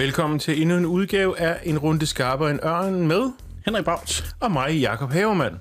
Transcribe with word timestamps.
Velkommen 0.00 0.38
til 0.38 0.62
endnu 0.62 0.76
en 0.76 0.86
udgave 0.86 1.40
af 1.40 1.56
En 1.64 1.78
Runde 1.78 2.06
Skarpere 2.06 2.50
end 2.50 2.60
Ørnen 2.64 3.08
med 3.08 3.32
Henrik 3.64 3.84
Bauts. 3.84 4.34
og 4.40 4.52
mig, 4.52 4.80
Jakob 4.80 5.12
Havermann. 5.12 5.60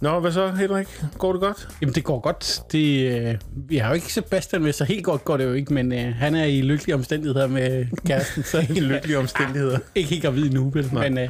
Nå, 0.00 0.20
hvad 0.20 0.32
så, 0.32 0.50
Henrik? 0.50 0.86
Går 1.18 1.32
det 1.32 1.40
godt? 1.40 1.68
Jamen, 1.80 1.94
det 1.94 2.04
går 2.04 2.20
godt. 2.20 2.60
Det, 2.72 3.12
øh, 3.12 3.34
vi 3.68 3.76
har 3.76 3.88
jo 3.88 3.94
ikke 3.94 4.12
Sebastian 4.12 4.62
med, 4.62 4.72
så 4.72 4.84
helt 4.84 5.04
godt 5.04 5.24
går 5.24 5.36
det 5.36 5.44
jo 5.44 5.52
ikke, 5.52 5.74
men 5.74 5.92
øh, 5.92 6.14
han 6.14 6.34
er 6.34 6.44
i 6.44 6.60
lykkelige 6.60 6.94
omstændigheder 6.94 7.46
med 7.46 7.86
kæresten. 8.06 8.42
Så 8.42 8.58
I 8.76 8.80
lykkelige 8.80 9.18
omstændigheder. 9.18 9.78
ikke 9.94 10.10
helt 10.10 10.22
gravid 10.22 10.50
nu, 10.50 10.70
vel? 10.70 10.90
Men 10.94 11.18
øh, 11.18 11.28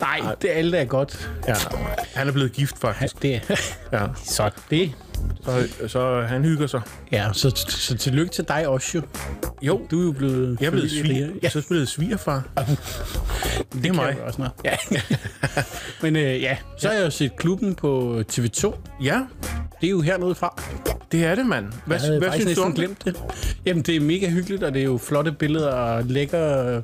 nej, 0.00 0.34
det 0.42 0.48
alt 0.48 0.74
er 0.74 0.84
godt. 0.84 1.30
Ja, 1.48 1.54
han 2.14 2.28
er 2.28 2.32
blevet 2.32 2.52
gift, 2.52 2.74
Ja, 2.82 2.88
faktisk. 2.88 3.22
det, 3.22 3.62
Ja, 3.92 4.06
så 4.24 4.50
det. 4.70 4.92
Så, 5.44 5.68
så 5.88 6.20
han 6.20 6.44
hygger 6.44 6.66
sig. 6.66 6.80
Ja, 7.12 7.28
så, 7.32 7.50
så 7.68 7.96
tillykke 7.96 8.32
til 8.32 8.44
dig 8.48 8.68
også 8.68 8.90
jo. 8.94 9.02
Jo, 9.62 9.80
Du 9.90 10.00
er 10.00 10.04
jo 10.04 10.12
blevet 10.12 10.58
jeg 10.60 10.66
er 10.66 10.70
blevet 10.70 10.90
sviger. 10.90 11.28
Er 11.42 11.48
så 11.48 11.62
blevet 11.68 11.88
svigerfar. 11.88 12.42
Det 13.72 13.76
er 13.76 13.80
kan 13.82 13.94
mig. 13.94 14.16
Også 14.22 14.38
noget. 14.38 14.52
Ja. 14.64 14.76
men 16.02 16.16
øh, 16.16 16.42
ja, 16.42 16.56
så 16.78 16.88
har 16.88 16.94
jeg 16.94 17.04
jo 17.04 17.10
set 17.10 17.36
klubben 17.36 17.74
på 17.74 18.22
TV2. 18.32 18.74
Ja, 19.02 19.20
Det 19.80 19.86
er 19.86 19.90
jo 19.90 20.00
hernede 20.00 20.34
fra. 20.34 20.62
det 21.12 21.24
er 21.24 21.34
det, 21.34 21.46
mand. 21.46 21.66
Hvad, 21.86 21.98
Jeg 22.10 22.18
hvad 22.18 22.32
synes 22.40 22.54
du 22.58 22.62
om 22.62 22.74
glemt 22.74 23.04
det? 23.04 23.16
Jamen, 23.66 23.82
det 23.82 23.96
er 23.96 24.00
mega 24.00 24.28
hyggeligt, 24.30 24.62
og 24.62 24.74
det 24.74 24.80
er 24.80 24.84
jo 24.84 24.98
flotte 24.98 25.32
billeder 25.32 25.70
og 25.72 26.04
lækker... 26.04 26.74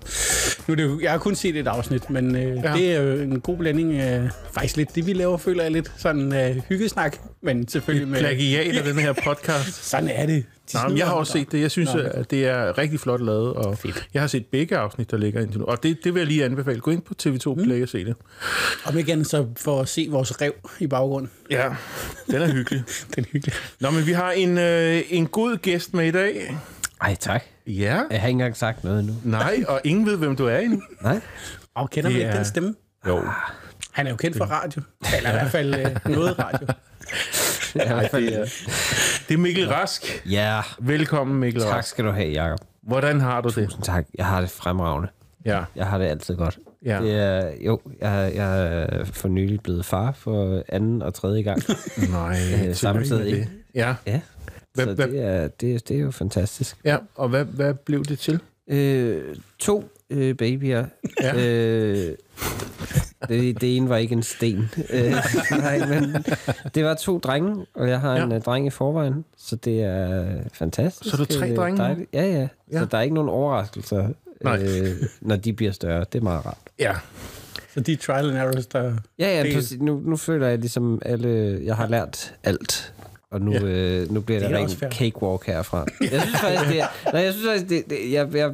Nu 0.69 0.73
er 0.73 0.77
det 0.77 0.83
jo, 0.85 1.01
jeg 1.01 1.11
har 1.11 1.19
kun 1.19 1.35
set 1.35 1.57
et 1.57 1.67
afsnit, 1.69 2.11
men 2.11 2.37
øh, 2.37 2.43
Ja. 2.43 2.71
ja. 2.71 2.77
det 2.77 2.93
er 2.97 3.01
jo 3.01 3.23
en 3.23 3.41
god 3.41 3.57
blanding 3.57 3.95
af 3.97 4.29
faktisk 4.53 4.77
lidt 4.77 4.95
det, 4.95 5.07
vi 5.07 5.13
laver, 5.13 5.37
føler 5.39 5.63
jeg 5.63 5.73
lidt. 5.73 5.93
Sådan 5.97 6.35
øh, 6.35 6.57
hyggesnak, 6.69 7.17
men 7.43 7.69
selvfølgelig 7.69 8.09
med... 8.09 8.19
Plagiat 8.19 8.77
af 8.77 8.85
den 8.85 8.99
her 8.99 9.13
podcast. 9.13 9.85
Sådan 9.91 10.09
er 10.09 10.27
det. 10.27 10.45
Nej, 10.75 10.89
men 10.89 10.99
jeg 10.99 11.07
har 11.07 11.13
også 11.15 11.33
set 11.33 11.53
det. 11.53 11.61
Jeg 11.61 11.71
synes, 11.71 11.95
Nå. 11.95 12.01
at 12.01 12.31
det 12.31 12.47
er 12.47 12.79
rigtig 12.79 13.01
flot 13.01 13.21
lavet. 13.21 13.53
Og 13.53 13.79
Fedt. 13.79 14.09
Jeg 14.15 14.23
har 14.23 14.27
set 14.27 14.47
begge 14.47 14.77
afsnit, 14.77 15.11
der 15.11 15.17
ligger 15.17 15.41
indtil 15.41 15.61
nu. 15.61 15.67
Og 15.67 15.83
det, 15.83 15.99
det 16.05 16.15
vil 16.15 16.21
jeg 16.21 16.27
lige 16.27 16.45
anbefale. 16.45 16.81
Gå 16.81 16.91
ind 16.91 17.03
på 17.03 17.15
TV2 17.23 17.65
Play 17.65 17.83
og 17.83 17.89
se 17.89 18.05
det. 18.05 18.15
Om 18.85 18.99
igen, 18.99 19.25
så 19.25 19.47
for 19.57 19.81
at 19.81 19.89
se 19.89 20.09
vores 20.11 20.41
rev 20.41 20.53
i 20.79 20.87
baggrunden. 20.87 21.31
Ja, 21.51 21.69
den 22.31 22.43
er 22.43 22.53
hyggelig. 22.53 22.83
Den 23.17 23.25
er 23.25 23.29
hyggelig. 23.33 23.55
Nå, 23.81 23.91
men 23.91 24.07
vi 24.07 24.13
har 24.13 24.31
en, 24.31 24.59
øh, 24.59 25.03
en 25.11 25.27
god 25.27 25.57
gæst 25.57 25.95
med 25.95 26.07
i 26.07 26.11
dag. 26.11 26.57
Ej, 27.01 27.15
tak. 27.21 27.45
Ja. 27.67 28.01
Jeg 28.11 28.21
har 28.21 28.29
ikke 28.29 28.29
engang 28.29 28.57
sagt 28.57 28.85
noget 28.85 29.01
endnu. 29.01 29.15
Nej, 29.25 29.65
og 29.69 29.81
ingen 29.85 30.07
ved, 30.07 30.17
hvem 30.17 30.37
du 30.37 30.47
er 30.47 30.59
endnu. 30.59 30.83
Nej. 31.03 31.21
Og 31.75 31.91
kender 31.91 32.11
man 32.11 32.15
Det 32.15 32.21
ikke 32.21 32.31
er- 32.33 32.37
den 32.37 32.45
stemme? 32.45 32.75
Jo. 33.09 33.23
Han 33.91 34.07
er 34.07 34.11
jo 34.11 34.17
kendt 34.17 34.37
for 34.37 34.45
radio. 34.45 34.83
Eller 35.17 35.31
i 35.31 35.33
hvert 35.33 35.51
fald 35.51 35.75
øh, 35.75 36.13
noget 36.13 36.39
radio. 36.39 36.67
Nej, 37.75 38.09
Det 38.13 38.35
er, 38.39 38.45
det 39.29 39.35
er 39.35 39.39
Mikkel 39.39 39.69
Rask. 39.69 40.23
Ja, 40.31 40.61
Velkommen, 40.79 41.41
Mikkel 41.41 41.63
tak 41.63 41.73
Rask. 41.75 41.89
skal 41.89 42.05
du 42.05 42.11
have, 42.11 42.29
Jacob. 42.43 42.59
Hvordan 42.83 43.21
har 43.21 43.41
du 43.41 43.49
det? 43.49 43.77
Tak. 43.83 44.07
Jeg 44.15 44.27
har 44.27 44.41
det 44.41 44.51
fremragende. 44.51 45.09
Ja. 45.45 45.65
Jeg 45.77 45.87
har 45.87 45.99
det 45.99 46.05
altid 46.05 46.37
godt. 46.37 46.59
Ja. 46.85 47.01
Det 47.03 47.15
er, 47.15 47.51
jo, 47.67 47.81
jeg, 48.01 48.33
jeg 48.35 48.67
er 48.67 49.05
for 49.05 49.29
nylig 49.29 49.61
blevet 49.61 49.85
far 49.85 50.13
for 50.13 50.63
anden 50.69 51.03
og 51.03 51.15
tredje 51.15 51.43
gang. 51.43 51.63
Nej, 52.11 52.39
Øh, 52.69 52.75
samtidig. 52.75 53.33
det. 53.37 53.49
Ja. 53.75 53.95
Ja. 54.07 54.21
Hvad- 54.75 54.87
Så 54.87 54.95
hvad- 54.95 55.07
det 55.09 55.21
er, 55.25 55.49
det, 55.49 55.89
det 55.89 55.97
er 55.97 56.01
jo 56.01 56.11
fantastisk. 56.11 56.77
ja. 56.85 56.97
Og 57.15 57.29
hvad, 57.29 57.45
hvad 57.45 57.75
blev 57.75 58.05
det 58.05 58.19
til? 58.19 58.41
Øh, 58.71 59.37
to 59.59 59.91
øh, 60.11 60.35
babyer. 60.35 60.85
Ja. 61.23 61.47
Øh, 61.47 62.15
det, 63.29 63.61
det 63.61 63.77
ene 63.77 63.89
var 63.89 63.97
ikke 63.97 64.13
en 64.13 64.23
sten. 64.23 64.71
Øh, 64.91 65.13
nej, 65.51 65.87
men 65.87 66.17
det 66.75 66.85
var 66.85 66.95
to 66.95 67.19
drenge, 67.19 67.67
og 67.75 67.89
jeg 67.89 68.01
har 68.01 68.17
en 68.17 68.29
Ja. 68.29 68.35
ja. 68.35 68.41
dreng 68.41 68.67
i 68.67 68.71
forvejen, 68.71 69.25
så 69.37 69.57
det 69.57 69.83
er 69.83 70.27
fantastisk. 70.53 71.17
Så 71.17 71.23
er 71.23 71.27
der 71.27 71.39
tre 71.39 71.51
øh, 71.51 71.57
drenge 71.57 71.79
dejligt. 71.83 72.11
Ja, 72.13 72.23
ja, 72.23 72.33
Ja. 72.33 72.49
ja. 72.73 72.79
Så 72.79 72.85
der 72.85 72.99
er 72.99 73.03
ikke 73.03 73.15
nogen 73.15 73.31
overraskelser, 73.31 74.09
Nej. 74.45 74.63
øh, 74.63 74.89
når 75.21 75.37
de 75.37 75.53
bliver 75.53 75.73
større. 75.73 76.05
Det 76.13 76.19
er 76.19 76.23
meget 76.23 76.47
rart. 76.47 76.59
Ja. 76.79 76.93
Så 77.75 77.81
de 77.81 77.93
er 77.93 77.97
trial 77.97 78.29
and 78.31 78.39
errors, 78.39 78.67
der... 78.67 78.93
Ja, 79.19 79.37
ja, 79.43 79.55
præcis. 79.55 79.81
Nu, 79.81 80.01
nu 80.05 80.17
føler 80.17 80.47
jeg 80.49 80.59
ligesom 80.59 81.03
alle... 81.05 81.61
Jeg 81.65 81.77
har 81.77 81.89
lært 81.89 82.35
alt. 82.45 82.94
Og 83.35 83.41
nu, 83.41 83.53
Ja. 83.53 83.61
øh, 83.63 84.13
nu 84.13 84.21
bliver 84.21 84.41
Det 84.41 84.49
det 84.49 84.57
der 84.57 84.63
også 84.63 84.75
en 84.77 84.81
fair. 84.81 84.91
cakewalk 84.91 85.47
herfra. 85.47 85.87
Jeg 86.13 86.21
synes 86.23 86.41
faktisk, 86.41 86.69
det 86.71 86.81
er... 86.81 86.87
Nej, 87.13 87.23
jeg 87.23 87.33
synes 87.33 87.47
faktisk, 87.49 87.69
det, 87.69 87.83
det, 87.91 88.13
jeg, 88.13 88.35
jeg 88.35 88.51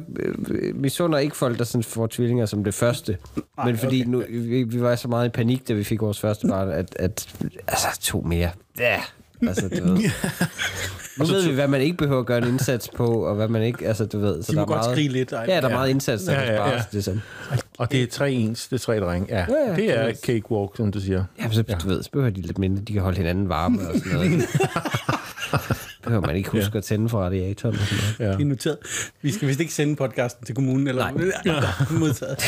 øh, 0.49 0.75
misunder 0.75 1.19
ikke 1.19 1.35
folk, 1.37 1.57
der 1.57 1.63
sådan 1.63 1.83
får 1.83 2.07
tvillinger 2.07 2.45
som 2.45 2.63
det 2.63 2.73
første. 2.73 3.17
Men 3.65 3.77
fordi 3.77 4.01
okay. 4.01 4.09
nu, 4.11 4.23
vi, 4.29 4.63
vi 4.63 4.81
var 4.81 4.95
så 4.95 5.07
meget 5.07 5.25
i 5.25 5.29
panik, 5.29 5.67
da 5.67 5.73
vi 5.73 5.83
fik 5.83 6.01
vores 6.01 6.19
første 6.19 6.47
barn, 6.47 6.69
at, 6.69 6.95
at 6.99 7.27
altså, 7.67 7.87
to 8.01 8.21
mere. 8.21 8.49
Ja, 8.79 9.01
altså, 9.47 9.69
du 9.69 9.83
ved. 9.93 10.09
Nu 11.17 11.25
ved 11.25 11.47
vi, 11.47 11.53
hvad 11.53 11.67
man 11.67 11.81
ikke 11.81 11.97
behøver 11.97 12.19
at 12.19 12.25
gøre 12.25 12.37
en 12.37 12.47
indsats 12.47 12.89
på, 12.95 13.07
og 13.25 13.35
hvad 13.35 13.47
man 13.47 13.63
ikke... 13.63 13.87
Altså, 13.87 14.05
du 14.05 14.19
ved, 14.19 14.43
så 14.43 14.51
De 14.51 14.55
der 14.55 14.61
er 14.61 14.65
godt 14.65 14.77
meget, 14.77 14.91
skrige 14.91 15.09
lidt. 15.09 15.31
Ej, 15.31 15.45
Ja, 15.47 15.61
der 15.61 15.67
er 15.67 15.69
meget 15.69 15.89
indsats, 15.89 16.23
der 16.23 16.33
Ja, 16.33 16.39
ja, 16.41 16.51
ja, 16.53 16.63
kan 16.63 16.73
ja. 16.73 16.79
spares. 16.79 16.85
Det 16.91 16.97
er 16.97 17.01
sådan. 17.03 17.21
Og 17.77 17.91
det 17.91 18.03
er 18.03 18.07
tre 18.07 18.31
ens, 18.31 18.67
det 18.67 18.75
er 18.75 18.79
tre 18.79 18.99
drenge. 18.99 19.27
Ja, 19.29 19.45
Ja, 19.49 19.69
ja, 19.69 19.75
det 19.75 19.97
er 19.99 20.05
det 20.07 20.17
cakewalk, 20.25 20.71
som 20.77 20.91
du 20.91 20.99
siger. 20.99 21.23
Ja, 21.39 21.51
så, 21.51 21.63
du 21.83 21.87
ved, 21.87 22.03
så 22.03 22.09
behøver 22.11 22.29
de 22.31 22.41
lidt 22.41 22.57
mindre. 22.57 22.81
De 22.83 22.93
kan 22.93 23.01
holde 23.01 23.17
hinanden 23.17 23.49
varme 23.49 23.79
og 23.89 23.95
sådan 23.99 24.13
noget. 24.13 24.31
behøver 26.03 26.25
man 26.27 26.35
ikke 26.35 26.49
huske 26.49 26.77
at 26.77 26.83
tænde 26.83 27.09
for 27.09 27.19
radiatoren 27.23 27.75
og 27.75 27.81
sådan 27.81 28.03
noget. 28.19 28.31
Ja. 28.31 28.37
Det 28.37 28.41
er 28.45 28.49
noteret. 28.49 28.77
Vi 29.21 29.31
skal 29.31 29.47
vist 29.47 29.59
ikke 29.59 29.73
sende 29.73 29.95
podcasten 29.95 30.45
til 30.45 30.55
kommunen, 30.55 30.87
eller 30.87 31.11
Nej. 31.11 31.91
modtaget. 31.99 32.43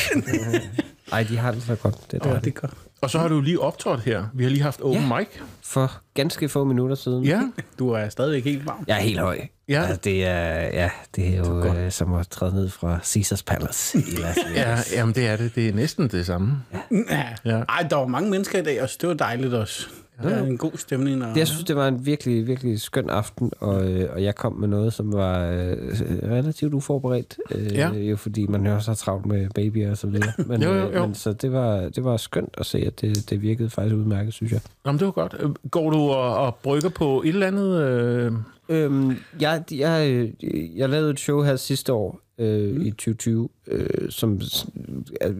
Ej, 1.12 1.24
de 1.24 1.38
har 1.38 1.52
det 1.52 1.64
så 1.64 1.76
godt. 1.76 1.96
Det 2.12 2.14
er 2.14 2.18
Ja, 2.24 2.34
dejligt. 2.34 2.46
det 2.46 2.56
er 2.56 2.68
godt. 2.68 2.74
Og 3.02 3.10
så 3.10 3.20
har 3.20 3.28
du 3.28 3.42
lige 3.42 3.60
optrådt 3.60 4.02
her. 4.02 4.26
Vi 4.34 4.44
har 4.44 4.50
lige 4.50 4.62
haft 4.64 4.82
open 4.82 5.02
Ja. 5.10 5.18
mic. 5.18 5.28
For 5.64 5.92
ganske 6.14 6.50
få 6.50 6.64
minutter 6.64 6.96
siden. 6.96 7.24
Ja, 7.24 7.42
Du 7.80 7.90
er 7.90 8.10
stadigvæk 8.10 8.44
helt 8.44 8.66
varm. 8.66 8.84
Jeg 8.88 8.98
er 8.98 9.02
helt 9.02 9.20
høj. 9.20 9.40
Ja. 9.70 9.82
Altså, 9.82 10.00
det 10.04 10.26
er, 10.26 10.54
ja, 10.62 10.90
det 11.16 11.28
er 11.28 11.38
jo 11.38 11.66
øh, 11.76 11.92
som 11.92 12.14
at 12.14 12.28
træde 12.28 12.56
ned 12.56 12.70
fra 12.70 13.00
Caesars 13.04 13.44
Palace 13.44 13.98
i 13.98 14.02
Las 14.02 14.38
ja 14.56 14.62
Vegas. 14.70 14.94
jamen 14.96 15.16
det 15.16 15.28
er 15.28 15.36
det. 15.36 15.56
Det 15.56 15.70
er 15.70 15.74
næsten 15.74 16.08
det 16.08 16.26
samme. 16.26 16.58
Ja. 16.92 17.24
Ja. 17.46 17.58
Ej, 17.70 17.88
der 17.90 17.96
var 17.96 18.08
mange 18.08 18.30
mennesker 18.30 18.60
i 18.60 18.64
dag 18.64 18.82
også. 18.82 18.98
Det 19.02 19.10
var 19.10 19.16
dejligt 19.16 19.54
også. 19.54 19.88
Der 20.24 20.36
er 20.36 20.44
en 20.44 20.58
god 20.58 20.72
stemning. 20.78 21.26
Og... 21.26 21.38
Jeg 21.38 21.48
synes, 21.48 21.64
det 21.64 21.76
var 21.76 21.88
en 21.88 22.06
virkelig, 22.06 22.48
virkelig 22.48 22.82
skøn 22.82 23.10
aften, 23.10 23.52
og, 23.60 23.92
øh, 23.92 24.10
og 24.14 24.24
jeg 24.24 24.36
kom 24.36 24.54
med 24.54 24.68
noget, 24.68 24.94
som 24.94 25.14
var 25.14 25.50
øh, 25.52 25.78
relativt 26.24 26.74
uforberedt. 26.74 27.38
Øh, 27.56 27.74
Ja. 27.74 27.90
Jo, 27.94 28.16
fordi 28.16 28.48
man 28.48 28.66
jo 28.66 28.74
også 28.76 28.92
har 28.92 28.96
travlt 28.96 29.26
med 29.26 29.50
babyer 29.56 29.92
og 29.92 29.98
så 29.98 30.08
videre. 30.08 30.32
Men, 30.48 30.64
Jo, 30.64 30.74
jo, 30.74 30.88
øh, 30.88 30.96
jo. 30.96 31.06
men 31.06 31.16
så 31.16 31.34
det 31.34 31.52
var, 31.52 31.90
det 31.90 32.04
var 32.04 32.18
skønt 32.18 32.56
at 32.58 32.66
se, 32.66 32.78
at 32.78 33.02
det, 33.02 33.30
det 33.30 33.42
virkede 33.42 33.70
faktisk 33.70 33.96
udmærket, 33.96 34.34
synes 34.34 34.52
jeg. 34.52 34.62
Jamen, 34.86 35.00
det 35.00 35.06
var 35.06 35.12
godt. 35.12 35.36
Øh, 35.40 35.50
Går 35.72 35.90
du 35.90 35.98
og, 36.00 36.36
og 36.38 36.56
brygger 36.56 36.90
på 36.90 37.22
et 37.22 37.30
eller 37.30 37.48
andet? 37.48 37.82
Øh... 37.82 38.32
Øhm, 38.70 39.16
jeg, 39.42 39.64
jeg, 39.72 40.30
jeg 40.76 40.90
lavede 40.90 41.10
et 41.12 41.20
show 41.20 41.42
her 41.42 41.56
sidste 41.56 41.94
år 41.94 42.20
øh, 42.38 42.76
mm. 42.76 42.82
i 42.82 42.92
2020, 42.92 43.50
øh, 43.68 43.88
som 44.10 44.40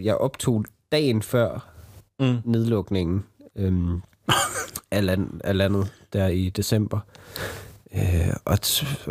jeg 0.04 0.16
optog 0.18 0.66
dagen 0.92 1.22
før 1.22 1.70
Mm. 2.20 2.36
nedlukningen 2.46 3.24
øh, 3.56 3.74
af, 4.92 5.06
land, 5.06 5.42
af 5.44 5.58
landet 5.58 5.92
der 6.14 6.28
i 6.28 6.50
december, 6.50 7.00
øh, 7.96 8.34
og 8.46 8.58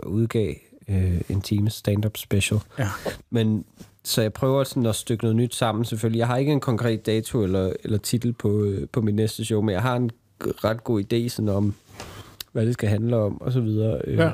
udgav 0.07 0.55
øh, 0.89 1.21
en 1.29 1.41
times 1.41 1.73
stand-up 1.75 2.17
special. 2.17 2.61
Ja. 2.79 2.89
Men 3.31 3.65
så 4.05 4.23
jeg 4.23 4.33
prøver 4.33 4.65
sådan 4.65 4.87
at 4.87 4.95
stykke 4.95 5.25
noget 5.25 5.37
nyt 5.37 5.55
sammen 5.55 5.85
selvfølgelig. 5.85 6.19
Jeg 6.19 6.27
har 6.27 6.37
ikke 6.37 6.53
en 6.53 6.61
konkret 6.61 7.07
dato 7.07 7.43
eller, 7.43 7.73
eller 7.85 7.99
titel 7.99 8.33
på, 8.33 8.65
øh, 8.65 8.89
på 8.93 9.01
mit 9.01 9.15
næste 9.15 9.45
show, 9.45 9.61
men 9.63 9.73
jeg 9.73 9.83
har 9.83 9.97
en 9.97 10.11
ret 10.41 10.85
god 10.85 11.03
idé 11.13 11.29
sådan 11.29 11.49
om, 11.49 11.75
hvad 12.53 12.67
det 12.67 12.75
skal 12.75 12.89
handle 12.89 13.17
om, 13.17 13.41
og 13.41 13.53
så 13.53 13.61
videre. 13.61 14.01
Øh, 14.05 14.19
Ja. 14.19 14.31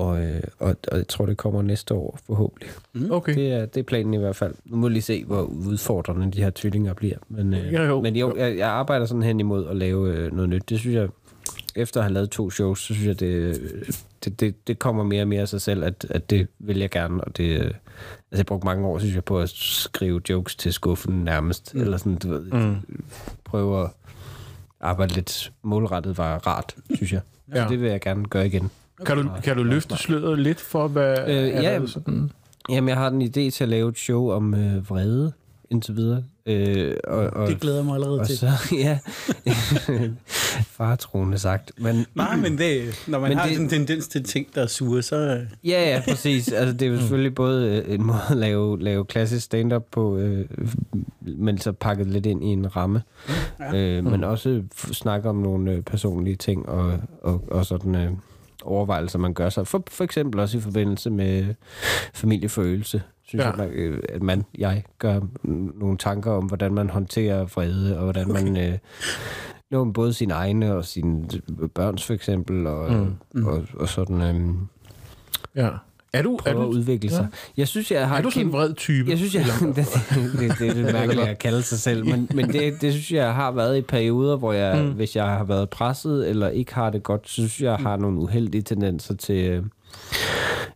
Og, 0.00 0.22
øh, 0.22 0.40
og, 0.58 0.76
og 0.92 0.96
jeg 0.98 1.08
tror, 1.08 1.26
det 1.26 1.36
kommer 1.36 1.62
næste 1.62 1.94
år, 1.94 2.18
forhåbentlig. 2.26 2.70
Okay. 3.10 3.34
Det 3.34 3.52
er, 3.52 3.66
det 3.66 3.80
er 3.80 3.84
planen 3.84 4.14
i 4.14 4.16
hvert 4.16 4.36
fald. 4.36 4.54
Nu 4.64 4.76
må 4.76 4.88
vi 4.88 4.92
lige 4.92 5.02
se, 5.02 5.24
hvor 5.24 5.42
udfordrende 5.42 6.30
de 6.32 6.42
her 6.42 6.50
tvillinger 6.54 6.94
bliver. 6.94 7.16
Men, 7.28 7.54
øh, 7.54 7.72
Ja, 7.72 7.82
jo. 7.84 8.00
men 8.00 8.16
jo, 8.16 8.36
jeg, 8.36 8.56
jeg 8.58 8.68
arbejder 8.68 9.06
sådan 9.06 9.22
hen 9.22 9.40
imod 9.40 9.66
at 9.68 9.76
lave 9.76 10.14
øh, 10.14 10.32
noget 10.32 10.48
nyt. 10.48 10.68
Det 10.68 10.78
synes 10.78 10.96
jeg, 10.96 11.08
efter 11.76 12.00
at 12.00 12.04
have 12.04 12.14
lavet 12.14 12.30
to 12.30 12.50
shows, 12.50 12.78
så 12.80 12.84
synes 12.94 13.06
jeg, 13.06 13.20
det, 13.20 13.26
øh, 13.26 13.54
det, 14.24 14.40
det, 14.40 14.66
det 14.68 14.78
kommer 14.78 15.04
mere 15.04 15.22
og 15.22 15.28
mere 15.28 15.40
af 15.40 15.48
sig 15.48 15.60
selv, 15.60 15.84
at, 15.84 16.06
at 16.10 16.30
det 16.30 16.48
vil 16.58 16.78
jeg 16.78 16.90
gerne. 16.90 17.24
Og 17.24 17.36
det, 17.36 17.44
øh, 17.58 17.64
altså, 17.64 17.74
jeg 18.32 18.46
brugte 18.46 18.64
mange 18.66 18.86
år, 18.86 18.98
synes 18.98 19.14
jeg, 19.14 19.24
på 19.24 19.38
at 19.40 19.48
skrive 19.48 20.20
jokes 20.30 20.56
til 20.56 20.72
skuffen 20.72 21.14
nærmest. 21.24 21.74
Mm. 21.74 21.80
Eller 21.80 21.96
sådan, 21.96 22.16
du 22.16 22.28
ved, 22.28 22.40
Mm. 22.52 22.76
prøve 23.44 23.84
at 23.84 23.90
arbejde 24.80 25.14
lidt 25.14 25.52
målrettet 25.62 26.18
var 26.18 26.38
rart, 26.46 26.74
synes 26.94 27.12
jeg. 27.12 27.20
Ja. 27.54 27.62
Så 27.64 27.68
det 27.70 27.80
vil 27.80 27.90
jeg 27.90 28.00
gerne 28.00 28.24
gøre 28.24 28.46
igen. 28.46 28.70
Kan 29.06 29.16
du, 29.16 29.28
kan 29.44 29.56
du 29.56 29.62
løfte 29.62 29.96
sløret 29.96 30.38
lidt 30.38 30.60
for, 30.60 30.88
hvad 30.88 31.18
Øh, 31.28 31.34
er 31.34 31.62
ja. 31.62 31.78
der 31.78 31.86
sådan? 31.86 32.30
Jamen, 32.68 32.88
jeg 32.88 32.96
har 32.96 33.08
en 33.08 33.22
idé 33.22 33.50
til 33.50 33.58
at 33.62 33.68
lave 33.68 33.88
et 33.88 33.98
show 33.98 34.30
om 34.30 34.54
øh, 34.54 34.90
vrede, 34.90 35.32
indtil 35.70 35.96
videre. 35.96 36.22
Øh, 36.46 36.94
og, 37.04 37.18
og, 37.18 37.48
Det 37.48 37.60
glæder 37.60 37.76
jeg 37.76 37.84
mig 37.84 37.94
allerede 37.94 38.20
og 38.20 38.26
til. 38.26 38.38
så, 38.38 38.46
ja, 38.72 38.98
fartroende 40.76 41.38
sagt. 41.38 41.72
Men, 41.78 42.06
Nej, 42.14 42.36
men 42.36 42.58
det, 42.58 42.82
når 43.08 43.18
man 43.18 43.28
Men 43.28 43.38
har 43.38 43.46
det- 43.46 43.54
sådan 43.56 43.66
en 43.66 43.70
tendens 43.70 44.08
til 44.08 44.24
ting, 44.24 44.46
der 44.54 44.62
er 44.62 44.66
sure, 44.66 45.02
så... 45.02 45.16
ja, 45.64 45.90
ja, 45.94 46.02
præcis. 46.08 46.52
Altså, 46.52 46.72
det 46.72 46.82
er 46.82 46.90
jo 46.90 46.96
selvfølgelig 46.98 47.34
både 47.34 47.82
øh, 47.86 47.94
en 47.94 48.02
måde 48.06 48.18
at 48.30 48.36
lave, 48.36 48.80
lave 48.82 49.04
klassisk 49.04 49.44
stand-up 49.44 49.84
på, 49.90 50.16
øh, 50.16 50.44
men 51.20 51.58
så 51.58 51.72
pakket 51.72 52.06
lidt 52.06 52.26
ind 52.26 52.44
i 52.44 52.46
en 52.46 52.76
ramme. 52.76 53.02
Ja. 53.60 53.76
Øh, 53.76 54.04
men 54.04 54.24
også 54.24 54.62
snakke 54.92 55.28
om 55.28 55.36
nogle 55.36 55.72
øh, 55.72 55.82
personlige 55.82 56.36
ting 56.36 56.68
og, 56.68 56.98
og, 57.22 57.44
og 57.50 57.66
sådan... 57.66 57.94
Øh, 57.94 58.10
overvejelser, 58.62 59.18
man 59.18 59.34
gør 59.34 59.48
sig. 59.48 59.66
For, 59.66 59.82
for 59.90 60.04
eksempel 60.04 60.40
også 60.40 60.58
i 60.58 60.60
forbindelse 60.60 61.10
med 61.10 61.54
familieforøgelse, 62.14 63.02
synes 63.22 63.44
Ja. 63.44 63.48
jeg, 63.50 63.58
man, 63.58 63.68
øh, 63.72 64.02
at 64.08 64.22
man, 64.22 64.44
jeg 64.58 64.84
gør 64.98 65.20
nogle 65.78 65.98
tanker 65.98 66.30
om, 66.32 66.44
hvordan 66.44 66.74
man 66.74 66.90
håndterer 66.90 67.44
vrede, 67.44 67.96
og 67.98 68.04
hvordan 68.04 68.30
okay. 68.30 68.42
man... 68.42 68.56
Øh, 68.72 68.78
Nå, 69.70 69.84
både 69.84 70.12
sine 70.12 70.34
egne 70.34 70.74
og 70.74 70.84
sine 70.84 71.28
børns 71.74 72.06
for 72.06 72.14
eksempel, 72.14 72.66
og, 72.66 72.92
Mm. 72.92 73.14
mm. 73.34 73.46
og, 73.46 73.62
og 73.74 73.88
sådan 73.88 74.20
øhm, 74.22 74.58
Ja. 75.56 75.68
Er 76.12 76.22
du, 76.22 76.34
er 76.34 76.38
prøve 76.38 76.56
at 76.56 76.66
du, 76.66 76.70
udvikle 76.70 77.10
sig. 77.10 77.26
Jeg 77.56 77.68
synes, 77.68 77.90
jeg 77.90 78.08
har 78.08 78.18
er 78.18 78.22
du 78.22 78.30
sådan 78.30 78.46
en 78.46 78.52
vred 78.52 78.74
type? 78.74 79.10
jeg 79.10 79.18
synes, 79.18 79.34
jeg, 79.34 79.44
det, 79.60 79.76
det, 79.76 79.86
det, 80.40 80.58
det 80.58 80.68
er 80.68 80.74
lidt 80.74 80.92
mærkeligt 80.92 81.28
at 81.28 81.38
kalde 81.38 81.62
sig 81.62 81.78
selv, 81.78 82.06
men, 82.06 82.28
men 82.34 82.52
det, 82.52 82.80
det 82.80 82.92
synes 82.92 83.12
jeg 83.12 83.34
har 83.34 83.50
været 83.50 83.78
i 83.78 83.80
perioder, 83.82 84.36
hvor 84.36 84.52
jeg, 84.52 84.82
Mm. 84.84 84.90
hvis 84.92 85.16
jeg 85.16 85.24
har 85.24 85.44
været 85.44 85.70
presset 85.70 86.28
eller 86.30 86.48
ikke 86.48 86.74
har 86.74 86.90
det 86.90 87.02
godt, 87.02 87.28
så 87.28 87.34
synes 87.34 87.60
jeg, 87.60 87.66
jeg 87.70 87.78
har 87.78 87.96
nogle 87.96 88.18
uheldige 88.18 88.62
tendenser 88.62 89.14
til... 89.14 89.34
øh, 89.50 89.62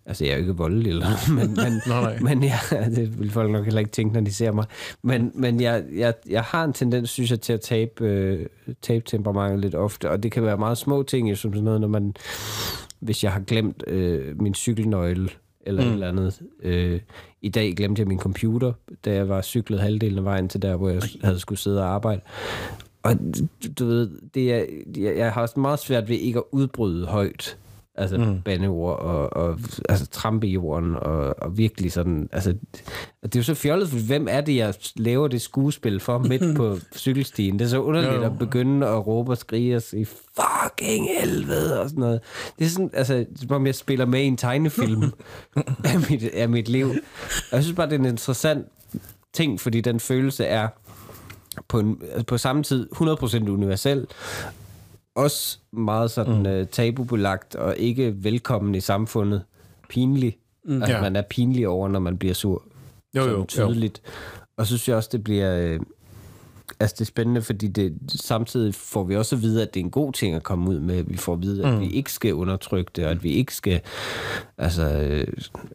Altså, 0.07 0.25
jeg 0.25 0.33
er 0.33 0.37
jo 0.37 0.41
ikke 0.41 0.57
voldelig, 0.57 0.91
eller, 0.91 1.31
men, 1.31 1.55
men, 1.55 1.73
Nå, 1.87 2.01
nej. 2.01 2.19
men 2.21 2.45
jeg, 2.45 2.59
det 2.97 3.19
vil 3.21 3.31
folk 3.31 3.51
nok 3.53 3.65
heller 3.65 3.79
ikke 3.81 3.91
tænke, 3.91 4.15
når 4.15 4.21
de 4.21 4.33
ser 4.33 4.53
mig. 4.53 4.65
Men, 5.03 5.33
men 5.35 5.61
jeg, 5.61 5.83
jeg, 5.97 6.15
jeg 6.31 6.43
har 6.43 6.65
en 6.65 6.73
tendens, 6.73 7.11
synes 7.11 7.31
jeg, 7.31 7.41
til 7.41 7.53
at 7.53 7.61
tabe, 7.61 8.05
øh, 8.05 8.47
tabe 8.83 9.05
temperamentet 9.07 9.61
lidt 9.61 9.75
ofte, 9.75 10.11
og 10.11 10.23
det 10.23 10.33
kan 10.33 10.43
være 10.43 10.57
meget 10.57 10.79
små 10.79 11.03
ting, 11.03 11.37
som 11.39 11.53
sådan 11.53 11.65
noget, 11.65 11.81
når 11.81 11.89
man, 11.89 12.15
hvis 13.05 13.25
jeg 13.25 13.33
har 13.33 13.41
glemt 13.41 13.85
øh, 13.87 14.41
min 14.41 14.55
cykelnøgle, 14.55 15.29
eller 15.67 15.83
mm. 15.83 15.89
et 15.89 15.93
eller 15.93 16.09
andet. 16.09 16.43
Øh, 16.63 17.01
I 17.43 17.49
dag 17.49 17.75
glemte 17.77 18.01
jeg 18.01 18.09
min 18.09 18.19
computer, 18.19 18.73
da 19.05 19.13
jeg 19.13 19.29
var 19.29 19.43
cyklet 19.43 19.81
halvdelen 19.81 20.19
af 20.19 20.25
vejen 20.25 20.49
til 20.49 20.63
der, 20.63 20.77
hvor 20.77 20.89
jeg 20.89 21.03
havde 21.23 21.41
skulle 21.41 21.59
sidde 21.59 21.83
og 21.83 21.89
arbejde. 21.89 22.21
Og 23.03 23.15
du, 23.79 23.87
ved, 23.87 24.11
det 24.35 24.53
er, 24.53 24.65
jeg, 24.97 25.17
jeg 25.17 25.33
har 25.33 25.43
også 25.43 25.61
meget 25.61 25.79
svært 25.79 26.09
ved 26.09 26.17
ikke 26.17 26.39
at 26.39 26.45
udbryde 26.53 27.07
højt. 27.07 27.59
Altså 27.97 28.19
mm. 28.19 28.43
bandeord 28.43 28.99
og, 28.99 29.33
og 29.33 29.59
altså, 29.89 30.07
trampe 30.07 30.47
i 30.47 30.51
jorden 30.51 30.97
og, 30.97 31.43
og 31.43 31.59
virkelig 31.59 31.93
sådan, 31.93 32.29
altså, 32.33 32.55
og 33.23 33.33
det 33.33 33.37
er 33.37 33.41
jo 33.41 33.45
så 33.45 33.55
fjollet, 33.55 33.89
for 33.89 33.99
hvem 33.99 34.27
er 34.31 34.41
det, 34.41 34.57
jeg 34.57 34.75
laver 34.97 35.29
det 35.29 35.43
skuespil 35.43 36.01
for 36.01 36.19
midt 36.19 36.57
på 36.57 36.79
cykelstien? 36.97 37.59
Det 37.59 37.65
er 37.65 37.69
så 37.69 37.83
underligt 37.83 38.13
Jo, 38.13 38.19
jo. 38.19 38.25
at 38.25 38.39
begynde 38.39 38.87
at 38.87 39.07
råbe 39.07 39.33
og 39.33 39.39
skrige 39.39 39.77
og 39.77 39.83
sige, 39.83 40.07
fucking 40.07 41.09
helvede 41.21 41.81
og 41.81 41.89
sådan 41.89 42.01
noget. 42.01 42.21
Det 42.59 42.65
er 42.65 42.69
sådan, 42.69 42.91
altså, 42.93 43.25
som 43.37 43.51
om 43.51 43.67
jeg 43.67 43.75
spiller 43.75 44.07
med 44.07 44.21
i 44.21 44.27
en 44.27 44.37
tegnefilm 44.37 45.03
af, 45.85 46.11
mit, 46.11 46.25
af 46.25 46.49
mit 46.49 46.69
liv. 46.69 46.87
Og 47.51 47.57
jeg 47.57 47.63
synes 47.63 47.77
bare, 47.77 47.87
det 47.87 47.95
er 47.95 47.99
en 47.99 48.05
interessant 48.05 48.67
ting, 49.33 49.61
fordi 49.61 49.81
den 49.81 50.01
følelse 50.01 50.45
er 50.45 50.69
på, 51.69 51.79
en, 51.79 51.99
altså 52.11 52.27
på 52.27 52.39
samme 52.39 52.63
tid 52.63 52.89
100% 52.93 53.51
universel, 53.51 54.07
også 55.15 55.59
meget 55.73 56.11
sådan 56.11 56.39
mm. 56.39 56.61
uh, 56.61 56.67
tabubelagt 56.67 57.55
og 57.55 57.77
ikke 57.77 58.15
velkommen 58.25 58.75
i 58.75 58.81
samfundet. 58.81 59.43
Pinlig. 59.89 60.37
Mm. 60.65 60.83
Altså, 60.83 60.93
Ja. 60.97 61.01
man 61.03 61.17
er 61.17 61.23
pinlig 61.23 61.69
over, 61.69 61.89
når 61.89 62.01
man 62.01 62.19
bliver 62.19 62.35
sur. 62.35 62.63
Jo, 63.17 63.21
Sådan 63.21 63.33
jo, 63.35 63.39
jo. 63.41 63.47
tydeligt. 63.49 64.03
Og 64.57 64.67
så 64.67 64.69
synes 64.69 64.89
jeg 64.89 64.97
også, 64.97 65.09
det 65.13 65.25
bliver... 65.25 65.57
Øh, 65.59 65.81
altså, 66.81 66.95
det 66.95 67.01
er 67.01 67.05
spændende, 67.05 67.43
fordi 67.43 67.69
det, 67.69 67.99
samtidig 68.09 68.75
får 68.75 69.05
vi 69.05 69.17
også 69.17 69.37
at 69.37 69.43
vide, 69.43 69.63
at 69.63 69.75
det 69.75 69.81
er 69.81 69.85
en 69.85 69.91
god 69.91 70.13
ting 70.13 70.35
at 70.35 70.43
komme 70.43 70.71
ud 70.71 70.81
med. 70.81 71.03
Vi 71.03 71.17
får 71.17 71.33
at 71.33 71.43
vide, 71.43 71.65
at 71.67 71.75
Mm. 71.75 71.81
vi 71.81 71.91
ikke 71.91 72.13
skal 72.13 72.35
undertrykke 72.35 72.91
det, 72.97 73.05
og 73.05 73.11
at 73.11 73.25
vi 73.25 73.31
ikke 73.31 73.55
skal... 73.55 73.81
Altså, 74.59 74.83
øh, 74.99 75.27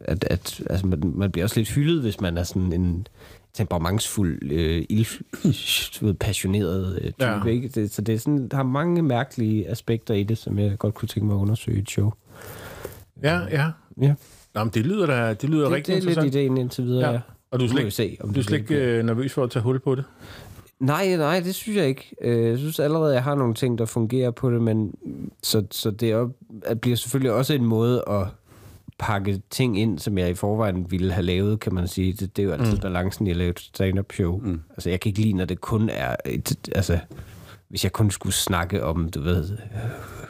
at, 0.04 0.24
at, 0.24 0.60
altså 0.70 0.86
man, 0.86 1.12
man 1.14 1.30
bliver 1.30 1.44
også 1.44 1.60
lidt 1.60 1.70
hyldet, 1.70 2.02
hvis 2.02 2.20
man 2.20 2.38
er 2.38 2.42
sådan 2.42 2.72
en 2.72 3.06
temperamentsfuld, 3.54 4.52
øh, 4.52 4.84
ild, 4.88 6.14
passioneret 6.14 6.98
øh, 7.02 7.10
type. 7.12 7.24
Ja. 7.26 7.44
Ikke? 7.44 7.68
Det, 7.68 7.90
så 7.90 8.02
det 8.02 8.14
er 8.14 8.18
sådan, 8.18 8.48
der 8.48 8.56
har 8.56 8.62
mange 8.64 9.02
mærkelige 9.02 9.68
aspekter 9.68 10.14
i 10.14 10.22
det, 10.22 10.38
som 10.38 10.58
jeg 10.58 10.78
godt 10.78 10.94
kunne 10.94 11.08
tænke 11.08 11.26
mig 11.26 11.34
at 11.34 11.38
undersøge 11.40 11.76
i 11.76 11.80
et 11.80 11.90
show. 11.90 12.12
Ja, 13.22 13.40
ja. 13.50 13.66
Ja. 14.00 14.14
Nå, 14.54 14.64
men 14.64 14.70
det 14.74 14.86
lyder 14.86 15.06
da 15.06 15.34
det 15.34 15.50
lyder 15.50 15.64
Det, 15.64 15.72
rigtig 15.74 15.94
det 15.94 16.00
er 16.02 16.04
lidt 16.06 16.08
interessant. 16.10 16.34
ideen 16.34 16.56
indtil 16.56 16.84
videre, 16.84 17.06
Ja. 17.08 17.12
ja. 17.12 17.20
Og 17.50 17.60
du 17.60 17.64
er 17.64 17.68
slet 17.68 17.78
ikke, 17.80 17.90
se, 17.90 18.16
om 18.20 18.32
du 18.34 18.40
er 18.40 18.44
slet 18.44 18.58
ikke 18.58 18.74
øh, 18.74 19.04
nervøs 19.04 19.32
for 19.32 19.44
at 19.44 19.50
tage 19.50 19.62
hul 19.62 19.80
på 19.80 19.94
det? 19.94 20.04
Nej, 20.80 21.16
nej, 21.16 21.40
det 21.40 21.54
synes 21.54 21.76
jeg 21.78 21.88
ikke. 21.88 22.14
Øh, 22.22 22.46
Jeg 22.48 22.58
synes 22.58 22.78
allerede, 22.80 23.14
jeg 23.14 23.22
har 23.24 23.34
nogle 23.34 23.54
ting, 23.54 23.78
der 23.78 23.84
fungerer 23.84 24.30
på 24.30 24.50
det, 24.50 24.62
men 24.62 24.94
så, 25.42 25.64
så 25.70 25.90
det 25.90 26.10
er, 26.10 26.28
at 26.64 26.80
bliver 26.80 26.96
selvfølgelig 26.96 27.32
også 27.32 27.54
en 27.54 27.64
måde 27.64 28.04
at 28.08 28.26
pakke 29.00 29.42
ting 29.50 29.78
ind, 29.78 29.98
som 29.98 30.18
jeg 30.18 30.30
i 30.30 30.34
forvejen 30.34 30.90
ville 30.90 31.12
have 31.12 31.26
lavet, 31.26 31.60
kan 31.60 31.74
man 31.74 31.88
sige. 31.88 32.12
Det, 32.12 32.36
det 32.36 32.42
er 32.42 32.46
jo 32.46 32.52
altid 32.52 32.74
mm. 32.74 32.80
balancen 32.80 33.26
i 33.26 33.30
at 33.30 33.36
lave 33.36 33.50
et 33.50 33.60
stand-up 33.60 34.12
show. 34.12 34.38
Mm. 34.38 34.60
Altså, 34.70 34.90
jeg 34.90 35.00
kan 35.00 35.08
ikke 35.08 35.20
lide, 35.20 35.32
når 35.32 35.44
det 35.44 35.60
kun 35.60 35.88
er 35.88 36.16
et, 36.26 36.68
altså, 36.74 36.98
hvis 37.68 37.84
jeg 37.84 37.92
kun 37.92 38.10
skulle 38.10 38.34
snakke 38.34 38.84
om, 38.84 39.08
du 39.08 39.20
ved, 39.20 39.52
øh, 39.52 39.58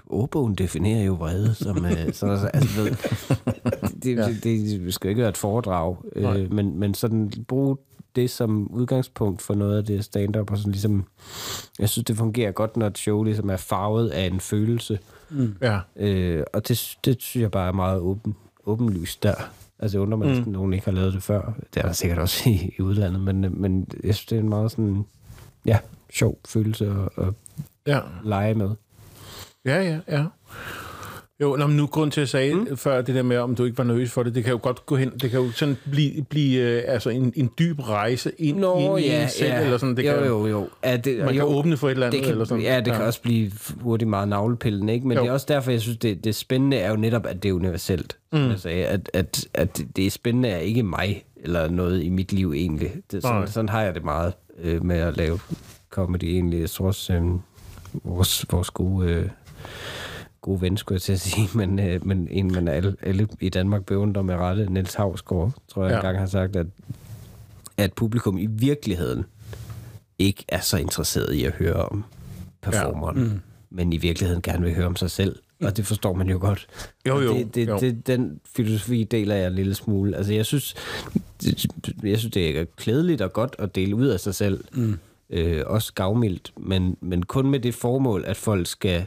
ordbogen 0.06 0.55
definerer 0.55 1.05
jo 1.05 1.14
vrede, 1.14 1.55
som, 1.55 1.84
øh, 1.84 2.12
så, 2.12 2.37
så, 2.37 2.50
altså, 2.55 2.78
du 2.78 2.84
ved, 2.84 2.96
det, 4.02 4.17
ja. 4.17 4.26
det, 4.28 4.44
det, 4.44 4.81
det 4.81 4.94
skal 4.94 5.11
ikke 5.11 5.20
være 5.20 5.28
et 5.28 5.37
foredrag, 5.37 5.96
Nej. 6.16 6.40
øh, 6.40 6.52
men, 6.52 6.78
men 6.78 6.94
sådan 6.94 7.32
bruge 7.49 7.76
det 8.16 8.31
som 8.31 8.70
udgangspunkt 8.70 9.43
for 9.43 9.55
noget 9.55 9.78
af 9.78 9.84
det 9.84 10.05
stand-up, 10.05 10.50
og 10.50 10.58
sådan 10.58 10.73
ligesom, 10.73 11.05
jeg 11.78 11.88
synes, 11.88 12.05
det 12.05 12.16
fungerer 12.16 12.52
godt, 12.52 12.76
når 12.76 12.87
et 12.87 12.99
show 12.99 13.23
ligesom 13.23 13.50
er 13.50 13.56
farvet 13.56 14.08
af 14.08 14.26
en 14.26 14.40
følelse, 14.40 14.99
Ja. 15.62 15.81
øh, 15.96 16.44
og 16.52 16.69
det, 16.69 16.96
det 17.05 17.16
synes 17.23 17.43
jeg 17.43 17.50
bare 17.50 17.69
er 17.69 17.73
meget 17.73 18.00
åben, 18.00 18.34
åbenlyst 18.70 19.22
der. 19.22 19.34
Altså, 19.78 19.99
jeg 19.99 20.02
undrer 20.02 20.19
mig, 20.19 20.28
mm. 20.28 20.40
at 20.40 20.46
nogen 20.46 20.72
ikke 20.72 20.84
har 20.84 20.93
lavet 20.93 21.12
det 21.12 21.22
før. 21.22 21.52
Det 21.75 21.82
er 21.82 21.87
der 21.87 21.93
sikkert 21.93 22.19
også 22.19 22.50
i, 22.50 22.75
i 22.78 22.82
udlandet, 22.82 23.20
men, 23.20 23.61
men 23.61 23.87
jeg 24.05 24.14
synes, 24.14 24.26
det 24.26 24.37
er 24.37 24.40
en 24.43 24.49
meget 24.49 24.70
sådan, 24.70 25.05
ja, 25.67 25.78
sjov 26.12 26.38
følelse 26.49 26.87
at, 26.87 27.25
at 27.26 27.34
Ja. 27.87 28.00
lege 28.25 28.55
med. 28.55 28.70
Ja, 29.64 29.82
ja, 29.82 29.99
ja. 30.08 30.25
Jo, 31.42 31.56
nå, 31.56 31.66
men 31.66 31.76
nu 31.76 31.87
grund 31.87 32.10
til, 32.12 32.20
at 32.20 32.22
jeg 32.22 32.28
sagde 32.28 32.54
mm. 32.54 32.76
før 32.76 33.02
det 33.02 33.14
der 33.14 33.22
med, 33.22 33.37
om 33.37 33.54
du 33.54 33.64
ikke 33.64 33.78
var 33.78 33.84
nervøs 33.84 34.10
for 34.10 34.22
det, 34.22 34.34
det 34.34 34.44
kan 34.44 34.50
jo 34.52 34.58
godt 34.62 34.87
gå 34.87 34.96
hen, 34.96 35.10
det 35.10 35.31
kan 35.31 35.40
jo 35.40 35.50
sådan 35.50 35.76
blive, 35.90 36.22
blive 36.22 36.60
øh, 36.60 36.82
altså 36.87 37.10
en, 37.10 37.32
en 37.37 37.50
dyb 37.58 37.81
rejse 37.81 38.32
ind, 38.38 38.58
Nå, 38.58 38.96
ind 38.96 39.06
i 39.06 39.08
ja, 39.08 39.22
en 39.22 39.28
selv, 39.28 39.50
ja. 39.50 39.60
eller 39.64 39.78
sådan. 39.78 39.96
Det 39.96 40.06
jo, 40.06 40.12
kan, 40.12 40.26
jo, 40.26 40.46
jo. 40.46 40.69
Ja, 40.84 40.96
det, 40.96 41.19
Man 41.19 41.28
jo, 41.28 41.32
kan 41.32 41.56
åbne 41.56 41.76
for 41.76 41.88
et 41.88 41.90
eller 41.90 42.06
andet, 42.06 42.19
det 42.19 42.25
kan, 42.25 42.32
eller 42.32 42.44
sådan. 42.44 42.62
Ja, 42.62 42.81
det 42.81 42.87
ja. 42.87 42.96
kan 42.96 43.04
også 43.04 43.22
blive 43.22 43.52
hurtigt 43.81 44.10
meget 44.10 44.28
navlepillende, 44.28 44.92
ikke? 44.92 45.08
Men 45.08 45.16
Jo. 45.16 45.22
det 45.22 45.28
er 45.28 45.32
også 45.32 45.46
derfor, 45.48 45.70
jeg 45.70 45.81
synes, 45.81 45.98
det, 45.98 46.25
det 46.25 46.34
spændende 46.34 46.76
er 46.76 46.90
jo 46.90 46.96
netop, 46.96 47.26
at 47.26 47.42
det 47.42 47.48
er 47.48 47.52
universelt. 47.52 48.16
Mm. 48.32 48.48
Jeg 48.48 48.58
sagde, 48.58 48.87
at, 48.87 49.10
at, 49.12 49.46
at 49.54 49.82
det 49.96 50.06
er 50.06 50.10
spændende 50.10 50.48
er 50.48 50.58
ikke 50.58 50.82
mig, 50.82 51.25
eller 51.37 51.69
noget 51.69 52.02
i 52.02 52.08
mit 52.08 52.32
liv 52.32 52.52
egentlig. 52.56 52.92
Det, 53.10 53.22
Nej. 53.22 53.32
sådan, 53.32 53.48
sådan 53.48 53.69
har 53.69 53.82
jeg 53.82 53.94
det 53.94 54.04
meget 54.04 54.32
øh, 54.62 54.84
med 54.84 54.96
at 54.96 55.16
lave 55.16 55.38
comedy 55.90 56.25
egentlig. 56.25 56.60
Jeg 56.60 56.70
tror 56.70 56.87
også, 56.87 57.12
øh, 57.12 57.22
vores, 58.04 58.46
vores 58.50 58.70
gode... 58.70 59.08
Øh, 59.10 59.28
gode 60.42 60.60
ven, 60.60 60.76
skulle 60.76 60.96
jeg 60.96 61.02
til 61.02 61.12
at 61.12 61.20
sige, 61.20 61.48
men, 61.58 61.78
øh, 61.78 62.06
men 62.06 62.28
en, 62.31 62.52
man 62.52 62.69
alle, 62.69 62.96
alle 63.02 63.28
i 63.40 63.48
Danmark 63.48 63.84
beundrer 63.84 64.23
med 64.23 64.35
rette, 64.35 64.73
Niels 64.73 64.94
Havsgaard, 64.94 65.52
tror 65.68 65.82
jeg 65.85 65.90
Ja. 65.90 65.97
engang 65.97 66.18
har 66.18 66.26
sagt, 66.26 66.56
at, 66.56 66.66
at 67.76 67.92
publikum 67.92 68.38
i 68.38 68.47
virkeligheden 68.47 69.25
ikke 70.18 70.44
er 70.49 70.61
så 70.61 70.76
interesseret 70.76 71.32
i 71.35 71.44
at 71.44 71.52
høre 71.52 71.75
om 71.75 72.04
performeren, 72.62 73.18
ja. 73.18 73.25
mm. 73.25 73.40
men 73.70 73.92
i 73.92 73.97
virkeligheden 73.97 74.42
gerne 74.42 74.64
vil 74.64 74.75
høre 74.75 74.87
om 74.87 74.97
sig 74.97 75.11
selv. 75.11 75.37
Og 75.62 75.76
det 75.76 75.87
forstår 75.87 76.12
man 76.12 76.28
jo 76.28 76.38
godt. 76.40 76.66
Jo, 77.09 77.14
Og 77.16 77.25
jo, 77.25 77.35
Det, 77.35 77.54
det, 77.54 77.68
jo. 77.68 77.78
Det, 77.78 78.06
den 78.06 78.40
filosofi 78.56 79.04
deler 79.04 79.35
jeg 79.35 79.47
en 79.47 79.54
lille 79.54 79.75
smule. 79.75 80.16
Altså, 80.16 80.32
jeg 80.32 80.47
synes, 80.47 80.75
det, 81.42 81.66
jeg 82.02 82.18
synes, 82.18 82.32
det 82.35 82.59
er 82.59 82.64
klædeligt 82.76 83.20
og 83.20 83.32
godt 83.32 83.56
at 83.59 83.75
dele 83.75 83.94
ud 83.97 84.06
af 84.06 84.20
sig 84.20 84.35
selv. 84.35 84.64
Mm. 84.75 84.99
Øh, 85.30 85.62
også 85.66 85.92
gavmildt, 85.94 86.52
men, 86.56 86.97
men 87.00 87.23
kun 87.23 87.50
med 87.50 87.61
det 87.61 87.75
formål, 87.75 88.25
at 88.26 88.37
folk 88.37 88.66
skal 88.66 89.06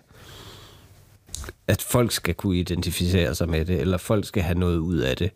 at 1.67 1.81
folk 1.81 2.11
skal 2.11 2.33
kunne 2.33 2.57
identificere 2.57 3.35
sig 3.35 3.49
med 3.49 3.65
det, 3.65 3.79
eller 3.79 3.97
folk 3.97 4.25
skal 4.25 4.43
have 4.43 4.59
noget 4.59 4.77
ud 4.77 4.97
af 4.97 5.17
det. 5.17 5.31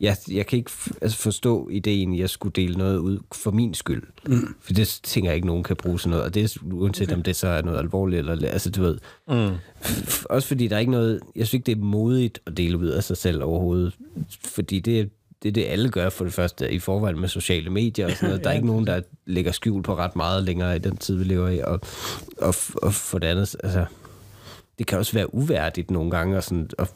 Jeg, 0.00 0.16
jeg 0.30 0.46
kan 0.46 0.58
ikke 0.58 0.70
altså 1.02 1.18
forstå 1.18 1.68
ideen, 1.68 2.12
at 2.12 2.18
jeg 2.18 2.30
skulle 2.30 2.52
dele 2.52 2.74
noget 2.74 2.98
ud 2.98 3.18
for 3.32 3.50
min 3.50 3.74
skyld. 3.74 4.02
Mm. 4.26 4.54
For 4.60 4.72
det 4.72 5.00
tænker 5.02 5.30
jeg 5.30 5.36
ikke, 5.36 5.46
nogen 5.46 5.62
kan 5.64 5.76
bruge 5.76 6.00
sådan 6.00 6.10
noget. 6.10 6.24
Og 6.24 6.34
det 6.34 6.44
er 6.44 6.58
uanset 6.72 7.08
okay. 7.08 7.16
om 7.16 7.22
det 7.22 7.36
så 7.36 7.48
er 7.48 7.62
noget 7.62 7.78
alvorligt, 7.78 8.28
eller 8.28 8.48
altså 8.48 8.70
du 8.70 8.82
ved. 8.82 8.98
Mm. 9.28 9.56
Også 10.30 10.48
fordi 10.48 10.68
der 10.68 10.76
er 10.76 10.80
ikke 10.80 10.92
noget, 10.92 11.20
jeg 11.36 11.46
synes 11.46 11.54
ikke, 11.54 11.66
det 11.66 11.72
er 11.72 11.84
modigt 11.84 12.40
at 12.46 12.56
dele 12.56 12.78
ud 12.78 12.86
af 12.86 13.04
sig 13.04 13.16
selv 13.16 13.42
overhovedet. 13.42 13.94
Fordi 14.44 14.80
det 14.80 15.00
er 15.00 15.04
det, 15.42 15.48
er 15.48 15.52
det 15.52 15.64
alle 15.64 15.90
gør 15.90 16.08
for 16.08 16.24
det 16.24 16.32
første 16.32 16.72
i 16.72 16.78
forvejen 16.78 17.20
med 17.20 17.28
sociale 17.28 17.70
medier 17.70 18.06
og 18.06 18.12
sådan 18.12 18.28
noget. 18.28 18.42
Der 18.44 18.50
er 18.50 18.54
ikke 18.54 18.66
nogen, 18.66 18.86
der 18.86 19.00
lægger 19.26 19.52
skjul 19.52 19.82
på 19.82 19.96
ret 19.96 20.16
meget 20.16 20.44
længere 20.44 20.76
i 20.76 20.78
den 20.78 20.96
tid, 20.96 21.16
vi 21.16 21.24
lever 21.24 21.48
i. 21.48 21.60
Og, 21.60 21.80
og, 22.38 22.54
og 22.82 22.94
for 22.94 23.18
det 23.18 23.26
andet, 23.26 23.56
altså, 23.62 23.84
det 24.78 24.86
kan 24.86 24.98
også 24.98 25.12
være 25.12 25.34
uværdigt 25.34 25.90
nogle 25.90 26.10
gange 26.10 26.36
at, 26.36 26.44
sådan, 26.44 26.70
at 26.78 26.90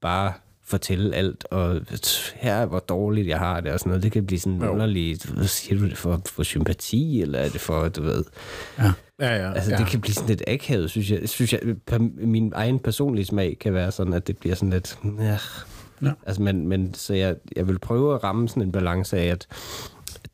bare 0.00 0.32
fortælle 0.66 1.14
alt, 1.16 1.44
og 1.50 1.80
her 2.34 2.54
er, 2.54 2.66
hvor 2.66 2.78
dårligt 2.78 3.28
jeg 3.28 3.38
har 3.38 3.60
det, 3.60 3.72
og 3.72 3.78
sådan 3.78 3.90
noget. 3.90 4.02
Det 4.02 4.12
kan 4.12 4.26
blive 4.26 4.40
sådan 4.40 4.62
Jo. 4.62 4.70
underligt. 4.70 5.24
Hvad 5.24 5.46
siger 5.46 5.78
du 5.80 5.88
det 5.88 5.98
for? 5.98 6.22
For 6.26 6.42
sympati, 6.42 7.22
eller 7.22 7.38
er 7.38 7.48
det 7.48 7.60
for, 7.60 7.88
du 7.88 8.02
ved... 8.02 8.24
Ja, 8.78 8.92
ja. 9.20 9.52
Altså, 9.52 9.70
ja. 9.70 9.76
det 9.76 9.86
kan 9.86 10.00
blive 10.00 10.14
sådan 10.14 10.28
lidt 10.28 10.42
akavet, 10.46 10.90
synes 10.90 11.10
jeg. 11.10 11.28
Synes 11.28 11.52
jeg 11.52 11.60
min 12.16 12.52
egen 12.56 12.78
personlige 12.78 13.24
smag 13.24 13.56
kan 13.60 13.74
være 13.74 13.92
sådan, 13.92 14.12
at 14.12 14.26
det 14.26 14.38
bliver 14.38 14.54
sådan 14.54 14.70
lidt... 14.70 14.98
Ja. 15.18 15.38
Ja. 16.02 16.12
Altså, 16.26 16.42
men, 16.42 16.68
men 16.68 16.94
så 16.94 17.14
jeg, 17.14 17.36
jeg 17.56 17.68
vil 17.68 17.78
prøve 17.78 18.14
at 18.14 18.24
ramme 18.24 18.48
sådan 18.48 18.62
en 18.62 18.72
balance 18.72 19.18
af, 19.18 19.26
at 19.26 19.46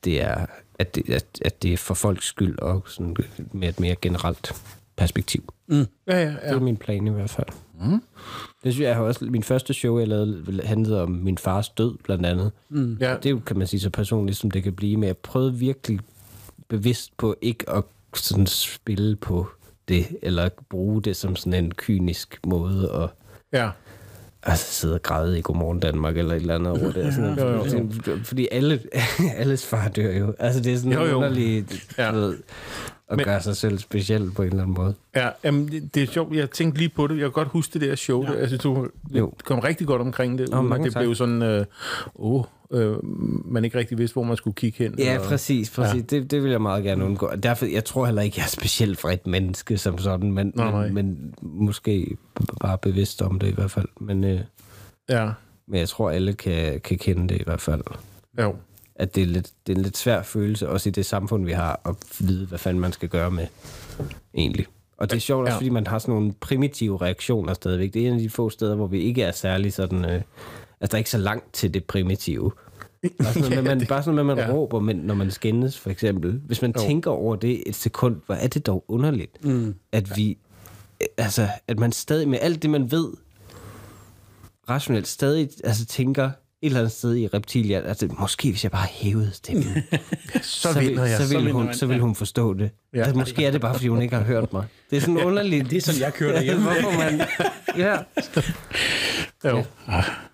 det 0.03 0.21
er, 0.21 0.45
at 0.79 0.95
det, 0.95 1.09
at, 1.09 1.25
at 1.45 1.63
det 1.63 1.73
er 1.73 1.77
for 1.77 1.93
folks 1.93 2.25
skyld, 2.25 2.59
og 2.59 2.83
sådan 2.87 3.15
med 3.51 3.69
et 3.69 3.79
mere 3.79 3.95
generelt 4.01 4.53
perspektiv. 4.97 5.53
Ja, 5.69 5.75
ja, 6.07 6.19
Det 6.25 6.37
ja. 6.43 6.49
er 6.55 6.59
min 6.59 6.77
plan 6.77 7.07
i 7.07 7.09
hvert 7.09 7.29
fald. 7.29 7.47
Mm. 7.81 7.89
Det 8.63 8.73
synes 8.73 8.79
jeg, 8.79 8.87
jeg 8.87 8.95
har 8.95 9.03
også... 9.03 9.25
Min 9.25 9.43
første 9.43 9.73
show, 9.73 9.99
jeg 9.99 10.07
lavede, 10.07 10.61
handlede 10.63 11.03
om 11.03 11.11
min 11.11 11.37
fars 11.37 11.69
død, 11.69 11.97
blandt 12.03 12.25
andet. 12.25 12.51
Mm. 12.69 12.97
Ja. 12.99 13.15
Det 13.15 13.25
er 13.25 13.29
jo, 13.29 13.39
kan 13.45 13.57
man 13.57 13.67
sige, 13.67 13.79
så 13.79 13.89
personligt, 13.89 14.37
som 14.37 14.51
det 14.51 14.63
kan 14.63 14.73
blive. 14.73 14.97
Men 14.97 15.07
jeg 15.07 15.17
prøvede 15.17 15.53
virkelig 15.53 15.99
bevidst 16.67 17.17
på 17.17 17.35
ikke 17.41 17.69
at 17.69 17.83
sådan 18.15 18.47
spille 18.47 19.15
på 19.15 19.47
det, 19.87 20.07
eller 20.21 20.49
bruge 20.69 21.01
det 21.01 21.15
som 21.15 21.35
sådan 21.35 21.63
en 21.65 21.71
kynisk 21.71 22.39
måde 22.47 22.91
at 23.03 23.09
Ja. 23.59 23.69
altså, 24.43 24.65
sidde 24.73 24.93
og 24.93 25.01
græde 25.03 25.39
i 25.39 25.41
Godmorgen 25.41 25.79
Danmark, 25.79 26.17
eller 26.17 26.31
et 26.35 26.41
eller 26.41 26.55
andet 26.55 26.71
over 26.83 26.91
det. 26.91 27.13
Sådan, 27.13 27.37
Jo, 27.39 27.47
jo, 27.49 27.65
jo. 28.07 28.17
Fordi 28.23 28.47
alle, 28.51 28.79
alles 29.37 29.65
far 29.65 29.87
dør 29.87 30.11
jo. 30.17 30.33
Altså, 30.39 30.61
det 30.61 30.73
er 30.73 30.77
sådan 30.77 30.91
Jo, 30.93 31.05
jo. 31.05 31.15
underligt 31.15 31.87
Ja. 31.97 32.05
ja. 32.05 32.11
ved, 32.11 32.37
at 33.11 33.17
Men- 33.17 33.25
gøre 33.25 33.41
sig 33.41 33.57
selv 33.57 33.77
speciel 33.79 34.31
på 34.31 34.41
en 34.41 34.47
eller 34.47 34.61
anden 34.63 34.75
måde. 34.77 34.95
Ja, 35.15 35.29
jamen, 35.43 35.67
det, 35.71 35.95
det 35.95 36.03
er 36.03 36.07
sjovt. 36.07 36.35
Jeg 36.35 36.51
tænkte 36.51 36.77
lige 36.79 36.89
på 36.89 37.07
det. 37.07 37.15
Jeg 37.15 37.21
kan 37.23 37.31
godt 37.31 37.47
huske 37.47 37.73
det 37.79 37.81
der 37.89 37.95
show. 37.95 38.23
Ja. 38.23 38.29
Der. 38.31 38.37
Altså, 38.37 38.57
du 38.57 38.87
Jo. 39.09 39.33
kom 39.45 39.59
rigtig 39.59 39.87
godt 39.87 40.01
omkring 40.01 40.37
det. 40.37 40.53
At 40.53 40.65
mange 40.65 40.85
det 40.85 40.93
tak. 40.93 41.01
blev 41.01 41.15
sådan, 41.15 41.41
øh, 41.41 41.65
åh, 42.15 42.43
øh, 42.71 42.95
man 43.51 43.65
ikke 43.65 43.77
rigtig 43.77 43.97
vidste, 43.97 44.13
hvor 44.13 44.23
man 44.23 44.37
skulle 44.37 44.53
kigge 44.55 44.77
hen. 44.83 44.95
Ja, 44.99 45.19
og- 45.19 45.25
præcis. 45.25 45.69
præcis. 45.69 45.95
Ja. 46.11 46.17
Det, 46.17 46.31
det 46.31 46.43
vil 46.43 46.51
jeg 46.51 46.61
meget 46.61 46.83
gerne 46.83 47.05
undgå. 47.05 47.29
Derfor, 47.43 47.65
jeg 47.65 47.85
tror 47.85 48.05
heller 48.05 48.21
ikke, 48.21 48.35
jeg 48.37 48.43
er 48.43 48.47
specielt 48.49 48.99
for 48.99 49.09
et 49.09 49.27
menneske 49.27 49.77
som 49.77 49.97
sådan, 49.97 50.31
men, 50.31 50.51
Nej, 50.55 50.71
nej. 50.71 50.89
men, 50.89 50.93
men 50.93 51.33
måske 51.41 52.17
bare 52.61 52.77
bevidst 52.77 53.21
om 53.21 53.39
det 53.39 53.47
i 53.47 53.53
hvert 53.53 53.71
fald. 53.71 53.87
Men, 53.99 54.23
øh, 54.23 54.39
Ja, 55.09 55.29
men 55.67 55.79
jeg 55.79 55.89
tror, 55.89 56.09
alle 56.11 56.33
kan, 56.33 56.79
kan 56.79 56.97
kende 56.97 57.29
det 57.33 57.41
i 57.41 57.43
hvert 57.45 57.61
fald. 57.61 57.81
jo. 58.39 58.55
At 59.01 59.15
det 59.15 59.23
er, 59.23 59.27
lidt, 59.27 59.51
det 59.67 59.73
er 59.73 59.77
en 59.77 59.83
lidt 59.83 59.97
svær 59.97 60.21
følelse, 60.21 60.69
også 60.69 60.89
i 60.89 60.91
det 60.91 61.05
samfund, 61.05 61.45
vi 61.45 61.51
har, 61.51 61.81
at 61.85 61.95
vide, 62.19 62.45
hvad 62.45 62.59
fanden 62.59 62.81
man 62.81 62.91
skal 62.91 63.09
gøre 63.09 63.31
med, 63.31 63.47
egentlig. 64.33 64.65
Og 64.97 65.09
det 65.09 65.15
er 65.15 65.19
sjovt 65.21 65.41
også, 65.41 65.51
Ja. 65.53 65.57
fordi 65.57 65.69
man 65.69 65.87
har 65.87 65.99
sådan 65.99 66.15
nogle 66.15 66.33
primitive 66.39 67.01
reaktioner 67.01 67.53
stadigvæk. 67.53 67.93
Det 67.93 68.01
er 68.03 68.07
en 68.07 68.13
af 68.13 68.19
de 68.19 68.29
få 68.29 68.49
steder, 68.49 68.75
hvor 68.75 68.87
vi 68.87 69.01
ikke 69.01 69.23
er 69.23 69.31
særlig 69.31 69.73
sådan... 69.73 70.05
Øh, 70.05 70.11
altså, 70.11 70.23
der 70.81 70.93
er 70.93 70.97
ikke 70.97 71.09
så 71.09 71.17
langt 71.17 71.53
til 71.53 71.73
det 71.73 71.83
primitive. 71.83 72.51
Bare 73.01 73.33
sådan 73.33 73.49
noget, 73.49 73.63
med, 73.63 73.75
man, 73.75 73.87
bare 73.87 74.03
sådan 74.03 74.15
noget 74.15 74.25
man 74.25 74.37
ja. 74.37 74.43
ja. 74.51 74.53
råber, 74.53 74.79
men 74.79 74.95
når 74.95 75.15
man 75.15 75.31
skændes, 75.31 75.79
for 75.79 75.89
eksempel. 75.89 76.41
Hvis 76.45 76.61
man 76.61 76.73
Jo. 76.77 76.81
tænker 76.81 77.11
over 77.11 77.35
det 77.35 77.63
et 77.65 77.75
sekund, 77.75 78.21
hvor 78.25 78.35
er 78.35 78.47
det 78.47 78.65
dog 78.65 78.85
underligt, 78.87 79.45
mm. 79.45 79.75
at 79.91 80.17
vi... 80.17 80.37
Altså, 81.17 81.47
at 81.67 81.79
man 81.79 81.91
stadig 81.91 82.27
med 82.29 82.39
alt 82.41 82.61
det, 82.61 82.69
man 82.69 82.91
ved, 82.91 83.07
rationelt 84.69 85.07
stadig 85.07 85.49
altså, 85.63 85.85
tænker 85.85 86.31
et 86.61 86.65
eller 86.67 86.79
andet 86.79 86.91
sted 86.91 87.15
i 87.15 87.27
reptilia, 87.27 87.79
altså 87.79 88.07
måske 88.19 88.49
hvis 88.49 88.63
jeg 88.63 88.71
bare 88.71 88.87
hævede 88.91 89.31
stemmen, 89.33 89.65
Så, 90.41 90.73
så, 90.73 90.79
vinder 90.79 91.05
jeg. 91.05 91.17
så, 91.17 91.27
vil 91.29 91.37
vinder 91.37 91.53
hun, 91.53 91.65
man, 91.65 91.73
så 91.75 91.85
vil 91.85 91.95
ja. 91.95 92.01
hun 92.01 92.15
forstå 92.15 92.53
det. 92.53 92.61
Ja. 92.93 92.97
Ja. 92.99 93.03
Altså, 93.03 93.17
måske 93.19 93.45
er 93.45 93.51
det 93.51 93.61
bare, 93.61 93.73
fordi 93.73 93.87
hun 93.87 94.01
ikke 94.01 94.15
har 94.15 94.23
hørt 94.23 94.53
mig. 94.53 94.65
Det 94.89 94.97
er 94.97 95.01
sådan 95.01 95.17
underligt. 95.17 95.69
Det 95.69 95.77
er 95.77 95.81
sådan, 95.81 96.01
jeg 96.01 96.13
kører 96.13 96.33
derhjemme. 96.37 96.63
Hvorfor 96.63 96.97
man... 96.99 97.21
Ja. 97.77 97.97
Jo. 99.45 99.63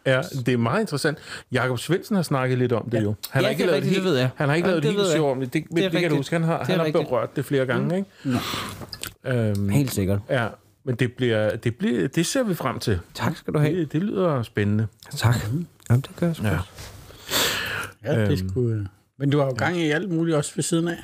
Ja, 0.05 0.21
det 0.45 0.53
er 0.53 0.57
meget 0.57 0.79
interessant. 0.81 1.17
Jakob 1.51 1.79
Svendsen 1.79 2.15
har 2.15 2.23
snakket 2.23 2.57
lidt 2.57 2.71
om 2.71 2.89
det 2.89 3.03
jo. 3.03 3.15
Han 3.29 3.41
Ja, 3.41 3.45
har 3.45 3.49
ikke 3.51 3.59
det 3.59 3.65
lavet 3.67 3.75
rigtigt, 3.83 3.97
et 3.97 4.03
det 4.03 4.11
ved 4.11 4.17
jeg. 4.19 4.29
Han 4.35 4.49
har 4.49 4.55
ikke 4.55 4.67
Ja, 4.67 4.71
lavet 4.71 4.83
det 4.83 4.89
et 4.91 4.95
helt 4.97 5.07
show 5.11 5.25
om 5.25 5.39
det. 5.39 5.53
Det, 5.53 5.63
det, 5.75 5.91
det 5.91 6.01
kan 6.01 6.09
du 6.09 6.15
huske. 6.15 6.33
Han 6.35 6.43
har, 6.43 6.57
Det 6.57 6.67
han 6.67 6.77
har 6.79 6.85
rigtigt. 6.85 7.07
berørt 7.07 7.35
det 7.35 7.45
flere 7.45 7.65
gange, 7.65 7.97
ikke? 7.97 8.39
Øhm, 9.25 9.69
Helt 9.69 9.91
sikkert. 9.93 10.19
ja, 10.29 10.47
men 10.83 10.95
det, 10.95 11.13
bliver, 11.13 11.55
det, 11.55 11.75
bliver, 11.75 12.07
det 12.07 12.25
ser 12.25 12.43
vi 12.43 12.55
frem 12.55 12.79
til. 12.79 12.99
Tak 13.13 13.37
skal 13.37 13.53
du 13.53 13.59
have. 13.59 13.79
Det, 13.79 13.93
det 13.93 14.03
lyder 14.03 14.43
spændende. 14.43 14.87
Tak. 15.15 15.35
Jamen, 15.89 16.01
det 16.01 16.15
gør 16.15 16.27
jeg 16.27 16.35
sgu. 16.35 16.45
Ja. 16.47 16.59
Ja, 18.03 18.25
det 18.25 18.33
er 18.33 18.49
sgu... 18.49 18.69
øh. 18.69 18.85
Men 19.19 19.29
du 19.29 19.37
har 19.39 19.45
jo 19.45 19.51
gang 19.53 19.77
i 19.77 19.89
alt 19.91 20.09
muligt 20.11 20.37
også 20.37 20.51
ved 20.55 20.63
siden 20.63 20.87
af. 20.87 20.97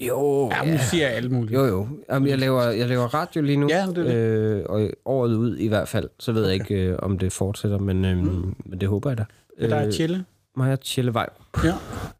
Jo, 0.00 0.50
Ja, 0.50 0.72
nu 0.72 0.78
siger 0.90 1.06
jeg 1.08 1.16
alt 1.16 1.30
muligt. 1.30 1.54
Jo, 1.54 1.64
jo. 1.66 1.88
Jamen, 2.10 2.28
jeg, 2.28 2.38
laver, 2.38 2.62
jeg 2.62 2.88
laver 2.88 3.14
radio 3.14 3.42
lige 3.42 3.56
nu. 3.56 3.66
Ja, 3.70 3.86
det 3.86 3.98
er 3.98 4.02
det. 4.02 4.14
Øh, 4.14 4.62
og 4.68 4.90
året 5.04 5.34
ud 5.34 5.56
i 5.56 5.68
hvert 5.68 5.88
fald. 5.88 6.08
Så 6.18 6.32
ved 6.32 6.44
jeg 6.44 6.54
ikke, 6.54 6.74
øh, 6.74 6.96
om 6.98 7.18
det 7.18 7.32
fortsætter, 7.32 7.78
men, 7.78 8.04
øh, 8.04 8.16
mm. 8.18 8.54
men 8.64 8.80
det 8.80 8.88
håber 8.88 9.10
jeg 9.10 9.18
da. 9.18 9.24
Det 9.60 9.70
der 9.70 9.76
er 9.76 9.90
chille. 9.90 10.24
Mig 10.56 10.72
og 10.72 10.80
Tjelle 10.80 11.14
Vej, 11.14 11.28
Ja. 11.64 11.74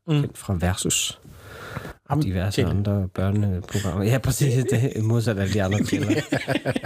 kendt 0.09 0.39
fra 0.39 0.57
Versus. 0.61 1.21
Ham, 2.13 2.23
diverse 2.23 2.57
Tjelle. 2.57 2.71
andre 2.71 3.09
børneprogrammer. 3.15 4.05
Ja, 4.05 4.19
præcis. 4.19 4.65
Det 4.65 4.99
er 4.99 5.03
modsat 5.03 5.39
af 5.39 5.49
de 5.49 5.63
andre 5.63 5.83
tjeller 5.89 6.11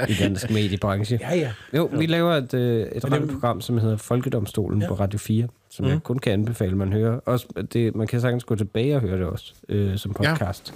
i 0.08 0.14
dansk 0.20 0.50
mediebranche. 0.50 1.18
Ja, 1.22 1.34
ja. 1.34 1.52
Jo, 1.76 1.90
vi 1.92 2.06
laver 2.06 2.32
et, 2.34 2.54
øh, 2.54 2.86
et 2.86 3.12
radioprogram, 3.12 3.60
som 3.60 3.78
hedder 3.78 3.96
Folkedomstolen 3.96 4.82
ja. 4.82 4.88
på 4.88 4.94
Radio 4.94 5.18
4, 5.18 5.48
som 5.70 5.84
mm. 5.84 5.90
jeg 5.90 6.02
kun 6.02 6.18
kan 6.18 6.32
anbefale, 6.32 6.76
man 6.76 6.92
hører. 6.92 7.20
Også, 7.26 7.46
det, 7.72 7.94
man 7.94 8.06
kan 8.06 8.20
sagtens 8.20 8.44
gå 8.44 8.54
tilbage 8.54 8.94
og 8.94 9.00
høre 9.00 9.18
det 9.18 9.26
også, 9.26 9.54
øh, 9.68 9.98
som 9.98 10.12
podcast. 10.12 10.74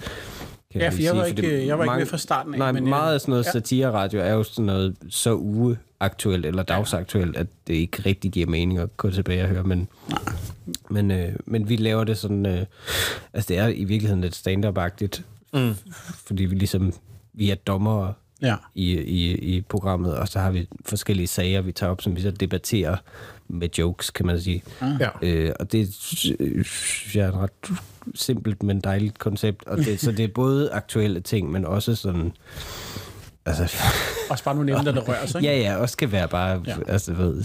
Ja, 0.75 0.79
lige 0.79 0.91
for 0.91 1.03
jeg 1.03 1.17
var 1.17 1.25
sige, 1.25 1.37
ikke, 1.37 1.61
det 1.61 1.67
jeg 1.67 1.79
var 1.79 1.85
ikke 1.85 1.97
med 1.97 2.07
fra 2.07 2.19
starten 2.19 2.55
af. 2.55 2.59
Nej, 2.59 2.73
men, 2.73 2.85
men 2.85 2.89
øh, 2.93 2.99
meget 2.99 3.15
af 3.15 3.21
sådan 3.21 3.33
noget 3.33 3.47
ja. 3.47 3.51
satire-radio 3.51 4.21
er 4.21 4.33
jo 4.33 4.43
sådan 4.43 4.65
noget 4.65 4.97
så 5.09 5.35
ugeaktuelt 6.01 6.47
eller 6.47 6.63
dagsaktuelt, 6.63 7.37
at 7.37 7.47
det 7.67 7.75
ikke 7.75 8.03
rigtig 8.07 8.33
giver 8.33 8.47
mening 8.47 8.79
at 8.79 8.97
gå 8.97 9.11
tilbage 9.11 9.43
og 9.43 9.49
høre, 9.49 9.65
men, 9.65 9.89
men, 10.91 11.11
øh, 11.11 11.33
men 11.47 11.69
vi 11.69 11.77
laver 11.77 12.05
det 12.05 12.19
sådan, 12.19 12.47
øh, 12.47 12.67
altså 13.33 13.49
det 13.49 13.59
er 13.59 13.69
i 13.69 13.85
virkeligheden 13.85 14.21
lidt 14.21 14.35
stand-up-agtigt, 14.35 15.25
mm. 15.53 15.75
fordi 16.27 16.45
vi 16.45 16.55
ligesom, 16.55 16.93
vi 17.33 17.51
er 17.51 17.55
dommere 17.55 18.15
Ja. 18.43 18.57
i, 18.75 18.99
i, 18.99 19.35
i 19.35 19.61
programmet, 19.61 20.17
og 20.17 20.29
så 20.29 20.39
har 20.39 20.51
vi 20.51 20.69
forskellige 20.85 21.27
sager, 21.27 21.61
vi 21.61 21.73
tager 21.73 21.91
op, 21.91 22.03
som 22.03 22.17
vi 22.17 22.21
så 22.21 22.31
debatterer 22.31 22.97
med 23.49 23.69
jokes, 23.79 24.11
kan 24.11 24.27
man 24.27 24.41
sige. 24.41 24.63
Ja. 25.01 25.09
Øh, 25.23 25.53
og 25.61 25.73
det 25.73 25.95
synes 25.95 27.17
jeg 27.17 27.25
er 27.25 27.29
et 27.29 27.35
ret 27.35 27.79
simpelt, 28.15 28.63
men 28.63 28.81
dejligt 28.81 29.19
koncept. 29.19 29.67
Og 29.67 29.79
det, 29.79 30.01
så 30.01 30.13
det 30.13 30.25
er 30.25 30.29
både 30.29 30.71
aktuelle 30.73 31.21
ting, 31.21 31.51
men 31.51 31.65
også 31.65 31.95
sådan... 31.95 32.33
Altså, 33.59 33.77
Også 34.31 34.45
bare 34.45 34.55
nogle 34.55 34.79
emner, 34.79 34.93
der 34.93 35.01
rører 35.01 35.27
sig. 35.27 35.43
ikke? 35.43 35.53
ja, 35.55 35.61
ja, 35.61 35.77
også 35.77 35.93
skal 35.93 36.13
være 36.13 36.29
bare, 36.29 36.63
Ja. 36.67 36.75
altså, 36.89 37.13
ved, 37.13 37.45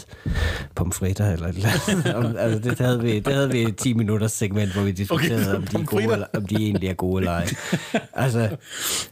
pomfritter 0.75 1.31
eller 1.31 1.47
et 1.47 1.55
eller 1.55 1.69
andet. 2.15 2.35
Altså, 2.39 2.59
det 2.69 2.79
havde 2.79 3.01
vi, 3.01 3.19
det 3.19 3.33
havde 3.33 3.51
vi 3.51 3.62
et 3.63 3.75
10 3.75 3.93
minutters 3.93 4.31
segment, 4.31 4.74
hvor 4.74 4.81
vi 4.83 4.91
diskuterede, 4.91 5.57
okay, 5.57 5.57
om, 5.57 5.63
de 5.63 5.77
er 5.81 5.85
gode, 5.85 6.03
eller, 6.03 6.25
om 6.35 6.45
de 6.45 6.55
egentlig 6.55 6.89
er 6.89 6.93
gode 6.93 7.19
eller 7.21 7.31
ej. 7.31 7.47
Altså, 8.13 8.50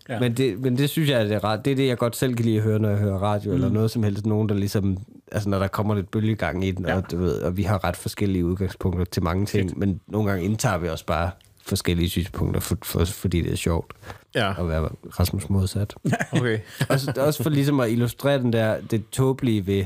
Ja. 0.09 0.19
men, 0.19 0.33
det, 0.37 0.59
men 0.61 0.77
det 0.77 0.89
synes 0.89 1.09
jeg, 1.09 1.19
er 1.19 1.23
det 1.23 1.33
er 1.33 1.43
rart. 1.43 1.65
Det 1.65 1.71
er 1.71 1.75
det, 1.75 1.87
jeg 1.87 1.97
godt 1.97 2.15
selv 2.15 2.35
kan 2.35 2.45
lide 2.45 2.57
at 2.57 2.63
høre, 2.63 2.79
når 2.79 2.89
jeg 2.89 2.97
hører 2.97 3.17
radio, 3.17 3.49
mm. 3.49 3.55
eller 3.55 3.69
noget 3.69 3.91
som 3.91 4.03
helst. 4.03 4.25
Nogen, 4.25 4.49
der 4.49 4.55
ligesom, 4.55 4.97
altså 5.31 5.49
når 5.49 5.59
der 5.59 5.67
kommer 5.67 5.95
lidt 5.95 6.11
bølgegang 6.11 6.65
i 6.65 6.71
den, 6.71 6.85
ja. 6.87 6.95
og, 6.95 7.11
du 7.11 7.17
ved, 7.17 7.41
og 7.41 7.57
vi 7.57 7.63
har 7.63 7.83
ret 7.83 7.95
forskellige 7.95 8.45
udgangspunkter 8.45 9.05
til 9.05 9.23
mange 9.23 9.45
ting, 9.45 9.69
Fedt. 9.69 9.79
men 9.79 9.99
nogle 10.07 10.29
gange 10.29 10.45
indtager 10.45 10.77
vi 10.77 10.89
også 10.89 11.05
bare 11.05 11.29
forskellige 11.65 12.09
synspunkter, 12.09 12.59
for, 12.59 12.77
for, 12.83 13.05
fordi 13.05 13.41
det 13.41 13.51
er 13.51 13.55
sjovt 13.55 13.93
Ja, 14.35 14.53
at 14.59 14.69
være 14.69 14.89
Rasmus 15.19 15.49
modsat. 15.49 15.95
okay. 16.31 16.59
også, 16.89 17.13
også 17.17 17.43
for 17.43 17.49
ligesom 17.49 17.79
at 17.79 17.89
illustrere 17.91 18.39
den 18.39 18.53
der, 18.53 18.81
det 18.81 19.09
tåbelige 19.09 19.67
ved, 19.67 19.85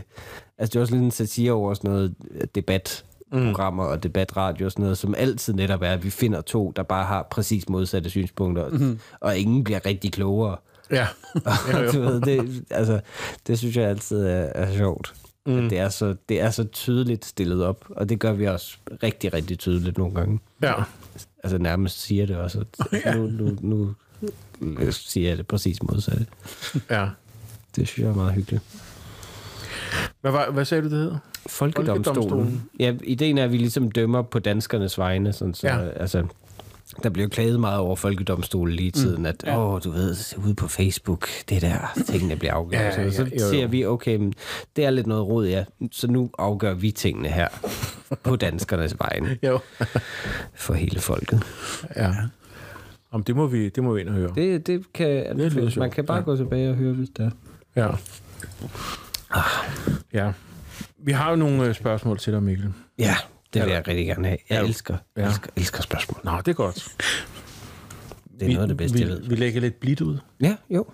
altså 0.58 0.72
det 0.72 0.76
er 0.76 0.80
også 0.82 0.94
lidt 0.94 1.04
en 1.04 1.12
satire 1.12 1.52
over 1.52 1.74
sådan 1.74 1.92
noget 1.92 2.16
debatprogrammer 2.56 3.84
og 3.84 4.04
debatradio 4.04 4.66
og 4.66 4.72
sådan 4.72 4.84
noget, 4.84 4.98
som 4.98 5.16
altid 5.18 5.54
netop 5.54 5.82
er, 5.82 5.92
at 5.92 6.04
vi 6.04 6.10
finder 6.10 6.42
to, 6.42 6.74
der 6.76 6.84
bare 6.84 7.06
har 7.06 7.28
præcis 7.32 7.70
modsatte 7.70 8.10
synspunkter, 8.10 8.70
mm-hmm. 8.70 9.00
og 9.20 9.38
ingen 9.38 9.64
bliver 9.64 9.86
rigtig 9.86 10.14
klogere. 10.14 10.58
Ja. 10.92 11.08
Du 11.94 12.02
ved, 12.02 12.22
det, 12.22 12.64
altså, 12.70 13.00
det 13.48 13.58
synes 13.58 13.78
jeg 13.78 13.90
altid 13.90 14.26
er, 14.26 14.50
er 14.56 14.78
sjovt. 14.78 15.14
Mm. 15.46 15.66
At 15.66 15.70
det, 15.70 15.80
er 15.80 15.90
så, 15.90 16.16
det 16.30 16.42
er 16.42 16.50
så 16.50 16.64
tydeligt 16.64 17.26
stillet 17.26 17.64
op, 17.66 17.86
og 17.90 18.10
det 18.10 18.20
gør 18.20 18.34
vi 18.34 18.46
også 18.46 18.78
rigtig, 19.04 19.34
rigtig 19.34 19.60
tydeligt 19.60 19.98
nogle 19.98 20.16
gange. 20.16 20.40
Ja. 20.62 20.74
Altså 21.48 21.58
nærmest 21.58 22.02
siger 22.02 22.26
det 22.26 22.36
også. 22.36 22.64
At 23.04 23.18
nu, 23.18 23.28
nu, 23.62 23.94
nu 24.60 24.92
siger 24.92 25.30
jeg 25.30 25.38
det 25.38 25.48
præcis 25.48 25.84
modsatte. 25.84 26.26
ja. 26.90 27.08
Det 27.76 27.88
synes 27.88 28.04
jeg 28.06 28.12
er 28.12 28.16
meget 28.16 28.34
hyggeligt. 28.34 28.64
Hvad, 30.22 30.32
var, 30.32 30.52
hvad 30.52 30.66
sagde 30.66 30.84
du, 30.84 30.90
det 30.90 30.98
hedder? 30.98 31.18
Folkedomstolen. 31.48 32.04
Folkedomstolen. 32.06 32.70
Ja, 32.80 32.94
ideen 33.04 33.38
er, 33.38 33.44
at 33.44 33.52
vi 33.52 33.58
ligesom 33.58 33.92
dømmer 33.92 34.22
på 34.22 34.40
danskernes 34.40 34.98
vegne. 34.98 35.34
Sådan, 35.34 35.54
så, 35.54 35.68
Ja. 35.68 35.78
ja. 35.80 35.90
altså, 35.90 36.24
der 37.04 37.10
bliver 37.10 37.30
klaget 37.30 37.60
meget 37.60 37.80
over 37.80 37.96
folkedomstolen 37.96 38.76
lige 38.76 38.88
i 38.88 38.92
tiden, 38.92 39.20
mm. 39.20 39.26
at 39.26 39.44
Ja. 39.46 39.60
åh, 39.60 39.82
du 39.84 39.92
ved, 39.92 40.16
ude 40.46 40.56
på 40.56 40.68
Facebook, 40.68 41.28
det 41.50 41.62
der, 41.62 42.00
tingene 42.06 42.36
bliver 42.36 42.54
afgjort. 42.60 42.74
Ja, 42.82 43.02
Ja, 43.02 43.12
så 43.12 43.24
jo, 43.24 43.30
jo. 43.40 43.50
siger 43.50 43.68
vi, 43.68 43.86
okay, 43.86 44.16
men 44.16 44.34
det 44.76 44.86
er 44.86 44.90
lidt 44.90 45.08
noget 45.08 45.28
råd, 45.28 45.48
ja. 45.48 45.64
Så 45.92 46.08
nu 46.08 46.30
afgør 46.38 46.74
vi 46.74 46.92
tingene 46.92 47.28
her 47.30 47.48
på 48.24 48.36
danskernes 48.36 48.96
vegne 49.00 49.38
Jo. 49.48 49.60
for 50.54 50.74
hele 50.74 51.00
folket. 51.00 51.44
Ja. 51.96 52.14
Om 53.12 53.24
det 53.24 53.36
må 53.36 53.48
vi, 53.48 53.70
det 53.70 53.84
må 53.84 53.94
vi 53.94 54.02
ind 54.02 54.10
og 54.10 54.16
høre. 54.16 54.32
Det, 54.36 54.68
det 54.68 54.94
kan 54.94 55.40
sjovt, 55.52 55.78
Man 55.78 55.92
kan 55.92 56.06
bare 56.06 56.18
ja. 56.18 56.24
gå 56.24 56.36
tilbage 56.36 56.70
og 56.70 56.76
høre, 56.76 56.94
hvis 56.94 57.10
det 57.18 57.26
er. 57.26 57.32
Ja. 57.76 57.90
Ja. 60.14 60.32
Vi 61.04 61.12
har 61.12 61.30
jo 61.30 61.36
nogle 61.36 61.66
øh, 61.66 61.76
spørgsmål 61.76 62.18
til 62.18 62.34
dig, 62.34 62.44
Mikkel. 62.44 62.74
Ja, 63.00 63.16
det 63.54 63.62
vil 63.66 63.72
jeg 63.72 63.88
rigtig 63.88 64.06
gerne 64.08 64.28
have. 64.28 64.38
Jeg 64.50 64.62
Ja. 64.62 64.68
elsker, 64.68 64.98
Ja. 65.18 65.28
elsker, 65.28 65.50
elsker 65.56 65.82
spørgsmål. 65.82 66.20
Nå, 66.24 66.32
det 66.38 66.48
er 66.48 66.54
godt. 66.54 66.96
Det 68.40 68.48
er 68.48 68.54
noget 68.54 68.62
af 68.62 68.68
det 68.68 68.78
bedste, 68.78 68.98
vi, 68.98 69.04
jeg 69.04 69.10
ved. 69.10 69.22
Vi 69.24 69.36
lægger 69.36 69.62
lidt 69.62 69.80
blidt 69.80 70.02
ud. 70.02 70.18
Ja, 70.42 70.56
jo. 70.70 70.86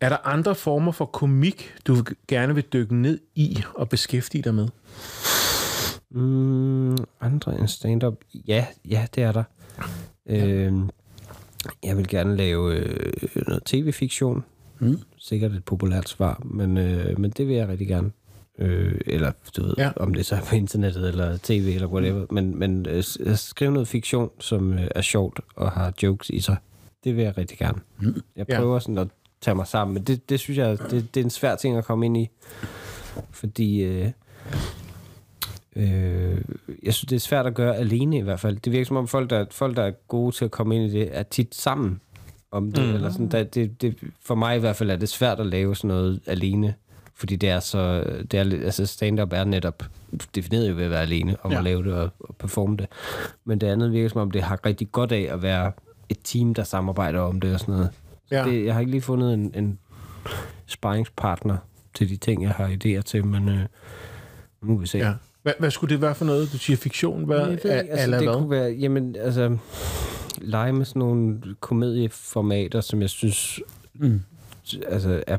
Er 0.00 0.08
der 0.08 0.16
andre 0.26 0.54
former 0.54 0.92
for 0.92 1.04
komik, 1.04 1.74
du 1.86 2.04
gerne 2.28 2.54
vil 2.54 2.64
dykke 2.72 2.96
ned 2.96 3.20
i 3.34 3.62
og 3.74 3.88
beskæftige 3.88 4.42
dig 4.42 4.54
med? 4.54 4.68
Mm, 6.10 6.96
andre 7.20 7.58
end 7.58 7.68
stand-up? 7.68 8.14
Ja, 8.48 8.66
ja, 8.88 9.06
det 9.14 9.22
er 9.22 9.32
der. 9.32 9.44
Ja. 10.26 10.46
Øhm, 10.46 10.90
jeg 11.84 11.96
vil 11.96 12.08
gerne 12.08 12.36
lave 12.36 12.74
øh, 12.74 13.12
noget 13.46 13.62
tv-fiktion. 13.64 14.44
Mm. 14.78 14.98
Sikkert 15.18 15.52
et 15.52 15.64
populært 15.64 16.08
svar, 16.08 16.42
men, 16.44 16.78
øh, 16.78 17.18
men 17.20 17.30
det 17.30 17.48
vil 17.48 17.56
jeg 17.56 17.68
rigtig 17.68 17.88
gerne. 17.88 18.10
Øh, 18.58 19.00
eller 19.06 19.32
du 19.56 19.62
ved, 19.62 19.74
Ja. 19.78 19.84
ja. 19.84 19.90
om 19.96 20.14
det 20.14 20.26
så 20.26 20.34
er 20.36 20.40
på 20.40 20.54
internettet 20.56 21.08
eller 21.08 21.38
tv 21.42 21.72
eller 21.74 21.86
whatever. 21.88 22.26
Men, 22.30 22.58
men 22.58 22.86
øh, 22.88 23.02
s- 23.02 23.16
at 23.26 23.38
skrive 23.38 23.72
noget 23.72 23.88
fiktion, 23.88 24.30
som 24.40 24.72
øh, 24.72 24.88
er 24.94 25.00
sjovt 25.00 25.40
og 25.56 25.70
har 25.72 25.92
jokes 26.02 26.30
i 26.30 26.40
sig, 26.40 26.56
det 27.04 27.16
vil 27.16 27.24
jeg 27.24 27.38
rigtig 27.38 27.58
gerne. 27.58 27.78
Mm. 28.00 28.22
Jeg 28.36 28.46
Ja. 28.48 28.56
prøver 28.58 28.78
sådan 28.78 28.98
at 28.98 29.08
tage 29.40 29.54
mig 29.54 29.66
sammen, 29.66 29.94
men 29.94 30.02
det, 30.02 30.28
det 30.30 30.40
synes 30.40 30.58
jeg, 30.58 30.78
det, 30.90 31.14
det 31.14 31.20
er 31.20 31.24
en 31.24 31.30
svær 31.30 31.56
ting 31.56 31.76
at 31.76 31.84
komme 31.84 32.06
ind 32.06 32.16
i. 32.16 32.28
Fordi 33.30 33.82
øh, 33.82 34.10
øh, 35.76 36.38
jeg 36.82 36.94
synes, 36.94 37.08
det 37.08 37.16
er 37.16 37.20
svært 37.20 37.46
at 37.46 37.54
gøre 37.54 37.76
alene 37.76 38.18
i 38.18 38.22
hvert 38.22 38.40
fald. 38.40 38.56
Det 38.56 38.72
virker 38.72 38.84
som 38.86 38.96
om 38.96 39.08
folk, 39.08 39.30
der, 39.30 39.44
folk, 39.50 39.76
der 39.76 39.82
er 39.82 39.90
gode 39.90 40.36
til 40.36 40.44
at 40.44 40.50
komme 40.50 40.76
ind 40.76 40.84
i 40.84 40.98
det, 40.98 41.08
er 41.18 41.22
tit 41.22 41.54
sammen 41.54 42.00
om 42.50 42.72
det. 42.72 42.84
Mm. 42.88 42.94
Eller 42.94 43.10
sådan, 43.10 43.28
der, 43.28 43.44
det, 43.44 43.82
det, 43.82 43.96
for 44.24 44.34
mig 44.34 44.56
i 44.56 44.60
hvert 44.60 44.76
fald 44.76 44.90
er 44.90 44.96
det 44.96 45.08
svært 45.08 45.40
at 45.40 45.46
lave 45.46 45.76
sådan 45.76 45.88
noget 45.88 46.20
alene. 46.26 46.74
Fordi 47.18 47.36
det 47.36 47.48
er 47.48 47.60
så... 47.60 48.04
Det 48.30 48.34
er, 48.40 48.64
altså 48.64 48.86
stand-up 48.86 49.32
er 49.32 49.44
netop 49.44 49.82
defineret 50.34 50.70
jo 50.70 50.74
ved 50.74 50.84
at 50.84 50.90
være 50.90 51.02
alene 51.02 51.36
om 51.42 51.52
Ja. 51.52 51.58
at 51.58 51.64
lave 51.64 51.84
det 51.84 51.92
og, 51.92 52.10
og 52.20 52.36
performe 52.36 52.76
det. 52.76 52.86
Men 53.44 53.58
det 53.60 53.66
andet 53.66 53.92
virker 53.92 54.08
som 54.08 54.20
om, 54.20 54.30
det 54.30 54.42
har 54.42 54.66
rigtig 54.66 54.92
godt 54.92 55.12
af 55.12 55.28
at 55.32 55.42
være 55.42 55.72
et 56.08 56.18
team, 56.24 56.54
der 56.54 56.62
samarbejder 56.62 57.20
om 57.20 57.40
det 57.40 57.54
og 57.54 57.60
sådan 57.60 57.74
noget. 57.74 57.90
Så 58.28 58.34
Ja. 58.34 58.44
det, 58.44 58.64
jeg 58.64 58.72
har 58.74 58.80
ikke 58.80 58.90
lige 58.92 59.02
fundet 59.02 59.34
en, 59.34 59.52
en 59.54 59.78
sparringspartner 60.66 61.56
til 61.94 62.08
de 62.08 62.16
ting, 62.16 62.42
jeg 62.42 62.50
har 62.50 62.68
idéer 62.84 63.00
til, 63.02 63.26
men 63.26 63.48
øh, 63.48 63.58
nu 64.62 64.72
må 64.72 64.78
vi 64.78 64.86
se. 64.86 64.98
Ja. 64.98 65.12
Hvad, 65.42 65.52
hvad 65.58 65.70
skulle 65.70 65.94
det 65.94 66.02
være 66.02 66.14
for 66.14 66.24
noget? 66.24 66.52
Du 66.52 66.58
siger 66.58 66.76
fiktion. 66.76 67.24
Hvad, 67.24 67.38
Jeg 67.38 67.46
ved 67.46 67.52
ikke, 67.54 67.70
altså, 67.72 68.04
eller 68.04 68.18
det 68.18 68.28
hvad? 68.28 68.36
kunne 68.36 68.50
være, 68.50 68.70
jamen, 68.70 69.16
altså, 69.16 69.56
lege 70.40 70.72
med 70.72 70.84
sådan 70.84 71.00
nogle 71.00 71.40
komedieformater, 71.60 72.80
som 72.80 73.00
jeg 73.00 73.10
synes, 73.10 73.60
Mm. 73.94 74.20
altså, 74.88 75.22
er, 75.26 75.36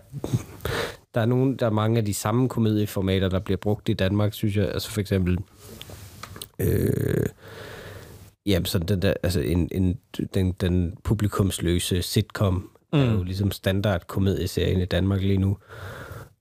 der 1.15 1.21
er 1.21 1.25
nogle, 1.25 1.57
der 1.57 1.65
er 1.65 1.71
mange 1.71 1.97
af 1.97 2.05
de 2.05 2.13
samme 2.13 2.49
komedieformater, 2.49 3.29
der 3.29 3.39
bliver 3.39 3.57
brugt 3.57 3.89
i 3.89 3.93
Danmark, 3.93 4.33
synes 4.33 4.57
jeg, 4.57 4.69
altså 4.71 4.91
for 4.91 5.01
eksempel, 5.01 5.37
øh, 6.59 7.25
jamen, 8.45 8.65
sådan 8.65 8.87
den 8.87 9.01
der, 9.01 9.13
altså 9.23 9.39
en, 9.39 9.69
en, 9.71 9.97
den, 10.33 10.51
den 10.51 10.97
publikumsløse 11.03 12.01
sitcom, 12.01 12.69
mm. 12.93 12.99
er 12.99 13.13
jo 13.13 13.23
ligesom 13.23 13.51
standard 13.51 14.07
komedieserien 14.07 14.81
i 14.81 14.85
Danmark 14.85 15.21
lige 15.21 15.37
nu, 15.37 15.57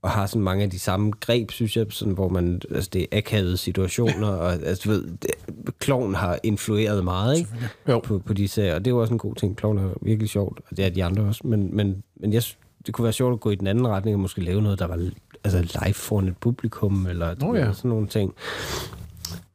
og 0.02 0.10
har 0.10 0.26
sådan 0.26 0.42
mange 0.42 0.64
af 0.64 0.70
de 0.70 0.78
samme 0.78 1.12
greb, 1.20 1.50
synes 1.50 1.76
jeg, 1.76 1.86
sådan, 1.90 2.14
hvor 2.14 2.28
man, 2.28 2.60
altså 2.70 2.90
det 2.92 3.02
er 3.02 3.18
akavede 3.18 3.56
situationer, 3.56 4.28
og 4.28 4.52
altså, 4.52 4.82
du 4.84 4.90
ved, 4.90 5.06
det, 5.22 5.30
kloven 5.78 6.14
har 6.14 6.38
influeret 6.42 7.04
meget, 7.04 7.38
ikke? 7.38 7.50
Jo. 7.88 8.00
På, 8.04 8.18
på 8.18 8.32
de 8.32 8.48
serier, 8.48 8.74
og 8.74 8.84
det 8.84 8.86
er 8.90 8.94
jo 8.94 9.00
også 9.00 9.14
en 9.14 9.18
god 9.18 9.34
ting. 9.34 9.56
Kloven 9.56 9.78
er 9.78 9.90
virkelig 10.02 10.30
sjovt, 10.30 10.60
og 10.70 10.76
det 10.76 10.84
er 10.84 10.90
de 10.90 11.04
andre 11.04 11.22
også, 11.22 11.40
men, 11.44 11.76
men, 11.76 12.02
men 12.16 12.32
jeg, 12.32 12.42
det 12.86 12.94
kunne 12.94 13.02
være 13.02 13.12
sjovt 13.12 13.32
at 13.32 13.40
gå 13.40 13.50
i 13.50 13.54
den 13.54 13.66
anden 13.66 13.88
retning, 13.88 14.14
og 14.14 14.20
måske 14.20 14.40
lave 14.40 14.62
noget, 14.62 14.78
der 14.78 14.86
var 14.86 15.10
altså 15.44 15.80
live 15.84 15.94
foran 15.94 16.28
et 16.28 16.36
publikum, 16.36 17.06
eller 17.06 17.34
ved, 17.52 17.60
ja. 17.60 17.72
sådan 17.72 17.88
nogle 17.88 18.06
ting. 18.06 18.34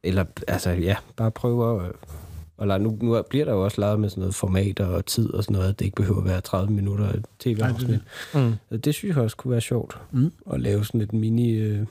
Eller, 0.02 0.24
altså, 0.48 0.70
ja, 0.70 0.96
bare 1.16 1.30
prøve 1.30 1.86
at... 1.86 1.92
Og 2.56 2.66
lege- 2.66 2.78
nu, 2.78 2.98
nu 3.02 3.22
bliver 3.30 3.44
der 3.44 3.52
jo 3.52 3.64
også 3.64 3.80
lavet 3.80 4.00
med 4.00 4.08
sådan 4.08 4.20
noget 4.20 4.34
formater 4.34 4.86
og 4.86 5.06
tid 5.06 5.30
og 5.34 5.44
sådan 5.44 5.56
noget, 5.56 5.68
at 5.68 5.78
det 5.78 5.84
ikke 5.84 5.94
behøver 5.94 6.18
at 6.20 6.24
være 6.24 6.40
30 6.40 6.72
minutter 6.72 7.08
af 7.08 7.14
tv-afsnit. 7.38 8.00
Mm. 8.34 8.78
Det 8.78 8.94
synes 8.94 9.16
jeg 9.16 9.24
også 9.24 9.36
kunne 9.36 9.52
være 9.52 9.60
sjovt. 9.60 9.98
Mm. 10.12 10.32
At 10.52 10.60
lave 10.60 10.84
sådan 10.84 11.00
et 11.00 11.12
mini 11.12 11.50
øh, 11.50 11.86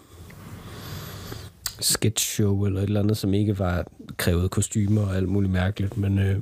sketch 1.79 2.25
show 2.25 2.65
eller 2.65 2.79
et 2.79 2.83
eller 2.87 2.99
andet, 2.99 3.17
som 3.17 3.33
ikke 3.33 3.59
var 3.59 3.85
krævet 4.17 4.51
kostymer 4.51 5.01
og 5.01 5.15
alt 5.15 5.29
muligt 5.29 5.53
mærkeligt. 5.53 5.97
Men 5.97 6.19
øh, 6.19 6.37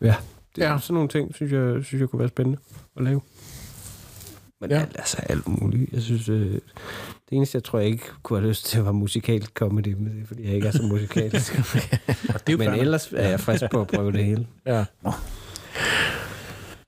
ja, 0.00 0.14
det, 0.56 0.62
ja, 0.62 0.78
sådan 0.80 0.94
nogle 0.94 1.08
ting, 1.08 1.34
synes 1.34 1.52
jeg, 1.52 1.84
synes 1.84 2.00
jeg 2.00 2.08
kunne 2.08 2.20
være 2.20 2.28
spændende 2.28 2.58
at 2.96 3.04
lave. 3.04 3.20
Men 4.62 4.70
Ja. 4.70 4.76
ja. 4.76 4.82
alt, 4.82 4.96
altså 4.98 5.16
alt 5.28 5.48
muligt. 5.48 5.92
Jeg 5.92 6.02
synes, 6.02 6.28
øh, 6.28 6.52
det 6.52 6.60
eneste, 7.30 7.56
jeg 7.56 7.64
tror, 7.64 7.78
jeg 7.78 7.88
ikke 7.88 8.04
kunne 8.22 8.38
have 8.38 8.48
lyst 8.48 8.66
til, 8.66 8.82
var 8.82 8.92
musikalsk 8.92 9.50
comedy, 9.54 9.92
men 9.94 10.04
det 10.14 10.22
er, 10.22 10.26
fordi 10.26 10.44
jeg 10.46 10.54
ikke 10.54 10.66
er 10.66 10.70
så 10.72 10.82
musikalsk. 10.82 11.52
Det 12.46 12.52
er 12.52 12.56
men 12.56 12.68
ellers 12.68 13.12
er 13.12 13.28
jeg 13.28 13.40
frisk 13.40 13.62
på 13.70 13.80
at 13.80 13.86
prøve 13.86 14.12
det 14.12 14.24
hele. 14.24 14.46
Ja. 14.66 14.84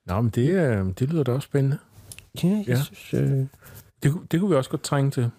Nå, 0.06 0.20
men 0.20 0.30
det, 0.30 0.50
øh, 0.50 0.86
det 0.98 1.08
lyder 1.10 1.22
da 1.22 1.32
også 1.32 1.46
spændende. 1.46 1.78
Ja, 2.42 2.48
jeg 2.48 2.64
Ja. 2.68 2.82
synes... 2.82 3.14
Øh, 3.14 3.46
Det, 4.02 4.12
kunne- 4.12 4.26
det 4.30 4.40
kunne 4.40 4.50
vi 4.50 4.56
også 4.56 4.70
godt 4.70 4.82
trænge 4.82 5.10
til. 5.10 5.30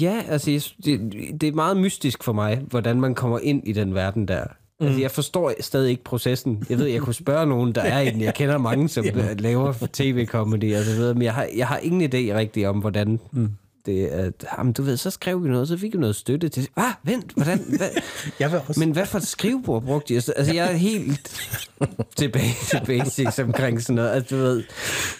Ja, 0.00 0.22
altså 0.28 0.50
jeg, 0.50 0.62
det, 0.84 1.12
det 1.40 1.48
er 1.48 1.52
meget 1.52 1.76
mystisk 1.76 2.24
for 2.24 2.32
mig, 2.32 2.58
hvordan 2.68 3.00
man 3.00 3.14
kommer 3.14 3.38
ind 3.38 3.68
i 3.68 3.72
den 3.72 3.94
verden 3.94 4.28
der. 4.28 4.44
Mm. 4.80 4.86
Altså 4.86 5.00
jeg 5.00 5.10
forstår 5.10 5.52
stadig 5.60 5.90
ikke 5.90 6.04
processen. 6.04 6.64
Jeg 6.70 6.78
ved, 6.78 6.86
jeg 6.86 7.00
kunne 7.00 7.14
spørge 7.14 7.46
nogen, 7.46 7.72
der 7.74 7.80
er 7.80 8.00
i 8.00 8.10
den. 8.10 8.20
Jeg 8.20 8.34
kender 8.34 8.58
mange, 8.58 8.88
som 8.88 9.04
ja. 9.16 9.32
laver 9.38 9.72
tv-comedy 9.92 10.76
og 10.76 10.84
så 10.84 10.90
videre, 10.90 11.14
men 11.14 11.22
jeg 11.22 11.34
har, 11.34 11.48
jeg 11.56 11.68
har 11.68 11.78
ingen 11.78 12.02
idé 12.02 12.34
rigtig 12.36 12.68
om, 12.68 12.78
hvordan 12.78 13.20
mm. 13.32 13.50
Det 13.86 14.14
er. 14.14 14.30
Jamen, 14.58 14.72
du 14.72 14.82
ved, 14.82 14.96
så 14.96 15.10
skrev 15.10 15.44
vi 15.44 15.48
noget, 15.48 15.68
så 15.68 15.76
fik 15.78 15.92
vi 15.92 15.98
noget 15.98 16.16
støtte 16.16 16.48
til. 16.48 16.68
Ah, 16.76 16.92
vent, 17.02 17.32
hvordan? 17.32 17.58
Hvad? 17.76 17.88
Jeg 18.40 18.52
vil 18.52 18.60
også... 18.68 18.80
Men 18.80 18.90
hvad 18.90 19.06
for 19.06 19.18
et 19.18 19.26
skrivebord 19.26 19.82
brugte 19.82 20.08
de? 20.08 20.14
Altså, 20.14 20.32
altså, 20.32 20.54
jeg 20.54 20.72
er 20.72 20.76
helt 20.76 21.30
tilbage 22.16 22.54
til 22.70 22.80
basics 22.86 23.38
omkring 23.38 23.82
sådan 23.82 23.94
noget. 23.96 24.10
Altså, 24.10 24.36
du 24.36 24.42
ved, 24.42 24.64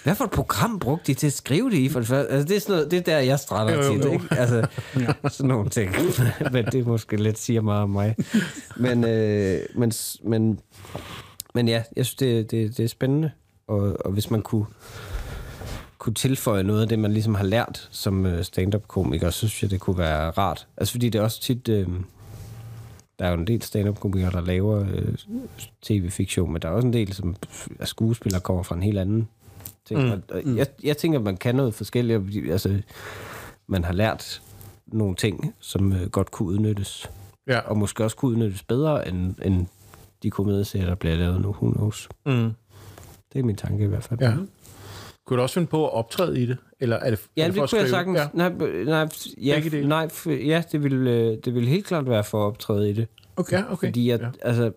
hvad 0.03 0.15
for 0.15 0.25
et 0.25 0.31
program 0.31 0.79
brugte 0.79 1.07
de 1.07 1.15
til 1.15 1.27
at 1.27 1.33
skrive 1.33 1.71
det 1.71 1.77
i? 1.77 1.89
For 1.89 2.01
det, 2.01 2.09
første? 2.09 2.33
altså, 2.33 2.49
det, 2.49 2.57
er 2.57 2.61
sådan 2.61 2.75
noget, 2.77 2.91
det 2.91 2.97
er 2.97 3.03
der, 3.03 3.19
jeg 3.19 3.39
strander 3.39 3.75
Jo, 3.75 3.83
jo, 3.83 3.97
tit. 3.97 4.05
jo. 4.05 4.13
Ikke? 4.13 4.27
Altså, 4.31 4.67
sådan 5.29 5.49
nogle 5.49 5.71
ting. 5.71 5.95
men 6.53 6.65
det 6.65 6.87
måske 6.87 7.17
lidt 7.17 7.39
siger 7.39 7.61
meget 7.61 7.83
om 7.83 7.91
mig. 7.91 8.17
Men, 8.77 9.05
øh, 9.05 9.61
men, 9.75 9.93
men, 10.25 10.61
men 11.55 11.69
ja, 11.69 11.83
jeg 11.97 12.07
synes, 12.07 12.15
det, 12.15 12.51
det, 12.51 12.77
det 12.77 12.85
er 12.85 12.89
spændende. 12.89 13.31
Og, 13.69 13.97
og 14.05 14.13
hvis 14.13 14.31
man 14.31 14.43
kunne 14.43 14.67
kunne 16.01 16.15
tilføje 16.15 16.63
noget 16.63 16.83
af 16.83 16.89
det, 16.89 16.99
man 16.99 17.13
ligesom 17.13 17.35
har 17.35 17.45
lært 17.45 17.89
som 17.91 18.27
øh, 18.27 18.45
stand-up-komiker, 18.45 19.31
så 19.31 19.39
synes 19.39 19.63
jeg, 19.63 19.71
det 19.71 19.81
kunne 19.81 19.99
være 19.99 20.31
rart. 20.31 20.67
Altså 20.77 20.93
fordi 20.93 21.09
det 21.09 21.19
er 21.19 21.23
også 21.23 21.41
tit... 21.41 21.69
Øh, 21.69 21.89
der 23.19 23.27
er 23.27 23.31
jo 23.31 23.39
en 23.39 23.47
del 23.47 23.63
stand-up-komikere, 23.63 24.31
der 24.31 24.41
laver 24.41 24.87
øh, 24.93 25.15
tv-fiktion, 25.83 26.53
men 26.53 26.63
der 26.63 26.69
er 26.69 26.73
også 26.73 26.87
en 26.87 26.93
del, 26.93 27.13
som 27.13 27.37
er 27.79 27.85
skuespillere, 27.85 28.41
kommer 28.41 28.63
fra 28.63 28.75
en 28.75 28.83
helt 28.83 28.99
anden 28.99 29.29
ting. 29.85 30.03
Mm. 30.05 30.11
Og, 30.11 30.21
og 30.29 30.57
jeg, 30.57 30.67
jeg 30.83 30.97
tænker, 30.97 31.19
at 31.19 31.25
man 31.25 31.37
kan 31.37 31.55
noget 31.55 31.75
forskelligt. 31.75 32.51
Altså, 32.51 32.83
man 33.67 33.85
har 33.85 33.93
lært 33.93 34.43
nogle 34.87 35.17
ting, 35.17 35.55
som 35.59 35.93
øh, 35.93 36.09
godt 36.09 36.31
kunne 36.31 36.49
udnyttes. 36.49 37.11
Ja. 37.47 37.59
Og 37.59 37.79
måske 37.79 38.05
også 38.05 38.17
kunne 38.17 38.31
udnyttes 38.31 38.63
bedre, 38.63 39.09
end, 39.09 39.35
end 39.43 39.67
de 40.23 40.31
komedieserier, 40.31 40.87
der 40.87 40.95
bliver 40.95 41.17
lavet 41.17 41.41
nu. 41.41 41.49
Who 41.49 41.71
knows? 41.71 42.09
Mm. 42.27 42.53
Det 43.33 43.39
er 43.39 43.43
min 43.43 43.57
tanke 43.57 43.85
i 43.85 43.87
hvert 43.87 44.05
fald. 44.05 44.21
Ja. 44.21 44.35
Kunne 45.27 45.37
du 45.37 45.43
også 45.43 45.55
finde 45.55 45.69
på 45.69 45.87
at 45.87 45.93
optræde 45.95 46.41
i 46.43 46.47
det? 46.47 46.57
Eller 46.81 46.97
er 46.97 47.11
det, 47.11 47.19
er 47.19 47.23
Ja, 47.37 47.47
det 47.47 47.55
det, 47.55 47.61
for 47.61 47.67
det 47.67 47.67
at 47.67 47.71
kunne 47.71 47.81
jeg 47.81 47.89
skrive? 47.89 48.17
sagtens. 48.17 48.19
Ja. 48.19 48.49
Nej, 48.49 48.75
nej, 48.85 49.09
ja, 49.43 49.87
nej, 49.87 50.09
ja 50.27 50.63
det, 50.73 50.83
ville, 50.83 51.11
øh, 51.11 51.37
det 51.45 51.55
ville 51.55 51.69
helt 51.69 51.87
klart 51.87 52.09
være 52.09 52.25
for 52.25 52.43
at 52.43 52.47
optræde 52.47 52.91
i 52.91 52.93
det. 52.93 53.07
Okay, 53.37 53.57
ja, 53.59 53.73
okay. 53.73 53.89
Fordi 53.89 54.09
jeg, 54.09 54.21
ja. 54.21 54.29
altså, 54.43 54.73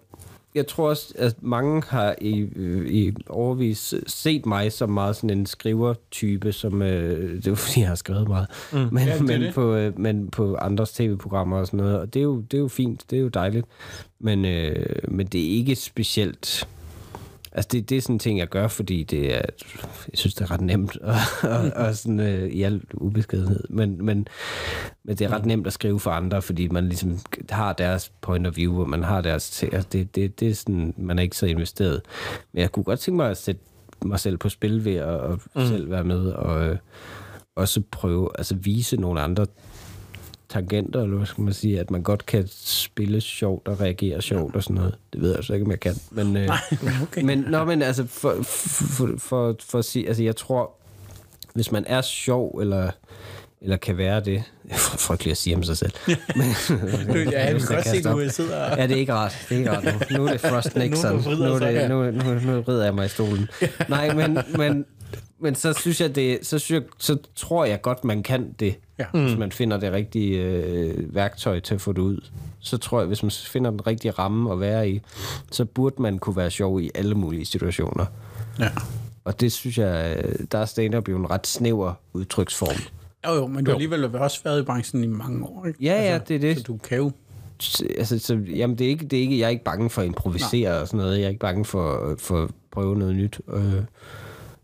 jeg 0.56 0.68
tror 0.68 0.90
også, 0.90 1.14
at 1.18 1.36
mange 1.44 1.84
har 1.88 2.16
i, 2.22 2.40
øh, 2.56 2.88
i 2.90 3.14
overvis 3.30 3.94
set 4.08 4.46
mig 4.46 4.72
som 4.72 4.90
meget 4.90 5.16
sådan 5.16 5.30
en 5.30 5.46
skrivertype, 5.46 6.52
som, 6.52 6.82
øh, 6.82 7.36
det 7.36 7.48
er 7.48 7.56
fordi, 7.66 7.80
jeg 7.80 7.88
har 7.88 7.96
skrevet 7.96 8.28
meget, 8.28 8.48
mm. 8.74 8.78
men, 8.92 8.98
Ja, 9.08 9.14
det 9.14 9.20
er 9.20 9.24
men, 9.24 9.42
det. 9.42 9.54
på, 9.54 9.76
øh, 9.76 10.00
men 10.00 10.30
på 10.30 10.56
andres 10.56 10.92
tv-programmer 10.92 11.58
og 11.58 11.68
sådan 11.68 11.78
noget, 11.78 12.00
og 12.00 12.14
det 12.14 12.20
er 12.20 12.24
jo, 12.24 12.42
det 12.42 12.58
er 12.58 12.62
jo 12.62 12.68
fint, 12.68 13.04
det 13.10 13.18
er 13.18 13.22
jo 13.22 13.28
dejligt, 13.28 13.66
men, 14.20 14.46
øh, 14.46 14.86
men 15.08 15.28
det 15.28 15.42
er 15.46 15.50
ikke 15.58 15.76
specielt... 15.76 16.68
Altså, 17.56 17.70
det, 17.72 17.90
det 17.90 17.98
er 17.98 18.02
sådan 18.02 18.16
en 18.16 18.20
ting, 18.20 18.40
jeg 18.40 18.50
gør, 18.50 18.68
fordi 18.68 19.04
det 19.04 19.36
er, 19.36 19.42
jeg 19.82 20.14
synes, 20.14 20.36
det 20.36 20.42
er 20.42 20.52
ret 20.52 20.62
nemt, 20.62 20.98
og, 20.98 21.16
og, 21.44 21.72
og 21.76 21.96
sådan 21.96 22.20
øh, 22.20 22.50
i 22.50 22.64
al 22.64 22.82
ubeskedenhed. 22.94 23.64
Men, 23.70 24.06
men, 24.06 24.28
men 25.04 25.18
det 25.18 25.22
er 25.22 25.32
ret 25.32 25.46
nemt 25.46 25.68
at 25.68 25.74
skrive 25.74 26.00
for 26.00 26.12
andre, 26.12 26.42
fordi 26.42 26.68
man 26.68 26.88
ligesom 26.88 27.20
har 27.50 27.74
deres 27.74 28.12
point 28.22 28.48
of 28.48 28.58
view, 28.58 28.82
og 28.82 28.90
man 28.90 29.04
har 29.04 29.22
deres... 29.22 29.64
Altså, 29.64 29.90
det, 29.92 30.16
det, 30.16 30.40
det 30.40 30.50
er 30.50 30.54
sådan, 30.54 30.94
man 30.98 31.20
er 31.20 31.24
ikke 31.24 31.38
så 31.38 31.46
investeret. 31.46 32.02
Men 32.54 32.62
jeg 32.62 32.72
kunne 32.72 32.84
godt 32.84 33.00
tænke 33.00 33.16
mig 33.16 33.30
at 33.30 33.38
sætte 33.38 33.62
mig 34.06 34.20
selv 34.20 34.38
på 34.38 34.50
spil 34.50 34.86
ved 34.86 34.96
at, 34.96 35.32
at 35.32 35.40
mm. 35.56 35.66
selv 35.66 35.92
være 35.92 36.04
med, 36.04 36.32
og 36.32 36.68
øh, 36.68 36.78
også 37.56 37.82
prøve, 37.92 38.30
altså 38.38 38.56
vise 38.56 38.98
nogle 38.98 39.22
andre 39.22 39.46
tangenter, 40.54 41.02
eller 41.02 41.18
hvad 41.18 41.26
skal 41.26 41.44
man 41.44 41.54
sige, 41.54 41.80
at 41.80 41.92
man 41.92 42.02
godt 42.02 42.26
kan 42.26 42.48
spille 42.56 43.22
sjovt 43.22 43.68
og 43.68 43.82
reagere 43.82 44.22
sjovt 44.22 44.56
og 44.56 44.64
sådan 44.64 44.76
noget. 44.76 44.96
Det 45.14 45.22
ved 45.22 45.36
jeg 45.36 45.44
så 45.44 45.54
ikke, 45.54 45.66
om 45.66 45.72
jeg 45.72 45.80
kan. 45.80 45.96
Men, 46.12 46.38
øh, 46.38 46.50
okay. 47.04 47.22
men, 47.22 47.40
nå, 47.40 47.66
men 47.66 47.82
altså, 47.82 48.06
for, 48.08 48.38
for, 48.44 49.10
for, 49.18 49.56
for 49.60 49.80
at 49.80 49.86
sige, 49.86 50.08
altså 50.08 50.24
jeg 50.24 50.36
tror, 50.36 50.72
hvis 51.54 51.72
man 51.72 51.84
er 51.88 52.02
sjov, 52.02 52.60
eller, 52.62 52.92
eller 53.62 53.78
kan 53.78 53.98
være 53.98 54.20
det, 54.20 54.44
det 54.64 54.72
er 54.72 54.76
frygteligt 54.78 55.32
at 55.32 55.38
sige 55.38 55.56
om 55.56 55.64
sig 55.64 55.78
selv. 55.78 55.92
Men, 56.08 56.18
ja, 57.16 57.46
jeg 57.46 57.48
kan 57.48 57.60
jeg 57.60 57.62
godt 57.68 57.88
se, 57.88 58.04
du 58.04 58.10
op. 58.10 58.30
sidder 58.30 58.64
og... 58.64 58.78
Ja, 58.78 58.88
det 58.88 58.92
er 58.92 59.00
ikke 59.00 59.14
rart. 59.14 59.46
Det 59.50 59.56
er 59.56 59.60
ikke 59.60 59.72
rart 59.72 59.84
nu. 59.84 60.18
Nu 60.18 60.26
er 60.26 60.32
det 60.32 60.42
Frost 60.42 60.76
Nixon. 60.76 61.16
Nu 61.16 61.36
Nu, 61.36 61.54
er 61.54 61.60
det, 61.60 61.90
nu, 61.90 62.12
nu, 62.12 62.40
nu 62.40 62.62
rider 62.62 62.84
jeg 62.84 62.96
mig 62.96 63.06
i 63.06 63.10
stolen. 63.10 63.50
Nej, 63.90 64.14
men, 64.14 64.38
men, 64.58 64.86
men 65.40 65.56
så 65.56 65.74
synes 65.74 66.02
jeg, 66.02 66.16
det, 66.16 66.40
så, 66.42 66.60
synes 66.60 66.82
jeg, 66.82 66.90
så 66.98 67.18
tror 67.36 67.66
jeg 67.66 67.82
godt, 67.82 68.04
man 68.04 68.24
kan 68.24 68.54
det. 68.60 68.76
Ja. 69.00 69.06
Hvis 69.14 69.38
man 69.38 69.52
finder 69.52 69.78
det 69.78 69.92
rigtige 69.92 70.44
øh, 70.44 71.16
værktøj 71.16 71.60
til 71.60 71.76
at 71.76 71.82
få 71.82 71.94
det 71.94 72.02
ud. 72.02 72.30
Så 72.60 72.78
tror 72.78 73.00
jeg, 73.00 73.08
hvis 73.08 73.24
man 73.24 73.32
finder 73.32 73.72
den 73.72 73.88
rigtige 73.88 74.12
ramme 74.12 74.52
at 74.52 74.60
være 74.60 74.90
i, 74.90 75.02
så 75.52 75.66
burde 75.66 76.02
man 76.02 76.20
kunne 76.20 76.36
være 76.36 76.52
sjov 76.52 76.82
i 76.82 76.92
alle 76.96 77.16
mulige 77.16 77.46
situationer. 77.46 78.06
Ja. 78.60 78.70
Og 79.26 79.40
det 79.40 79.52
synes 79.52 79.78
jeg, 79.78 80.24
øh, 80.24 80.36
der 80.52 80.58
er 80.58 80.66
stand-up 80.66 81.10
jo 81.10 81.18
en 81.18 81.30
ret 81.30 81.48
snæver 81.48 81.94
udtryksform. 82.14 82.76
Jo, 83.28 83.34
jo, 83.34 83.48
men 83.48 83.66
du 83.66 83.72
har 83.72 83.76
alligevel 83.76 84.16
også 84.16 84.42
været 84.44 84.62
i 84.62 84.64
branchen 84.66 85.04
i 85.04 85.08
mange 85.08 85.46
år, 85.46 85.66
ikke? 85.66 85.78
Altså, 85.78 85.84
Ja, 86.04 86.12
ja, 86.12 86.18
det 86.18 86.36
er 86.36 86.40
det. 86.40 86.58
Så 86.58 86.64
du 86.64 86.78
kan 86.78 86.98
jo... 86.98 87.12
Altså, 87.98 88.20
så, 88.20 88.36
jamen, 88.36 88.78
det 88.78 88.86
er 88.86 88.90
ikke, 88.90 89.06
det 89.06 89.18
er 89.18 89.22
ikke, 89.22 89.40
jeg 89.40 89.46
er 89.46 89.50
ikke 89.50 89.64
bange 89.64 89.90
for 89.90 90.02
at 90.02 90.08
improvisere 90.08 90.82
og 90.82 90.88
sådan 90.88 90.98
noget. 90.98 91.18
Jeg 91.18 91.26
er 91.26 91.30
ikke 91.30 91.40
bange 91.40 91.66
for, 91.66 92.16
for 92.20 92.44
at 92.44 92.50
prøve 92.72 92.98
noget 92.98 93.16
nyt. 93.16 93.42
Øh, 93.54 93.74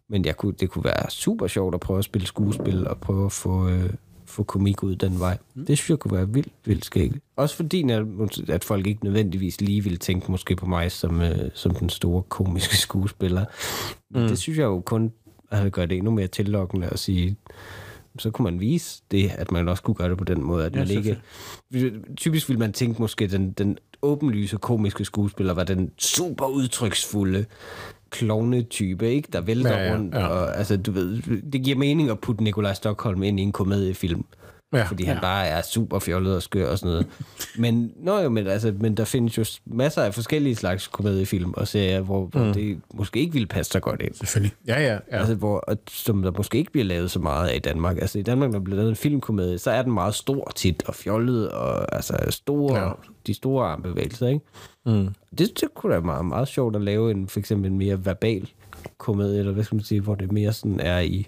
men 0.10 0.26
jeg 0.26 0.38
kunne, 0.38 0.54
det 0.60 0.70
kunne 0.70 0.84
være 0.84 1.10
super 1.10 1.48
sjovt 1.48 1.74
at 1.74 1.80
prøve 1.80 1.98
at 1.98 2.04
spille 2.06 2.28
skuespil 2.28 2.88
og 2.88 2.98
prøve 2.98 3.26
at 3.26 3.32
få, 3.32 3.70
øh, 3.70 3.90
få 4.30 4.44
komik 4.44 4.84
ud 4.84 4.96
den 4.96 5.20
vej. 5.20 5.38
Mm. 5.56 5.66
Det 5.66 5.78
synes 5.78 5.90
jeg 5.90 6.00
kunne 6.00 6.18
være 6.18 6.30
vildt, 6.30 6.54
vildt 6.66 6.86
skægt. 6.86 7.18
Også 7.36 7.56
fordi, 7.56 7.92
at, 8.48 8.64
folk 8.64 8.88
ikke 8.88 9.04
nødvendigvis 9.04 9.62
lige 9.62 9.84
ville 9.84 9.98
tænke 9.98 10.32
måske 10.32 10.56
på 10.56 10.66
mig 10.66 10.92
som, 10.92 11.22
øh, 11.22 11.50
som 11.54 11.76
den 11.76 11.90
store 11.90 12.24
komiske 12.30 12.78
skuespiller. 12.88 13.46
Mm. 14.10 14.28
Det 14.28 14.38
synes 14.38 14.60
jeg 14.60 14.66
jo 14.66 14.82
kun 14.82 15.12
altså, 15.52 15.70
gør 15.70 15.86
det 15.86 15.98
endnu 15.98 16.12
mere 16.12 16.28
tillokkende 16.28 16.88
at 16.88 17.00
sige, 17.00 17.38
så 18.20 18.32
kunne 18.32 18.44
man 18.44 18.60
vise 18.60 19.02
det, 19.12 19.32
at 19.36 19.52
man 19.52 19.68
også 19.68 19.84
kunne 19.84 19.96
gøre 19.96 20.10
det 20.10 20.18
på 20.18 20.24
den 20.24 20.44
måde, 20.44 20.66
at 20.66 20.76
Ja, 20.76 20.80
man 20.80 20.90
ikke... 20.90 21.22
Typisk 22.18 22.50
ville 22.50 22.60
man 22.60 22.74
tænke 22.74 23.02
måske, 23.02 23.28
den, 23.28 23.52
den 23.52 23.78
åbenlyse 24.02 24.58
komiske 24.58 25.06
skuespiller 25.06 25.54
var 25.54 25.64
den 25.64 25.92
super 25.98 26.46
udtryksfulde 26.46 27.46
klovne-type, 28.10 29.10
ikke? 29.12 29.28
Der 29.34 29.42
vælter 29.42 29.78
Ja, 29.78 29.86
ja, 29.88 29.94
rundt. 29.94 30.16
ja. 30.16 30.28
Og, 30.28 30.58
altså, 30.58 30.78
du 30.78 30.92
ved, 30.92 31.22
det 31.52 31.64
giver 31.64 31.78
mening 31.78 32.10
at 32.10 32.20
putte 32.20 32.44
Nikolaj 32.44 32.74
Stockholm 32.74 33.24
ind 33.24 33.40
i 33.40 33.44
en 33.44 33.52
komediefilm. 33.52 34.26
Ja. 34.74 34.84
Fordi 34.84 35.04
han 35.04 35.16
Ja. 35.16 35.22
bare 35.22 35.48
er 35.48 35.62
super 35.62 36.00
fjollet 36.00 36.36
og 36.36 36.42
skør 36.44 36.72
og 36.72 36.80
sådan 36.80 36.90
noget. 36.92 37.08
men, 37.64 37.92
nå 38.04 38.20
jo, 38.20 38.30
men, 38.30 38.48
altså, 38.48 38.74
men 38.80 38.98
der 38.98 39.06
findes 39.06 39.38
jo 39.38 39.46
masser 39.66 40.02
af 40.04 40.14
forskellige 40.14 40.56
slags 40.56 40.88
komediefilm 40.88 41.54
og 41.58 41.68
serier, 41.68 42.02
hvor, 42.02 42.26
hvor 42.26 42.44
mm. 42.44 42.54
det 42.54 42.80
måske 42.94 43.20
ikke 43.20 43.34
ville 43.34 43.48
passe 43.48 43.72
så 43.72 43.80
godt 43.80 44.02
ind. 44.02 44.14
Selvfølgelig. 44.14 44.54
Ja, 44.68 44.82
ja, 44.82 44.94
Ja. 45.12 45.18
Altså, 45.18 45.36
hvor, 45.36 45.58
og, 45.58 45.78
som 45.92 46.22
der 46.22 46.32
måske 46.38 46.58
ikke 46.58 46.72
bliver 46.72 46.86
lavet 46.86 47.12
så 47.12 47.20
meget 47.20 47.50
af 47.50 47.56
i 47.56 47.60
Danmark. 47.60 47.98
Altså 47.98 48.20
i 48.20 48.22
Danmark, 48.22 48.52
når 48.52 48.60
der 48.60 48.64
bliver 48.64 48.78
lavet 48.78 48.90
en 48.90 48.96
filmkomedie, 48.96 49.58
så 49.58 49.72
er 49.72 49.82
den 49.82 49.94
meget 49.94 50.16
stor 50.16 50.52
tit 50.56 50.84
og 50.88 50.96
fjollet, 50.96 51.50
og 51.52 51.96
altså 51.96 52.16
store, 52.30 52.80
ja. 52.80 52.92
de 53.28 53.34
store 53.34 53.68
armbevægelser, 53.68 54.28
ikke? 54.28 54.46
Mm. 54.90 55.08
Det, 55.38 55.62
det 55.62 55.74
kunne 55.76 55.94
da 55.94 56.00
være 56.00 56.06
meget, 56.06 56.26
meget 56.26 56.48
sjovt 56.48 56.76
at 56.76 56.82
lave 56.82 57.12
en, 57.12 57.28
for 57.28 57.40
eksempel 57.40 57.72
en 57.72 57.78
mere 57.78 58.06
verbal 58.06 58.50
komedie, 58.98 59.40
eller 59.40 59.52
hvad 59.52 59.64
skal 59.64 59.76
man 59.76 59.84
sige, 59.84 60.02
hvor 60.02 60.16
det 60.16 60.32
mere 60.32 60.54
sådan 60.54 60.80
er 60.80 61.00
i 61.00 61.28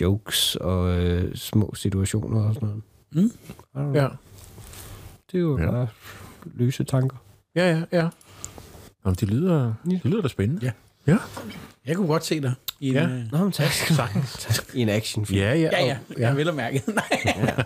jokes 0.00 0.56
og 0.56 0.98
øh, 1.00 1.34
små 1.34 1.74
situationer 1.74 2.42
og 2.48 2.54
sådan 2.54 2.68
noget. 2.68 2.82
Mm. 3.74 3.92
Ja, 3.94 4.08
Det 5.32 5.38
er 5.38 5.42
jo 5.42 5.58
Ja. 5.58 5.64
ja. 5.64 5.70
bare 5.70 5.88
lyse 6.54 6.84
tanker. 6.84 7.16
ja, 7.56 7.70
ja. 7.70 7.84
ja. 8.02 8.08
Jamen, 9.04 9.16
det 9.20 9.28
lyder, 9.28 9.74
det 9.84 10.04
lyder 10.04 10.22
da 10.22 10.28
spændende. 10.28 10.64
Ja. 10.66 10.72
Ja, 11.06 11.16
Jeg 11.86 11.96
kunne 11.96 12.06
godt 12.06 12.24
se 12.24 12.40
dig 12.40 12.52
i 12.80 12.88
en... 12.88 12.94
Ja. 12.94 13.02
øh, 13.02 13.32
Nå, 13.32 13.38
men 13.38 13.52
tak. 13.52 13.66
I 14.74 14.80
en 14.80 14.88
actionfilm. 14.88 15.38
ja, 15.40 15.54
ja. 15.54 15.60
Ja, 15.72 15.84
ja. 15.86 15.96
og- 16.10 16.20
Jeg 16.20 16.36
vil 16.36 16.44
have 16.44 16.56
mærket. 16.56 16.82
Nej. 16.94 17.64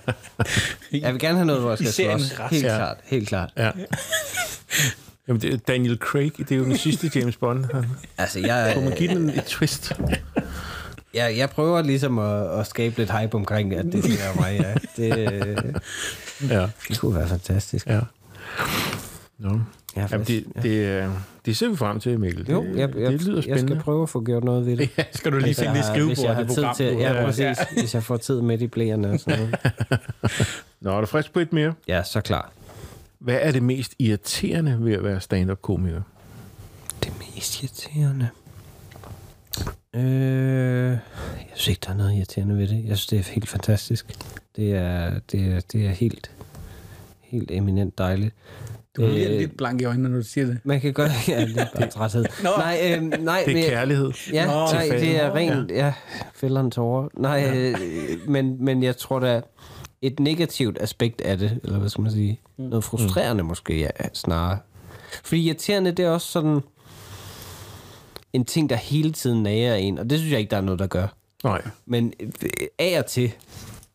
Jeg 0.92 1.12
vil 1.12 1.20
gerne 1.20 1.34
have 1.36 1.46
noget, 1.46 1.60
hvor 1.60 1.70
jeg 1.70 1.80
I 1.80 1.84
skal 1.84 2.18
slås. 2.18 2.32
Helt 2.50 2.64
Ja. 2.64 2.76
klart, 2.76 2.96
helt 3.04 3.28
klart. 3.28 3.50
Ja. 3.56 3.70
Jamen, 5.28 5.42
det 5.42 5.54
er 5.54 5.58
Daniel 5.58 5.98
Craig, 5.98 6.32
det 6.38 6.52
er 6.52 6.56
jo 6.56 6.64
den 6.64 6.76
sidste 6.78 7.10
James 7.14 7.36
Bond. 7.36 7.64
Han- 7.74 7.84
Altså, 8.18 8.40
jeg, 8.40 8.70
Kunne 8.74 8.88
man 8.88 8.98
give 8.98 9.14
den 9.14 9.30
et 9.30 9.44
twist? 9.46 9.92
jeg, 11.14 11.36
jeg 11.36 11.50
prøver 11.50 11.82
ligesom 11.82 12.18
at, 12.18 12.60
at 12.60 12.66
skabe 12.66 12.98
lidt 12.98 13.18
hype 13.20 13.34
omkring, 13.34 13.74
at 13.74 13.84
det 13.84 14.04
skal 14.04 14.18
være 14.18 14.34
mig. 14.34 14.60
Ja. 14.60 14.74
Det, 15.02 15.18
øh, 15.32 15.56
Ja. 16.50 16.68
det 16.88 16.98
kunne 17.00 17.14
være 17.14 17.28
fantastisk. 17.28 17.86
Ja. 17.86 18.00
Nå. 19.38 19.60
Ja, 19.96 20.06
Jamen, 20.12 20.26
det, 20.26 20.44
det, 20.62 20.70
øh, 20.86 21.08
det 21.46 21.56
ser 21.56 21.68
vi 21.68 21.76
frem 21.76 22.00
til, 22.00 22.20
Mikkel. 22.20 22.50
jo, 22.50 22.62
det, 22.64 22.76
jeg, 22.78 22.96
jeg, 22.96 23.12
det 23.12 23.22
lyder 23.22 23.34
jeg 23.36 23.42
spændende. 23.42 23.68
skal 23.72 23.82
prøve 23.82 24.02
at 24.02 24.08
få 24.08 24.24
gjort 24.24 24.44
noget 24.44 24.66
ved 24.66 24.76
det. 24.76 24.90
Ja, 24.98 25.04
skal 25.12 25.32
du 25.32 25.36
lige 25.36 25.46
Hvis 25.46 25.58
finde 25.58 25.70
jeg 25.70 25.76
det 25.78 25.88
jeg 25.88 25.94
skrivebord, 26.14 26.34
har 26.36 26.42
det 26.42 26.48
tid 26.50 26.56
program. 26.62 26.76
til, 26.76 26.92
du- 26.94 26.98
ja, 26.98 27.24
præcis. 27.24 27.58
Hvis 27.78 27.94
jeg 27.94 28.02
får 28.02 28.16
tid 28.16 28.40
midt 28.42 28.62
i 28.62 28.66
blæerne 28.66 29.10
og 29.10 29.20
sådan 29.20 29.38
noget. 29.38 29.56
Nå, 30.80 30.90
er 30.96 31.00
du 31.00 31.06
frisk 31.06 31.32
på 31.32 31.40
et 31.40 31.52
mere? 31.52 31.74
Ja, 31.88 32.02
så 32.02 32.20
klar. 32.20 32.52
Hvad 33.18 33.38
er 33.40 33.52
det 33.52 33.62
mest 33.62 33.94
irriterende 33.98 34.76
ved 34.80 34.92
at 34.92 35.04
være 35.04 35.20
stand-up-komiker? 35.20 36.02
Det 37.04 37.12
mest 37.34 37.62
irriterende... 37.62 38.28
Øh, 39.94 40.90
jeg 40.90 40.98
synes 41.54 41.68
ikke, 41.68 41.80
der 41.86 41.90
er 41.90 41.96
noget 41.96 42.14
irriterende 42.16 42.56
ved 42.56 42.68
det. 42.68 42.84
Jeg 42.86 42.96
synes, 42.98 43.06
det 43.06 43.18
er 43.18 43.32
helt 43.34 43.48
fantastisk. 43.48 44.06
Det 44.56 44.72
er, 44.74 45.18
det 45.32 45.40
er, 45.40 45.60
det 45.72 45.86
er 45.86 45.90
helt, 45.90 46.30
helt 47.20 47.50
eminent 47.50 47.98
dejligt. 47.98 48.34
Du 48.96 49.06
bliver 49.06 49.28
lidt 49.28 49.56
blank 49.56 49.80
i 49.80 49.84
øjnene, 49.84 50.08
når 50.08 50.16
du 50.16 50.22
siger 50.22 50.46
det. 50.46 50.58
Man 50.64 50.80
kan 50.80 50.92
godt... 50.92 51.10
Ja, 51.28 51.40
det 51.46 51.56
er 51.58 51.66
bare 51.78 51.88
træthed. 51.90 52.24
Nå. 52.44 52.50
Nej, 52.58 52.80
øh, 52.96 53.02
nej, 53.24 53.42
Det 53.46 53.54
men- 53.54 53.64
er 53.64 53.68
kærlighed. 53.70 54.10
Ja, 54.32 54.46
Nå, 54.46 54.52
nej, 54.52 54.88
det 54.90 55.22
er 55.22 55.34
rent, 55.34 55.70
ja, 55.70 55.92
fælderen 56.34 56.70
tårer. 56.70 57.08
Nej, 57.16 57.32
ja. 57.32 57.54
øh, 57.56 57.74
men, 58.28 58.64
men 58.64 58.82
jeg 58.82 58.96
tror 58.96 59.18
da, 59.20 59.40
et 60.02 60.20
negativt 60.20 60.78
aspekt 60.80 61.20
af 61.20 61.38
det, 61.38 61.60
eller 61.64 61.78
hvad 61.78 61.88
skal 61.88 62.02
man 62.02 62.10
sige, 62.12 62.40
noget 62.58 62.84
frustrerende 62.84 63.42
mm. 63.42 63.48
måske, 63.48 63.78
ja, 63.78 63.88
snarere. 64.14 64.58
Fordi 65.24 65.40
irriterende, 65.46 65.92
det 65.92 66.04
er 66.04 66.10
også 66.10 66.26
sådan 66.32 66.60
en 68.32 68.44
ting, 68.44 68.70
der 68.70 68.76
hele 68.76 69.12
tiden 69.12 69.42
nager 69.42 69.74
en, 69.74 69.98
og 69.98 70.10
det 70.10 70.18
synes 70.18 70.32
jeg 70.32 70.40
ikke, 70.40 70.50
der 70.50 70.56
er 70.56 70.60
noget, 70.60 70.78
der 70.78 70.86
gør. 70.86 71.06
Nej. 71.44 71.62
Men 71.86 72.12
øh, 72.20 72.50
af 72.78 72.98
og 72.98 73.06
til 73.06 73.32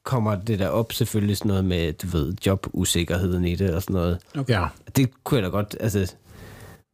kommer 0.03 0.35
det 0.35 0.59
der 0.59 0.67
op 0.67 0.93
selvfølgelig 0.93 1.37
sådan 1.37 1.49
noget 1.49 1.65
med, 1.65 1.93
du 1.93 2.07
ved, 2.07 2.33
jobusikkerheden 2.45 3.45
i 3.45 3.55
det 3.55 3.73
og 3.73 3.81
sådan 3.81 3.93
noget. 3.93 4.17
Ja. 4.49 4.65
Det 4.95 5.09
kunne 5.23 5.37
jeg 5.37 5.43
da 5.43 5.49
godt, 5.49 5.77
altså... 5.79 6.13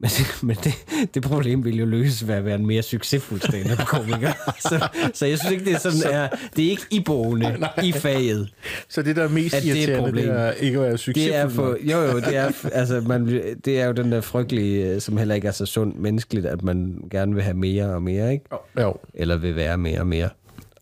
Men, 0.00 0.10
men 0.42 0.56
det, 0.64 0.74
det 1.14 1.22
problem 1.22 1.64
ville 1.64 1.78
jo 1.78 1.86
løses 1.86 2.28
ved 2.28 2.34
at 2.34 2.44
være 2.44 2.54
en 2.54 2.66
mere 2.66 2.82
succesfuld 2.82 3.40
stand-up-komiker. 3.40 4.32
så, 4.68 4.88
så 5.14 5.26
jeg 5.26 5.38
synes 5.38 5.52
ikke, 5.52 5.64
det 5.64 5.72
er 5.72 5.78
sådan, 5.78 6.14
er, 6.14 6.28
det 6.56 6.66
er 6.66 6.70
ikke 6.70 6.82
iboende 6.90 7.68
i 7.84 7.92
faget. 7.92 8.48
Så 8.88 9.02
det, 9.02 9.16
der 9.16 9.24
er 9.24 9.28
mest 9.28 9.54
At 9.54 9.62
det 9.62 9.68
er 9.68 9.72
et 9.72 9.78
irriterende, 9.78 10.06
det 10.06 10.28
problem. 10.28 10.28
er 10.30 10.50
ikke 10.50 10.78
at 10.78 10.84
være 10.84 10.98
succesfuld. 10.98 11.32
Det 11.32 11.36
er 11.36 11.48
for, 11.48 11.76
jo 11.80 11.98
jo, 12.00 12.16
det 12.20 12.36
er, 12.36 12.52
altså, 12.72 13.00
man, 13.00 13.26
det 13.64 13.80
er 13.80 13.86
jo 13.86 13.92
den 13.92 14.12
der 14.12 14.20
frygtelige, 14.20 14.86
øh, 14.86 15.00
som 15.00 15.16
heller 15.16 15.34
ikke 15.34 15.48
er 15.48 15.52
så 15.52 15.66
sundt 15.66 16.00
menneskeligt, 16.00 16.46
at 16.46 16.62
man 16.62 17.00
gerne 17.10 17.34
vil 17.34 17.42
have 17.42 17.56
mere 17.56 17.94
og 17.94 18.02
mere, 18.02 18.32
ikke? 18.32 18.44
Jo. 18.80 18.96
Eller 19.14 19.36
vil 19.36 19.56
være 19.56 19.78
mere 19.78 20.00
og 20.00 20.06
mere. 20.06 20.28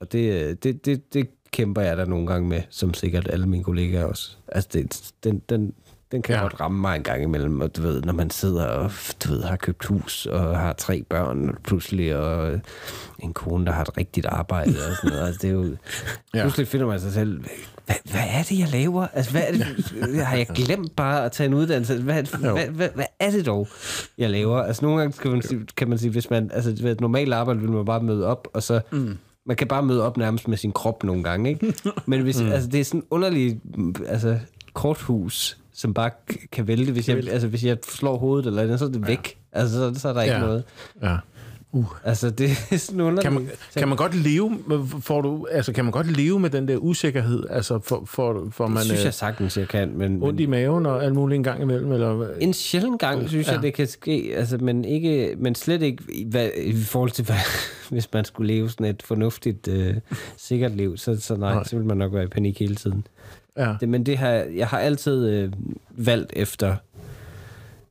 Og 0.00 0.12
det, 0.12 0.32
øh, 0.32 0.56
det, 0.62 0.86
det, 0.86 1.14
det 1.14 1.28
kæmper 1.52 1.82
jeg 1.82 1.96
da 1.96 2.04
nogle 2.04 2.26
gange 2.26 2.48
med, 2.48 2.62
som 2.70 2.94
sikkert 2.94 3.28
alle 3.30 3.46
mine 3.46 3.64
kollegaer 3.64 4.04
også. 4.04 4.36
Altså, 4.48 4.68
det, 4.72 5.10
den, 5.24 5.42
den, 5.48 5.72
den 6.12 6.22
kan 6.22 6.34
Ja. 6.34 6.40
godt 6.42 6.60
ramme 6.60 6.80
mig 6.80 6.96
en 6.96 7.02
gang 7.02 7.22
imellem, 7.22 7.60
og 7.60 7.76
du 7.76 7.82
ved, 7.82 8.02
når 8.02 8.12
man 8.12 8.30
sidder 8.30 8.64
og 8.66 8.90
du 9.24 9.28
ved, 9.32 9.42
har 9.42 9.56
købt 9.56 9.84
hus 9.84 10.26
og 10.26 10.58
har 10.58 10.72
tre 10.72 11.02
børn 11.10 11.56
pludselig, 11.64 12.16
og 12.16 12.60
en 13.18 13.32
kone, 13.32 13.66
der 13.66 13.72
har 13.72 13.82
et 13.82 13.98
rigtigt 13.98 14.26
arbejde 14.26 14.70
og 14.90 14.96
sådan 14.96 15.10
noget. 15.10 15.26
Altså, 15.26 15.38
det 15.42 15.50
er 15.50 15.54
jo, 15.54 15.64
Ja. 16.34 16.42
Pludselig 16.42 16.68
finder 16.68 16.86
man 16.86 17.00
sig 17.00 17.12
selv, 17.12 17.44
hvad, 17.86 17.96
hvad 18.10 18.20
er 18.30 18.42
det, 18.42 18.58
jeg 18.58 18.68
laver? 18.68 19.06
Altså, 19.12 19.30
hvad 19.30 19.42
er 19.48 19.52
det? 19.52 20.26
Har 20.26 20.36
jeg 20.36 20.46
glemt 20.54 20.96
bare 20.96 21.24
at 21.24 21.32
tage 21.32 21.46
en 21.46 21.54
uddannelse? 21.54 22.02
Hvad, 22.02 22.22
hvad, 22.22 22.66
hvad, 22.68 22.88
hvad 22.94 23.04
er 23.20 23.30
det 23.30 23.46
dog, 23.46 23.68
jeg 24.18 24.30
laver? 24.30 24.58
Altså, 24.58 24.84
nogle 24.84 25.00
gange 25.00 25.18
kan 25.22 25.30
man 25.30 25.42
sige, 25.42 25.60
kan 25.76 25.88
man 25.88 25.98
sige 25.98 26.10
hvis 26.10 26.30
man, 26.30 26.50
altså, 26.54 26.74
ved 26.82 26.92
et 26.92 27.00
normalt 27.00 27.32
arbejde 27.32 27.60
vil 27.60 27.70
man 27.70 27.84
bare 27.84 28.02
møde 28.02 28.26
op, 28.26 28.48
og 28.54 28.62
så, 28.62 28.80
mm. 28.92 29.18
Man 29.46 29.56
kan 29.56 29.68
bare 29.68 29.82
møde 29.82 30.02
op 30.02 30.16
nærmest 30.16 30.48
med 30.48 30.56
sin 30.56 30.72
krop 30.72 31.04
nogle 31.04 31.22
gange, 31.22 31.50
ikke? 31.50 31.74
Men 32.06 32.22
hvis, 32.22 32.40
mm. 32.42 32.52
altså, 32.52 32.68
det 32.68 32.80
er 32.80 32.84
sådan 32.84 33.02
underligt, 33.10 33.58
altså, 34.06 34.38
korthus, 34.72 35.58
som 35.72 35.94
bare 35.94 36.10
kan 36.52 36.66
vælte. 36.66 36.92
Hvis 36.92 37.08
jeg, 37.08 37.16
altså, 37.28 37.48
hvis 37.48 37.64
jeg 37.64 37.76
slår 37.88 38.18
hovedet 38.18 38.46
eller 38.46 38.62
andet, 38.62 38.78
så 38.78 38.84
er 38.84 38.88
det 38.88 39.06
væk. 39.06 39.38
Altså, 39.52 39.76
så, 39.94 40.00
så 40.00 40.08
er 40.08 40.12
der 40.12 40.22
ikke 40.22 40.34
Ja. 40.34 40.40
noget. 40.40 40.64
Ja. 41.02 41.16
Altså, 42.04 42.30
det 42.30 42.50
er 42.70 42.76
sådan 42.76 43.00
underligt. 43.00 43.22
Kan 43.22 43.32
man, 43.32 43.48
kan 43.76 43.88
man 43.88 43.96
godt 43.96 44.14
leve 44.14 44.58
får 45.00 45.20
du, 45.20 45.46
altså, 45.50 45.72
kan 45.72 45.84
man 45.84 45.92
godt 45.92 46.16
leve 46.16 46.40
med 46.40 46.50
den 46.50 46.68
der 46.68 46.76
usikkerhed? 46.76 47.44
Altså, 47.50 47.78
for, 47.84 48.02
for, 48.06 48.48
for 48.50 48.66
man 48.66 48.76
det 48.76 48.84
synes 48.84 49.00
øh, 49.00 49.04
jeg 49.04 49.14
sagtens, 49.14 49.56
jeg 49.56 49.68
kan. 49.68 49.92
Men, 49.98 50.22
ondt 50.22 50.40
i 50.40 50.46
maven 50.46 50.86
og 50.86 51.04
alt 51.04 51.14
muligt 51.14 51.36
en 51.36 51.42
gang 51.44 51.62
imellem? 51.62 51.92
Eller, 51.92 52.28
en 52.40 52.52
sjældent 52.52 53.00
gang, 53.00 53.28
synes 53.28 53.46
Ja. 53.48 53.52
jeg, 53.52 53.62
det 53.62 53.74
kan 53.74 53.86
ske. 53.86 54.32
Altså, 54.36 54.58
men, 54.58 54.84
ikke, 54.84 55.34
men 55.38 55.54
slet 55.54 55.82
ikke 55.82 56.02
i, 56.12 56.26
hvad, 56.30 56.48
i 56.56 56.82
forhold 56.82 57.10
til, 57.10 57.24
hvad, 57.24 57.36
hvis 57.90 58.12
man 58.12 58.24
skulle 58.24 58.54
leve 58.54 58.70
sådan 58.70 58.86
et 58.86 59.02
fornuftigt, 59.02 59.68
øh, 59.68 59.94
sikkert 60.36 60.72
liv. 60.76 60.96
Så, 60.96 61.20
så 61.20 61.36
nej, 61.36 61.54
Nej. 61.54 61.64
så 61.64 61.76
vil 61.76 61.84
man 61.84 61.96
nok 61.96 62.12
være 62.14 62.24
i 62.24 62.28
panik 62.28 62.58
hele 62.58 62.74
tiden. 62.74 63.06
ja. 63.56 63.74
Det, 63.80 63.88
men 63.88 64.06
det 64.06 64.18
har, 64.18 64.28
jeg 64.56 64.66
har 64.66 64.78
altid 64.78 65.28
øh, 65.28 65.52
valgt 65.90 66.32
efter 66.36 66.76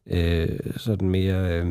øh, 0.08 0.50
sådan 0.78 1.10
mere... 1.10 1.52
Øh, 1.60 1.66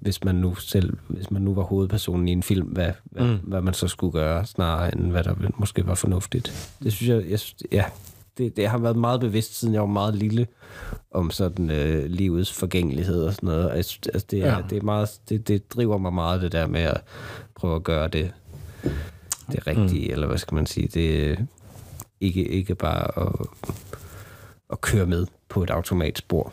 hvis 0.00 0.24
man 0.24 0.34
nu 0.34 0.54
selv, 0.54 0.96
hvis 1.08 1.30
man 1.30 1.42
nu 1.42 1.54
var 1.54 1.62
hovedpersonen 1.62 2.28
i 2.28 2.32
en 2.32 2.42
film, 2.42 2.66
hvad, 2.66 2.90
hvad, 3.04 3.22
Mm. 3.26 3.30
mm. 3.32 3.38
hvad 3.42 3.60
man 3.60 3.74
så 3.74 3.88
skulle 3.88 4.12
gøre, 4.12 4.46
snarere 4.46 4.94
end 4.94 5.10
hvad 5.10 5.24
der 5.24 5.34
måske 5.58 5.86
var 5.86 5.94
fornuftigt. 5.94 6.76
Det 6.82 6.92
synes 6.92 7.08
jeg, 7.08 7.30
jeg 7.30 7.40
synes, 7.40 7.62
ja, 7.72 7.84
det, 8.38 8.56
det 8.56 8.68
har 8.68 8.78
været 8.78 8.96
meget 8.96 9.20
bevidst, 9.20 9.58
siden 9.58 9.74
jeg 9.74 9.80
var 9.80 9.86
meget 9.88 10.14
lille, 10.14 10.46
om 11.10 11.30
sådan 11.30 11.70
øh, 11.70 12.04
livets 12.06 12.52
forgængelighed 12.52 13.24
og 13.24 13.34
sådan 13.34 13.46
noget. 13.46 13.70
Og 13.70 13.76
Jeg 13.76 13.84
synes, 13.84 14.06
altså, 14.06 14.26
det, 14.30 14.42
er, 14.44 14.52
Ja. 14.56 14.62
det, 14.70 14.78
er 14.78 14.82
meget, 14.82 15.08
det, 15.28 15.48
det 15.48 15.74
driver 15.74 15.98
mig 15.98 16.12
meget, 16.12 16.42
det 16.42 16.52
der 16.52 16.66
med 16.66 16.80
at 16.80 17.00
prøve 17.54 17.76
at 17.76 17.82
gøre 17.84 18.08
det, 18.08 18.32
det 19.52 19.66
rigtige, 19.66 20.06
mm. 20.08 20.12
eller 20.12 20.26
hvad 20.26 20.38
skal 20.38 20.54
man 20.54 20.66
sige, 20.66 20.88
det 20.88 21.38
ikke, 22.20 22.48
ikke 22.48 22.74
bare 22.74 23.26
at, 23.26 23.32
at 24.70 24.80
køre 24.80 25.06
med 25.06 25.26
på 25.48 25.62
et 25.62 25.70
automatspor. 25.70 26.52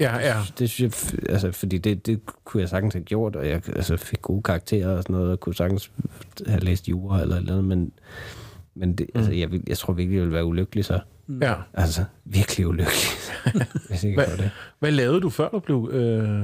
Ja, 0.00 0.16
ja. 0.18 0.36
Det 0.58 0.70
synes 0.70 1.12
jeg, 1.12 1.20
altså, 1.30 1.52
fordi 1.52 1.78
det, 1.78 2.06
det 2.06 2.20
kunne 2.44 2.60
jeg 2.60 2.68
sagtens 2.68 2.94
have 2.94 3.04
gjort, 3.04 3.36
og 3.36 3.48
jeg 3.48 3.62
altså, 3.76 3.96
fik 3.96 4.22
gode 4.22 4.42
karakterer 4.42 4.88
og 4.96 5.02
sådan 5.02 5.16
noget, 5.16 5.30
og 5.32 5.40
kunne 5.40 5.54
sagtens 5.54 5.90
have 6.46 6.60
læst 6.60 6.88
jura 6.88 7.20
eller 7.22 7.34
et 7.36 7.40
eller 7.40 7.52
andet, 7.52 7.64
men, 7.64 7.92
men 8.74 8.94
det, 8.94 9.06
altså, 9.14 9.32
jeg, 9.32 9.50
vil- 9.52 9.62
jeg 9.68 9.78
tror 9.78 9.92
virkelig, 9.92 10.14
jeg 10.16 10.22
ville 10.22 10.34
være 10.34 10.44
ulykkelig 10.44 10.84
så. 10.84 11.00
ja. 11.42 11.54
Altså, 11.74 12.04
virkelig 12.24 12.66
ulykkelig, 12.66 13.10
hvis 13.88 14.04
ikke 14.04 14.16
Hvad- 14.16 14.26
jeg 14.28 14.38
det. 14.38 14.50
Hvad 14.78 14.90
lavede 14.90 15.20
du, 15.20 15.30
før 15.30 15.48
du 15.48 15.58
blev 15.58 15.88
øh, 15.92 16.40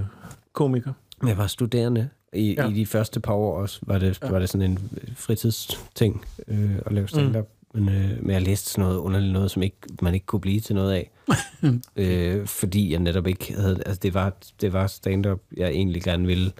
komiker? 0.52 0.92
Men 1.20 1.28
jeg 1.28 1.38
var 1.38 1.46
studerende. 1.46 2.08
I, 2.35 2.54
ja. 2.58 2.68
I 2.68 2.72
de 2.72 2.87
første 2.87 3.20
par 3.20 3.32
år 3.32 3.56
også 3.61 3.78
var 3.82 3.98
det, 3.98 4.18
ja. 4.22 4.28
var 4.28 4.38
det 4.38 4.48
sådan 4.48 4.70
en 4.70 4.78
fritidsting 5.16 6.24
øh, 6.48 6.70
at 6.87 6.92
lave 6.92 7.08
stand-up. 7.08 7.44
Mm. 7.44 7.62
Men, 7.74 7.88
øh, 7.88 8.22
men 8.22 8.30
jeg 8.30 8.42
læste 8.42 8.70
sådan 8.70 8.85
noget 8.85 8.98
underligt 8.98 9.32
noget, 9.32 9.50
som 9.50 9.62
ikke, 9.62 9.76
man 10.02 10.14
ikke 10.14 10.26
kunne 10.26 10.40
blive 10.40 10.61
til 10.61 10.74
noget 10.74 10.92
af. 10.92 11.11
øh, 11.96 12.46
fordi 12.46 12.92
jeg 12.92 13.00
netop 13.00 13.26
ikke 13.26 13.54
havde... 13.54 13.82
Altså, 13.87 14.00
det 14.02 14.14
var, 14.14 14.32
det 14.61 14.72
var 14.72 14.87
stand-up, 14.87 15.40
jeg 15.56 15.68
egentlig 15.68 16.02
gerne 16.02 16.26
ville. 16.26 16.52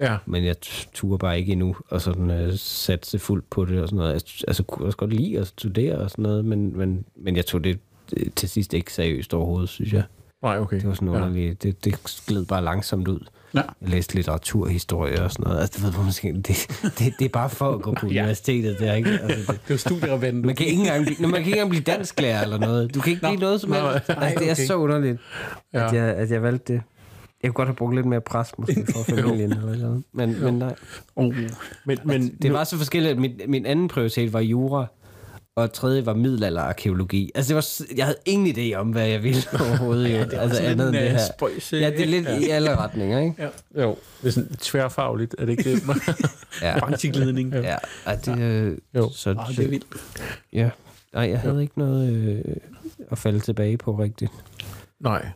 Ja. 0.00 0.16
Men 0.26 0.44
jeg 0.44 0.56
turde 0.94 1.18
bare 1.18 1.38
ikke 1.38 1.52
endnu, 1.52 1.76
og 1.88 2.00
sådan 2.00 2.30
øh, 2.30 2.52
satse 2.56 3.18
fuldt 3.18 3.50
på 3.50 3.64
det 3.64 3.82
og 3.82 3.88
sådan 3.88 3.96
noget. 3.96 4.12
Jeg, 4.12 4.48
altså, 4.48 4.62
kunne 4.62 4.86
også 4.86 4.98
godt 4.98 5.12
lide 5.12 5.38
at 5.38 5.46
studere 5.46 5.98
og 5.98 6.10
sådan 6.10 6.22
noget, 6.22 6.44
men, 6.44 6.78
men, 6.78 7.04
men 7.16 7.36
jeg 7.36 7.46
tog 7.46 7.64
det 7.64 7.78
øh, 8.16 8.26
til 8.36 8.48
sidst 8.48 8.74
ikke 8.74 8.92
seriøst 8.92 9.34
overhovedet, 9.34 9.68
synes 9.68 9.92
jeg. 9.92 10.02
Nej, 10.42 10.58
okay. 10.58 10.76
Det 10.76 10.88
var 10.88 10.94
sådan 10.94 11.08
ja. 11.08 11.14
underligt. 11.14 11.62
Det, 11.62 11.84
det 11.84 12.22
gled 12.26 12.46
bare 12.46 12.64
langsomt 12.64 13.08
ud. 13.08 13.20
Ja. 13.54 13.60
Jeg 13.80 13.88
læste 13.88 14.14
litteraturhistorie 14.14 15.22
og 15.22 15.30
sådan 15.32 15.44
noget. 15.46 15.60
Altså, 15.60 15.82
ved, 15.82 15.92
man 16.04 16.12
skal, 16.12 16.36
det, 16.36 16.46
det, 16.98 17.14
det 17.18 17.24
er 17.24 17.28
bare 17.28 17.50
for 17.50 17.70
at 17.74 17.82
gå 17.82 17.94
på 18.00 18.06
universitetet. 18.10 18.78
Det 18.78 18.88
er 18.88 18.94
ikke, 18.94 19.10
altså, 19.10 19.52
det, 19.52 19.60
Det 19.62 19.70
var 19.70 19.76
studierevenden. 19.76 20.46
man 20.46 20.54
kan 20.56 20.66
ikke 20.66 20.78
engang 20.80 21.04
blive, 21.04 21.20
man 21.20 21.30
kan 21.30 21.38
ikke 21.40 21.50
engang 21.50 21.70
blive 21.70 21.82
dansklærer 21.82 22.42
eller 22.42 22.58
noget. 22.58 22.94
Du 22.94 23.00
kan 23.00 23.10
ikke 23.10 23.26
blive 23.26 23.40
noget 23.40 23.60
som 23.60 23.70
nej, 23.70 23.92
helst. 23.92 24.08
nej, 24.08 24.16
Altså, 24.20 24.40
det 24.44 24.50
er 24.50 24.54
så 24.66 24.74
underligt, 24.76 25.18
Ja. 25.74 25.86
at, 25.86 25.92
jeg, 25.94 26.04
at 26.04 26.30
jeg 26.30 26.42
valgte 26.42 26.72
det. 26.72 26.82
Jeg 27.42 27.48
kunne 27.48 27.54
godt 27.54 27.68
have 27.68 27.76
brugt 27.76 27.94
lidt 27.94 28.06
mere 28.06 28.20
pres, 28.20 28.52
måske, 28.58 28.86
for 28.92 29.02
familien 29.14 29.52
eller 29.52 29.76
noget. 29.78 30.02
Men, 30.12 30.44
men 30.44 30.54
nej. 30.54 30.74
Oh. 31.16 31.34
Men, 31.86 31.98
men 32.04 32.34
Det 32.42 32.52
var 32.52 32.64
så 32.64 32.76
forskelligt, 32.76 33.12
at 33.12 33.18
min, 33.18 33.40
min 33.48 33.66
anden 33.66 33.88
prioritet 33.88 34.32
var 34.32 34.40
jura, 34.40 34.86
og 35.56 35.72
tredje 35.72 36.06
var 36.06 36.14
middelalderarkeologi. 36.14 37.30
Altså, 37.34 37.48
det 37.48 37.54
var, 37.54 37.96
jeg 37.96 38.04
havde 38.04 38.18
ingen 38.26 38.56
idé 38.56 38.74
om, 38.76 38.90
hvad 38.90 39.06
jeg 39.06 39.22
ville 39.22 39.42
overhovedet. 39.60 40.10
Ja, 40.10 40.24
det 40.24 40.32
er 40.34 40.40
altså, 40.40 40.62
andet 40.62 40.88
end 40.88 40.96
en, 40.96 41.02
det 41.02 41.08
øh, 41.08 41.10
her. 41.16 41.20
spøjs, 41.36 41.72
øh, 41.72 41.80
Ja, 41.80 41.90
det 41.90 42.00
er 42.00 42.06
lidt 42.06 42.28
i 42.42 42.48
alle 42.50 42.76
retninger, 42.76 43.20
ikke? 43.20 43.34
Ja. 43.74 43.82
jo, 43.82 43.96
det 44.22 44.28
er 44.28 44.32
sådan 44.32 44.54
tværfagligt, 44.60 45.34
er 45.38 45.44
det 45.44 45.52
ikke 45.58 45.72
det? 45.74 45.82
Ja. 46.62 46.78
Brancheglidning. 46.80 47.52
Ja, 47.52 47.76
ej, 48.06 48.14
det, 48.24 48.38
øh, 48.38 48.78
Jo. 48.94 49.10
Så, 49.12 49.30
Ah, 49.30 49.56
det 49.56 49.64
er 49.64 49.68
vildt. 49.68 49.86
Ja. 50.52 50.70
Nej, 51.12 51.28
jeg 51.30 51.40
havde 51.40 51.62
ikke 51.62 51.78
noget 51.78 52.12
øh, 52.12 52.54
at 53.10 53.18
falde 53.18 53.40
tilbage 53.40 53.76
på 53.78 53.92
rigtigt. 53.92 54.32
Nej. 55.00 55.26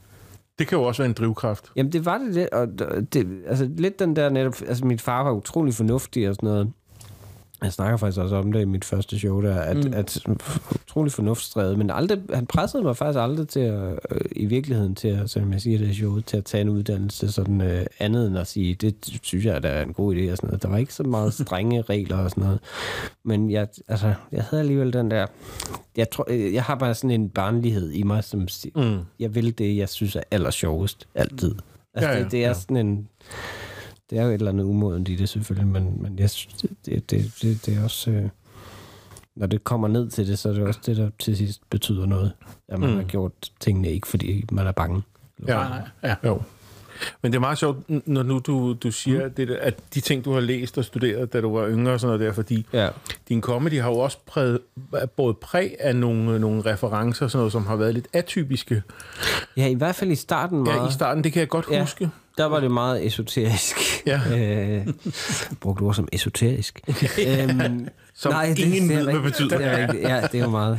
Det 0.58 0.66
kan 0.66 0.78
jo 0.78 0.84
også 0.84 1.02
være 1.02 1.08
en 1.08 1.12
drivkraft. 1.14 1.64
Jamen, 1.76 1.92
det 1.92 2.04
var 2.04 2.18
det 2.18 2.34
lidt, 2.34 2.48
og 2.48 2.68
det, 3.12 3.42
altså 3.46 3.68
lidt 3.76 3.98
den 3.98 4.16
der 4.16 4.28
netop, 4.28 4.54
altså 4.68 4.84
min 4.84 4.98
far 4.98 5.22
var 5.22 5.30
utrolig 5.32 5.74
fornuftig 5.74 6.28
og 6.28 6.34
sådan 6.34 6.46
noget. 6.48 6.72
Jeg 7.64 7.72
snakker 7.72 7.96
faktisk 7.96 8.20
også 8.20 8.36
om 8.36 8.52
det 8.52 8.60
i 8.60 8.64
mit 8.64 8.84
første 8.84 9.18
show 9.18 9.42
der, 9.42 9.56
at, 9.56 9.76
mm. 9.76 9.94
at 9.94 10.26
utrolig 10.74 11.12
fornuftsdrevet, 11.12 11.78
men 11.78 11.90
aldrig, 11.90 12.18
han 12.34 12.46
pressede 12.46 12.82
mig 12.82 12.96
faktisk 12.96 13.18
aldrig 13.18 13.48
til 13.48 13.60
at, 13.60 13.92
øh, 14.10 14.20
i 14.36 14.46
virkeligheden 14.46 14.94
til 14.94 15.08
at, 15.08 15.30
som 15.30 15.52
jeg 15.52 15.60
siger 15.60 15.78
det 15.78 15.88
i 15.88 15.94
showet, 15.94 16.26
til 16.26 16.36
at 16.36 16.44
tage 16.44 16.60
en 16.60 16.68
uddannelse 16.68 17.32
sådan 17.32 17.60
øh, 17.60 17.86
andet 17.98 18.26
end 18.26 18.38
at 18.38 18.46
sige, 18.46 18.74
det 18.74 19.18
synes 19.22 19.44
jeg, 19.44 19.62
der 19.62 19.68
er 19.68 19.82
en 19.82 19.92
god 19.92 20.14
idé 20.14 20.30
og 20.30 20.36
sådan 20.36 20.48
noget. 20.48 20.62
Der 20.62 20.68
var 20.68 20.76
ikke 20.76 20.94
så 20.94 21.02
meget 21.02 21.34
strenge 21.44 21.82
regler 21.82 22.16
og 22.16 22.30
sådan 22.30 22.44
noget. 22.44 22.60
Men 23.24 23.50
jeg, 23.50 23.68
altså, 23.88 24.14
jeg 24.32 24.42
havde 24.42 24.60
alligevel 24.60 24.92
den 24.92 25.10
der, 25.10 25.26
jeg 25.96 26.10
tror, 26.10 26.26
øh, 26.28 26.54
jeg 26.54 26.62
har 26.62 26.74
bare 26.74 26.94
sådan 26.94 27.10
en 27.10 27.28
barnlighed 27.28 27.90
i 27.92 28.02
mig, 28.02 28.24
som 28.24 28.48
Mm. 28.74 28.98
jeg 29.20 29.34
vil 29.34 29.58
det, 29.58 29.76
jeg 29.76 29.88
synes 29.88 30.16
er 30.16 30.22
allersjovest, 30.30 31.08
altid. 31.14 31.54
Altså, 31.94 32.08
Ja, 32.08 32.12
ja, 32.12 32.18
ja, 32.18 32.24
det, 32.24 32.32
det 32.32 32.44
er 32.44 32.48
ja. 32.48 32.54
sådan 32.54 32.76
en... 32.76 33.08
Det 34.10 34.18
er 34.18 34.22
jo 34.22 34.28
et 34.28 34.34
eller 34.34 34.50
andet 34.50 34.64
umodent 34.64 35.08
i 35.08 35.14
det 35.16 35.28
selvfølgelig, 35.28 35.68
men, 35.68 36.02
men 36.02 36.18
jeg 36.18 36.30
synes, 36.30 36.54
det, 36.62 36.70
det, 37.10 37.32
det, 37.42 37.66
det, 37.66 37.76
er 37.78 37.84
også... 37.84 38.10
Øh, 38.10 38.28
når 39.36 39.46
det 39.46 39.64
kommer 39.64 39.88
ned 39.88 40.10
til 40.10 40.28
det, 40.28 40.38
så 40.38 40.48
er 40.48 40.52
det 40.52 40.62
også 40.62 40.80
det, 40.86 40.96
der 40.96 41.10
til 41.18 41.36
sidst 41.36 41.70
betyder 41.70 42.06
noget. 42.06 42.32
At 42.68 42.78
man 42.80 42.90
Mm. 42.90 42.96
har 42.96 43.02
gjort 43.02 43.32
tingene 43.60 43.90
ikke, 43.92 44.06
fordi 44.08 44.44
man 44.52 44.66
er 44.66 44.72
bange. 44.72 45.02
Ja. 45.48 45.54
Nej. 45.54 45.80
Ja. 46.02 46.14
Jo. 46.24 46.42
Men 47.22 47.32
det 47.32 47.36
er 47.36 47.40
meget 47.40 47.58
sjovt, 47.58 48.06
når 48.08 48.22
nu 48.22 48.38
du, 48.38 48.72
du 48.72 48.90
siger, 48.90 49.28
mm. 49.28 49.34
det, 49.34 49.48
der, 49.48 49.58
at 49.60 49.78
de 49.94 50.00
ting, 50.00 50.24
du 50.24 50.32
har 50.32 50.40
læst 50.40 50.78
og 50.78 50.84
studeret, 50.84 51.32
da 51.32 51.40
du 51.40 51.56
var 51.58 51.68
yngre 51.68 51.92
og 51.92 52.00
sådan 52.00 52.16
noget 52.18 52.26
der, 52.28 52.32
fordi 52.34 52.66
Ja. 52.72 52.88
din 53.28 53.40
comedy 53.40 53.80
har 53.80 53.90
jo 53.90 53.98
også 53.98 54.18
præget, 54.26 54.58
både 55.16 55.34
præg 55.34 55.76
af 55.80 55.96
nogle, 55.96 56.38
nogle 56.40 56.62
referencer, 56.72 57.28
sådan 57.28 57.38
noget, 57.38 57.52
som 57.52 57.66
har 57.66 57.76
været 57.76 57.94
lidt 57.94 58.08
atypiske. 58.12 58.82
ja, 59.56 59.66
i 59.66 59.74
hvert 59.74 59.94
fald 59.94 60.10
i 60.10 60.14
starten 60.14 60.62
meget. 60.64 60.80
Ja, 60.82 60.88
i 60.88 60.92
starten, 60.92 61.24
det 61.24 61.32
kan 61.32 61.40
jeg 61.40 61.48
godt 61.48 61.66
Ja. 61.70 61.80
huske. 61.80 62.10
Der 62.38 62.44
var 62.44 62.60
det 62.60 62.70
meget 62.70 63.06
esoterisk. 63.06 63.76
Ja. 64.06 64.20
Øh, 64.38 64.86
brugt 65.60 65.82
ord 65.82 65.94
som 65.94 66.08
esoterisk. 66.12 66.80
øhm, 67.26 67.88
Som 68.14 68.32
ingen 68.56 68.88
ved, 68.88 69.04
hvad 69.04 69.20
betyder. 69.22 69.58
Det 69.58 69.66
er 69.66 69.78
rigtigt. 69.86 70.02
Ja, 70.02 70.20
det 70.32 70.34
er 70.40 70.44
jo 70.44 70.50
meget 70.50 70.78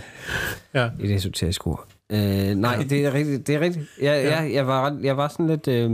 Ja. 0.74 0.90
et 1.00 1.12
esoterisk 1.12 1.68
ord. 1.68 1.86
Øh, 2.12 2.20
nej, 2.56 2.86
det 2.90 3.06
er 3.06 3.14
rigtigt. 3.14 3.48
Det 3.48 3.56
er 3.56 3.60
rigtigt. 3.60 3.86
Jeg, 4.02 4.24
ja. 4.24 4.42
jeg, 4.42 4.54
jeg, 4.54 4.68
var, 4.68 4.98
jeg 5.04 5.18
var 5.18 5.28
sådan 5.28 5.48
lidt 5.48 5.68
øh, 5.68 5.92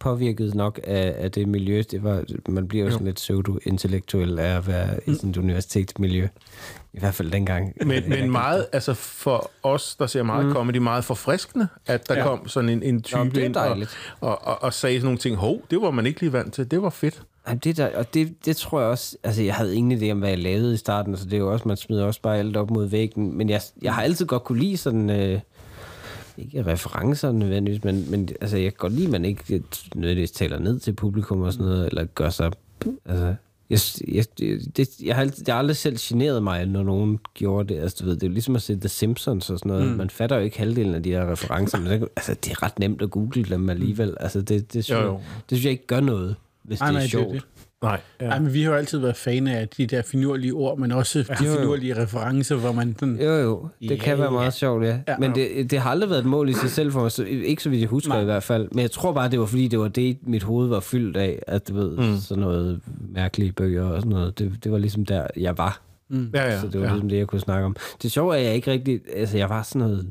påvirket 0.00 0.54
nok 0.54 0.80
af, 0.84 1.14
af 1.18 1.32
det 1.32 1.48
miljø. 1.48 1.82
Det 1.90 2.02
var, 2.02 2.24
man 2.48 2.68
bliver 2.68 2.84
jo 2.84 2.90
sådan 2.90 3.06
lidt 3.06 3.16
pseudo-intellektuel 3.16 4.38
af 4.38 4.56
at 4.56 4.66
være 4.66 5.00
i 5.06 5.14
sådan 5.14 5.30
et 5.30 5.36
universitetsmiljø. 5.36 6.28
I 6.92 6.98
hvert 6.98 7.14
fald 7.14 7.30
dengang. 7.30 7.72
Men, 7.86 8.08
men 8.08 8.30
meget, 8.40 8.66
altså 8.72 8.94
for 8.94 9.50
os, 9.62 9.96
der 9.96 10.06
ser 10.06 10.22
meget 10.22 10.46
mm. 10.46 10.52
comedy, 10.52 10.76
meget 10.76 11.04
forfriskende, 11.04 11.68
at 11.86 12.08
der 12.08 12.14
ja. 12.14 12.22
Kom 12.22 12.48
sådan 12.48 12.68
en, 12.68 12.82
en 12.82 13.02
type 13.02 13.18
Nå, 13.18 13.40
ind 13.40 13.56
og, 13.56 13.78
og, 14.20 14.46
og, 14.46 14.62
og 14.62 14.74
sagde 14.74 14.96
sådan 14.96 15.04
nogle 15.04 15.18
ting, 15.18 15.36
hov, 15.36 15.62
det 15.70 15.80
var 15.80 15.90
man 15.90 16.06
ikke 16.06 16.20
lige 16.20 16.32
vant 16.32 16.54
til, 16.54 16.70
det 16.70 16.82
var 16.82 16.90
fedt. 16.90 17.22
Jamen, 17.48 17.58
det 17.58 17.76
der, 17.76 17.96
og 17.96 18.14
det, 18.14 18.34
det 18.44 18.56
tror 18.56 18.80
jeg 18.80 18.88
også, 18.88 19.16
altså 19.24 19.42
jeg 19.42 19.54
havde 19.54 19.76
ingen 19.76 20.02
idé 20.02 20.12
om, 20.12 20.18
hvad 20.18 20.28
jeg 20.28 20.38
lavede 20.38 20.74
i 20.74 20.76
starten, 20.76 21.16
så 21.16 21.24
det 21.24 21.32
er 21.32 21.38
jo 21.38 21.52
også, 21.52 21.68
man 21.68 21.76
smider 21.76 22.04
også 22.04 22.20
bare 22.20 22.38
alt 22.38 22.56
op 22.56 22.70
mod 22.70 22.86
væggen, 22.86 23.38
men 23.38 23.50
jeg, 23.50 23.60
jeg 23.82 23.94
har 23.94 24.02
altid 24.02 24.26
godt 24.26 24.44
kunne 24.44 24.60
lide 24.60 24.76
sådan, 24.76 25.10
øh, 25.10 25.40
ikke 26.40 26.66
referencer 26.66 27.32
nødvendigvis, 27.32 27.84
men, 27.84 28.10
men 28.10 28.28
altså 28.40 28.56
jeg 28.56 28.72
kan 28.72 28.78
godt 28.78 28.92
lide, 28.92 29.04
at 29.06 29.10
man 29.10 29.24
ikke 29.24 29.54
øh, 29.54 29.60
nødvendigvis 29.94 30.30
taler 30.30 30.58
ned 30.58 30.78
til 30.80 30.92
publikum 30.92 31.40
og 31.40 31.52
sådan 31.52 31.66
noget, 31.66 31.86
eller 31.86 32.04
gør 32.04 32.30
sig, 32.30 32.52
altså 33.06 33.34
jeg, 33.70 33.80
jeg, 34.08 34.24
det, 34.76 34.88
jeg, 35.02 35.14
har 35.14 35.22
altid, 35.22 35.44
jeg 35.46 35.54
har 35.54 35.58
aldrig 35.58 35.76
selv 35.76 35.96
generet 36.00 36.42
mig, 36.42 36.66
når 36.66 36.82
nogen 36.82 37.18
gjorde 37.34 37.74
det. 37.74 37.80
Altså, 37.80 37.96
du 38.00 38.04
ved, 38.04 38.14
det 38.14 38.22
er 38.22 38.26
jo 38.26 38.32
ligesom 38.32 38.56
at 38.56 38.62
se 38.62 38.76
The 38.76 38.88
Simpsons 38.88 39.50
og 39.50 39.58
sådan 39.58 39.70
noget. 39.72 39.88
Mm. 39.88 39.96
Man 39.96 40.10
fatter 40.10 40.36
jo 40.36 40.42
ikke 40.42 40.58
halvdelen 40.58 40.94
af 40.94 41.02
de 41.02 41.10
her 41.10 41.32
referencer, 41.32 41.80
men 41.80 41.90
det, 41.90 42.08
altså, 42.16 42.34
det 42.34 42.50
er 42.50 42.62
ret 42.62 42.78
nemt 42.78 43.02
at 43.02 43.10
google 43.10 43.44
dem 43.44 43.70
alligevel. 43.70 44.16
Altså, 44.20 44.40
det, 44.40 44.72
det, 44.72 44.84
synes, 44.84 45.00
Jo, 45.00 45.06
jo. 45.06 45.12
det 45.14 45.22
synes 45.58 45.64
jeg 45.64 45.72
ikke 45.72 45.86
gør 45.86 46.00
noget, 46.00 46.36
hvis 46.62 46.80
Nej, 46.80 46.88
det 46.88 46.94
er 46.94 46.98
nej, 46.98 47.02
det 47.02 47.10
sjovt. 47.10 47.34
det. 47.34 47.42
Nej, 47.82 48.00
ja. 48.20 48.26
Ej, 48.26 48.38
men 48.38 48.54
vi 48.54 48.62
har 48.62 48.70
jo 48.70 48.76
altid 48.76 48.98
været 48.98 49.16
fan 49.16 49.46
af 49.46 49.68
de 49.68 49.86
der 49.86 50.02
finurlige 50.02 50.52
ord, 50.52 50.78
men 50.78 50.92
også 50.92 51.18
de 51.22 51.44
Jo, 51.44 51.50
jo. 51.50 51.56
finurlige 51.58 52.02
referencer, 52.02 52.56
hvor 52.56 52.72
man 52.72 52.96
sådan... 52.98 53.20
Jo, 53.20 53.30
jo. 53.32 53.68
Det 53.80 53.90
Ja, 53.90 53.96
kan 53.96 54.18
være 54.18 54.30
meget 54.30 54.44
ja. 54.44 54.50
sjovt, 54.50 54.84
ja. 54.84 54.98
Ja. 55.08 55.16
Men 55.18 55.34
det, 55.34 55.70
det 55.70 55.78
har 55.78 55.90
aldrig 55.90 56.10
været 56.10 56.20
et 56.20 56.26
mål 56.26 56.48
i 56.48 56.52
sig 56.52 56.70
selv 56.70 56.92
for 56.92 57.00
mig. 57.00 57.12
Så, 57.12 57.24
ikke 57.24 57.62
så 57.62 57.68
vidt 57.70 57.80
jeg 57.80 57.88
husker 57.88 58.12
Nej. 58.12 58.20
i 58.20 58.24
hvert 58.24 58.42
fald. 58.42 58.68
Men 58.72 58.82
jeg 58.82 58.90
tror 58.90 59.12
bare, 59.12 59.30
det 59.30 59.40
var 59.40 59.46
fordi, 59.46 59.68
det 59.68 59.78
var 59.78 59.88
det, 59.88 60.18
mit 60.22 60.42
hoved 60.42 60.68
var 60.68 60.80
fyldt 60.80 61.16
af. 61.16 61.42
At 61.46 61.68
du 61.68 61.74
ved, 61.74 61.96
mm. 61.96 62.16
sådan 62.16 62.40
noget 62.42 62.80
mærkelige 63.14 63.52
bøger 63.52 63.84
og 63.84 64.00
sådan 64.00 64.10
noget. 64.10 64.38
Det, 64.38 64.52
det 64.64 64.72
var 64.72 64.78
ligesom 64.78 65.04
der, 65.04 65.26
jeg 65.36 65.58
var. 65.58 65.80
ja, 66.10 66.16
ja, 66.34 66.60
så 66.60 66.66
det 66.66 66.80
var 66.80 66.86
ja. 66.86 66.92
ligesom 66.92 67.08
det, 67.08 67.16
jeg 67.18 67.26
kunne 67.26 67.40
snakke 67.40 67.66
om. 67.66 67.76
Det 68.02 68.12
sjove 68.12 68.34
er, 68.34 68.38
at 68.38 68.44
jeg 68.44 68.54
ikke 68.54 68.70
rigtig... 68.70 69.00
Altså, 69.16 69.36
jeg 69.38 69.48
var 69.48 69.62
sådan 69.62 69.88
noget 69.88 70.10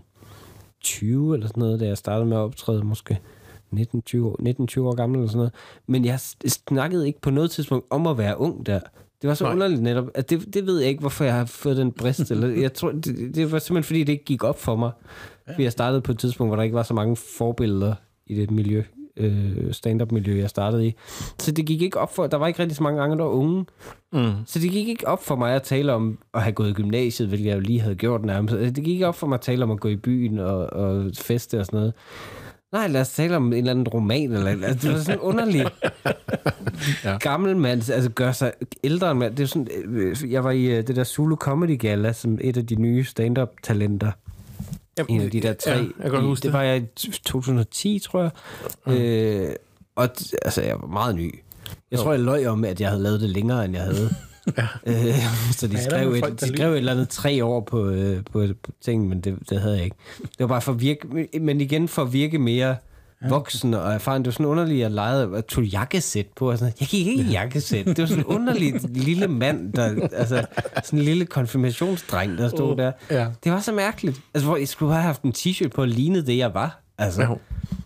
20 0.82 1.34
eller 1.34 1.47
sådan 1.47 1.62
noget, 1.62 1.79
da 1.79 1.86
jeg 1.88 1.97
startede 1.97 2.25
med 2.25 2.38
at 2.38 2.41
optræde, 2.41 2.84
måske 2.84 3.19
19-20 3.75 3.79
år, 4.23 4.79
19-20 4.79 4.82
år 4.82 4.95
gammel 4.95 5.17
eller 5.17 5.27
sådan 5.27 5.38
noget. 5.38 5.53
Men 5.88 6.05
jeg 6.05 6.19
snakkede 6.19 7.08
ikke 7.08 7.21
på 7.21 7.29
noget 7.29 7.51
tidspunkt 7.51 7.86
om 7.89 8.08
at 8.08 8.17
være 8.17 8.39
ung 8.39 8.65
der. 8.65 8.79
Det 9.21 9.27
var 9.27 9.34
så 9.34 9.43
Nej. 9.43 9.53
Underligt 9.53 9.82
netop, 9.82 10.05
at 10.13 10.29
det, 10.29 10.53
det 10.53 10.65
ved 10.65 10.79
jeg 10.79 10.89
ikke, 10.89 10.99
hvorfor 10.99 11.23
jeg 11.23 11.34
har 11.34 11.45
fået 11.45 11.77
den 11.77 11.91
brist. 11.91 12.32
eller, 12.32 12.47
jeg 12.47 12.73
tror, 12.73 12.91
det, 12.91 13.36
det 13.36 13.51
var 13.51 13.60
simpelthen, 13.60 13.84
fordi 13.84 14.03
det 14.03 14.13
ikke 14.13 14.25
gik 14.25 14.43
op 14.43 14.60
for 14.60 14.75
mig. 14.75 14.91
Fordi 15.47 15.63
jeg 15.63 15.71
startede 15.71 16.01
på 16.01 16.12
et 16.12 16.19
tidspunkt, 16.19 16.49
hvor 16.49 16.55
der 16.55 16.63
ikke 16.63 16.75
var 16.75 16.84
så 16.84 16.93
mange 16.93 17.15
forbilleder 17.15 17.95
i 18.27 18.36
det 18.36 18.51
miljø, 18.51 18.84
øh, 19.17 19.73
stand-up-miljø, 19.73 20.39
jeg 20.39 20.49
startede 20.49 20.88
i. 20.88 20.95
Så 21.39 21.51
det 21.51 21.65
gik 21.65 21.82
ikke 21.82 21.99
op 21.99 22.15
for, 22.15 22.27
der 22.27 22.38
var 22.38 22.47
ikke 22.47 22.60
rigtig 22.60 22.75
så 22.75 22.84
mange 22.84 23.01
andre 23.01 23.29
unge. 23.29 23.65
Mm. 24.13 24.32
Så 24.45 24.60
det 24.60 24.71
gik 24.71 24.88
ikke 24.88 25.08
op 25.08 25.23
for 25.23 25.36
mig 25.36 25.53
at 25.53 25.63
tale 25.63 25.93
om 25.93 26.19
at 26.34 26.41
have 26.41 26.53
gået 26.53 26.69
i 26.69 26.73
gymnasiet, 26.73 27.27
hvilket 27.27 27.47
jeg 27.47 27.55
jo 27.55 27.60
lige 27.60 27.82
havde 27.82 27.95
gjort 27.95 28.25
nærmest. 28.25 28.55
Det 28.55 28.75
gik 28.75 28.88
ikke 28.88 29.08
op 29.08 29.15
for 29.15 29.27
mig 29.27 29.36
at 29.36 29.41
tale 29.41 29.63
om 29.63 29.71
at 29.71 29.79
gå 29.79 29.88
i 29.88 29.95
byen 29.95 30.39
og, 30.39 30.58
og 30.58 31.12
feste 31.15 31.60
og 31.60 31.65
sådan 31.65 31.79
noget. 31.79 31.93
Nej, 32.71 32.88
lad 32.88 33.01
os 33.01 33.10
tale 33.10 33.36
om 33.36 33.47
en 33.47 33.53
eller 33.53 33.71
anden 33.71 33.88
roman. 33.88 34.32
Eller, 34.32 34.67
altså, 34.67 34.88
det 34.88 34.95
var 34.95 35.03
sådan 35.03 35.19
underligt. 35.19 35.69
Ja. 37.03 37.17
Gammel 37.17 37.58
mand, 37.58 37.89
altså 37.89 38.10
gør 38.10 38.32
sig 38.32 38.53
ældre 38.84 39.15
mand. 39.15 39.36
Det 39.36 39.43
er 39.43 39.47
sådan, 39.47 39.67
øh, 39.86 40.32
jeg 40.32 40.43
var 40.43 40.51
i 40.51 40.65
øh, 40.65 40.88
det 40.88 40.95
der 40.95 41.03
Zulu 41.03 41.36
Comedy 41.36 41.79
Gala, 41.79 42.13
som 42.13 42.38
et 42.41 42.58
af 42.58 42.67
de 42.67 42.75
nye 42.75 43.03
stand-up-talenter. 43.03 44.12
En 45.08 45.21
af 45.21 45.32
de 45.32 45.41
der 45.41 45.53
tre. 45.53 45.71
Ja, 45.71 45.77
jeg 45.77 45.88
kan 46.01 46.12
godt 46.12 46.23
huske 46.23 46.43
det. 46.43 46.53
var 46.53 46.62
jeg 46.62 46.77
i 46.77 46.86
2010, 47.25 47.99
tror 47.99 48.21
jeg. 48.21 48.32
Mm. 48.86 48.93
Øh, 48.93 49.49
og 49.95 50.10
altså, 50.41 50.62
jeg 50.62 50.75
var 50.82 50.88
meget 50.88 51.15
ny. 51.15 51.39
Jeg 51.91 51.99
tror, 51.99 52.12
jeg 52.12 52.19
løj 52.19 52.45
om, 52.47 52.65
at 52.65 52.82
jeg 52.82 52.89
havde 52.89 53.03
lavet 53.03 53.21
det 53.21 53.29
længere, 53.29 53.65
end 53.65 53.75
jeg 53.75 53.84
havde. 53.84 54.10
Øh, 54.86 54.95
så 55.52 55.67
de 55.67 55.73
der 55.73 55.82
skrev, 55.82 56.12
et, 56.13 56.19
folk, 56.19 56.39
de 56.41 56.47
skrev 56.47 56.71
et 56.71 56.78
eller 56.78 56.91
andet 56.91 57.10
tre 57.10 57.45
år 57.45 57.62
på, 57.62 57.89
øh, 57.89 58.23
på, 58.32 58.45
på 58.63 58.71
ting, 58.82 59.08
men 59.10 59.21
det, 59.21 59.38
det 59.49 59.62
havde 59.62 59.75
jeg 59.75 59.84
ikke. 59.84 59.95
Det 60.19 60.39
var 60.39 60.47
bare 60.47 60.62
for 60.62 60.71
at 60.71 60.82
virke, 60.82 61.28
men 61.41 61.62
igen 61.62 61.88
for 61.88 62.02
at 62.02 62.13
virke 62.13 62.39
mere 62.39 62.75
voksen 63.30 63.73
og 63.73 63.93
erfaren. 63.93 64.21
Det 64.21 64.28
var 64.28 64.32
sådan 64.32 64.45
underligt, 64.45 64.75
at 64.75 64.82
jeg 64.82 64.91
legede 64.91 65.28
og 65.28 65.47
tog 65.47 65.63
jakkesæt 65.63 66.25
på. 66.36 66.52
Og 66.52 66.58
sådan, 66.58 66.73
jeg 66.80 66.88
gik 66.88 67.08
ikke 67.08 67.23
i 67.23 67.32
jakkesæt. 67.32 67.86
Det 67.86 67.97
var 67.97 68.06
sådan 68.06 68.23
en 68.23 68.25
underlig 68.25 68.73
lille 68.89 69.28
mand, 69.28 69.73
der, 69.73 70.08
altså 70.13 70.45
sådan 70.84 70.99
en 70.99 71.06
lille 71.06 71.25
konfirmationsdreng, 71.25 72.38
der 72.38 72.49
stod 72.49 72.75
der. 72.78 72.91
ja. 73.12 73.28
Det 73.43 73.52
var 73.52 73.60
så 73.60 73.71
mærkeligt. 73.71 74.21
Altså, 74.34 74.47
hvor 74.47 74.58
jeg 74.58 74.67
skulle 74.67 74.93
have 74.93 75.04
haft 75.04 75.21
en 75.21 75.34
t-shirt 75.38 75.69
på, 75.69 75.82
og 75.82 75.88
lignede 75.88 76.25
det, 76.25 76.38
jeg 76.38 76.54
var. 76.54 76.82
Altså, 76.97 77.21
Jo. 77.23 77.38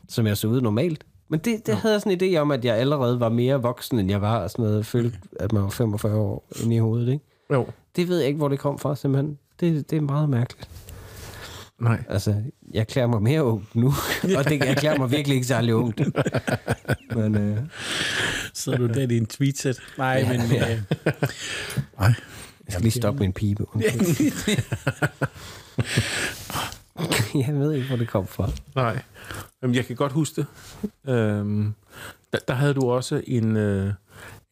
som 0.10 0.28
jeg 0.28 0.38
så 0.38 0.48
ud 0.48 0.62
normalt. 0.62 1.04
Men 1.30 1.40
det, 1.40 1.66
det 1.68 1.76
havde 1.76 1.94
jeg 1.94 2.02
sådan 2.02 2.22
en 2.22 2.34
idé 2.34 2.38
om, 2.38 2.52
at 2.52 2.66
jeg 2.66 2.76
allerede 2.78 3.20
var 3.20 3.30
mere 3.30 3.62
voksen, 3.62 4.00
end 4.00 4.10
jeg 4.10 4.22
var, 4.22 4.38
og 4.40 4.50
sådan 4.50 4.64
noget. 4.64 4.78
Jeg 4.78 4.86
følte, 4.86 5.18
at 5.40 5.52
man 5.54 5.64
var 5.64 5.70
45 5.70 6.16
år 6.16 6.48
inde 6.64 6.76
i 6.76 6.80
hovedet, 6.80 7.14
ikke? 7.14 7.26
Jo. 7.54 7.68
Det 7.96 8.08
ved 8.08 8.18
jeg 8.18 8.28
ikke, 8.28 8.38
hvor 8.38 8.48
det 8.48 8.60
kom 8.60 8.80
fra, 8.80 8.96
simpelthen. 8.96 9.38
Det, 9.60 9.90
det 9.90 9.98
er 9.98 10.02
meget 10.02 10.30
mærkeligt. 10.30 10.70
Nej. 11.82 12.04
Altså, 12.10 12.36
jeg 12.74 12.88
klæder 12.88 13.08
mig 13.08 13.22
mere 13.22 13.44
ung 13.44 13.68
nu, 13.74 13.88
og 14.38 14.44
det, 14.50 14.60
jeg 14.66 14.78
klæder 14.78 14.98
mig 14.98 15.12
virkelig 15.12 15.36
ikke 15.36 15.48
særlig 15.48 15.76
ungt. 15.76 16.02
Men 17.16 17.36
øh, 17.38 17.58
Sidder 18.54 18.78
du 18.78 18.88
der 18.88 19.02
i 19.02 19.06
din 19.06 19.26
tweetset? 19.26 19.80
Nej, 19.98 20.26
Ja, 20.32 20.38
men... 20.38 20.52
ja. 20.52 20.74
Øh, 20.74 20.80
nej. 22.00 22.14
jeg 22.66 22.70
skal 22.70 22.82
lige 22.82 22.92
stoppe 22.92 23.20
min 23.20 23.34
pibe. 23.34 23.66
jeg 27.48 27.60
ved 27.60 27.74
ikke, 27.74 27.88
hvor 27.88 27.98
det 27.98 28.08
kom 28.08 28.28
fra. 28.28 28.50
Nej. 28.76 29.02
Jamen, 29.62 29.76
jeg 29.76 29.86
kan 29.86 29.96
godt 29.96 30.12
huske 30.12 30.36
det. 30.42 30.46
Øhm, 31.14 31.74
der, 32.34 32.40
der 32.48 32.54
havde 32.54 32.74
du 32.74 32.92
også 32.92 33.22
en, 33.28 33.58
øh, 33.58 33.94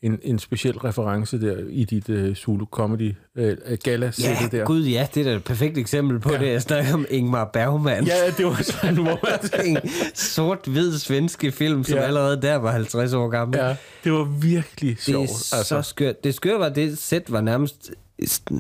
en, 0.02 0.20
en 0.24 0.40
speciel 0.40 0.78
reference 0.78 1.42
der 1.42 1.58
i 1.70 1.84
dit 1.84 2.10
øh, 2.10 2.36
Zulu 2.36 2.66
Comedy 2.66 3.14
øh, 3.36 3.58
gala 3.84 4.12
Ja, 4.20 4.38
der. 4.52 4.66
gud 4.66 4.84
ja, 4.86 5.08
det 5.16 5.22
er 5.22 5.30
da 5.32 5.36
et 5.36 5.44
perfekt 5.44 5.78
eksempel 5.78 6.20
på 6.20 6.32
ja. 6.34 6.40
det. 6.40 6.48
Jeg 6.48 6.62
snakker 6.62 6.94
om 6.94 7.06
Ingmar 7.10 7.46
Bergman. 7.54 8.06
Ja, 8.06 8.14
det 8.38 8.46
var 8.46 8.62
sådan, 8.64 8.96
hvor 8.96 9.20
man... 9.24 9.68
en 9.68 9.78
sort-hvid 10.14 10.98
svenske 10.98 11.52
film, 11.52 11.84
som 11.84 11.98
Ja. 11.98 12.04
allerede 12.04 12.42
der 12.42 12.56
var 12.56 12.72
50 12.72 13.14
år 13.14 13.28
gammel. 13.30 13.60
Ja, 13.60 13.76
det 14.04 14.12
var 14.12 14.24
virkelig 14.24 14.90
Det 14.96 15.04
sjovt. 15.04 15.30
er 15.30 15.64
så 15.64 15.82
skørt. 15.82 16.24
Det 16.24 16.34
skøre 16.36 16.60
var, 16.60 16.66
at 16.66 16.76
det 16.76 16.98
sæt 16.98 17.32
var 17.32 17.42
nærmest 17.42 17.92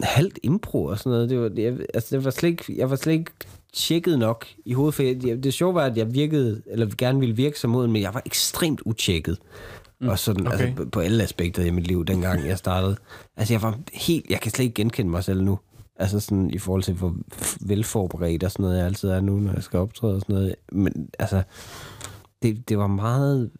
halvt 0.03 0.39
impro 0.43 0.85
og 0.85 0.97
sådan 0.99 1.11
noget. 1.11 1.29
Det 1.29 1.39
var, 1.39 1.49
det, 1.49 1.63
jeg, 1.63 1.73
altså, 1.93 2.15
det 2.15 2.25
var 2.25 2.31
slet 2.31 2.49
ikke, 2.49 2.73
jeg 2.77 2.89
var 2.89 2.95
slet 2.95 3.13
ikke 3.13 3.31
tjekket 3.73 4.19
nok 4.19 4.47
i 4.65 4.73
hovedet. 4.73 4.95
For 4.95 5.03
jeg, 5.03 5.43
det 5.43 5.53
sjove 5.53 5.75
var, 5.75 5.85
at 5.85 5.97
jeg 5.97 6.13
virkede, 6.13 6.61
eller 6.65 6.87
gerne 6.97 7.19
ville 7.19 7.35
virke 7.35 7.59
som 7.59 7.69
moden, 7.69 7.91
men 7.91 8.01
jeg 8.01 8.13
var 8.13 8.21
ekstremt 8.25 8.81
utjekket. 8.85 9.37
Mm, 9.99 10.07
og 10.07 10.19
sådan, 10.19 10.47
okay. 10.47 10.55
okay. 10.55 10.67
altså, 10.67 10.85
på, 10.85 10.99
alle 10.99 11.23
aspekter 11.23 11.63
i 11.63 11.69
mit 11.69 11.87
liv, 11.87 12.05
dengang 12.05 12.47
jeg 12.47 12.57
startede. 12.57 12.95
Altså, 13.37 13.53
jeg 13.53 13.61
var 13.61 13.79
helt, 13.93 14.25
jeg 14.29 14.39
kan 14.39 14.51
slet 14.51 14.65
ikke 14.65 14.75
genkende 14.75 15.11
mig 15.11 15.23
selv 15.23 15.43
nu. 15.43 15.59
Altså 15.95 16.19
sådan 16.19 16.49
i 16.49 16.57
forhold 16.57 16.83
til, 16.83 16.93
hvor 16.93 17.15
velforberedt 17.61 18.43
og 18.43 18.51
sådan 18.51 18.63
noget, 18.63 18.77
jeg 18.77 18.85
altid 18.85 19.09
er 19.09 19.21
nu, 19.21 19.39
når 19.39 19.53
jeg 19.53 19.63
skal 19.63 19.79
optræde 19.79 20.15
og 20.15 20.21
sådan 20.21 20.35
noget. 20.35 20.55
Men 20.71 21.09
altså, 21.19 21.43
det, 22.41 22.69
det 22.69 22.77
var 22.77 22.87
meget 22.87 23.51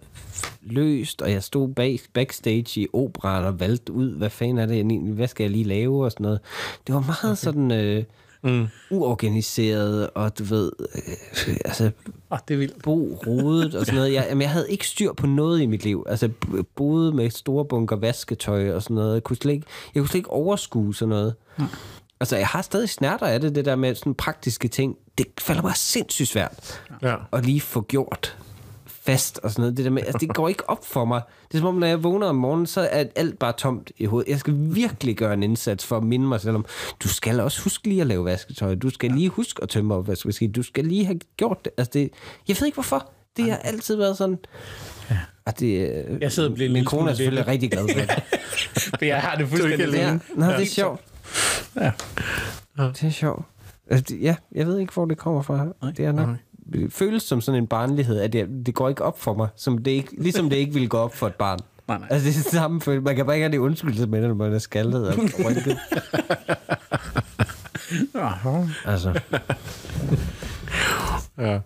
løst, 0.62 1.22
og 1.22 1.32
jeg 1.32 1.44
stod 1.44 1.74
bag, 1.74 2.00
backstage 2.14 2.82
i 2.82 2.88
operan 2.94 3.46
og 3.46 3.60
valgte 3.60 3.94
ud, 3.94 4.18
hvad 4.18 4.30
fanden 4.30 4.58
er 4.58 4.66
det, 4.66 5.14
hvad 5.14 5.28
skal 5.28 5.44
jeg 5.44 5.52
lige 5.52 5.64
lave 5.64 6.06
og 6.06 6.12
sådan 6.12 6.24
noget. 6.24 6.40
Det 6.88 6.96
var 6.96 7.02
meget 7.02 7.24
okay. 7.24 7.36
sådan 7.36 7.72
øh, 7.72 8.04
Mm. 8.44 8.68
uorganiseret, 8.90 10.10
og 10.16 10.38
du 10.40 10.44
ved, 10.44 10.72
øh, 11.48 11.56
altså 11.66 11.92
Åh, 12.32 12.38
det 12.48 12.54
er 12.54 12.58
vildt. 12.58 12.84
bo 12.84 13.20
rodet 13.28 13.76
og 13.76 13.86
sådan 13.86 13.96
noget. 14.00 14.14
Jeg, 14.14 14.26
jamen, 14.30 14.42
jeg 14.42 14.50
havde 14.50 14.72
ikke 14.72 14.88
styr 14.88 15.14
på 15.14 15.28
noget 15.28 15.62
i 15.62 15.66
mit 15.66 15.84
liv. 15.84 16.06
Altså, 16.10 16.30
boede 16.76 17.12
med 17.14 17.30
store 17.30 17.66
bunker 17.66 17.96
vasketøj 17.96 18.72
og 18.74 18.84
sådan 18.84 18.96
noget. 18.96 19.14
Jeg 19.14 19.24
kunne 19.24 19.36
slet 19.38 19.52
ikke, 19.54 19.66
jeg 19.96 20.02
kunne 20.02 20.08
slet 20.10 20.20
ikke 20.20 20.30
overskue 20.30 20.96
sådan 20.96 21.10
noget. 21.10 21.36
Hmm. 21.58 21.68
Altså, 22.20 22.38
jeg 22.38 22.48
har 22.48 22.62
stadig 22.62 22.90
snærter 22.90 23.26
af 23.26 23.40
det, 23.40 23.56
det 23.56 23.66
der 23.66 23.76
med 23.76 23.96
sådan 23.96 24.14
praktiske 24.14 24.68
ting. 24.68 24.96
Det 25.18 25.26
falder 25.40 25.62
mig 25.62 25.76
sindssygt 25.76 26.30
svært 26.30 26.82
Ja. 27.02 27.16
at 27.34 27.46
lige 27.46 27.62
få 27.62 27.82
gjort 27.82 28.38
fast 29.02 29.40
og 29.44 29.52
sådan 29.52 29.62
noget. 29.62 29.78
Det, 29.78 29.86
der 29.86 29.92
med, 29.92 30.02
altså, 30.02 30.18
det 30.18 30.34
går 30.34 30.48
ikke 30.50 30.70
op 30.70 30.86
for 30.86 31.06
mig. 31.06 31.22
Det 31.48 31.54
er 31.54 31.58
som 31.58 31.68
om, 31.68 31.76
når 31.76 31.88
jeg 31.88 32.04
vågner 32.04 32.28
om 32.28 32.36
morgenen, 32.36 32.66
så 32.68 32.82
er 32.92 33.04
alt 33.16 33.40
bare 33.40 33.54
tomt 33.54 33.92
i 33.98 34.06
hovedet. 34.06 34.30
Jeg 34.30 34.40
skal 34.40 34.54
virkelig 34.58 35.18
gøre 35.18 35.34
en 35.34 35.44
indsats 35.44 35.86
for 35.86 35.98
at 35.98 36.04
minde 36.04 36.28
mig 36.28 36.42
selv 36.42 36.56
om, 36.56 36.66
du 37.04 37.08
skal 37.08 37.40
også 37.40 37.62
huske 37.64 37.88
lige 37.88 38.02
at 38.02 38.08
lave 38.08 38.26
vasketøj. 38.26 38.76
Du 38.76 38.90
skal 38.90 39.12
lige 39.12 39.30
huske 39.30 39.64
at 39.64 39.70
tømme 39.70 39.96
opvaskemaskinen. 39.96 40.52
Du 40.54 40.64
skal 40.64 40.86
lige 40.86 41.06
have 41.06 41.20
gjort 41.38 41.58
det. 41.66 41.74
Altså, 41.78 41.92
det 41.94 42.10
jeg 42.48 42.56
ved 42.60 42.66
ikke 42.66 42.76
hvorfor. 42.76 43.10
Det 43.38 43.50
har 43.52 43.58
altid 43.58 43.96
været 43.96 44.18
sådan. 44.18 44.38
Og 45.46 45.60
det, 45.60 45.90
øh, 45.90 46.22
Jeg 46.22 46.32
sidder 46.32 46.50
og 46.50 46.56
bliver 46.56 46.68
en 46.68 46.74
min 46.74 46.86
kone 46.86 47.12
er 47.12 47.16
selvfølgelig 47.16 47.48
rigtig 47.48 47.72
glad 47.72 47.88
for 47.94 48.00
det. 48.00 48.24
For 49.00 49.06
jeg 49.06 49.22
har 49.22 49.36
det 49.36 49.48
fuldstændig 49.48 49.82
alene. 49.82 50.02
ja, 50.04 50.18
nå, 50.36 50.46
det 50.46 50.62
er 50.62 50.66
sjovt. 50.66 51.02
Ja. 51.76 51.92
Det 52.78 53.04
er 53.04 53.10
sjovt. 53.10 53.46
Altså, 53.90 54.16
ja, 54.16 54.36
jeg 54.52 54.68
ved 54.68 54.80
ikke, 54.80 54.94
hvor 54.94 55.06
det 55.06 55.18
kommer 55.18 55.42
fra. 55.42 55.68
Nej. 55.82 55.92
Det 55.92 56.06
er 56.06 56.12
nok 56.12 56.30
føles 56.90 57.24
som 57.24 57.42
sådan 57.42 57.62
en 57.62 57.68
barnlighed, 57.68 58.20
at 58.20 58.34
det, 58.34 58.48
det 58.66 58.76
går 58.76 58.90
ikke 58.90 59.04
op 59.04 59.20
for 59.20 59.34
mig, 59.34 59.48
som 59.56 59.78
det 59.78 59.92
ikke, 59.92 60.22
ligesom 60.22 60.50
det 60.50 60.58
ikke 60.58 60.74
ville 60.74 60.88
gå 60.88 60.98
op 60.98 61.16
for 61.16 61.28
et 61.28 61.36
barn. 61.36 61.60
Nej, 61.88 61.98
nej. 62.00 62.08
Altså, 62.12 62.28
det 62.30 62.38
er 62.38 62.42
det 62.44 62.52
samme 62.52 62.82
følelse. 62.82 63.04
Man 63.04 63.16
kan 63.16 63.26
bare 63.26 63.36
ikke 63.36 63.44
have 63.44 63.52
det 63.52 63.58
undskyldelse 63.58 64.08
med, 64.08 64.22
når 64.28 64.34
man 64.34 64.54
er 64.54 64.60
skaldet 64.60 65.08
og 65.08 65.14
rynket. 65.46 65.78
Altså, 68.86 69.20
ja. 71.38 71.60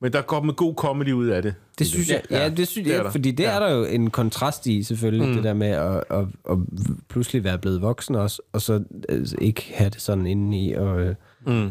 Men 0.00 0.12
der 0.12 0.22
går 0.22 0.42
med 0.42 0.54
god 0.54 0.74
comedy 0.74 1.12
ud 1.12 1.26
af 1.26 1.42
det. 1.42 1.54
det 1.78 1.86
synes 1.86 2.10
jeg, 2.10 2.22
ja, 2.30 2.48
det 2.48 2.68
synes 2.68 2.84
det 2.86 2.92
er 2.92 2.96
jeg, 2.96 3.04
der. 3.04 3.10
fordi 3.10 3.30
det 3.30 3.44
Ja. 3.44 3.50
er 3.50 3.58
der 3.60 3.70
jo 3.74 3.84
en 3.84 4.10
kontrast 4.10 4.66
i, 4.66 4.82
selvfølgelig, 4.82 5.28
mm. 5.28 5.34
det 5.34 5.44
der 5.44 5.54
med 5.54 5.68
at, 5.68 6.04
at, 6.10 6.24
at 6.50 6.58
pludselig 7.08 7.44
være 7.44 7.58
blevet 7.58 7.82
voksen 7.82 8.14
også, 8.14 8.42
og 8.52 8.62
så 8.62 8.84
altså, 9.08 9.36
ikke 9.40 9.72
have 9.74 9.90
det 9.90 10.00
sådan 10.00 10.26
inde 10.26 10.58
i, 10.64 10.72
og, 10.72 11.00
øh, 11.00 11.14
Mm. 11.46 11.70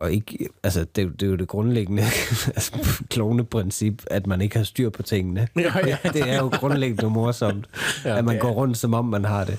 Og 0.00 0.12
ikke, 0.12 0.48
altså, 0.62 0.84
det, 0.96 1.02
er 1.02 1.06
jo- 1.06 1.12
det 1.12 1.22
er 1.22 1.30
jo 1.30 1.36
det 1.36 1.48
grundlæggende 1.48 2.02
altså, 2.56 2.72
klovneprincip, 3.10 4.02
at 4.10 4.26
man 4.26 4.40
ikke 4.40 4.56
har 4.56 4.64
styr 4.64 4.90
på 4.90 5.02
tingene. 5.02 5.48
Ja, 5.56 5.86
ja. 5.86 5.96
Det 6.12 6.30
er 6.30 6.38
jo 6.40 6.48
grundlæggende 6.48 7.10
morsomt, 7.10 7.66
Ja, 8.04 8.10
ja, 8.10 8.18
at 8.18 8.24
man 8.24 8.34
det 8.34 8.42
går 8.42 8.50
rundt, 8.50 8.78
som 8.78 8.94
om 8.94 9.04
man 9.04 9.24
har 9.24 9.44
det. 9.44 9.58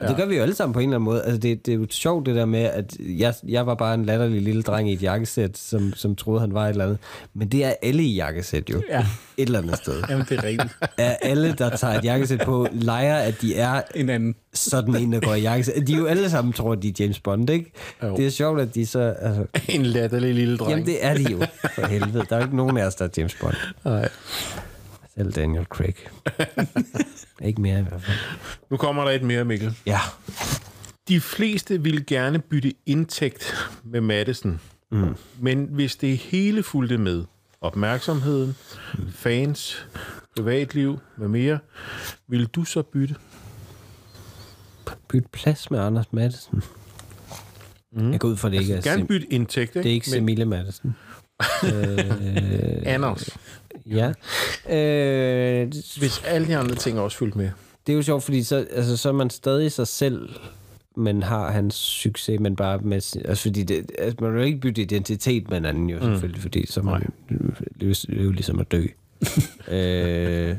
Og 0.00 0.08
det 0.08 0.16
gør 0.16 0.26
vi 0.26 0.36
jo 0.36 0.42
alle 0.42 0.54
sammen 0.54 0.72
på 0.72 0.78
en 0.80 0.88
eller 0.88 0.96
anden 0.96 1.04
måde. 1.04 1.22
Altså, 1.22 1.38
det, 1.38 1.66
det 1.66 1.74
er 1.74 1.76
jo 1.78 1.86
sjovt 1.90 2.26
det 2.26 2.34
der 2.34 2.44
med, 2.44 2.60
at 2.60 2.96
jeg, 3.00 3.34
jeg 3.48 3.66
var 3.66 3.74
bare 3.74 3.94
en 3.94 4.04
latterlig 4.04 4.42
lille 4.42 4.62
dreng 4.62 4.90
i 4.90 4.92
et 4.92 5.02
jakkesæt, 5.02 5.58
som, 5.58 5.92
som 5.96 6.16
troede, 6.16 6.40
han 6.40 6.54
var 6.54 6.64
et 6.64 6.70
eller 6.70 6.84
andet. 6.84 6.98
Men 7.34 7.48
det 7.48 7.64
er 7.64 7.72
alle 7.82 8.02
i 8.02 8.14
jakkesæt 8.14 8.70
jo. 8.70 8.82
Ja. 8.88 9.06
Et 9.36 9.46
eller 9.46 9.58
andet 9.58 9.76
sted. 9.76 10.02
Jamen, 10.08 10.26
det 10.28 10.38
er 10.38 10.44
rigtigt. 10.44 10.76
Er 10.98 11.16
alle, 11.22 11.52
der 11.58 11.76
tager 11.76 11.98
et 11.98 12.04
jakkesæt 12.04 12.40
på, 12.44 12.66
leger, 12.72 13.16
at 13.16 13.34
de 13.40 13.56
er 13.56 13.82
En 13.94 14.08
anden. 14.10 14.34
sådan 14.54 14.96
en, 14.96 15.12
der 15.12 15.20
går 15.20 15.34
i 15.34 15.40
jakkesæt. 15.40 15.86
De 15.86 15.92
er 15.94 15.98
jo 15.98 16.06
alle 16.06 16.30
sammen, 16.30 16.52
tror 16.52 16.74
de 16.74 16.88
er 16.88 16.92
James 17.00 17.20
Bond, 17.20 17.50
ikke? 17.50 17.72
Jo. 18.02 18.16
Det 18.16 18.26
er 18.26 18.30
sjovt, 18.30 18.60
at 18.60 18.74
de 18.74 18.86
så... 18.86 19.14
Altså, 19.20 19.44
En 19.74 19.86
latterlig 19.86 20.34
lille 20.34 20.56
dreng. 20.56 20.70
jamen, 20.70 20.86
det 20.86 21.04
er 21.04 21.14
de 21.14 21.22
jo, 21.32 21.38
for 21.74 21.86
helvede. 21.86 22.26
Der 22.28 22.36
er 22.36 22.40
jo 22.40 22.44
ikke 22.44 22.56
nogen 22.56 22.76
af 22.76 22.84
os, 22.86 22.94
der 22.94 23.04
er 23.04 23.08
James 23.16 23.34
Bond. 23.40 23.54
Nej. 23.84 24.08
Selv 25.16 25.32
Daniel 25.32 25.64
Craig. 25.64 25.94
ikke 27.46 27.60
mere 27.60 27.78
i 27.78 27.82
hvert 27.82 28.02
fald. 28.02 28.16
Nu 28.70 28.76
kommer 28.76 29.04
der 29.04 29.10
et 29.10 29.22
mere, 29.22 29.44
Mikkel. 29.44 29.76
Ja. 29.86 30.00
De 31.08 31.20
fleste 31.20 31.82
vil 31.82 32.06
gerne 32.06 32.38
bytte 32.38 32.74
indtægt 32.86 33.54
med 33.84 34.00
Madison. 34.00 34.60
Mm. 34.92 35.16
Men 35.38 35.64
hvis 35.70 35.96
det 35.96 36.16
hele 36.18 36.62
fulgte 36.62 36.98
med, 36.98 37.24
opmærksomheden, 37.60 38.56
fans, 39.10 39.86
privatliv 40.36 40.98
med 41.16 41.28
mere, 41.28 41.58
vil 42.28 42.46
du 42.46 42.64
så 42.64 42.82
bytte? 42.82 43.14
Byt 45.08 45.26
plads 45.32 45.70
med 45.70 45.78
Anders 45.78 46.12
Madsen. 46.12 46.62
Mm. 47.92 48.12
Jeg 48.12 48.20
går 48.20 48.28
ud 48.28 48.36
fra, 48.36 48.50
det 48.50 48.60
ikke 48.60 48.74
er, 48.74 48.80
Gerne 48.80 49.06
bytte 49.06 49.26
indtægt, 49.32 49.76
ikke? 49.76 49.82
det 49.82 49.90
er 49.90 49.94
ikke 49.94 50.10
Men 50.10 50.14
Semille 50.14 50.44
Madsen. 50.44 50.96
øh, 51.64 52.82
Anders. 52.86 53.28
Ja. 53.86 54.12
Øh, 54.76 55.68
Hvis 55.98 56.22
alle 56.24 56.46
de 56.46 56.56
andre 56.56 56.74
ting 56.74 56.98
også 57.00 57.16
fulgte 57.18 57.38
med. 57.38 57.50
det 57.86 57.92
er 57.92 57.96
jo 57.96 58.02
sjovt, 58.02 58.22
fordi 58.22 58.42
så, 58.42 58.66
altså, 58.72 58.96
så 58.96 59.08
er 59.08 59.12
man 59.12 59.30
stadig 59.30 59.72
sig 59.72 59.88
selv, 59.88 60.28
men 60.96 61.22
har 61.22 61.50
hans 61.50 61.74
succes, 61.74 62.40
men 62.40 62.56
bare 62.56 62.78
med... 62.78 62.96
Altså, 63.24 63.42
fordi 63.42 63.62
det, 63.62 63.90
altså, 63.98 64.24
man 64.24 64.34
vil 64.34 64.44
ikke 64.46 64.60
bytte 64.60 64.82
identitet 64.82 65.50
med 65.50 65.58
en 65.58 65.64
anden, 65.64 65.90
jo, 65.90 65.98
selvfølgelig, 66.00 66.42
fordi 66.42 66.66
så 66.66 66.82
man 66.82 67.02
er 67.80 67.94
jo 68.10 68.30
ligesom 68.30 68.58
at 68.58 68.72
dø. 68.72 68.86
øh, 69.68 70.56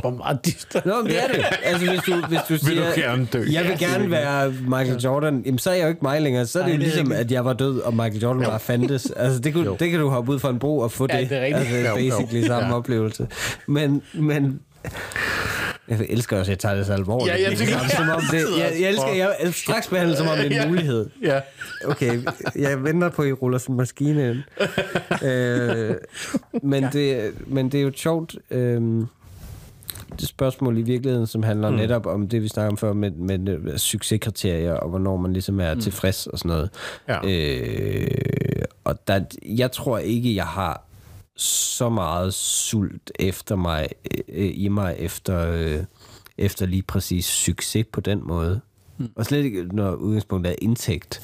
Hvor 0.00 0.10
meget 0.10 0.38
dyster. 0.46 0.80
Nå, 0.84 1.02
men 1.02 1.06
det 1.06 1.22
er 1.22 1.26
det. 1.26 1.44
Altså, 1.62 1.90
hvis 1.90 2.00
du, 2.06 2.14
hvis 2.28 2.38
du 2.48 2.52
Vil 2.52 2.58
siger, 2.60 2.94
du 2.94 3.00
gerne 3.00 3.28
dø? 3.32 3.44
jeg 3.52 3.64
vil 3.64 3.78
gerne 3.78 4.02
det 4.02 4.10
være 4.10 4.50
Michael 4.68 5.00
Jordan, 5.00 5.42
jamen, 5.46 5.58
så 5.58 5.70
er 5.70 5.74
jeg 5.74 5.82
jo 5.82 5.88
ikke 5.88 6.00
mig 6.02 6.22
længere. 6.22 6.46
Så 6.46 6.58
er 6.60 6.62
det 6.64 6.70
jo 6.72 6.78
det 6.78 6.82
ligesom, 6.82 7.12
at 7.12 7.32
jeg 7.32 7.44
var 7.44 7.52
død, 7.52 7.80
og 7.80 7.94
Michael 7.94 8.16
Jordan 8.22 8.42
bare 8.42 8.60
fandtes. 8.60 9.10
Altså, 9.16 9.38
det, 9.40 9.52
kunne, 9.54 9.76
det 9.78 9.90
kan 9.90 10.00
du 10.00 10.08
hoppe 10.08 10.32
ud 10.32 10.38
fra 10.38 10.50
en 10.50 10.58
bro 10.58 10.78
og 10.78 10.92
få 10.92 11.06
Ja, 11.10 11.20
det. 11.20 11.30
det 11.30 11.38
er 11.38 11.42
rigtigt. 11.44 11.66
Altså, 11.66 11.76
Jo, 11.76 11.86
jo. 11.88 11.94
basically 12.16 12.46
samme 12.46 12.68
Ja. 12.68 12.74
oplevelse. 12.76 13.26
Men, 13.66 14.02
men 14.14 14.60
jeg 15.88 16.06
elsker 16.08 16.38
også, 16.38 16.52
at 16.52 16.54
jeg 16.54 16.58
tager 16.58 16.74
det 16.74 16.86
så 16.86 16.92
alvorligt. 16.92 17.38
Ja, 17.38 17.50
jeg 17.50 17.58
tænker- 17.58 17.88
som 17.96 18.08
om 18.16 18.22
det, 18.30 18.58
jeg, 18.58 18.72
jeg 18.80 18.88
elsker, 18.88 19.08
jeg 19.08 19.36
jeg 19.42 19.54
straks 19.54 19.88
behandler 19.88 20.16
som 20.16 20.26
om 20.26 20.36
det 20.36 20.52
er 20.56 20.62
en 20.62 20.68
mulighed. 20.68 21.10
Ja. 21.22 21.40
Okay, 21.84 22.22
jeg 22.56 22.84
venter 22.84 23.08
på, 23.08 23.22
at 23.22 23.28
I 23.28 23.32
ruller 23.32 23.58
sådan 23.58 23.76
maskine 23.76 24.30
ind. 24.30 24.38
øh, 25.28 25.94
men, 26.62 26.84
det, 26.92 27.34
men 27.46 27.68
det 27.72 27.80
er 27.80 27.82
jo 27.82 27.92
sjovt. 27.96 28.36
Øh, 28.50 29.02
spørgsmål 30.18 30.78
i 30.78 30.82
virkeligheden, 30.82 31.26
som 31.26 31.42
handler 31.42 31.70
mm. 31.70 31.76
netop 31.76 32.06
om 32.06 32.28
det, 32.28 32.42
vi 32.42 32.48
snakker 32.48 32.70
om 32.70 32.76
før, 32.76 32.92
med, 32.92 33.10
med, 33.10 33.38
med 33.38 33.78
succeskriterier, 33.78 34.72
og 34.72 34.88
hvornår 34.88 35.16
man 35.16 35.32
ligesom 35.32 35.60
er 35.60 35.74
mm. 35.74 35.80
tilfreds 35.80 36.26
og 36.26 36.38
sådan 36.38 36.48
noget. 36.48 36.70
Ja. 37.08 37.18
Øh, 37.24 38.08
og 38.84 39.08
der, 39.08 39.20
jeg 39.42 39.72
tror 39.72 39.98
ikke, 39.98 40.34
jeg 40.36 40.46
har 40.46 40.85
så 41.36 41.88
meget 41.88 42.34
sult 42.34 43.12
efter 43.18 43.56
mig, 43.56 43.88
øh, 44.28 44.50
i 44.54 44.68
mig 44.68 44.96
efter, 44.98 45.50
øh, 45.52 45.84
efter 46.38 46.66
lige 46.66 46.82
præcis 46.82 47.24
succes 47.24 47.86
på 47.92 48.00
den 48.00 48.20
måde. 48.26 48.60
Mm. 48.98 49.08
Og 49.16 49.24
slet 49.24 49.44
ikke, 49.44 49.62
når 49.62 49.92
udgangspunktet 49.94 50.50
er 50.52 50.56
indtægt. 50.58 51.20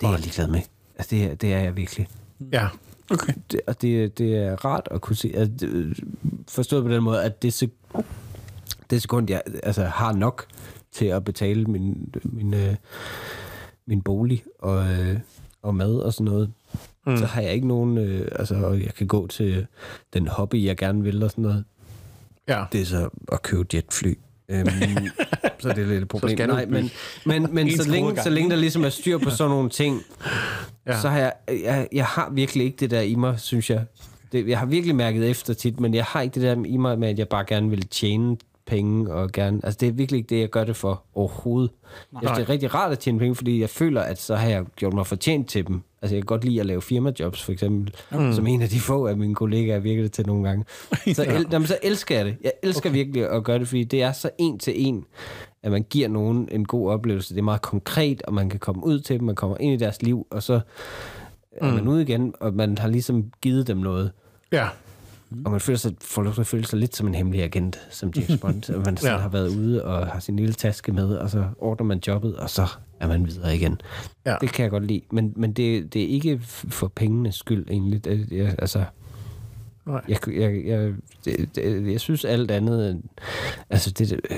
Det 0.00 0.06
er 0.06 0.10
jeg 0.10 0.20
ligeglad 0.20 0.48
med. 0.48 0.60
Altså, 0.98 1.16
det, 1.16 1.24
er- 1.24 1.34
det 1.34 1.52
er 1.52 1.58
jeg 1.58 1.76
virkelig. 1.76 2.08
Ja. 2.52 2.68
Okay. 3.10 3.32
Det, 3.52 3.60
og 3.66 3.82
det, 3.82 4.18
det 4.18 4.36
er 4.36 4.64
rart 4.64 4.88
at 4.90 5.00
kunne 5.00 5.16
se, 5.16 5.32
at, 5.34 5.62
øh, 5.62 5.94
forstået 6.48 6.84
på 6.84 6.90
den 6.90 7.02
måde, 7.02 7.22
at 7.24 7.42
det, 7.42 7.62
sek- 7.62 8.02
det 8.90 9.02
sekund, 9.02 9.30
jeg 9.30 9.42
altså, 9.62 9.84
har 9.84 10.12
nok 10.12 10.46
til 10.92 11.04
at 11.06 11.24
betale 11.24 11.64
min, 11.64 12.14
min, 12.24 12.54
øh, 12.54 12.74
min 13.86 14.02
bolig 14.02 14.44
og, 14.58 14.90
øh, 14.92 15.18
og 15.62 15.74
mad 15.74 15.94
og 15.94 16.12
sådan 16.12 16.24
noget, 16.24 16.52
mm. 17.06 17.16
så 17.16 17.26
har 17.26 17.42
jeg 17.42 17.52
ikke 17.52 17.68
nogen, 17.68 17.98
øh, 17.98 18.28
altså, 18.32 18.54
og 18.54 18.82
jeg 18.82 18.94
kan 18.94 19.06
gå 19.06 19.26
til 19.26 19.66
den 20.14 20.28
hobby, 20.28 20.64
jeg 20.64 20.76
gerne 20.76 21.02
vil 21.02 21.22
og 21.22 21.30
sådan 21.30 21.42
noget. 21.42 21.64
Ja. 22.48 22.64
Det 22.72 22.80
er 22.80 22.84
så 22.84 23.08
at 23.32 23.42
købe 23.42 23.66
jetfly. 23.74 24.14
Øhm, 24.48 24.66
så 25.60 25.68
det 25.68 25.78
er 25.78 25.86
lidt 25.86 26.02
et 26.02 26.08
problem. 26.08 26.36
du 26.36 26.46
Nej, 26.46 26.66
men, 26.66 26.90
men, 27.26 27.54
men 27.54 27.66
En 27.66 27.76
så, 27.76 27.90
længe, 27.90 28.22
så 28.22 28.30
længe 28.30 28.50
der 28.50 28.56
ligesom 28.56 28.84
er 28.84 28.88
styr 28.88 29.18
på 29.18 29.30
sådan 29.30 29.50
nogle 29.50 29.70
ting, 29.70 30.02
ja. 30.86 31.00
så 31.00 31.08
har 31.08 31.18
jeg, 31.18 31.32
jeg, 31.48 31.88
jeg 31.92 32.04
har 32.04 32.30
virkelig 32.30 32.64
ikke 32.66 32.76
det 32.76 32.90
der 32.90 33.00
i 33.00 33.14
mig, 33.14 33.40
synes 33.40 33.70
jeg. 33.70 33.84
Det, 34.32 34.48
jeg 34.48 34.58
har 34.58 34.66
virkelig 34.66 34.96
mærket 34.96 35.30
efter 35.30 35.54
tit, 35.54 35.80
men 35.80 35.94
jeg 35.94 36.04
har 36.04 36.20
ikke 36.20 36.34
det 36.34 36.42
der 36.42 36.64
i 36.66 36.76
mig 36.76 36.98
med, 36.98 37.08
at 37.08 37.18
jeg 37.18 37.28
bare 37.28 37.44
gerne 37.44 37.70
vil 37.70 37.88
tjene 37.88 38.36
penge 38.66 39.12
og 39.12 39.32
gerne... 39.32 39.60
Altså, 39.62 39.78
det 39.80 39.88
er 39.88 39.92
virkelig 39.92 40.18
ikke 40.18 40.28
det, 40.28 40.40
jeg 40.40 40.50
gør 40.50 40.64
det 40.64 40.76
for 40.76 41.02
overhovedet. 41.14 41.70
Jeg 42.12 42.20
synes, 42.22 42.38
det 42.38 42.44
er 42.44 42.48
rigtig 42.48 42.74
rart 42.74 42.92
at 42.92 42.98
tjene 42.98 43.18
penge, 43.18 43.34
fordi 43.34 43.60
jeg 43.60 43.70
føler, 43.70 44.00
at 44.00 44.20
så 44.20 44.36
har 44.36 44.48
jeg 44.48 44.64
gjort 44.76 44.92
mig 44.92 45.06
fortjent 45.06 45.48
til 45.48 45.66
dem. 45.66 45.82
Altså, 46.02 46.14
jeg 46.14 46.22
kan 46.22 46.26
godt 46.26 46.44
lide 46.44 46.60
at 46.60 46.66
lave 46.66 46.82
firmajobs, 46.82 47.42
for 47.42 47.52
eksempel. 47.52 47.94
Mm. 48.12 48.32
Som 48.32 48.46
en 48.46 48.62
af 48.62 48.68
de 48.68 48.80
få 48.80 49.06
af 49.06 49.16
mine 49.16 49.34
kollegaer 49.34 49.78
virker 49.78 50.02
det 50.02 50.12
til 50.12 50.26
nogle 50.26 50.48
gange. 50.48 50.64
Så, 51.14 51.22
el, 51.22 51.46
jamen, 51.52 51.66
så 51.66 51.78
elsker 51.82 52.16
jeg 52.16 52.24
det. 52.24 52.36
Jeg 52.42 52.52
elsker 52.62 52.90
okay. 52.90 52.98
virkelig 52.98 53.30
at 53.30 53.44
gøre 53.44 53.58
det, 53.58 53.68
fordi 53.68 53.84
det 53.84 54.02
er 54.02 54.12
så 54.12 54.30
en 54.38 54.58
til 54.58 54.74
en, 54.76 55.04
at 55.62 55.72
man 55.72 55.82
giver 55.90 56.08
nogen 56.08 56.48
en 56.52 56.64
god 56.64 56.90
oplevelse. 56.90 57.34
Det 57.34 57.40
er 57.40 57.44
meget 57.44 57.62
konkret, 57.62 58.22
og 58.22 58.34
man 58.34 58.48
kan 58.50 58.60
komme 58.60 58.84
ud 58.84 59.00
til 59.00 59.18
dem, 59.18 59.26
man 59.26 59.34
kommer 59.34 59.56
ind 59.60 59.72
i 59.72 59.76
deres 59.76 60.02
liv, 60.02 60.26
og 60.30 60.42
så 60.42 60.60
er 61.52 61.72
man 61.72 61.88
ude 61.88 62.02
igen, 62.02 62.34
og 62.40 62.54
man 62.54 62.78
har 62.78 62.88
ligesom 62.88 63.32
givet 63.40 63.66
dem 63.66 63.76
noget. 63.76 64.10
Ja. 64.52 64.68
Og 65.44 65.50
man 65.50 65.60
føler 65.60 65.78
sig, 65.78 65.92
får 66.00 66.22
lov 66.22 66.34
til 66.34 66.40
at 66.40 66.46
føle 66.46 66.66
sig 66.66 66.78
lidt 66.78 66.96
som 66.96 67.06
en 67.06 67.14
hemmelig 67.14 67.42
agent, 67.42 67.80
som 67.90 68.12
James 68.16 68.40
Bond. 68.40 68.70
og 68.76 68.82
man 68.84 68.96
sådan 68.96 69.16
Ja. 69.16 69.22
har 69.22 69.28
været 69.28 69.48
ude 69.48 69.84
og 69.84 70.06
har 70.06 70.20
sin 70.20 70.36
lille 70.36 70.52
taske 70.54 70.92
med, 70.92 71.14
og 71.16 71.30
så 71.30 71.44
ordner 71.58 71.84
man 71.86 72.00
jobbet, 72.06 72.36
og 72.36 72.50
så 72.50 72.66
er 73.00 73.08
man 73.08 73.26
videre 73.26 73.56
igen. 73.56 73.80
Ja. 74.26 74.36
Det 74.40 74.52
kan 74.52 74.62
jeg 74.62 74.70
godt 74.70 74.86
lide. 74.86 75.00
Men, 75.12 75.32
men 75.36 75.52
det, 75.52 75.92
det 75.94 76.02
er 76.02 76.08
ikke 76.08 76.40
for 76.44 76.88
pengenes 76.88 77.34
skyld, 77.34 77.66
egentlig. 77.70 78.04
Det, 78.04 78.28
jeg, 78.32 78.54
altså, 78.58 78.84
Nej. 79.86 80.00
jeg, 80.08 80.18
jeg, 80.28 80.62
jeg, 80.66 80.92
det, 81.24 81.56
det, 81.56 81.92
jeg 81.92 82.00
synes 82.00 82.24
alt 82.24 82.50
andet... 82.50 83.02
Altså, 83.70 83.90
det, 83.90 84.12
øh, 84.12 84.36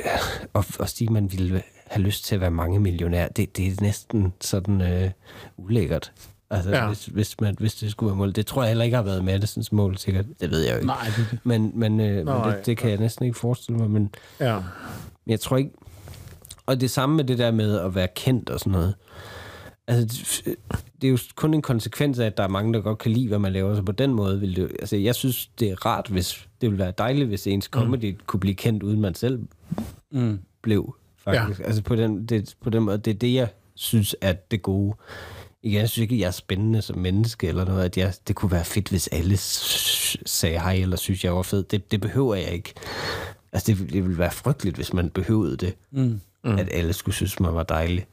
og, 0.53 0.65
og 0.79 0.89
sige, 0.89 1.13
man 1.13 1.33
ville 1.33 1.63
have 1.87 2.03
lyst 2.03 2.25
til 2.25 2.35
at 2.35 2.41
være 2.41 2.51
mange 2.51 2.81
millionær, 2.81 3.29
det, 3.29 3.57
det 3.57 3.67
er 3.67 3.73
næsten 3.81 4.33
sådan 4.41 4.81
øh, 4.81 5.11
ulækkert. 5.57 6.13
Altså, 6.55 6.71
Ja. 6.71 6.87
hvis, 6.87 7.07
hvis, 7.07 7.41
man, 7.41 7.57
hvis 7.59 7.75
det 7.75 7.91
skulle 7.91 8.09
være 8.11 8.17
mål. 8.17 8.33
Det 8.33 8.47
tror 8.47 8.63
jeg 8.63 8.69
heller 8.69 8.85
ikke 8.85 8.97
har 8.97 9.03
været 9.05 9.25
Madisons 9.25 9.73
mål, 9.73 9.99
sikkert. 9.99 10.25
Det 10.41 10.51
ved 10.51 10.61
jeg 10.61 10.71
jo 10.73 10.77
ikke. 10.77 10.87
Nej, 10.87 11.07
det. 11.17 11.39
Men, 11.45 11.73
men, 11.75 12.01
øh, 12.01 12.17
men 12.17 12.25
Nej. 12.25 12.57
det, 12.57 12.67
det 12.67 12.77
kan 12.77 12.91
jeg 12.91 12.99
næsten 12.99 13.25
ikke 13.25 13.39
forestille 13.39 13.79
mig. 13.79 13.91
Men, 13.91 14.15
Ja. 14.41 14.55
men 15.25 15.31
jeg 15.31 15.41
tror 15.41 15.57
ikke... 15.57 15.71
Og 16.67 16.81
det 16.81 16.91
samme 16.91 17.17
med 17.17 17.25
det 17.25 17.39
der 17.39 17.51
med 17.51 17.79
at 17.81 17.95
være 17.95 18.09
kendt 18.17 18.51
og 18.51 18.61
sådan 18.61 18.73
noget. 18.73 18.95
Altså, 19.87 20.07
det- 20.45 20.57
det 21.01 21.07
er 21.09 21.11
jo 21.13 21.19
kun 21.37 21.55
en 21.55 21.63
konsekvens 21.63 22.19
af, 22.19 22.27
at 22.27 22.37
der 22.37 22.43
er 22.43 22.49
mange, 22.49 22.73
der 22.75 22.81
godt 22.81 22.99
kan 22.99 23.11
lide, 23.13 23.29
hvad 23.29 23.39
man 23.39 23.53
laver. 23.53 23.75
Så 23.77 23.83
på 23.83 23.93
den 23.93 24.15
måde 24.15 24.41
vil 24.41 24.57
det... 24.57 24.71
Altså, 24.81 24.97
jeg 24.97 25.15
synes, 25.15 25.47
det 25.47 25.71
er 25.71 25.87
rart, 25.87 26.09
hvis... 26.09 26.47
Det 26.61 26.71
ville 26.71 26.79
være 26.85 26.93
dejligt, 26.99 27.29
hvis 27.29 27.47
ens 27.47 27.65
comedy 27.65 28.13
mm. 28.13 28.19
kunne 28.27 28.41
blive 28.41 28.55
kendt, 28.55 28.83
uden 28.83 29.01
man 29.01 29.15
selv 29.15 29.39
Mm. 30.11 30.39
blev, 30.63 30.95
faktisk. 31.19 31.61
Ja. 31.61 31.65
Altså, 31.67 31.83
på 31.83 31.97
den, 31.97 32.27
det, 32.27 32.55
på 32.63 32.71
den 32.71 32.83
måde, 32.83 32.99
det 32.99 33.11
er 33.11 33.15
det, 33.19 33.35
jeg 33.35 33.49
synes 33.75 34.17
er 34.21 34.33
det 34.33 34.63
gode. 34.63 34.95
Igen, 35.65 35.81
jeg 35.81 35.89
synes 35.89 36.03
ikke, 36.03 36.19
jeg 36.21 36.27
er 36.27 36.31
spændende 36.31 36.83
som 36.83 36.99
menneske 36.99 37.49
eller 37.49 37.65
noget. 37.65 37.85
At 37.85 37.97
jeg, 37.97 38.15
det 38.29 38.37
kunne 38.37 38.51
være 38.51 38.65
fedt, 38.65 38.89
hvis 38.89 39.09
alle 39.09 39.37
sagde 40.27 40.59
hej, 40.59 40.75
eller 40.75 40.97
synes, 40.97 41.25
jeg 41.25 41.37
var 41.37 41.43
fed. 41.43 41.63
Det, 41.63 41.91
det 41.91 42.01
behøver 42.01 42.35
jeg 42.35 42.51
ikke. 42.53 42.75
Altså, 43.53 43.73
det, 43.73 43.93
det 43.93 44.03
ville 44.03 44.19
være 44.19 44.31
frygteligt, 44.33 44.77
hvis 44.77 44.93
man 44.93 45.11
behøvede 45.11 45.57
det. 45.57 45.75
Mm. 45.91 46.21
Mm. 46.45 46.59
At 46.59 46.69
alle 46.73 46.93
skulle 46.93 47.15
synes, 47.15 47.41
man 47.41 47.55
var 47.55 47.63
dejlig. 47.63 48.07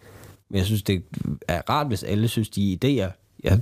Men 0.50 0.58
jeg 0.58 0.66
synes, 0.66 0.84
det 0.84 1.04
er 1.48 1.62
rart, 1.70 1.88
hvis 1.88 2.04
alle 2.04 2.28
synes, 2.28 2.50
de 2.50 2.80
idéer, 2.86 3.12
jeg 3.44 3.60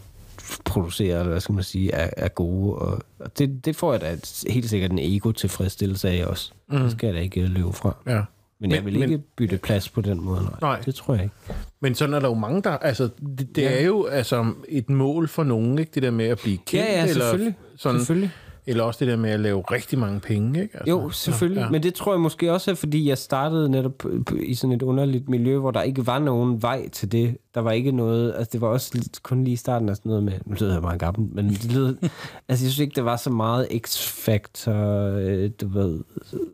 producerer, 0.66 1.20
eller 1.20 1.32
hvad 1.32 1.42
skal 1.42 1.56
man 1.56 1.64
sige, 1.64 1.92
er, 1.92 2.10
er 2.18 2.28
gode. 2.28 2.76
Og, 2.76 3.02
og 3.20 3.38
det, 3.38 3.66
det 3.66 3.76
får 3.76 3.94
jeg 3.94 4.02
da 4.02 4.18
helt 4.50 4.70
sikkert 4.70 4.92
en 4.92 5.00
ego-tilfredsstillelse 5.00 6.10
af 6.10 6.26
også. 6.26 6.52
Mm. 6.70 6.80
Det 6.80 6.92
skal 6.92 7.08
jeg 7.08 7.16
da 7.16 7.22
ikke 7.22 7.46
løbe 7.46 7.74
fra. 7.74 7.96
ja. 8.08 8.22
Men, 8.62 8.70
men 8.70 8.76
jeg 8.76 8.86
vil 8.86 8.94
men- 9.00 9.12
ikke 9.12 9.24
bytte 9.36 9.58
plads 9.58 9.90
på 9.90 10.02
den 10.02 10.24
måde, 10.24 10.42
nej. 10.44 10.54
Nej. 10.62 10.80
Det 10.86 10.96
tror 10.96 11.14
jeg 11.14 11.24
ikke. 11.24 11.36
Men 11.82 11.96
sådan 11.96 12.14
er 12.14 12.20
der 12.20 12.28
jo 12.28 12.34
mange, 12.34 12.62
der... 12.62 12.70
Altså, 12.70 13.10
det, 13.38 13.56
det 13.56 13.62
Ja. 13.62 13.80
er 13.82 13.86
jo 13.86 14.06
altså, 14.06 14.54
et 14.70 14.90
mål 14.90 15.28
for 15.28 15.44
nogen, 15.44 15.80
ikke? 15.80 15.92
Det 15.96 16.04
der 16.04 16.12
med 16.12 16.26
at 16.26 16.40
blive 16.44 16.58
kendt. 16.58 16.74
Ja, 16.74 16.94
ja, 16.94 17.02
eller 17.02 17.14
selvfølgelig. 17.14 17.56
Sådan, 17.78 18.00
Selvfølgelig. 18.00 18.32
Eller 18.68 18.84
også 18.84 19.06
det 19.06 19.08
der 19.12 19.18
med 19.18 19.30
at 19.30 19.40
lave 19.40 19.62
rigtig 19.72 20.00
mange 20.00 20.20
penge, 20.20 20.62
ikke? 20.62 20.78
Altså, 20.78 20.90
Jo, 20.90 21.10
selvfølgelig. 21.10 21.60
Ja. 21.60 21.66
Ja. 21.66 21.72
Men 21.72 21.84
det 21.84 21.94
tror 21.94 22.14
jeg 22.14 22.20
måske 22.22 22.54
også 22.54 22.72
er, 22.72 22.76
fordi 22.76 23.08
jeg 23.10 23.18
startede 23.18 23.70
netop 23.70 24.04
i 24.44 24.54
sådan 24.56 24.72
et 24.76 24.82
underligt 24.82 25.30
miljø, 25.30 25.58
hvor 25.58 25.72
der 25.72 25.82
ikke 25.82 26.08
var 26.08 26.20
nogen 26.20 26.62
vej 26.62 26.90
til 26.90 27.12
det. 27.12 27.38
Der 27.56 27.62
var 27.62 27.72
ikke 27.72 27.92
noget... 27.92 28.34
Altså, 28.38 28.50
det 28.54 28.62
var 28.62 28.68
også 28.68 29.10
kun 29.24 29.44
lige 29.44 29.58
starten 29.58 29.90
af 29.90 29.96
sådan 29.96 30.10
noget 30.10 30.24
med... 30.24 30.34
Nu 30.46 30.56
lyder 30.60 30.74
jeg 30.74 30.82
meget 30.82 31.00
gammel, 31.00 31.30
men 31.34 31.50
det 31.50 31.74
lyder... 31.74 31.88
altså, 32.02 32.12
jeg 32.50 32.58
synes 32.58 32.80
ikke, 32.80 32.96
der 32.96 33.02
var 33.02 33.16
så 33.18 33.30
meget 33.30 33.68
X-Factor, 33.88 34.72
øh, 34.72 35.50
du 35.62 35.68
ved... 35.68 36.00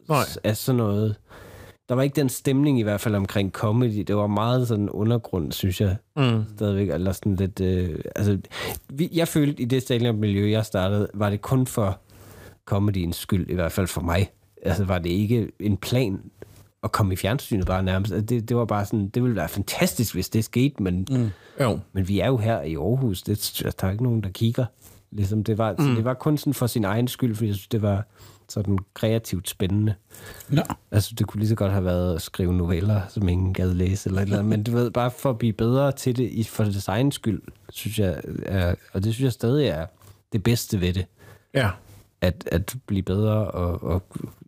Nej. 0.09 0.23
Af 0.43 0.57
sådan 0.57 0.77
noget... 0.77 1.15
Der 1.89 1.95
var 1.95 2.01
ikke 2.01 2.15
den 2.15 2.29
stemning 2.29 2.79
i 2.79 2.83
hvert 2.83 3.01
fald 3.01 3.15
omkring 3.15 3.51
comedy. 3.51 4.03
Det 4.07 4.15
var 4.15 4.27
meget 4.27 4.67
sådan 4.67 4.89
undergrund, 4.89 5.51
synes 5.51 5.81
jeg. 5.81 5.95
Mm. 6.15 6.43
stadigvæk, 6.55 6.89
eller 6.89 7.11
sådan 7.11 7.35
lidt... 7.35 7.61
Øh, 7.61 7.99
altså, 8.15 8.37
vi, 8.89 9.09
jeg 9.13 9.27
følte, 9.27 9.61
i 9.61 9.65
det 9.65 9.81
stand 9.81 10.17
miljø 10.17 10.49
jeg 10.49 10.65
startede, 10.65 11.07
var 11.13 11.29
det 11.29 11.41
kun 11.41 11.67
for 11.67 11.99
comedyens 12.65 13.15
skyld, 13.15 13.49
i 13.49 13.53
hvert 13.53 13.71
fald 13.71 13.87
for 13.87 14.01
mig. 14.01 14.31
Altså, 14.61 14.83
var 14.83 14.99
det 14.99 15.09
ikke 15.09 15.51
en 15.59 15.77
plan 15.77 16.19
at 16.83 16.91
komme 16.91 17.13
i 17.13 17.15
fjernsynet 17.15 17.65
bare 17.65 17.83
nærmest. 17.83 18.13
Altså, 18.13 18.25
det, 18.25 18.49
det 18.49 18.57
var 18.57 18.65
bare 18.65 18.85
sådan, 18.85 19.07
det 19.09 19.23
ville 19.23 19.35
være 19.35 19.49
fantastisk, 19.49 20.13
hvis 20.13 20.29
det 20.29 20.43
skete, 20.43 20.83
men, 20.83 21.07
mm. 21.11 21.29
Jo. 21.61 21.79
men 21.93 22.07
vi 22.07 22.19
er 22.19 22.27
jo 22.27 22.37
her 22.37 22.61
i 22.61 22.75
Aarhus. 22.75 23.21
Det, 23.21 23.63
der 23.81 23.87
er 23.87 23.91
ikke 23.91 24.03
nogen, 24.03 24.21
der 24.21 24.29
kigger. 24.29 24.65
Ligesom, 25.11 25.43
det, 25.43 25.57
var, 25.57 25.75
mm. 25.79 25.95
det 25.95 26.05
var 26.05 26.13
kun 26.13 26.37
sådan 26.37 26.53
for 26.53 26.67
sin 26.67 26.85
egen 26.85 27.07
skyld, 27.07 27.35
fordi 27.35 27.47
jeg 27.47 27.55
synes, 27.55 27.67
det 27.67 27.81
var 27.81 28.07
sådan 28.49 28.77
kreativt 28.93 29.49
spændende. 29.49 29.93
Nå. 30.49 30.61
Altså, 30.91 31.15
det 31.17 31.27
kunne 31.27 31.39
lige 31.39 31.49
så 31.49 31.55
godt 31.55 31.71
have 31.71 31.85
været 31.85 32.15
at 32.15 32.21
skrive 32.21 32.53
noveller, 32.53 33.01
som 33.09 33.29
ingen 33.29 33.53
gad 33.53 33.73
læse, 33.73 34.09
eller 34.09 34.21
eller 34.21 34.37
andet. 34.39 34.49
Men 34.49 34.63
du 34.63 34.71
ved, 34.71 34.91
bare 34.91 35.11
for 35.11 35.29
at 35.29 35.37
blive 35.37 35.53
bedre 35.53 35.91
til 35.91 36.17
det, 36.17 36.29
i- 36.31 36.43
for 36.43 36.63
det 36.63 36.87
egen 36.87 37.11
skyld, 37.11 37.41
synes 37.69 37.99
jeg, 37.99 38.21
er, 38.45 38.75
og 38.93 39.03
det 39.03 39.13
synes 39.13 39.23
jeg 39.23 39.33
stadig 39.33 39.67
er 39.67 39.85
det 40.33 40.43
bedste 40.43 40.81
ved 40.81 40.93
det. 40.93 41.05
Ja. 41.53 41.69
At, 42.21 42.43
at 42.51 42.75
blive 42.85 43.03
bedre 43.03 43.51
og, 43.51 43.83
og 43.83 44.03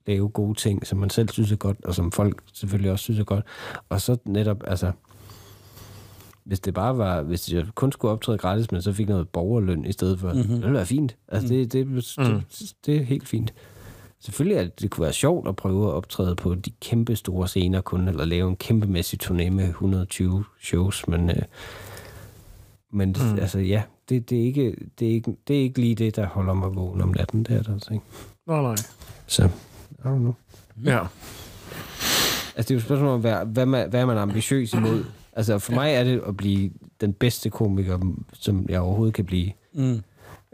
lave 0.07 0.29
gode 0.29 0.53
ting, 0.59 0.87
som 0.87 0.97
man 0.99 1.09
selv 1.09 1.29
synes 1.29 1.51
er 1.51 1.55
godt, 1.55 1.77
og 1.85 1.95
som 1.95 2.11
folk 2.11 2.41
selvfølgelig 2.53 2.91
også 2.91 3.03
synes 3.03 3.19
er 3.19 3.23
godt. 3.23 3.45
Og 3.89 4.01
så 4.01 4.17
netop, 4.25 4.63
altså, 4.67 4.91
hvis 6.43 6.59
det 6.59 6.73
bare 6.73 6.97
var, 6.97 7.21
hvis 7.21 7.53
jeg 7.53 7.65
kun 7.75 7.91
skulle 7.91 8.11
optræde 8.11 8.37
gratis, 8.37 8.71
men 8.71 8.81
så 8.81 8.93
fik 8.93 9.07
noget 9.07 9.29
borgerløn 9.29 9.85
i 9.85 9.91
stedet 9.91 10.19
for, 10.19 10.33
mm-hmm. 10.33 10.47
det 10.49 10.61
ville 10.61 10.73
være 10.73 10.85
fint. 10.85 11.15
Altså, 11.27 11.47
det, 11.47 11.73
det, 11.73 11.87
det, 11.87 12.05
det, 12.17 12.73
det 12.85 12.95
er 12.97 13.03
helt 13.03 13.27
fint. 13.27 13.53
Selvfølgelig 14.19 14.59
at 14.59 14.81
det 14.81 14.91
kunne 14.91 15.03
være 15.03 15.13
sjovt 15.13 15.47
at 15.47 15.55
prøve 15.55 15.87
at 15.87 15.93
optræde 15.93 16.35
på 16.35 16.55
de 16.55 16.71
kæmpe 16.81 17.15
store 17.15 17.47
scener 17.47 17.81
kun, 17.81 18.07
eller 18.07 18.25
lave 18.25 18.49
en 18.49 18.55
kæmpemæssig 18.55 19.23
turné 19.23 19.49
med 19.49 19.67
120 19.67 20.43
shows, 20.61 21.07
men, 21.07 21.29
øh, 21.29 21.41
men 22.91 23.09
mm. 23.09 23.39
altså 23.39 23.59
ja, 23.59 23.83
det, 24.09 24.29
det, 24.29 24.39
er 24.39 24.43
ikke, 24.43 24.75
det, 24.99 25.07
er 25.07 25.11
ikke, 25.11 25.35
det 25.47 25.55
er 25.55 25.61
ikke 25.61 25.81
lige 25.81 25.95
det, 25.95 26.15
der 26.15 26.27
holder 26.27 26.53
mig 26.53 26.75
vågen 26.75 27.01
om 27.01 27.09
natten, 27.09 27.43
det 27.43 27.55
er 27.55 27.63
der 27.63 27.73
altså 27.73 27.93
ikke. 27.93 28.05
Nå, 28.47 28.61
nej. 28.61 28.75
Så, 29.27 29.45
I 29.91 30.01
don't 30.03 30.17
know. 30.17 30.33
Ja. 30.85 30.99
Altså 32.55 32.67
det 32.67 32.71
er 32.71 32.75
jo 32.75 32.77
et 32.77 32.83
spørgsmål 32.83 33.09
om, 33.09 33.21
hvad, 33.21 33.45
hvad, 33.45 33.65
man, 33.65 33.89
hvad 33.89 34.01
er 34.01 34.05
man 34.05 34.17
ambitiøs 34.17 34.73
imod? 34.73 35.03
Altså 35.33 35.59
for 35.59 35.73
mig 35.73 35.93
er 35.93 36.03
det 36.03 36.21
at 36.27 36.37
blive 36.37 36.71
den 37.01 37.13
bedste 37.13 37.49
komiker, 37.49 37.99
som 38.33 38.65
jeg 38.69 38.79
overhovedet 38.79 39.13
kan 39.13 39.25
blive. 39.25 39.51
Mm. 39.73 40.01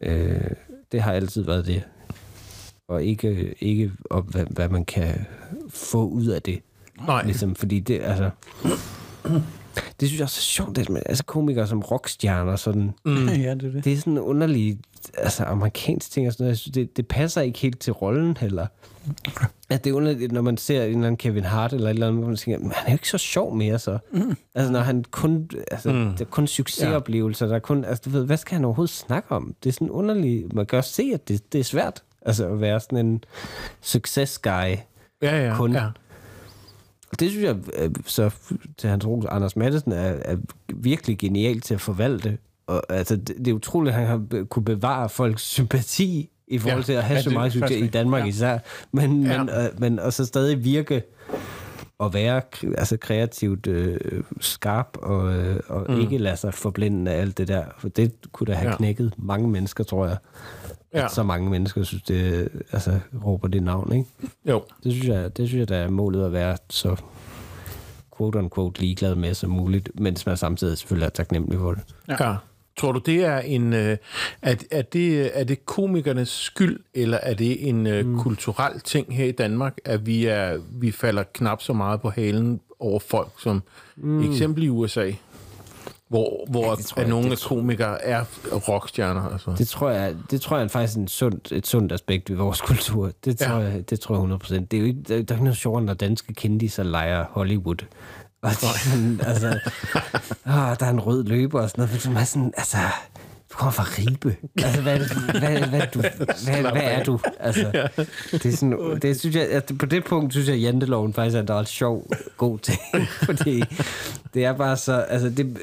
Øh, 0.01 0.51
det 0.91 1.01
har 1.01 1.11
altid 1.11 1.43
været 1.43 1.65
det. 1.65 1.83
Og 2.93 3.03
ikke, 3.03 3.55
ikke 3.61 3.91
op, 4.09 4.31
hvad, 4.31 4.45
hvad 4.49 4.69
man 4.69 4.85
kan 4.85 5.25
få 5.69 6.07
ud 6.07 6.25
af 6.25 6.41
det. 6.41 6.59
Nej. 7.07 7.23
Ligesom, 7.25 7.55
fordi 7.55 7.79
det, 7.79 7.99
altså... 8.01 8.29
Det 9.99 10.07
synes 10.07 10.19
jeg 10.19 10.23
også 10.25 10.39
er 10.39 10.41
sjovt, 10.41 10.75
det, 10.75 10.89
med, 10.89 11.01
altså 11.05 11.23
komikere 11.23 11.67
som 11.67 11.79
rockstjerner, 11.79 12.55
sådan, 12.55 12.91
Mm. 13.05 13.27
ja, 13.27 13.53
det 13.53 13.63
er 13.63 13.71
det. 13.71 13.85
det 13.85 13.93
er 13.93 13.97
sådan 13.97 14.13
en 14.13 14.19
underlig, 14.19 14.79
altså 15.17 15.43
amerikansk 15.43 16.11
ting 16.11 16.27
og 16.27 16.33
sådan 16.33 16.43
noget. 16.43 16.49
Jeg 16.51 16.57
synes, 16.57 16.73
det, 16.73 16.97
det 16.97 17.07
passer 17.07 17.41
ikke 17.41 17.59
helt 17.59 17.79
til 17.79 17.93
rollen 17.93 18.37
heller. 18.37 18.67
At 19.69 19.83
det 19.83 19.89
er 19.89 19.93
underligt, 19.93 20.31
når 20.31 20.41
man 20.41 20.57
ser 20.57 20.83
en 20.83 20.89
eller 20.89 20.97
anden 21.07 21.17
Kevin 21.17 21.43
Hart 21.43 21.73
eller 21.73 21.89
et 21.89 21.93
eller 21.93 22.07
andet, 22.07 22.19
hvor 22.21 22.27
man 22.27 22.37
tænker, 22.37 22.59
"Men 22.59 22.71
han 22.71 22.87
er 22.87 22.91
jo 22.91 22.95
ikke 22.95 23.09
så 23.09 23.17
sjov 23.17 23.55
mere 23.55 23.79
så. 23.79 23.97
Mm. 24.13 24.35
Altså 24.55 24.71
når 24.71 24.79
han 24.79 25.03
kun, 25.11 25.49
altså 25.71 25.91
mm. 25.93 26.11
det 26.11 26.21
er 26.21 26.25
kun 26.25 26.47
succesoplevelser, 26.47 27.47
der 27.47 27.55
er 27.55 27.59
kun, 27.59 27.85
altså 27.85 28.01
du 28.05 28.09
ved, 28.09 28.25
hvad 28.25 28.37
skal 28.37 28.55
han 28.55 28.65
overhovedet 28.65 28.95
snakke 28.95 29.31
om? 29.31 29.55
Det 29.63 29.69
er 29.69 29.73
sådan 29.73 29.89
underligt, 29.89 30.53
man 30.53 30.65
kan 30.65 30.77
også 30.77 30.93
se, 30.93 31.11
at 31.13 31.27
det, 31.27 31.53
det 31.53 31.59
er 31.59 31.63
svært, 31.63 32.03
altså 32.25 32.47
at 32.47 32.61
være 32.61 32.79
sådan 32.79 33.05
en 33.05 33.23
success 33.81 34.39
guy. 34.39 34.49
Ja, 35.21 35.47
ja. 35.47 35.55
Kun. 35.55 35.73
ja. 35.73 35.87
Det 37.19 37.31
synes 37.31 37.45
jeg, 37.45 37.55
øh, 37.77 37.89
så 38.05 38.29
til 38.77 38.89
hans 38.89 39.07
ros, 39.07 39.25
Anders 39.25 39.55
Madsen 39.55 39.91
er, 39.91 40.13
er 40.25 40.37
virkelig 40.73 41.17
genial 41.17 41.61
til 41.61 41.73
at 41.73 41.81
forvalte. 41.81 42.37
Og, 42.67 42.83
altså, 42.89 43.15
det, 43.15 43.27
det 43.37 43.47
er 43.47 43.53
utroligt, 43.53 43.95
at 43.95 43.99
han 44.01 44.07
har 44.07 44.43
kunne 44.49 44.65
bevare 44.65 45.09
folks 45.09 45.41
sympati 45.41 46.29
i 46.47 46.57
forhold 46.59 46.79
Ja. 46.79 46.85
til 46.85 46.93
at 46.93 47.03
have 47.03 47.15
Ja, 47.17 47.21
så 47.21 47.29
meget 47.29 47.53
succes 47.53 47.81
i 47.81 47.87
Danmark 47.87 48.21
ja. 48.23 48.27
især. 48.27 48.57
Men, 48.91 49.23
Ja. 49.23 49.43
men, 49.43 49.49
øh, 49.49 49.65
men 49.79 49.99
og 49.99 50.13
så 50.13 50.25
stadig 50.25 50.63
virke 50.63 51.03
og 51.97 52.13
være 52.13 52.41
altså 52.77 52.97
kreativt 52.97 53.67
øh, 53.67 53.99
skarp 54.41 54.97
og, 55.01 55.33
øh, 55.33 55.59
og 55.67 55.85
mm. 55.89 55.99
ikke 56.01 56.17
lade 56.17 56.37
sig 56.37 56.53
forblinde 56.53 57.11
af 57.11 57.21
alt 57.21 57.37
det 57.37 57.47
der. 57.47 57.63
For 57.77 57.89
det 57.89 58.11
kunne 58.31 58.47
da 58.47 58.53
have 58.53 58.69
ja. 58.71 58.77
knækket 58.77 59.13
mange 59.17 59.47
mennesker, 59.49 59.83
tror 59.83 60.07
jeg. 60.07 60.17
Ja. 60.93 61.05
At 61.05 61.11
så 61.11 61.23
mange 61.23 61.49
mennesker 61.49 61.83
synes, 61.83 62.03
det 62.03 62.49
altså, 62.71 62.99
råber 63.25 63.47
det 63.47 63.63
navn, 63.63 63.93
ikke? 63.93 64.09
Jo. 64.45 64.63
Det 64.83 64.91
synes 64.91 65.07
jeg, 65.07 65.37
det 65.37 65.47
synes 65.47 65.59
jeg, 65.59 65.69
der 65.69 65.77
er 65.77 65.89
målet 65.89 66.25
at 66.25 66.33
være 66.33 66.57
så 66.69 66.95
quote-unquote 68.17 68.79
ligeglad 68.79 69.15
med 69.15 69.33
som 69.33 69.49
muligt, 69.49 69.89
mens 69.99 70.25
man 70.25 70.37
samtidig 70.37 70.77
selvfølgelig 70.77 71.05
er 71.05 71.09
taknemmelig 71.09 71.59
for 71.59 71.71
det. 71.71 71.83
Ja. 72.07 72.29
ja. 72.29 72.35
Tror 72.77 72.91
du, 72.91 72.99
det 72.99 73.25
er 73.25 73.39
en... 73.39 73.73
Øh, 73.73 73.97
er, 74.41 74.55
er, 74.71 74.81
det, 74.81 75.39
er 75.39 75.43
det 75.43 75.65
komikernes 75.65 76.29
skyld, 76.29 76.79
eller 76.93 77.17
er 77.17 77.33
det 77.33 77.69
en 77.69 77.87
øh, 77.87 78.05
mm. 78.05 78.19
kulturel 78.19 78.79
ting 78.79 79.15
her 79.15 79.25
i 79.25 79.31
Danmark, 79.31 79.77
at 79.85 80.05
vi, 80.05 80.25
er, 80.25 80.57
vi 80.71 80.91
falder 80.91 81.23
knap 81.33 81.61
så 81.61 81.73
meget 81.73 82.01
på 82.01 82.09
halen 82.09 82.61
over 82.79 82.99
folk, 82.99 83.31
som 83.39 83.63
mm. 83.95 84.31
eksempel 84.31 84.63
i 84.63 84.69
USA, 84.69 85.11
hvor, 86.13 86.45
hvor 86.49 86.65
ja, 86.65 86.75
tror 86.75 86.95
at 86.95 86.97
jeg- 86.97 87.09
nogle 87.09 87.25
det 87.25 87.31
af 87.43 87.47
komikere 87.47 88.01
er 88.05 88.23
rockstjerner. 88.69 89.29
Altså. 89.31 89.55
Det 89.57 89.67
tror 89.67 89.89
jeg, 89.89 90.15
det 90.31 90.41
tror 90.41 90.57
jeg 90.57 90.63
er 90.63 90.67
faktisk 90.67 90.97
en 90.97 91.07
sund, 91.07 91.51
et 91.51 91.67
sundt 91.67 91.91
aspekt 91.91 92.29
ved 92.29 92.37
vores 92.37 92.61
kultur. 92.71 93.11
Det 93.25 93.39
tror, 93.39 93.59
Ja. 93.59 93.67
jeg, 93.67 93.89
det 93.89 93.99
tror 93.99 94.15
jeg 94.15 94.23
100%. 94.23 94.53
Det 94.71 94.73
er 94.73 94.81
jo 94.81 94.85
ikke, 94.87 94.99
der, 95.01 95.07
der 95.07 95.15
er 95.15 95.19
ikke 95.19 95.43
noget 95.43 95.57
sjovere, 95.57 95.81
når 95.83 95.93
danske 95.93 96.33
kendiser 96.33 96.83
leger 96.83 97.25
Hollywood. 97.29 97.85
Og 98.41 98.49
det 98.49 98.63
er 98.63 98.89
sådan, 98.89 99.19
altså, 99.25 99.47
åh, 100.47 100.53
der 100.79 100.85
er 100.85 100.89
en 100.89 100.99
rød 100.99 101.23
løber 101.23 101.61
og 101.61 101.69
sådan 101.69 101.81
noget, 102.05 102.17
er 102.17 102.23
sådan, 102.25 102.53
altså, 102.57 102.77
du 103.53 103.57
kommer 103.57 103.71
fra 103.71 103.83
Ribe. 103.83 104.35
Altså, 104.57 104.81
hvad, 104.81 104.99
er 104.99 105.39
hvad, 105.39 105.67
hvad, 105.69 105.87
du, 105.93 105.99
hvad, 105.99 106.71
hvad 106.71 106.81
er 106.83 107.03
du? 107.03 107.19
Altså, 107.39 107.89
det 108.31 108.45
er 108.45 108.51
sådan, 108.51 108.99
det 109.01 109.19
synes 109.19 109.35
jeg, 109.35 109.49
at 109.49 109.71
på 109.79 109.85
det 109.85 110.03
punkt 110.03 110.33
synes 110.33 110.47
jeg, 110.47 110.55
at 110.55 110.61
janteloven 110.61 111.13
faktisk 111.13 111.37
er 111.37 111.41
en 111.41 111.49
ret 111.49 111.67
sjov, 111.67 112.07
god 112.37 112.59
ting. 112.59 112.79
Fordi 113.25 113.63
det 114.33 114.45
er 114.45 114.53
bare 114.53 114.77
så, 114.77 114.93
altså 114.93 115.29
det, 115.29 115.57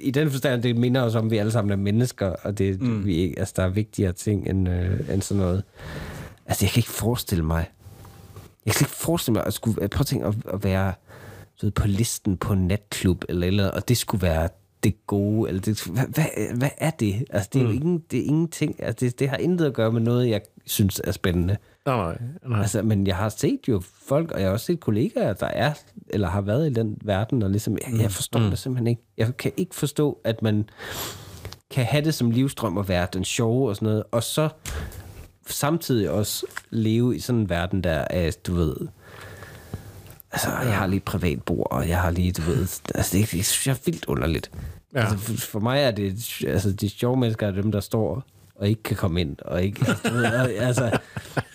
i 0.00 0.10
den 0.10 0.30
forstand, 0.30 0.62
det 0.62 0.76
minder 0.76 1.02
os 1.02 1.14
om, 1.14 1.24
at 1.24 1.30
vi 1.30 1.38
alle 1.38 1.52
sammen 1.52 1.72
er 1.72 1.76
mennesker, 1.76 2.26
og 2.42 2.58
det, 2.58 2.80
mm. 2.80 3.06
vi, 3.06 3.34
altså, 3.36 3.54
der 3.56 3.62
er 3.62 3.68
vigtigere 3.68 4.12
ting 4.12 4.48
end, 4.48 4.68
øh, 4.68 5.00
end 5.14 5.22
sådan 5.22 5.42
noget. 5.42 5.62
Altså, 6.46 6.64
jeg 6.64 6.70
kan 6.70 6.78
ikke 6.78 6.90
forestille 6.90 7.44
mig, 7.44 7.70
jeg 8.66 8.74
kan 8.74 8.84
ikke 8.84 8.96
forestille 8.96 9.34
mig 9.34 9.46
at 9.46 9.54
skulle, 9.54 9.88
prøv 9.88 10.00
at 10.00 10.06
tænke 10.06 10.26
at, 10.26 10.34
at 10.52 10.64
være 10.64 10.92
ved, 11.62 11.70
på 11.70 11.86
listen 11.86 12.36
på 12.36 12.52
en 12.52 12.66
natklub, 12.66 13.24
eller, 13.28 13.46
eller 13.46 13.70
og 13.70 13.88
det 13.88 13.96
skulle 13.96 14.22
være 14.22 14.48
det 14.84 15.06
gode, 15.06 15.48
eller 15.48 15.62
det, 15.62 15.84
hvad, 15.84 16.04
hvad, 16.14 16.56
hvad 16.56 16.70
er 16.78 16.90
det? 16.90 17.24
Altså, 17.30 17.50
det 17.52 17.60
er 17.60 17.64
jo 17.64 17.70
ingen, 17.70 18.02
det 18.10 18.18
er 18.18 18.24
ingenting, 18.24 18.82
altså, 18.82 19.06
det, 19.06 19.18
det 19.18 19.28
har 19.28 19.36
intet 19.36 19.66
at 19.66 19.74
gøre 19.74 19.92
med 19.92 20.00
noget, 20.00 20.28
jeg 20.28 20.40
synes 20.66 21.00
er 21.04 21.12
spændende. 21.12 21.56
Nej, 21.86 21.96
nej, 21.96 22.18
nej. 22.46 22.60
Altså, 22.60 22.82
men 22.82 23.06
jeg 23.06 23.16
har 23.16 23.28
set 23.28 23.60
jo 23.68 23.82
folk, 24.06 24.30
og 24.30 24.40
jeg 24.40 24.48
har 24.48 24.52
også 24.52 24.66
set 24.66 24.80
kollegaer, 24.80 25.32
der 25.32 25.46
er, 25.46 25.72
eller 26.08 26.28
har 26.28 26.40
været 26.40 26.70
i 26.70 26.72
den 26.74 26.98
verden, 27.04 27.42
og 27.42 27.50
ligesom, 27.50 27.78
jeg, 27.86 28.00
jeg 28.00 28.10
forstår 28.10 28.40
mm. 28.40 28.50
det 28.50 28.58
simpelthen 28.58 28.86
ikke. 28.86 29.02
Jeg 29.16 29.36
kan 29.36 29.52
ikke 29.56 29.74
forstå, 29.74 30.20
at 30.24 30.42
man 30.42 30.64
kan 31.70 31.84
have 31.84 32.04
det 32.04 32.14
som 32.14 32.30
livstrøm 32.30 32.78
at 32.78 32.88
være 32.88 33.06
den 33.12 33.24
sjove 33.24 33.68
og 33.68 33.76
sådan 33.76 33.86
noget, 33.86 34.02
og 34.10 34.22
så 34.22 34.48
samtidig 35.46 36.10
også 36.10 36.46
leve 36.70 37.16
i 37.16 37.18
sådan 37.18 37.40
en 37.40 37.48
verden, 37.48 37.84
der 37.84 38.04
er, 38.10 38.30
du 38.46 38.54
ved, 38.54 38.76
altså, 40.34 40.50
jeg 40.68 40.76
har 40.76 40.86
lige 40.86 40.96
et 40.96 41.04
privat 41.04 41.42
bord, 41.42 41.66
og 41.70 41.88
jeg 41.88 42.00
har 42.00 42.10
lige, 42.10 42.32
du 42.32 42.42
ved, 42.42 42.58
altså, 42.94 43.18
det, 43.18 43.30
det 43.30 43.44
synes 43.46 43.66
jeg 43.66 43.72
er 43.72 43.80
vildt 43.84 44.04
underligt. 44.04 44.50
Ja. 44.94 45.00
Altså, 45.00 45.36
for, 45.46 45.60
mig 45.60 45.80
er 45.80 45.90
det, 45.90 46.42
altså, 46.46 46.72
de 46.72 46.88
sjove 46.88 47.16
mennesker 47.16 47.46
er 47.46 47.50
dem, 47.50 47.72
der 47.72 47.80
står 47.80 48.24
og 48.54 48.68
ikke 48.68 48.82
kan 48.82 48.96
komme 48.96 49.20
ind, 49.20 49.36
og 49.44 49.62
ikke, 49.62 49.86
altså, 49.88 50.50
altså, 50.58 50.98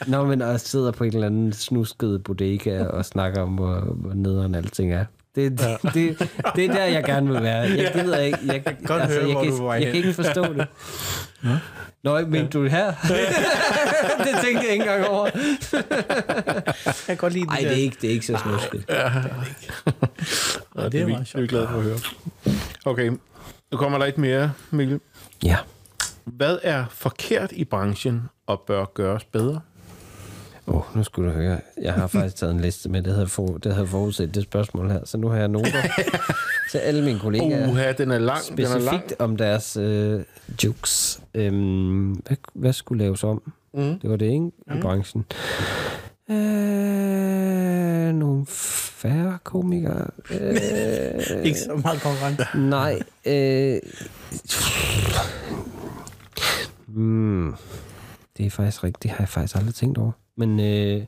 når 0.07 0.25
man 0.25 0.41
også 0.41 0.67
sidder 0.67 0.91
på 0.91 1.03
en 1.03 1.13
eller 1.13 1.27
anden 1.27 1.53
snusket 1.53 2.23
bodega 2.23 2.83
og 2.83 3.05
snakker 3.05 3.41
om, 3.41 3.49
hvor, 3.49 3.79
hvor 3.79 4.13
nederen 4.13 4.55
alting 4.55 4.93
er. 4.93 5.05
Det, 5.35 5.51
det, 5.51 5.61
ja. 5.61 5.77
det, 5.93 6.29
det 6.55 6.65
er 6.65 6.73
der, 6.73 6.85
jeg 6.85 7.03
gerne 7.03 7.33
vil 7.33 7.43
være. 7.43 7.57
Jeg 7.61 7.91
gider 7.93 8.19
ikke. 8.19 8.37
Jeg, 8.45 8.63
kan, 8.63 8.77
godt 8.85 9.03
høre, 9.03 9.23
jeg, 9.27 9.33
hvor 9.33 9.43
kan, 9.43 9.63
vej 9.63 9.75
jeg 9.75 9.85
kan 9.85 9.95
ikke 9.95 10.13
forstå 10.13 10.53
det. 10.53 10.67
Nå, 12.03 12.19
men 12.25 12.47
du 12.49 12.65
er 12.65 12.69
her? 12.69 12.85
det 14.25 14.35
tænkte 14.43 14.65
jeg 14.65 14.71
ikke 14.71 14.83
engang 14.83 15.07
over. 15.07 15.29
Jeg 16.85 16.93
kan 17.05 17.17
godt 17.17 17.33
lide 17.33 17.45
Nej, 17.45 17.55
det 17.55 17.63
det 17.63 17.71
er 17.71 17.75
der. 17.75 17.81
ikke, 17.81 17.97
det 18.01 18.09
er 18.09 18.13
ikke 18.13 18.25
så 18.25 18.37
snusket. 18.43 18.85
Ja, 18.89 19.11
det 20.89 21.01
er 21.01 21.05
vi, 21.05 21.11
meget 21.11 21.27
det 21.27 21.35
er 21.35 21.41
vi 21.41 21.47
glade 21.47 21.67
for 21.67 21.77
at 21.77 21.83
høre. 21.83 21.97
Okay, 22.85 23.11
nu 23.71 23.77
kommer 23.77 23.97
der 23.97 24.05
et 24.05 24.17
mere, 24.17 24.51
Mikkel. 24.71 24.99
Ja. 25.43 25.57
Hvad 26.25 26.57
er 26.63 26.85
forkert 26.91 27.51
i 27.51 27.65
branchen 27.65 28.21
og 28.47 28.61
bør 28.67 28.85
gøres 28.85 29.23
bedre? 29.23 29.61
Åh, 30.69 30.75
oh, 30.75 30.83
nu 30.97 31.03
skulle 31.03 31.29
du 31.29 31.35
høre. 31.35 31.59
Jeg 31.81 31.93
har 31.93 32.07
faktisk 32.07 32.35
taget 32.35 32.53
en 32.53 32.59
liste 32.59 32.89
med, 32.89 33.01
det 33.01 33.13
havde, 33.13 33.27
for, 33.27 33.47
det 33.47 33.73
havde 33.73 33.87
forudset 33.87 34.35
det 34.35 34.43
spørgsmål 34.43 34.91
her. 34.91 35.05
Så 35.05 35.17
nu 35.17 35.27
har 35.29 35.37
jeg 35.37 35.47
noter 35.47 35.81
til 36.71 36.77
alle 36.77 37.03
mine 37.05 37.19
kollegaer. 37.19 37.69
Uha, 37.69 37.91
den 37.91 38.11
er 38.11 38.19
lang. 38.19 38.39
Den 38.57 38.59
er 38.65 38.69
lang. 38.69 38.81
specifikt 38.81 39.13
om 39.19 39.37
deres 39.37 39.77
øh, 39.77 40.21
jokes. 40.63 41.21
Øhm, 41.33 42.11
hvad, 42.11 42.37
hvad 42.53 42.73
skulle 42.73 43.03
laves 43.03 43.23
om? 43.23 43.51
Mm. 43.73 43.99
Det 43.99 44.09
var 44.09 44.15
det, 44.15 44.25
ikke? 44.25 44.45
I 44.45 44.81
branchen. 44.81 45.25
Øh, 46.29 48.13
nogle 48.15 48.45
færre 48.49 49.37
komikere. 49.43 50.07
Øh, 50.31 50.55
Ikke 51.43 51.59
så 51.59 51.79
meget 51.83 52.01
konkurrence. 52.01 52.45
nej. 52.55 52.99
Øh, 53.25 53.79
mm, 56.87 57.55
det 58.37 58.45
er 58.45 58.49
faktisk 58.49 58.83
rigtigt. 58.83 59.03
Det 59.03 59.11
har 59.11 59.17
jeg 59.19 59.29
faktisk 59.29 59.55
aldrig 59.55 59.75
tænkt 59.75 59.97
over. 59.97 60.11
Men 60.39 60.59
øh, 60.59 61.01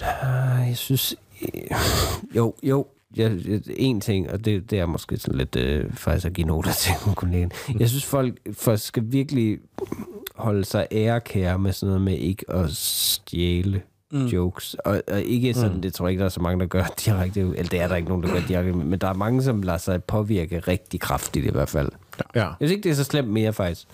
ah, 0.00 0.68
jeg 0.68 0.76
synes... 0.76 1.14
Øh, 1.42 1.60
jo, 2.36 2.54
jo. 2.62 2.86
Jeg, 3.16 3.32
jeg- 3.48 3.60
en 3.68 4.00
ting, 4.00 4.30
og 4.30 4.44
det, 4.44 4.70
det 4.70 4.78
er 4.80 4.86
måske 4.86 5.16
sådan 5.16 5.38
lidt 5.38 5.56
øh, 5.56 5.92
faktisk 5.94 6.26
at 6.26 6.32
give 6.32 6.46
noter 6.46 6.72
til 6.72 6.92
kollegaen. 7.14 7.52
Jeg 7.78 7.88
synes, 7.88 8.04
folk, 8.04 8.34
folk 8.52 8.80
skal 8.80 9.02
virkelig 9.06 9.58
holde 10.34 10.64
sig 10.64 10.86
ærekære 10.92 11.58
med 11.58 11.72
sådan 11.72 11.86
noget 11.88 12.02
med 12.02 12.18
ikke 12.18 12.50
at 12.50 12.70
stjæle 12.70 13.82
mm. 14.12 14.26
jokes. 14.26 14.74
Og, 14.74 15.02
og 15.08 15.22
ikke 15.22 15.54
sådan, 15.54 15.76
mm. 15.76 15.82
det 15.82 15.94
tror 15.94 16.06
jeg 16.06 16.10
ikke, 16.10 16.20
der 16.20 16.24
er 16.24 16.28
så 16.30 16.40
mange, 16.40 16.60
der 16.60 16.66
gør 16.66 16.84
direkte. 17.04 17.40
Eller 17.40 17.62
det 17.68 17.80
er 17.80 17.88
der 17.88 17.96
ikke 17.96 18.08
nogen, 18.08 18.22
der 18.24 18.32
gør 18.32 18.40
direkte. 18.48 18.72
Men 18.72 18.98
der 18.98 19.08
er 19.08 19.14
mange, 19.14 19.42
som 19.42 19.62
lader 19.62 19.78
sig 19.78 20.04
påvirke 20.04 20.58
rigtig 20.58 21.00
kraftigt 21.00 21.46
i 21.46 21.50
hvert 21.50 21.68
fald. 21.68 21.88
Ja. 22.34 22.44
Jeg 22.44 22.54
synes 22.60 22.70
ikke, 22.72 22.82
det 22.82 22.90
er 22.90 22.94
så 22.94 23.04
slemt 23.04 23.28
mere, 23.28 23.52
faktisk. 23.52 23.86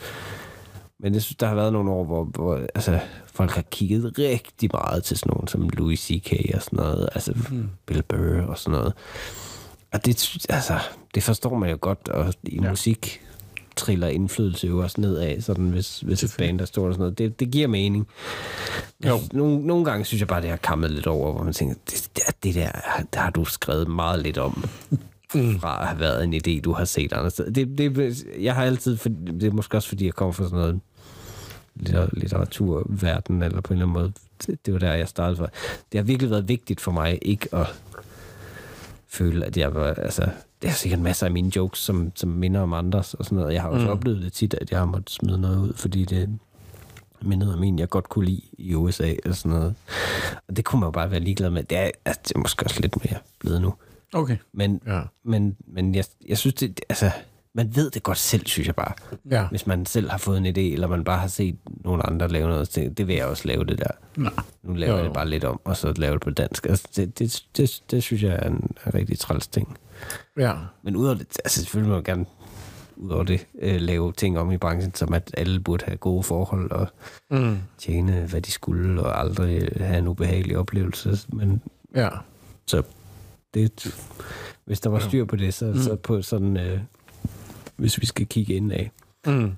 Men 1.03 1.15
jeg 1.15 1.23
synes, 1.23 1.37
der 1.37 1.47
har 1.47 1.55
været 1.55 1.73
nogle 1.73 1.91
år, 1.91 2.05
hvor, 2.05 2.25
hvor 2.25 2.61
altså, 2.75 3.01
folk 3.27 3.51
har 3.51 3.63
kigget 3.63 4.19
rigtig 4.19 4.71
meget 4.73 5.05
til 5.05 5.19
sådan 5.19 5.31
nogen 5.31 5.49
som 5.49 5.69
Louis 5.69 6.01
C.K. 6.01 6.33
og 6.55 6.63
sådan 6.63 6.77
noget. 6.77 7.09
Altså 7.15 7.33
mm. 7.51 7.69
Bill 7.87 8.03
Burr 8.03 8.47
og 8.47 8.59
sådan 8.59 8.79
noget. 8.79 8.93
Og 9.93 10.05
det, 10.07 10.37
altså, 10.49 10.79
det 11.15 11.23
forstår 11.23 11.59
man 11.59 11.71
jo 11.71 11.79
godt, 11.81 12.09
og 12.09 12.35
i 12.43 12.61
ja. 12.63 12.71
musik 12.71 13.21
triller 13.77 14.09
indflydelse 14.09 14.67
jo 14.67 14.79
også 14.83 15.01
nedad, 15.01 15.41
sådan 15.41 15.69
hvis, 15.69 16.01
hvis 16.01 16.23
et 16.23 16.35
band 16.39 16.59
der 16.59 16.65
står 16.65 16.87
og 16.87 16.95
sådan 16.95 17.03
noget. 17.03 17.19
Det, 17.19 17.41
det 17.41 17.51
giver 17.51 17.69
mening. 17.69 18.07
Jo. 19.07 19.19
Nogle, 19.33 19.67
nogle 19.67 19.85
gange 19.85 20.05
synes 20.05 20.21
jeg 20.21 20.29
bare, 20.29 20.43
det 20.43 20.51
har 20.51 20.57
kammet 20.57 20.91
lidt 20.91 21.07
over, 21.07 21.33
hvor 21.33 21.43
man 21.43 21.53
tænker, 21.53 21.75
det, 21.91 22.11
det, 22.17 22.23
det 22.43 22.55
der, 22.55 22.71
der 23.15 23.21
har 23.21 23.31
du 23.31 23.45
skrevet 23.45 23.89
meget 23.89 24.23
lidt 24.23 24.39
om 24.39 24.65
fra 25.33 25.83
at 25.83 25.89
have 25.89 26.01
været 26.01 26.25
en 26.25 26.35
idé, 26.35 26.61
du 26.61 26.73
har 26.73 26.85
set 26.85 27.13
andre 27.13 27.31
steder. 27.31 27.51
Det, 27.51 27.79
det, 27.79 28.25
jeg 28.41 28.55
har 28.55 28.65
altid, 28.65 28.97
for, 28.97 29.09
det 29.09 29.45
er 29.45 29.51
måske 29.51 29.77
også 29.77 29.89
fordi, 29.89 30.07
jeg 30.07 30.15
kommer 30.15 30.33
fra 30.33 30.45
sådan 30.45 30.59
noget 30.59 30.81
litteraturverden, 32.13 33.43
eller 33.43 33.61
på 33.61 33.73
en 33.75 33.79
eller 33.81 33.87
anden 33.87 34.03
måde, 34.03 34.13
det, 34.67 34.73
var 34.73 34.79
der, 34.79 34.93
jeg 34.95 35.09
startede 35.09 35.37
for. 35.37 35.51
Det 35.93 35.99
har 35.99 36.03
virkelig 36.03 36.31
været 36.31 36.49
vigtigt 36.49 36.81
for 36.81 36.93
mig, 36.93 37.19
ikke 37.23 37.55
at 37.55 37.67
føle, 39.09 39.47
at 39.47 39.57
jeg 39.57 39.75
var, 39.75 39.95
altså, 39.95 40.29
det 40.63 40.69
er 40.71 40.75
sikkert 40.75 41.01
masser 41.01 41.27
af 41.27 41.33
mine 41.33 41.53
jokes, 41.57 41.79
som, 41.79 42.13
som 42.15 42.29
minder 42.31 42.61
om 42.61 42.73
andres 42.73 43.15
og 43.15 43.25
sådan 43.25 43.39
noget. 43.39 43.55
Jeg 43.55 43.63
har 43.63 43.69
også 43.69 43.87
mm. 43.87 43.93
oplevet 43.93 44.23
det 44.23 44.33
tit, 44.33 44.55
at 44.55 44.71
jeg 44.71 44.79
har 44.79 44.87
måttet 44.87 45.11
smide 45.11 45.41
noget 45.41 45.59
ud, 45.59 45.73
fordi 45.75 46.05
det 46.05 46.39
mindede 47.23 47.55
om 47.55 47.63
en, 47.63 47.79
jeg 47.79 47.89
godt 47.89 48.09
kunne 48.09 48.25
lide 48.25 48.43
i 48.59 48.75
USA 48.75 49.15
og 49.27 49.35
sådan 49.35 49.59
noget. 49.59 49.75
Og 50.49 50.57
det 50.57 50.65
kunne 50.65 50.81
man 50.81 50.87
jo 50.87 50.91
bare 50.91 51.11
være 51.11 51.21
ligeglad 51.21 51.51
med. 51.51 51.63
Det 51.63 51.79
er, 51.79 51.91
altså, 52.05 52.21
det 52.29 52.35
er 52.35 52.39
måske 52.39 52.65
også 52.67 52.81
lidt 52.81 52.97
mere 53.05 53.19
blevet 53.39 53.63
nu. 53.63 53.75
Okay. 54.15 54.37
Men, 54.53 54.81
Ja. 54.87 55.01
men, 55.25 55.57
men 55.67 55.95
jeg, 55.95 56.05
jeg 56.29 56.39
synes, 56.39 56.55
det- 56.55 56.81
altså, 56.89 57.11
man 57.55 57.77
ved 57.77 57.91
det 57.91 58.03
godt 58.03 58.19
selv, 58.19 58.47
synes 58.47 58.67
jeg 58.67 58.75
bare. 58.75 58.93
Ja. 59.31 59.47
Hvis 59.47 59.67
man 59.67 59.87
selv 59.87 60.11
har 60.11 60.19
fået 60.19 60.39
en 60.39 60.47
idé, 60.47 60.61
eller 60.73 60.87
man 60.87 61.05
bare 61.05 61.19
har 61.19 61.27
set 61.29 61.57
nogle 61.85 62.07
andre 62.07 62.29
lave 62.29 62.49
noget, 62.49 62.75
det, 62.75 62.99
det 62.99 63.07
vil 63.07 63.17
jeg 63.17 63.27
også 63.27 63.49
lave 63.49 63.65
det 63.65 63.79
der. 63.79 63.91
Nej. 64.17 64.33
Nu 64.63 64.75
laver 64.75 64.93
Jo, 64.93 64.97
jeg 64.99 65.05
det 65.05 65.13
bare 65.15 65.29
lidt 65.29 65.45
om, 65.45 65.61
og 65.65 65.77
så 65.77 65.93
lave 65.97 66.13
det 66.13 66.21
på 66.21 66.31
dansk. 66.31 66.67
Altså, 66.67 66.89
det, 66.97 67.19
det, 67.19 67.45
det, 67.57 67.83
det 67.91 68.03
synes 68.03 68.23
jeg 68.23 68.33
er 68.33 68.47
en, 68.49 68.55
en 68.55 68.95
rigtig 68.95 69.19
træls 69.19 69.47
ting. 69.47 69.77
Ja. 70.39 70.53
Men 70.83 70.97
udover 70.97 71.15
det, 71.15 71.27
altså 71.45 71.61
selvfølgelig 71.61 71.89
må 71.89 71.95
man 71.95 72.05
gerne 72.05 72.27
udover 72.97 73.25
det, 73.25 73.47
øh, 73.63 73.81
lave 73.81 74.13
ting 74.13 74.39
om 74.39 74.53
i 74.53 74.57
branchen, 74.57 74.95
som 74.95 75.15
at 75.15 75.31
alle 75.37 75.61
burde 75.61 75.85
have 75.85 75.97
gode 75.97 76.23
forhold 76.23 76.71
og 76.71 76.87
Mm. 77.31 77.57
tjene, 77.79 78.27
hvad 78.31 78.41
de 78.41 78.51
skulle, 78.53 79.03
og 79.03 79.21
aldrig 79.21 79.69
have 79.81 79.99
en 79.99 80.09
ubehagelig 80.09 80.59
oplevelse. 80.59 81.19
Men 81.29 81.63
Ja. 81.97 82.09
så 82.67 82.83
det, 83.55 83.95
hvis 84.65 84.81
der 84.81 84.91
var 84.91 84.99
styr 84.99 85.25
på 85.25 85.37
det, 85.37 85.55
så, 85.55 85.65
mm. 85.67 85.77
så 85.83 85.97
på 85.97 86.23
sådan, 86.23 86.57
øh, 86.57 86.81
hvis 87.83 88.01
vi 88.01 88.07
skal 88.07 88.27
kigge 88.27 88.55
ind 88.55 88.73
af. 88.73 88.91
Mm. 89.27 89.53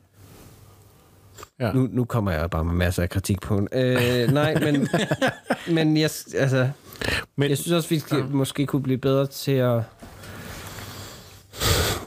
Ja. 1.60 1.72
Nu, 1.72 1.88
nu 1.92 2.04
kommer 2.04 2.30
jeg 2.30 2.50
bare 2.50 2.64
med 2.64 2.74
masser 2.74 3.02
af 3.02 3.10
kritik 3.10 3.40
på 3.40 3.56
den. 3.56 3.68
Øh, 3.72 4.32
nej, 4.40 4.54
men, 4.54 4.88
men 5.74 5.96
jeg, 5.96 6.10
altså, 6.36 6.70
Men, 7.36 7.50
jeg 7.50 7.58
synes 7.58 7.72
også, 7.72 7.88
vi 7.88 7.98
skal, 7.98 8.24
måske 8.24 8.66
kunne 8.66 8.82
blive 8.82 8.98
bedre 8.98 9.26
til 9.26 9.52
at... 9.52 9.82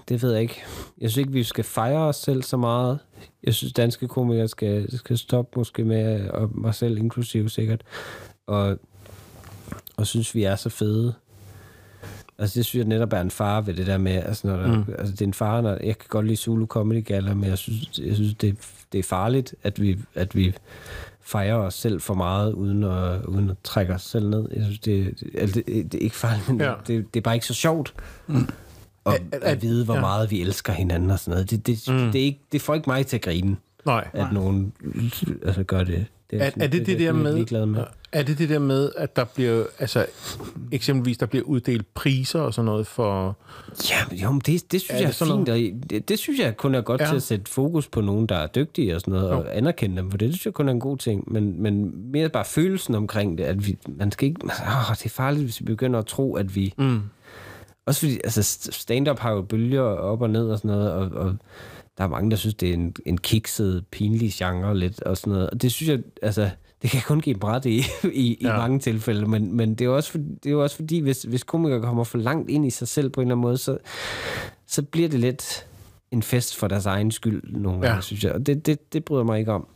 Det 0.09 0.21
ved 0.21 0.31
jeg 0.31 0.41
ikke. 0.41 0.63
Jeg 1.01 1.09
synes 1.09 1.17
ikke, 1.17 1.31
vi 1.31 1.43
skal 1.43 1.63
fejre 1.63 2.07
os 2.07 2.15
selv 2.15 2.43
så 2.43 2.57
meget. 2.57 2.99
Jeg 3.43 3.53
synes, 3.53 3.73
danske 3.73 4.07
komikere 4.07 4.47
skal, 4.47 4.97
skal 4.97 5.17
stoppe 5.17 5.59
måske 5.59 5.83
med, 5.83 6.29
og 6.29 6.49
mig 6.53 6.75
selv 6.75 6.97
inklusive 6.97 7.49
sikkert, 7.49 7.81
og, 8.47 8.77
og 9.97 10.07
synes, 10.07 10.35
vi 10.35 10.43
er 10.43 10.55
så 10.55 10.69
fede. 10.69 11.13
Altså, 12.39 12.59
det 12.59 12.65
synes 12.65 12.79
jeg 12.79 12.87
netop 12.89 13.13
er 13.13 13.21
en 13.21 13.31
fare 13.31 13.67
ved 13.67 13.73
det 13.73 13.87
der 13.87 13.97
med, 13.97 14.11
altså, 14.11 14.47
når 14.47 14.57
der, 14.57 14.67
mm. 14.77 14.83
altså 14.99 15.11
det 15.11 15.21
er 15.21 15.25
en 15.25 15.33
fare, 15.33 15.61
når, 15.61 15.69
jeg 15.83 15.97
kan 15.97 16.07
godt 16.09 16.25
lide 16.25 16.37
Zulu 16.37 16.65
Comedy 16.65 17.05
Gala, 17.05 17.33
men 17.33 17.49
jeg 17.49 17.57
synes, 17.57 17.99
jeg 17.99 18.15
synes 18.15 18.33
det, 18.33 18.55
det 18.91 18.99
er 18.99 19.03
farligt, 19.03 19.55
at 19.63 19.81
vi, 19.81 19.97
at 20.15 20.35
vi 20.35 20.55
fejrer 21.21 21.55
os 21.55 21.73
selv 21.73 22.01
for 22.01 22.13
meget, 22.13 22.53
uden 22.53 22.83
at, 22.83 23.25
uden 23.25 23.49
at 23.49 23.55
trække 23.63 23.93
os 23.93 24.01
selv 24.01 24.29
ned. 24.29 24.47
Jeg 24.55 24.63
synes, 24.63 24.79
det, 24.79 25.23
altså, 25.37 25.61
det, 25.67 25.91
det 25.91 25.93
er 25.97 26.03
ikke 26.03 26.15
farligt, 26.15 26.47
men 26.49 26.61
Ja. 26.61 26.73
det, 26.87 27.13
det 27.13 27.19
er 27.19 27.23
bare 27.23 27.33
ikke 27.35 27.45
så 27.45 27.53
sjovt. 27.53 27.93
Mm. 28.27 28.35
At, 29.05 29.21
At- 29.31 29.43
at, 29.43 29.61
vide, 29.61 29.85
hvor 29.85 29.95
ja. 29.95 29.99
meget 30.01 30.31
vi 30.31 30.41
elsker 30.41 30.73
hinanden 30.73 31.11
og 31.11 31.19
sådan 31.19 31.31
noget. 31.31 31.49
Det, 31.51 31.67
det, 31.67 31.83
mm. 31.87 32.11
det, 32.11 32.21
er 32.21 32.25
ikke, 32.25 32.41
det 32.51 32.61
får 32.61 32.75
ikke 32.75 32.89
mig 32.89 33.05
til 33.07 33.17
at 33.17 33.21
grine, 33.23 33.55
nej. 33.85 34.07
at 34.13 34.31
nogen 34.33 34.73
altså, 35.45 35.63
gør 35.63 35.83
det. 35.83 36.05
Det 36.31 36.41
Er, 36.41 36.51
er 36.59 36.67
det 36.67 36.85
det, 36.85 36.89
jeg 36.89 36.99
der 36.99 37.11
med, 37.13 37.65
med? 37.65 37.83
er 38.11 38.23
det 38.23 38.37
det 38.37 38.49
der 38.49 38.59
med, 38.59 38.91
at 38.97 39.15
der 39.15 39.23
bliver, 39.23 39.63
altså 39.79 40.05
eksempelvis 40.71 41.17
der 41.17 41.25
bliver 41.25 41.43
uddelt 41.45 41.93
priser 41.93 42.39
og 42.39 42.53
sådan 42.53 42.65
noget 42.65 42.87
for, 42.87 43.37
Ja, 43.89 44.15
jo, 44.15 44.31
men 44.31 44.41
det, 44.45 44.71
det 44.71 44.81
synes 44.81 44.89
Er 44.89 44.93
er 44.93 44.97
det 44.97 45.19
jeg 45.21 45.25
er 45.27 45.35
fint, 45.35 45.49
og 45.49 45.89
det, 45.89 46.09
det 46.09 46.19
synes 46.19 46.39
jeg 46.39 46.57
kun 46.57 46.75
er 46.75 46.81
godt 46.81 47.01
ja. 47.01 47.07
til 47.07 47.15
at 47.15 47.23
sætte 47.23 47.51
fokus 47.51 47.87
på 47.87 48.01
nogen, 48.01 48.27
der 48.27 48.35
er 48.35 48.47
dygtige 48.47 48.95
og 48.95 49.01
sådan 49.01 49.13
noget, 49.13 49.29
Jo. 49.31 49.35
og 49.37 49.57
anerkende 49.57 49.97
dem, 49.97 50.11
for 50.11 50.17
det 50.17 50.33
synes 50.33 50.45
jeg 50.45 50.53
kun 50.53 50.67
er 50.67 50.73
en 50.73 50.79
god 50.79 50.97
ting, 50.97 51.31
men, 51.31 51.61
men 51.61 51.91
mere 52.11 52.29
bare 52.29 52.45
følelsen 52.45 52.95
omkring 52.95 53.37
det, 53.37 53.43
at 53.43 53.67
vi, 53.67 53.77
man 53.87 54.11
skal 54.11 54.27
ikke, 54.27 54.41
åh, 54.43 54.95
det 54.95 55.05
er 55.05 55.09
farligt, 55.09 55.43
hvis 55.43 55.59
vi 55.59 55.65
begynder 55.65 55.99
at 55.99 56.05
tro, 56.05 56.35
at 56.35 56.55
vi, 56.55 56.73
mm. 56.77 57.01
også 57.85 57.99
fordi, 57.99 58.13
altså 58.23 58.43
stand-up 58.71 59.19
har 59.19 59.31
jo 59.31 59.41
bølger 59.41 59.81
op 59.81 60.21
og 60.21 60.29
ned 60.29 60.49
og 60.49 60.57
sådan 60.57 60.71
noget, 60.71 60.91
og, 60.91 61.09
og 61.11 61.35
der 61.97 62.03
er 62.03 62.07
mange, 62.07 62.31
der 62.31 62.37
synes, 62.37 62.55
det 62.55 62.69
er 62.69 62.73
en, 62.73 62.95
en 63.05 63.17
kikset, 63.17 63.85
pinlig 63.91 64.31
genre 64.33 64.77
lidt 64.77 65.03
og 65.03 65.17
sådan 65.17 65.33
noget, 65.33 65.49
og 65.49 65.61
det 65.61 65.71
synes 65.71 65.89
jeg, 65.89 65.99
altså, 66.21 66.49
det 66.81 66.89
kan 66.89 67.01
kun 67.07 67.19
give 67.19 67.35
bræt 67.35 67.65
i, 67.65 67.83
i, 68.13 68.37
Ja. 68.41 68.53
i 68.55 68.57
mange 68.57 68.79
tilfælde, 68.79 69.25
men, 69.25 69.53
men 69.53 69.69
det, 69.69 69.81
er 69.81 69.85
jo 69.85 69.95
også 69.95 70.11
for, 70.11 70.17
det 70.17 70.45
er 70.45 70.51
jo 70.51 70.63
også 70.63 70.75
fordi, 70.75 70.99
hvis, 70.99 71.23
hvis 71.23 71.43
komikere 71.43 71.81
kommer 71.81 72.03
for 72.03 72.17
langt 72.17 72.49
ind 72.49 72.65
i 72.65 72.69
sig 72.69 72.87
selv 72.87 73.09
på 73.09 73.21
en 73.21 73.27
eller 73.27 73.35
anden 73.35 73.41
måde, 73.41 73.57
så, 73.57 73.77
så 74.67 74.81
bliver 74.81 75.09
det 75.09 75.19
lidt 75.19 75.65
en 76.11 76.23
fest 76.23 76.55
for 76.55 76.67
deres 76.67 76.85
egen 76.85 77.11
skyld 77.11 77.43
nogle 77.43 77.81
gange, 77.81 77.95
ja. 77.95 78.01
synes 78.01 78.23
jeg. 78.23 78.31
Og 78.31 78.45
det, 78.45 78.65
det, 78.65 78.93
det 78.93 79.05
bryder 79.05 79.23
mig 79.23 79.39
ikke 79.39 79.51
om. 79.51 79.67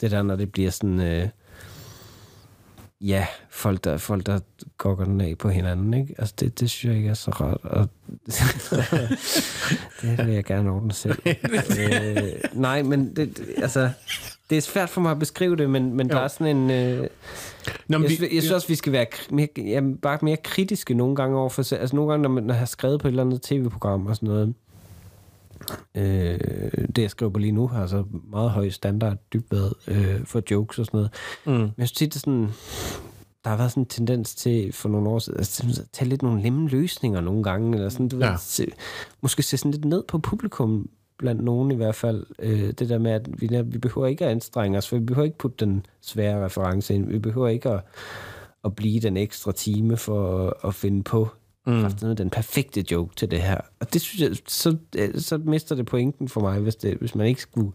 Det 0.00 0.10
der, 0.10 0.22
når 0.22 0.36
det 0.36 0.52
bliver 0.52 0.70
sådan... 0.70 1.00
Øh, 1.00 1.28
ja, 3.00 3.26
folk 3.50 3.84
der, 3.84 3.96
folk, 3.96 4.26
der 4.26 4.38
gokker 4.78 5.04
den 5.04 5.20
af 5.20 5.38
på 5.38 5.48
hinanden, 5.48 5.94
ikke? 5.94 6.14
Altså, 6.18 6.34
det, 6.40 6.60
det 6.60 6.70
synes 6.70 6.84
jeg 6.90 6.96
ikke 6.96 7.08
er 7.08 7.14
så 7.14 7.30
rart. 7.30 7.60
Og 7.62 7.88
det 10.02 10.26
vil 10.26 10.34
jeg 10.34 10.44
gerne 10.44 10.70
ordne 10.70 10.92
selv. 10.92 11.18
øh, 11.80 12.22
nej, 12.52 12.82
men 12.82 13.16
det, 13.16 13.40
altså... 13.56 13.90
Det 14.50 14.58
er 14.58 14.62
svært 14.62 14.88
for 14.88 15.00
mig 15.00 15.10
at 15.12 15.18
beskrive 15.18 15.56
det, 15.56 15.70
men, 15.70 15.94
men 15.94 16.08
der 16.08 16.20
er 16.20 16.28
sådan 16.28 16.56
en... 16.56 16.70
Øh, 16.70 17.06
Nå, 17.88 17.98
jeg, 17.98 18.08
vi- 18.10 18.14
synes, 18.14 18.20
jeg 18.34 18.42
synes 18.42 18.50
også, 18.50 18.68
vi 18.68 18.74
skal 18.74 18.92
være 18.92 19.06
mere, 19.30 19.48
jamen, 19.56 19.96
bare 19.96 20.18
mere 20.22 20.36
kritiske 20.36 20.94
nogle 20.94 21.16
gange 21.16 21.38
over 21.38 21.48
for 21.48 21.62
sig. 21.62 21.80
Altså 21.80 21.96
nogle 21.96 22.10
gange, 22.10 22.22
når 22.22 22.28
man 22.30 22.50
har 22.50 22.66
skrevet 22.66 23.00
på 23.00 23.08
et 23.08 23.12
eller 23.12 23.22
andet 23.24 23.42
tv-program 23.42 24.06
og 24.06 24.16
sådan 24.16 24.28
noget, 24.28 24.54
øh, 25.94 26.38
det 26.96 27.02
jeg 27.02 27.10
skriver 27.10 27.32
på 27.32 27.38
lige 27.38 27.52
nu 27.52 27.68
har 27.68 27.80
altså 27.82 28.04
meget 28.30 28.50
høj 28.50 28.68
standard 28.70 29.16
dybvad 29.32 29.70
øh, 29.88 30.24
for 30.24 30.42
jokes 30.50 30.78
og 30.78 30.86
sådan 30.86 30.98
noget. 30.98 31.12
Mm. 31.46 31.52
Men 31.52 31.72
jeg 31.78 31.88
synes 31.88 31.92
tit, 31.92 32.14
det 32.14 32.16
er 32.16 32.20
sådan, 32.20 32.48
der 33.44 33.50
har 33.50 33.56
været 33.56 33.70
sådan 33.70 33.82
en 33.82 33.86
tendens 33.86 34.34
til 34.34 34.72
for 34.72 34.88
nogle 34.88 35.08
år 35.08 35.18
siden, 35.18 35.38
altså, 35.38 35.82
at 35.82 35.88
tage 35.92 36.08
lidt 36.08 36.22
nogle 36.22 36.42
nemme 36.42 36.68
løsninger 36.68 37.20
nogle 37.20 37.42
gange, 37.42 37.74
eller 37.74 37.88
sådan, 37.88 38.08
du 38.08 38.16
Ja. 38.18 38.30
ved, 38.30 38.38
se, 38.38 38.66
måske 39.22 39.42
se 39.42 39.56
sådan 39.56 39.70
lidt 39.70 39.84
ned 39.84 40.02
på 40.08 40.18
publikum, 40.18 40.88
blandt 41.18 41.44
nogen 41.44 41.70
i 41.70 41.74
hvert 41.74 41.94
fald. 41.94 42.26
Øh, 42.38 42.72
det 42.72 42.88
der 42.88 42.98
med, 42.98 43.10
at 43.10 43.28
vi, 43.40 43.62
vi 43.64 43.78
behøver 43.78 44.06
ikke 44.06 44.24
at 44.24 44.30
anstrenge 44.30 44.78
os, 44.78 44.88
for 44.88 44.96
vi 44.98 45.04
behøver 45.04 45.24
ikke 45.26 45.38
putte 45.38 45.64
den 45.64 45.86
svære 46.00 46.44
reference 46.44 46.94
ind. 46.94 47.08
Vi 47.08 47.18
behøver 47.18 47.48
ikke 47.48 47.70
at, 47.70 47.80
at 48.64 48.76
blive 48.76 49.00
den 49.00 49.16
ekstra 49.16 49.52
time 49.52 49.96
for 49.96 50.46
at, 50.48 50.52
at 50.64 50.74
finde 50.74 51.02
på 51.02 51.28
mm. 51.66 52.16
den 52.16 52.30
perfekte 52.30 52.84
joke 52.90 53.16
til 53.16 53.30
det 53.30 53.42
her. 53.42 53.60
Og 53.80 53.92
det 53.92 54.00
synes 54.00 54.20
jeg, 54.22 54.36
så, 54.46 54.76
øh, 54.96 55.20
så 55.20 55.38
mister 55.38 55.74
det 55.74 55.86
pointen 55.86 56.28
for 56.28 56.40
mig, 56.40 56.60
hvis, 56.60 56.76
det, 56.76 56.94
hvis 56.94 57.14
man 57.14 57.26
ikke 57.26 57.42
skulle... 57.42 57.70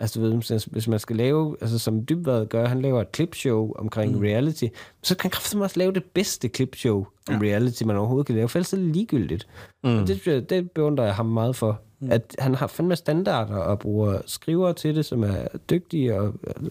Altså, 0.00 0.20
du 0.20 0.26
ved, 0.26 0.66
hvis- 0.70 0.88
man 0.88 0.98
skal 0.98 1.16
lave, 1.16 1.56
altså 1.60 1.78
som 1.78 2.06
Dybvad 2.06 2.46
gør, 2.46 2.66
han 2.66 2.82
laver 2.82 3.00
et 3.00 3.08
clipshow 3.14 3.72
omkring 3.72 4.12
mm. 4.12 4.20
reality, 4.20 4.64
så 5.02 5.16
kan 5.16 5.30
han 5.52 5.62
også 5.62 5.78
lave 5.78 5.92
det 5.92 6.04
bedste 6.04 6.48
clipshow 6.48 7.06
om 7.28 7.44
ja. 7.44 7.50
reality, 7.50 7.82
man 7.82 7.96
overhovedet 7.96 8.26
kan 8.26 8.36
lave, 8.36 8.48
for 8.48 8.58
ellers 8.58 8.72
er 8.72 8.76
det 8.76 8.86
ligegyldigt. 8.86 9.46
Mm. 9.84 9.98
Og 9.98 10.08
det, 10.08 10.50
det 10.50 10.70
beundrer 10.70 11.04
jeg 11.04 11.14
ham 11.14 11.26
meget 11.26 11.56
for. 11.56 11.80
Mm. 12.00 12.10
At 12.10 12.36
han 12.38 12.54
har 12.54 12.66
fandme 12.66 12.96
standarder 12.96 13.56
og 13.56 13.78
bruger 13.78 14.18
skrivere 14.26 14.72
til 14.72 14.96
det, 14.96 15.04
som 15.04 15.22
er 15.22 15.46
dygtige 15.70 16.20
og 16.20 16.34
øh, 16.46 16.70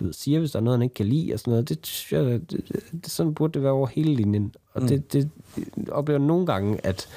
du 0.00 0.04
ved, 0.04 0.12
siger, 0.12 0.38
hvis 0.38 0.50
der 0.50 0.58
er 0.58 0.62
noget, 0.62 0.78
han 0.78 0.82
ikke 0.82 0.94
kan 0.94 1.06
lide 1.06 1.32
og 1.32 1.38
sådan 1.38 1.50
noget. 1.50 1.68
Det 1.68 1.86
synes 1.86 2.12
jeg, 2.12 2.40
det, 2.50 2.82
det, 2.92 3.10
sådan 3.10 3.34
burde 3.34 3.52
det 3.52 3.62
være 3.62 3.72
over 3.72 3.86
hele 3.86 4.14
linjen. 4.14 4.52
Og 4.74 4.82
mm. 4.82 4.88
det, 4.88 5.12
det 5.12 5.28
jeg 5.76 5.92
oplever 5.92 6.18
nogle 6.20 6.46
gange, 6.46 6.86
at 6.86 7.08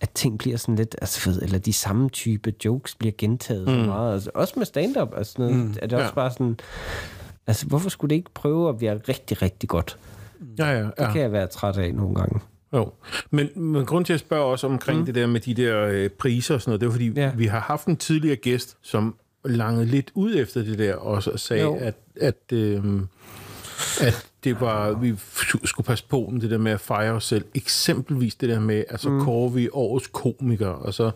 at 0.00 0.10
ting 0.10 0.38
bliver 0.38 0.56
sådan 0.56 0.74
lidt, 0.76 0.96
altså, 1.00 1.30
ved, 1.30 1.42
eller 1.42 1.58
de 1.58 1.72
samme 1.72 2.08
type 2.08 2.52
jokes 2.64 2.94
bliver 2.94 3.12
gentaget 3.18 3.68
mm. 3.68 3.74
så 3.74 3.80
meget. 3.80 4.12
Altså, 4.14 4.30
også 4.34 4.54
med 4.56 4.66
stand-up, 4.66 5.08
altså, 5.16 5.32
sådan 5.32 5.46
noget, 5.46 5.60
mm. 5.66 5.74
er 5.82 5.86
det 5.86 5.92
også 5.98 6.06
Ja. 6.08 6.14
bare 6.14 6.30
sådan, 6.30 6.58
altså, 7.46 7.66
hvorfor 7.66 7.88
skulle 7.90 8.08
det 8.10 8.16
ikke 8.16 8.30
prøve 8.34 8.68
at 8.68 8.80
være 8.80 9.00
rigtig, 9.08 9.42
rigtig 9.42 9.68
godt? 9.68 9.96
Ja, 10.58 10.70
ja, 10.70 10.82
Det 10.82 10.92
ja. 10.98 11.12
kan 11.12 11.20
jeg 11.22 11.32
være 11.32 11.46
træt 11.46 11.76
af 11.78 11.94
nogle 11.94 12.14
gange. 12.14 12.40
Jo. 12.74 12.92
Men, 13.30 13.48
men 13.56 13.86
grund 13.86 14.04
til 14.04 14.12
at 14.12 14.20
spørge 14.20 14.44
også 14.44 14.66
omkring 14.66 14.98
mm. 15.00 15.06
det 15.06 15.14
der 15.14 15.26
med 15.26 15.40
de 15.40 15.54
der 15.54 15.86
øh, 15.86 16.08
priser 16.08 16.54
og 16.54 16.60
sådan 16.60 16.70
noget, 16.70 16.80
det 16.80 16.86
er 16.86 16.90
fordi, 16.90 17.12
ja. 17.20 17.20
Ja. 17.20 17.32
vi 17.36 17.46
har 17.46 17.60
haft 17.60 17.86
en 17.86 17.96
tidligere 17.96 18.36
gæst, 18.36 18.76
som 18.82 19.16
langede 19.44 19.86
lidt 19.86 20.10
ud 20.14 20.36
efter 20.36 20.62
det 20.62 20.78
der, 20.78 20.94
og 20.94 21.22
så 21.22 21.36
sagde, 21.36 21.62
Jo. 21.62 21.76
at, 21.80 21.94
at, 22.20 22.52
øh, 22.52 22.84
at 24.00 24.26
det 24.44 24.60
var, 24.60 24.92
vi 24.92 25.14
skulle 25.64 25.86
passe 25.86 26.04
på 26.08 26.28
med 26.32 26.40
det 26.40 26.50
der 26.50 26.58
med 26.58 26.72
at 26.72 26.80
fejre 26.80 27.12
os 27.12 27.24
selv. 27.24 27.44
Eksempelvis 27.54 28.34
det 28.34 28.48
der 28.48 28.60
med, 28.60 28.84
at 28.88 29.00
så 29.00 29.10
mm. 29.10 29.20
kårer 29.20 29.48
vi 29.48 29.68
årets 29.72 30.06
komiker, 30.12 30.68
og 30.68 30.94
så 30.94 31.10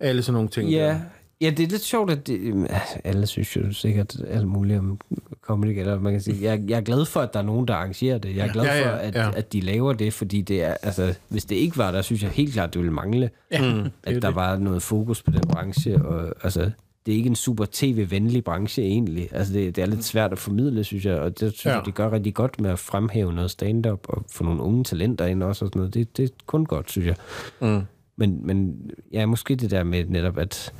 alle 0.00 0.22
sådan 0.22 0.34
nogle 0.34 0.48
ting. 0.48 0.70
Ja, 0.70 0.86
der. 0.88 1.00
ja, 1.40 1.50
det 1.50 1.60
er 1.64 1.68
lidt 1.68 1.82
sjovt, 1.82 2.10
at 2.10 2.26
det, 2.26 2.66
altså, 2.70 2.98
alle 3.04 3.26
synes 3.26 3.56
jo 3.56 3.72
sikkert 3.72 4.16
alt 4.28 4.48
muligt 4.48 4.78
om 4.78 4.98
comedy, 5.42 5.78
eller 5.78 6.00
man 6.00 6.12
kan 6.12 6.20
sige, 6.22 6.42
jeg, 6.42 6.60
jeg 6.68 6.76
er 6.76 6.80
glad 6.80 7.04
for, 7.04 7.20
at 7.20 7.32
der 7.34 7.38
er 7.40 7.44
nogen, 7.44 7.68
der 7.68 7.74
arrangerer 7.74 8.18
det. 8.18 8.36
Jeg 8.36 8.46
er 8.48 8.52
glad 8.52 8.64
Ja, 8.64 8.78
ja, 8.78 8.86
for, 8.86 8.96
at, 8.96 9.14
ja. 9.14 9.30
at 9.36 9.52
de 9.52 9.60
laver 9.60 9.92
det, 9.92 10.12
fordi 10.12 10.40
det 10.40 10.62
er, 10.62 10.76
altså, 10.82 11.14
hvis 11.28 11.44
det 11.44 11.56
ikke 11.56 11.76
var 11.78 11.90
der, 11.92 12.02
synes 12.02 12.22
jeg 12.22 12.30
helt 12.30 12.52
klart, 12.52 12.74
det 12.74 12.80
ville 12.80 12.92
mangle, 12.94 13.30
Mm. 13.60 13.90
at 14.02 14.22
der 14.22 14.30
var 14.30 14.56
noget 14.56 14.82
fokus 14.82 15.22
på 15.22 15.30
den 15.30 15.40
branche, 15.48 16.02
og 16.04 16.34
altså, 16.44 16.70
det 17.06 17.12
er 17.12 17.16
ikke 17.16 17.26
en 17.28 17.36
super 17.36 17.64
tv-venlig 17.72 18.44
branche 18.44 18.82
egentlig. 18.82 19.28
Altså, 19.32 19.52
det, 19.52 19.76
det 19.76 19.82
er 19.82 19.86
lidt 19.86 20.04
svært 20.04 20.32
at 20.32 20.38
formidle, 20.38 20.84
synes 20.84 21.04
jeg, 21.04 21.18
og 21.20 21.40
det 21.40 21.52
synes 21.52 21.66
Ja. 21.66 21.76
jeg, 21.76 21.86
de 21.86 21.92
gør 21.92 22.12
rigtig 22.12 22.34
godt 22.34 22.60
med 22.60 22.70
at 22.70 22.78
fremhæve 22.78 23.32
noget 23.32 23.50
stand-up, 23.50 24.00
og 24.08 24.24
få 24.32 24.44
nogle 24.44 24.62
unge 24.62 24.84
talenter 24.84 25.26
ind 25.26 25.42
også, 25.42 25.64
og 25.64 25.68
sådan 25.68 25.78
noget. 25.80 25.94
Det, 25.94 26.16
det 26.16 26.24
er 26.24 26.28
kun 26.46 26.64
godt, 26.66 26.90
synes 26.90 27.06
jeg. 27.06 27.16
Mm. 27.60 27.80
Men, 28.16 28.46
men 28.46 28.76
ja, 29.12 29.26
måske 29.26 29.56
det 29.56 29.70
der 29.70 29.84
med 29.84 30.04
netop, 30.04 30.38
at, 30.38 30.72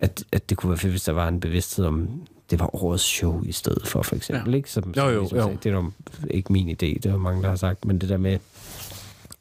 at, 0.00 0.24
at 0.32 0.50
det 0.50 0.56
kunne 0.58 0.70
være 0.70 0.78
fedt, 0.78 0.92
hvis 0.92 1.04
der 1.04 1.12
var 1.12 1.28
en 1.28 1.40
bevidsthed 1.40 1.84
om, 1.84 2.08
det 2.50 2.60
var 2.60 2.84
årets 2.84 3.04
show 3.04 3.42
i 3.44 3.52
stedet 3.52 3.86
for, 3.86 4.02
for 4.02 4.16
eksempel. 4.16 4.50
Ja. 4.50 4.56
Ikke? 4.56 4.70
Som, 4.70 4.84
Jo, 4.96 5.02
som 5.02 5.08
jo, 5.12 5.20
ligesom 5.20 5.36
jo. 5.38 5.42
Sagde, 5.44 5.58
det 5.62 5.66
er 5.72 5.76
jo 5.76 5.90
ikke 6.30 6.52
min 6.52 6.68
idé, 6.68 6.74
det 6.80 7.06
er 7.06 7.10
jo 7.12 7.18
mange, 7.18 7.42
der 7.42 7.48
har 7.48 7.56
sagt, 7.56 7.84
men 7.84 7.98
det 7.98 8.08
der 8.08 8.16
med, 8.16 8.38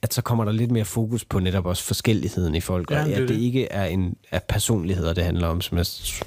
at 0.01 0.13
så 0.13 0.21
kommer 0.21 0.45
der 0.45 0.51
lidt 0.51 0.71
mere 0.71 0.85
fokus 0.85 1.25
på 1.25 1.39
netop 1.39 1.65
også 1.65 1.83
forskelligheden 1.83 2.55
i 2.55 2.61
folk, 2.61 2.91
Ja, 2.91 3.01
og 3.01 3.05
det 3.07 3.13
at 3.13 3.19
det, 3.21 3.29
det. 3.29 3.35
ikke 3.39 3.65
er 3.71 3.85
en 3.85 4.15
er 4.31 4.39
personligheder, 4.39 5.13
det 5.13 5.23
handler 5.23 5.47
om, 5.47 5.61
som 5.61 5.77
jeg 5.77 5.85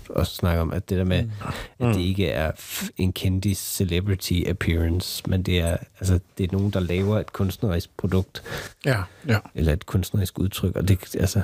også 0.09 0.35
snakker 0.35 0.63
om, 0.63 0.73
at 0.73 0.89
det 0.89 0.99
der 0.99 1.05
med, 1.05 1.23
mm. 1.23 1.87
at 1.87 1.95
det 1.95 2.01
ikke 2.01 2.29
er 2.29 2.51
en 2.97 3.13
kendis 3.13 3.59
celebrity 3.59 4.41
appearance, 4.47 5.23
men 5.31 5.43
det 5.43 5.61
er, 5.61 5.77
altså, 6.01 6.21
det 6.39 6.45
er 6.53 6.57
nogen, 6.57 6.71
der 6.71 6.81
laver 6.81 7.19
et 7.21 7.33
kunstnerisk 7.33 7.91
produkt, 7.97 8.43
Ja. 8.85 9.03
Ja. 9.29 9.39
eller 9.55 9.73
et 9.73 9.87
kunstnerisk 9.87 10.39
udtryk, 10.39 10.77
og 10.77 10.89
det, 10.89 11.17
altså, 11.17 11.43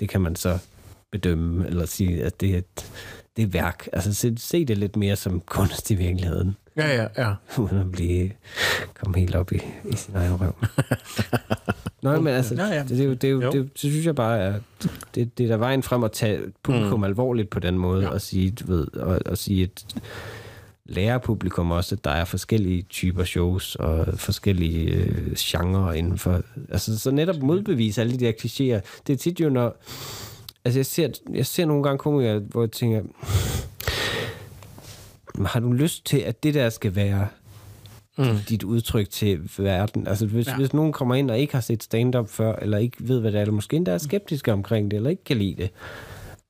det 0.00 0.08
kan 0.08 0.20
man 0.20 0.36
så 0.36 0.58
bedømme, 1.12 1.66
eller 1.66 1.86
sige, 1.86 2.24
at 2.24 2.40
det 2.40 2.50
er 2.54 2.58
et, 2.58 2.90
det 3.36 3.42
er 3.42 3.46
værk. 3.46 3.88
Altså, 3.92 4.14
se, 4.14 4.34
se 4.38 4.64
det 4.64 4.78
lidt 4.78 4.96
mere 4.96 5.16
som 5.16 5.40
kunst 5.40 5.90
i 5.90 5.94
virkeligheden, 5.94 6.56
Ja, 6.76 7.02
ja, 7.02 7.06
ja. 7.18 7.34
uden 7.62 7.78
at 7.78 7.92
blive, 7.92 8.30
komme 8.94 9.18
helt 9.18 9.34
op 9.34 9.52
i, 9.52 9.60
i 9.84 9.96
sin 9.96 10.16
egen 10.16 10.40
røv. 10.40 10.54
Nå, 12.02 12.20
men 12.20 12.34
altså, 12.34 12.54
Ja, 12.54 12.66
ja. 12.66 12.82
det, 12.82 12.88
det, 12.88 13.00
er 13.00 13.04
jo, 13.04 13.14
det, 13.14 13.24
er 13.24 13.28
jo, 13.28 13.40
Jo. 13.40 13.50
det, 13.50 13.62
det 13.72 13.78
synes 13.78 14.06
jeg 14.06 14.14
bare 14.14 14.38
er, 14.38 14.54
det, 15.14 15.38
det 15.38 15.44
er 15.44 15.48
der 15.48 15.56
vejen 15.56 15.82
frem 15.82 16.04
at 16.04 16.12
tage 16.12 16.40
publikum 16.62 17.00
mm. 17.00 17.04
alvorligt 17.04 17.50
på 17.50 17.60
den 17.60 17.78
måde, 17.78 18.02
ja. 18.02 18.08
og 18.08 18.20
sige, 18.20 18.50
du 18.50 18.66
ved, 18.66 18.96
og, 18.96 19.20
og 19.26 19.38
sige, 19.38 19.62
at 19.62 20.00
lære 20.88 21.20
publikum 21.20 21.70
også, 21.70 21.94
at 21.94 22.04
der 22.04 22.10
er 22.10 22.24
forskellige 22.24 22.82
typer 22.82 23.24
shows 23.24 23.74
og 23.74 24.06
forskellige 24.18 24.90
øh, 24.90 25.34
genrer 25.38 25.92
inden 25.92 26.18
for... 26.18 26.42
Altså, 26.70 26.98
så 26.98 27.10
netop 27.10 27.36
modbevise 27.42 28.00
alle 28.00 28.18
de 28.18 28.24
der 28.24 28.32
klichéer. 28.32 29.00
Det 29.06 29.12
er 29.12 29.16
tit 29.16 29.40
jo, 29.40 29.48
når... 29.48 29.76
Altså, 30.64 30.78
jeg 30.78 30.86
ser, 30.86 31.08
jeg 31.34 31.46
ser 31.46 31.64
nogle 31.64 31.82
gange 31.82 31.98
komikere, 31.98 32.38
hvor 32.38 32.62
jeg 32.62 32.70
tænker, 32.70 33.02
har 35.44 35.60
du 35.60 35.72
lyst 35.72 36.06
til, 36.06 36.18
at 36.18 36.42
det 36.42 36.54
der 36.54 36.70
skal 36.70 36.94
være 36.94 37.28
mm. 38.18 38.24
dit 38.48 38.62
udtryk 38.62 39.10
til 39.10 39.50
verden? 39.58 40.06
Altså, 40.08 40.26
hvis, 40.26 40.46
ja. 40.46 40.56
Hvis 40.56 40.72
nogen 40.72 40.92
kommer 40.92 41.14
ind 41.14 41.30
og 41.30 41.38
ikke 41.38 41.54
har 41.54 41.60
set 41.60 41.82
stand-up 41.82 42.28
før, 42.28 42.52
eller 42.52 42.78
ikke 42.78 42.96
ved, 43.00 43.20
hvad 43.20 43.32
det 43.32 43.38
er, 43.38 43.42
eller 43.42 43.54
måske 43.54 43.76
endda 43.76 43.90
er 43.92 43.98
skeptiske 43.98 44.52
omkring 44.52 44.90
det, 44.90 44.96
eller 44.96 45.10
ikke 45.10 45.24
kan 45.24 45.36
lide 45.36 45.54
det, 45.62 45.70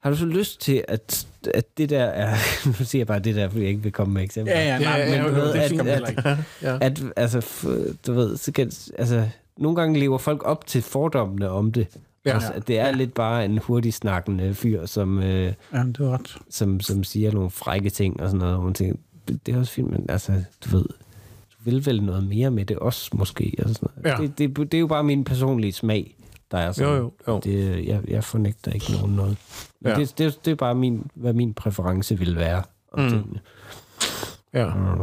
har 0.03 0.11
du 0.11 0.17
så 0.17 0.27
lyst 0.27 0.61
til, 0.61 0.85
at, 0.89 1.27
at 1.55 1.79
det 1.79 1.91
der 1.91 2.05
er... 2.05 2.37
Nu 2.67 2.73
siger 2.73 3.01
jeg 3.01 3.07
bare 3.07 3.19
det 3.19 3.35
der, 3.35 3.49
fordi 3.49 3.61
jeg 3.63 3.69
ikke 3.71 3.83
vil 3.83 3.93
komme 3.93 4.15
med 4.15 4.23
eksempler. 4.23 4.61
Ja, 4.61 4.67
ja, 4.67 4.79
nej, 4.79 4.99
Ja, 4.99 5.05
ja, 5.15 5.23
men 5.23 5.23
jo, 5.23 5.29
du 5.29 5.35
ved, 5.41 5.53
det 5.53 5.89
at, 5.89 6.19
at, 6.27 6.39
Ja. 6.63 6.79
At, 6.81 7.03
altså, 7.17 7.39
f- 7.39 7.97
du 8.07 8.13
ved, 8.13 8.37
så 8.37 8.53
kan, 8.53 8.73
altså, 8.99 9.29
nogle 9.59 9.77
gange 9.77 10.01
lever 10.01 10.19
folk 10.19 10.43
op 10.45 10.67
til 10.67 10.83
fordommene 10.83 11.51
om 11.51 11.73
det. 11.73 11.87
Ja. 12.27 12.35
Altså, 12.35 12.53
det 12.67 12.79
er 12.79 12.85
ja. 12.87 12.93
lidt 12.93 13.15
bare 13.15 13.45
en 13.45 13.59
hurtig 13.59 13.95
snakkende 13.95 14.55
fyr, 14.55 14.87
som, 14.87 15.19
øh, 15.19 15.53
ja, 15.73 15.79
det 15.79 16.01
er 16.01 16.11
ret. 16.11 16.37
som, 16.51 16.81
som 16.81 17.05
siger 17.05 17.33
nogle 17.33 17.51
frække 17.51 17.91
ting 17.91 18.21
og 18.21 18.29
sådan 18.29 18.39
noget. 18.39 18.57
Og 18.57 18.65
man 18.65 18.75
tænker, 18.75 18.97
det 19.47 19.55
er 19.55 19.59
også 19.59 19.73
fint, 19.73 19.91
men 19.91 20.07
altså, 20.09 20.33
du 20.65 20.77
ved, 20.77 20.85
du 21.53 21.57
vil 21.65 21.87
vel 21.87 22.03
noget 22.03 22.29
mere 22.29 22.51
med 22.51 22.65
det 22.65 22.79
også, 22.79 23.11
måske. 23.15 23.55
Og 23.59 23.69
sådan 23.69 23.89
noget. 24.05 24.19
Ja. 24.19 24.23
Det, 24.27 24.39
det, 24.39 24.73
det, 24.73 24.75
er 24.75 24.81
jo 24.81 24.87
bare 24.87 25.05
min 25.05 25.25
personlige 25.25 25.73
smag, 25.73 26.17
der 26.51 26.59
er 26.59 26.73
sådan. 26.73 26.93
Jo, 26.93 26.97
jo, 26.97 27.13
jo. 27.29 27.41
Det, 27.45 27.87
jeg, 27.87 28.01
jeg 28.09 28.25
fornægter 28.25 28.73
ikke 28.73 28.93
nogen 28.93 29.17
noget. 29.17 29.37
Men 29.81 29.93
Ja. 29.93 29.99
det, 29.99 30.19
det, 30.19 30.45
det 30.45 30.51
er 30.51 30.55
bare, 30.55 30.75
min, 30.75 31.11
hvad 31.15 31.33
min 31.33 31.55
præference 31.55 32.19
vil 32.19 32.37
være 32.37 32.63
om 32.93 33.01
Mm. 33.01 33.05
mm. 33.05 33.11
tingene. 33.11 33.41
Ja. 34.55 34.75
Mm. 34.75 35.01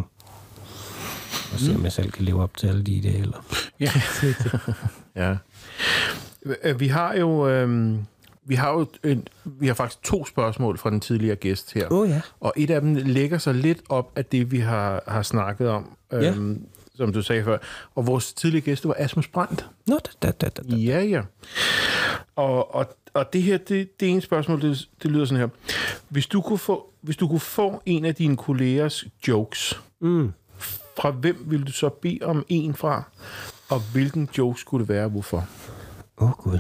Og 1.54 1.60
se, 1.60 1.76
om 1.76 1.84
jeg 1.84 1.92
selv 1.92 2.12
kan 2.12 2.26
leve 2.26 2.42
op 2.44 2.58
til 2.58 2.68
alle 2.68 2.84
de 2.84 2.92
idealer. 2.92 3.46
Ja, 3.80 3.92
ja. 5.30 5.38
Øh, 6.64 6.80
Vi 6.80 6.88
har 6.88 7.14
jo... 7.16 7.48
Øhm, 7.50 8.06
vi 8.46 8.56
har 8.56 8.72
jo 8.72 8.86
en, 9.04 9.28
vi 9.46 9.68
har 9.68 9.74
faktisk 9.74 10.04
to 10.04 10.26
spørgsmål 10.26 10.78
fra 10.78 10.90
den 10.90 11.00
tidligere 11.00 11.36
gæst 11.36 11.74
her. 11.74 11.88
Oh, 11.92 12.10
ja. 12.10 12.22
Og 12.40 12.54
et 12.58 12.70
af 12.70 12.82
dem 12.82 12.94
lægger 12.96 13.38
sig 13.38 13.54
lidt 13.54 13.80
op 13.90 14.12
af 14.16 14.26
det, 14.26 14.52
vi 14.52 14.60
har, 14.60 15.04
har 15.08 15.22
snakket 15.22 15.70
om, 15.70 15.98
Ja. 16.12 16.32
øhm, 16.32 16.66
som 16.96 17.14
du 17.14 17.22
sagde 17.22 17.44
før. 17.44 17.58
Og 17.96 18.08
vores 18.08 18.34
tidligere 18.34 18.66
gæst 18.66 18.88
var 18.88 18.96
Asmus 19.00 19.28
Brandt. 19.28 19.66
Nå, 19.88 20.00
da, 20.06 20.10
da, 20.28 20.32
da, 20.32 20.50
da. 20.50 20.62
da. 20.72 20.76
Ja, 20.76 21.02
ja. 21.04 21.22
Og, 22.36 22.76
og, 22.76 22.86
og 23.14 23.34
det 23.34 23.42
her, 23.44 23.58
det, 23.58 24.00
det 24.00 24.10
ene 24.10 24.22
spørgsmål, 24.22 24.62
det, 24.62 24.88
det 25.04 25.12
lyder 25.12 25.26
sådan 25.26 25.40
her. 25.40 25.48
Hvis 26.10 26.28
du, 26.28 26.42
kunne 26.42 26.58
få, 26.60 26.90
hvis 27.02 27.18
du 27.18 27.28
kunne 27.28 27.40
få 27.40 27.82
en 27.86 28.06
af 28.06 28.16
dine 28.16 28.38
kollegers 28.38 29.06
jokes, 29.28 29.82
Mm. 30.00 30.32
fra 30.98 31.12
hvem 31.12 31.46
ville 31.48 31.66
du 31.66 31.72
så 31.72 31.90
bede 31.90 32.20
om 32.22 32.46
en 32.50 32.74
fra? 32.76 33.04
Og 33.70 33.80
hvilken 33.94 34.30
joke 34.38 34.60
skulle 34.60 34.82
det 34.82 34.90
være, 34.90 35.08
hvorfor? 35.08 35.48
Åh, 36.18 36.28
oh, 36.28 36.32
Gud. 36.32 36.60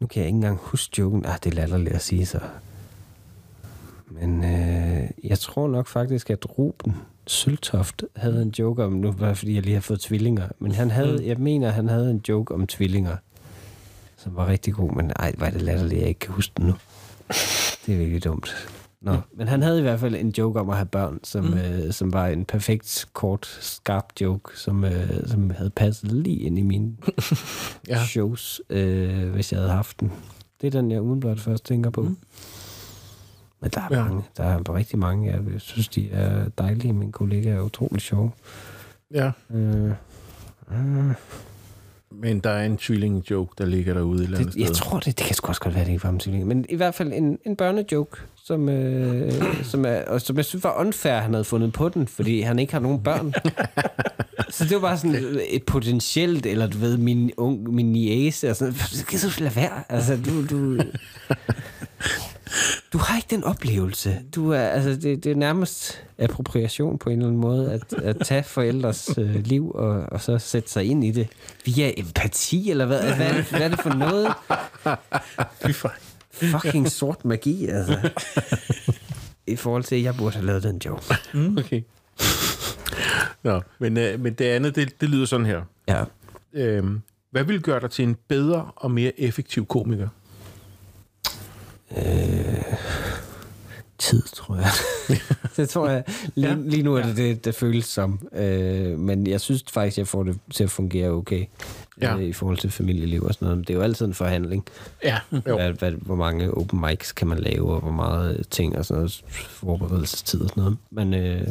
Nu 0.00 0.06
kan 0.06 0.20
jeg 0.20 0.26
ikke 0.26 0.36
engang 0.36 0.58
huske 0.62 0.94
joken. 0.98 1.26
Ah, 1.26 1.38
det 1.44 1.50
er 1.50 1.54
latterligt 1.54 1.94
at 1.94 2.02
sige 2.02 2.26
så. 2.26 2.40
Men 4.10 4.44
øh, 4.44 5.10
jeg 5.24 5.38
tror 5.38 5.68
nok 5.68 5.86
faktisk, 5.86 6.30
at 6.30 6.58
Ruben 6.58 6.94
Søltoft 7.26 8.04
havde 8.16 8.42
en 8.42 8.54
joke 8.58 8.84
om, 8.84 8.92
nu 8.92 9.12
var 9.12 9.28
det, 9.28 9.38
fordi 9.38 9.54
jeg 9.54 9.62
lige 9.62 9.74
har 9.74 9.80
fået 9.80 10.00
tvillinger, 10.00 10.48
men 10.58 10.72
han 10.72 10.90
havde, 10.90 11.16
mm. 11.18 11.24
jeg 11.24 11.38
mener, 11.38 11.70
han 11.70 11.88
havde 11.88 12.10
en 12.10 12.22
joke 12.28 12.54
om 12.54 12.66
tvillinger, 12.66 13.16
som 14.16 14.36
var 14.36 14.46
rigtig 14.46 14.74
god, 14.74 14.92
men 14.92 15.12
ej, 15.16 15.34
var 15.38 15.50
det 15.50 15.62
latterligt, 15.62 16.00
jeg 16.00 16.08
ikke 16.08 16.20
kan 16.20 16.34
huske 16.34 16.52
den 16.56 16.66
nu. 16.66 16.74
Det 17.86 17.94
er 17.94 17.98
virkelig 17.98 18.24
dumt. 18.24 18.68
Nå, 19.04 19.16
men 19.36 19.48
han 19.48 19.62
havde 19.62 19.78
i 19.78 19.82
hvert 19.82 20.00
fald 20.00 20.14
en 20.14 20.28
joke 20.38 20.60
om 20.60 20.70
at 20.70 20.76
have 20.76 20.86
børn, 20.86 21.18
som, 21.24 21.44
mm. 21.44 21.54
øh, 21.54 21.92
som 21.92 22.12
var 22.12 22.26
en 22.26 22.44
perfekt, 22.44 23.06
kort, 23.12 23.46
skarp 23.60 24.06
joke, 24.20 24.58
som, 24.60 24.84
øh, 24.84 25.26
som 25.26 25.50
havde 25.50 25.70
passet 25.70 26.12
lige 26.12 26.36
ind 26.38 26.58
i 26.58 26.62
mine 26.62 26.92
Ja. 27.88 28.04
shows, 28.06 28.60
øh, 28.70 29.28
hvis 29.30 29.52
jeg 29.52 29.60
havde 29.60 29.72
haft 29.72 30.00
den. 30.00 30.12
Det 30.60 30.66
er 30.66 30.80
den, 30.80 30.90
jeg 30.90 31.00
udenbart 31.02 31.40
først 31.40 31.64
tænker 31.64 31.90
på. 31.90 32.02
Mm. 32.02 32.16
Men 33.60 33.70
der 33.74 33.80
er, 33.80 33.88
Ja. 33.90 33.96
ja. 33.98 34.04
mange, 34.04 34.22
der 34.36 34.44
er 34.44 34.74
rigtig 34.74 34.98
mange. 34.98 35.32
Jeg 35.32 35.60
synes, 35.60 35.88
de 35.88 36.10
er 36.10 36.48
dejlige. 36.58 36.92
Mine 36.92 37.12
kollegaer 37.12 37.56
er 37.56 37.60
utrolig 37.62 38.00
sjove. 38.02 38.30
Ja. 39.10 39.32
Øh, 39.50 39.90
øh, 40.72 41.12
Men 42.20 42.38
der 42.40 42.50
er 42.50 42.66
en 42.66 42.76
tvilling-joke, 42.76 43.54
der 43.58 43.66
ligger 43.66 43.94
derude 43.94 44.18
et 44.18 44.24
eller 44.24 44.38
andet 44.38 44.54
det, 44.54 44.60
jeg 44.60 44.66
sted. 44.66 44.76
tror, 44.76 44.98
det, 44.98 45.18
det 45.18 45.26
kan 45.26 45.34
sgu 45.34 45.48
også 45.48 45.60
godt 45.60 45.74
være, 45.74 45.84
det 45.84 45.90
ikke 45.92 46.04
var 46.04 46.10
om 46.10 46.18
tvillinger. 46.18 46.46
Men 46.46 46.66
i 46.68 46.76
hvert 46.76 46.94
fald 46.94 47.12
en, 47.12 47.38
en 47.46 47.56
børnejoke, 47.56 48.16
som, 48.44 48.68
øh, 48.68 49.32
som, 49.62 49.84
er, 49.84 50.02
og 50.06 50.20
som 50.20 50.36
jeg 50.36 50.44
synes 50.44 50.64
var 50.64 50.80
unfair, 50.80 51.14
han 51.14 51.32
havde 51.32 51.44
fundet 51.44 51.72
på 51.72 51.88
den, 51.88 52.08
fordi 52.08 52.40
han 52.40 52.58
ikke 52.58 52.72
har 52.72 52.80
nogen 52.80 53.02
børn. 53.02 53.32
så 54.54 54.64
det 54.64 54.74
var 54.74 54.80
bare 54.80 54.98
sådan 54.98 55.40
et 55.50 55.62
potentielt, 55.62 56.46
eller 56.46 56.66
du 56.66 56.78
ved, 56.78 56.96
min, 56.96 57.30
ung, 57.36 57.74
min 57.74 57.92
niece, 57.92 58.50
og 58.50 58.56
sådan, 58.56 58.74
det 58.74 59.06
kan 59.08 59.18
du 59.20 59.28
lade 59.38 59.56
være. 59.56 59.82
Altså, 59.88 60.16
du, 60.26 60.46
du, 60.46 60.82
du 62.92 62.98
har 62.98 63.16
ikke 63.16 63.28
den 63.30 63.44
oplevelse. 63.44 64.18
Du 64.34 64.50
er, 64.50 64.60
altså, 64.60 64.90
det, 64.90 65.24
det 65.24 65.26
er 65.26 65.36
nærmest 65.36 66.04
appropriation 66.18 66.98
på 66.98 67.10
en 67.10 67.18
eller 67.18 67.26
anden 67.26 67.40
måde, 67.40 67.72
at, 67.72 67.92
at 67.92 68.16
tage 68.24 68.42
forældres 68.42 69.10
øh, 69.18 69.34
liv 69.34 69.70
og, 69.70 69.90
og 69.90 70.20
så 70.20 70.38
sætte 70.38 70.70
sig 70.70 70.84
ind 70.84 71.04
i 71.04 71.10
det 71.10 71.28
via 71.64 71.92
empati, 71.96 72.70
eller 72.70 72.86
hvad, 72.86 73.14
hvad, 73.14 73.26
er, 73.26 73.34
det, 73.34 73.44
hvad 73.44 73.60
er 73.60 73.68
det 73.68 73.80
for 73.80 73.94
noget? 73.94 74.34
Fy. 75.66 75.86
Fucking 76.32 76.90
sort 76.90 77.24
magi, 77.24 77.66
altså. 77.66 78.10
I 79.46 79.56
forhold 79.56 79.84
til, 79.84 79.96
at 79.96 80.02
jeg 80.02 80.14
burde 80.16 80.34
have 80.36 80.46
lavet 80.46 80.62
den 80.62 80.80
joke. 80.84 81.14
Okay. 81.58 81.82
Nå, 83.42 83.60
men, 83.78 83.96
øh, 83.96 84.20
men 84.20 84.34
det 84.34 84.44
andet, 84.44 84.76
det, 84.76 85.00
det 85.00 85.10
lyder 85.10 85.26
sådan 85.26 85.46
her. 85.46 85.62
Ja. 85.88 86.04
Øhm, 86.52 87.00
hvad 87.30 87.44
vil 87.44 87.60
gøre 87.60 87.80
dig 87.80 87.90
til 87.90 88.02
en 88.02 88.16
bedre 88.28 88.70
og 88.76 88.90
mere 88.90 89.20
effektiv 89.20 89.66
komiker? 89.66 90.08
Tid, 93.98 94.22
tror 94.22 94.56
jeg. 94.56 94.70
det 95.56 95.68
tror 95.68 95.88
jeg. 95.88 96.04
Lige, 96.34 96.48
Ja. 96.48 96.56
lige 96.58 96.82
nu 96.82 96.94
er 96.94 97.02
det 97.02 97.16
det, 97.16 97.44
det 97.44 97.54
føles 97.54 97.84
som. 97.84 98.28
Øh, 98.32 98.98
men 98.98 99.26
jeg 99.26 99.40
synes 99.40 99.64
faktisk, 99.72 99.98
jeg 99.98 100.08
får 100.08 100.22
det 100.22 100.38
til 100.52 100.64
at 100.64 100.70
fungere 100.70 101.10
okay. 101.10 101.44
Ja. 102.00 102.10
Ja. 102.12 102.16
Øh, 102.18 102.24
I 102.24 102.32
forhold 102.32 102.56
til 102.58 102.70
familieliv 102.70 103.22
og 103.22 103.34
sådan 103.34 103.46
noget. 103.46 103.58
Men 103.58 103.64
det 103.64 103.70
er 103.70 103.74
jo 103.78 103.82
altid 103.82 104.06
en 104.06 104.14
forhandling. 104.14 104.64
Ja, 105.04 105.18
Jo. 105.32 105.40
Hvad, 105.56 105.72
hvad, 105.72 105.90
hvor 105.92 106.14
mange 106.14 106.50
open 106.54 106.80
mics 106.80 107.12
kan 107.12 107.28
man 107.28 107.38
lave, 107.38 107.72
og 107.74 107.80
hvor 107.80 107.90
meget 107.92 108.38
øh, 108.38 108.44
ting 108.50 108.78
og 108.78 108.84
sådan 108.84 108.98
noget, 109.00 109.24
forberedelsestid 109.28 110.40
og 110.40 110.48
sådan 110.48 110.62
noget. 110.62 110.78
Men 110.90 111.14
øh, 111.14 111.46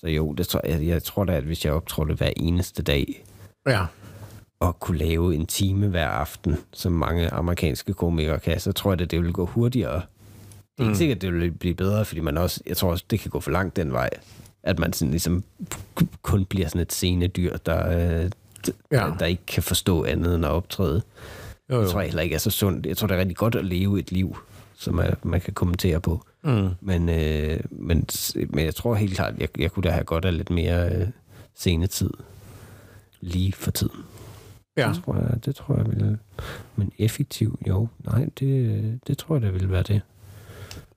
så 0.00 0.08
jo, 0.08 0.32
det 0.32 0.46
tror 0.48 0.60
jeg, 0.66 0.86
jeg 0.86 1.02
tror 1.02 1.24
da, 1.24 1.32
at 1.32 1.44
hvis 1.44 1.64
jeg 1.64 1.72
optrådte 1.72 2.14
hver 2.14 2.30
eneste 2.36 2.82
dag, 2.82 3.24
Ja. 3.66 3.84
Og 4.62 4.80
kunne 4.80 4.98
lave 4.98 5.34
en 5.34 5.46
time 5.46 5.88
hver 5.88 6.08
aften, 6.08 6.56
som 6.72 6.92
mange 6.92 7.30
amerikanske 7.30 7.92
komikere 7.94 8.38
kan, 8.38 8.60
så 8.60 8.72
tror 8.72 8.92
jeg, 8.92 9.00
at 9.00 9.10
det 9.10 9.18
ville 9.18 9.32
gå 9.32 9.46
hurtigere. 9.46 9.94
Det 9.94 10.02
er 10.78 10.82
ikke 10.82 10.88
Mm. 10.88 10.94
sikkert, 10.94 11.16
at 11.16 11.22
det 11.22 11.32
vil 11.34 11.50
blive 11.50 11.74
bedre, 11.74 12.04
fordi 12.04 12.20
man 12.20 12.38
også, 12.38 12.60
jeg 12.66 12.76
tror 12.76 12.90
også, 12.90 13.04
det 13.10 13.20
kan 13.20 13.30
gå 13.30 13.40
for 13.40 13.50
langt 13.50 13.76
den 13.76 13.92
vej. 13.92 14.10
At 14.62 14.78
man 14.78 14.92
sådan 14.92 15.10
ligesom 15.10 15.44
kun 16.22 16.44
bliver 16.44 16.68
sådan 16.68 16.80
et 16.80 16.92
scenedyr, 16.92 17.56
der, 17.56 17.88
øh, 18.24 18.30
Ja. 18.92 19.10
der 19.18 19.26
ikke 19.26 19.46
kan 19.46 19.62
forstå 19.62 20.04
andet 20.04 20.34
end 20.34 20.44
at 20.44 20.50
optræde. 20.50 21.02
Jo, 21.70 21.80
Jeg 21.80 21.90
tror 21.90 22.00
jeg 22.00 22.08
heller 22.08 22.22
ikke 22.22 22.34
er 22.34 22.38
så 22.38 22.50
sundt. 22.50 22.86
Jeg 22.86 22.96
tror, 22.96 23.06
det 23.06 23.14
er 23.14 23.18
rigtig 23.18 23.36
godt 23.36 23.54
at 23.54 23.64
leve 23.64 23.98
et 23.98 24.12
liv, 24.12 24.36
som 24.76 24.98
er, 24.98 25.10
man 25.22 25.40
kan 25.40 25.54
kommentere 25.54 26.00
på. 26.00 26.24
Mm. 26.44 26.68
Men, 26.80 27.08
øh, 27.08 27.60
men, 27.70 28.06
men 28.50 28.64
jeg 28.64 28.74
tror 28.74 28.94
helt 28.94 29.14
klart, 29.14 29.34
jeg, 29.38 29.48
jeg 29.60 29.70
kunne 29.72 29.82
da 29.82 29.90
have 29.90 30.04
godt 30.04 30.24
af 30.24 30.36
lidt 30.36 30.50
mere 30.50 30.88
øh, 30.94 31.06
scenetid 31.54 32.10
lige 33.20 33.52
for 33.52 33.70
tiden. 33.70 34.00
Ja. 34.76 34.88
Det 34.88 35.04
tror 35.04 35.14
jeg, 35.14 35.44
det 35.44 35.56
tror 35.56 35.76
jeg 35.76 35.86
vil... 35.86 36.18
Men 36.76 36.92
effektiv, 36.98 37.58
jo. 37.68 37.88
Nej, 38.04 38.28
det, 38.38 39.00
det 39.06 39.18
tror 39.18 39.34
jeg, 39.34 39.42
det 39.42 39.54
vil 39.54 39.70
være 39.70 39.82
det. 39.82 40.00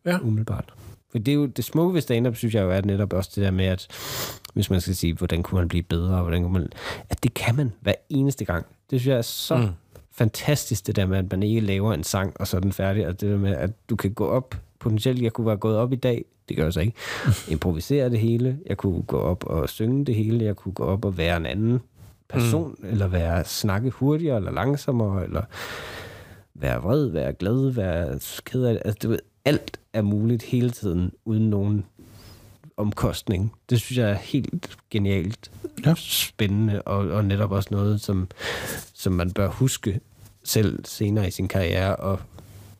Ja. 0.05 0.19
Umiddelbart. 0.19 0.73
For 1.11 1.19
det 1.19 1.31
er 1.31 1.35
jo 1.35 1.45
det 1.45 1.65
smukke 1.65 1.93
ved 1.93 2.01
stand-up, 2.01 2.35
synes 2.35 2.55
jeg 2.55 2.63
jo, 2.63 2.71
er 2.71 2.81
netop 2.81 3.13
også 3.13 3.31
det 3.35 3.43
der 3.43 3.51
med, 3.51 3.65
at 3.65 3.87
hvis 4.53 4.69
man 4.69 4.81
skal 4.81 4.95
sige, 4.95 5.13
hvordan 5.13 5.43
kunne 5.43 5.59
man 5.59 5.67
blive 5.67 5.83
bedre, 5.83 6.21
hvordan 6.21 6.41
kunne 6.41 6.53
man, 6.53 6.69
at 7.09 7.23
det 7.23 7.33
kan 7.33 7.55
man 7.55 7.71
hver 7.81 7.93
eneste 8.09 8.45
gang. 8.45 8.65
Det 8.91 8.99
synes 8.99 9.11
jeg 9.11 9.17
er 9.17 9.21
så 9.21 9.55
mm. 9.57 9.67
fantastisk, 10.11 10.87
det 10.87 10.95
der 10.95 11.05
med, 11.05 11.17
at 11.17 11.31
man 11.31 11.43
ikke 11.43 11.59
laver 11.59 11.93
en 11.93 12.03
sang, 12.03 12.33
og 12.39 12.47
så 12.47 12.57
er 12.57 12.61
den 12.61 12.73
færdig, 12.73 13.07
og 13.07 13.21
det 13.21 13.29
der 13.29 13.37
med, 13.37 13.55
at 13.55 13.71
du 13.89 13.95
kan 13.95 14.13
gå 14.13 14.27
op, 14.27 14.55
potentielt, 14.79 15.21
jeg 15.21 15.33
kunne 15.33 15.47
være 15.47 15.57
gået 15.57 15.77
op 15.77 15.93
i 15.93 15.95
dag, 15.95 16.25
det 16.49 16.57
gør 16.57 16.63
jeg 16.63 16.73
så 16.73 16.79
ikke, 16.79 16.97
improvisere 17.53 18.09
det 18.09 18.19
hele, 18.19 18.57
jeg 18.65 18.77
kunne 18.77 19.03
gå 19.03 19.19
op 19.19 19.43
og 19.43 19.69
synge 19.69 20.05
det 20.05 20.15
hele, 20.15 20.45
jeg 20.45 20.55
kunne 20.55 20.73
gå 20.73 20.83
op 20.83 21.05
og 21.05 21.17
være 21.17 21.37
en 21.37 21.45
anden 21.45 21.79
person, 22.29 22.75
mm. 22.79 22.89
eller 22.89 23.07
være 23.07 23.45
snakke 23.45 23.89
hurtigere, 23.89 24.37
eller 24.37 24.51
langsommere, 24.51 25.23
eller 25.23 25.43
være 26.53 26.81
vred, 26.81 27.07
være 27.07 27.33
glad, 27.33 27.71
være 27.71 28.19
ked 28.45 28.63
af 28.63 28.73
det. 28.73 28.81
Altså, 28.85 28.99
du 29.03 29.09
ved, 29.09 29.19
alt 29.45 29.79
er 29.93 30.01
muligt 30.01 30.43
hele 30.43 30.69
tiden, 30.69 31.11
uden 31.25 31.49
nogen 31.49 31.85
omkostning. 32.77 33.53
Det 33.69 33.81
synes 33.81 33.97
jeg 33.97 34.09
er 34.09 34.15
helt 34.15 34.77
genialt 34.89 35.51
ja. 35.85 35.93
spændende, 35.97 36.81
og, 36.81 36.97
og 36.97 37.25
netop 37.25 37.51
også 37.51 37.69
noget, 37.71 38.01
som, 38.01 38.27
som 38.93 39.13
man 39.13 39.31
bør 39.31 39.47
huske 39.47 39.99
selv 40.43 40.85
senere 40.85 41.27
i 41.27 41.31
sin 41.31 41.47
karriere, 41.47 41.95
og, 41.95 42.19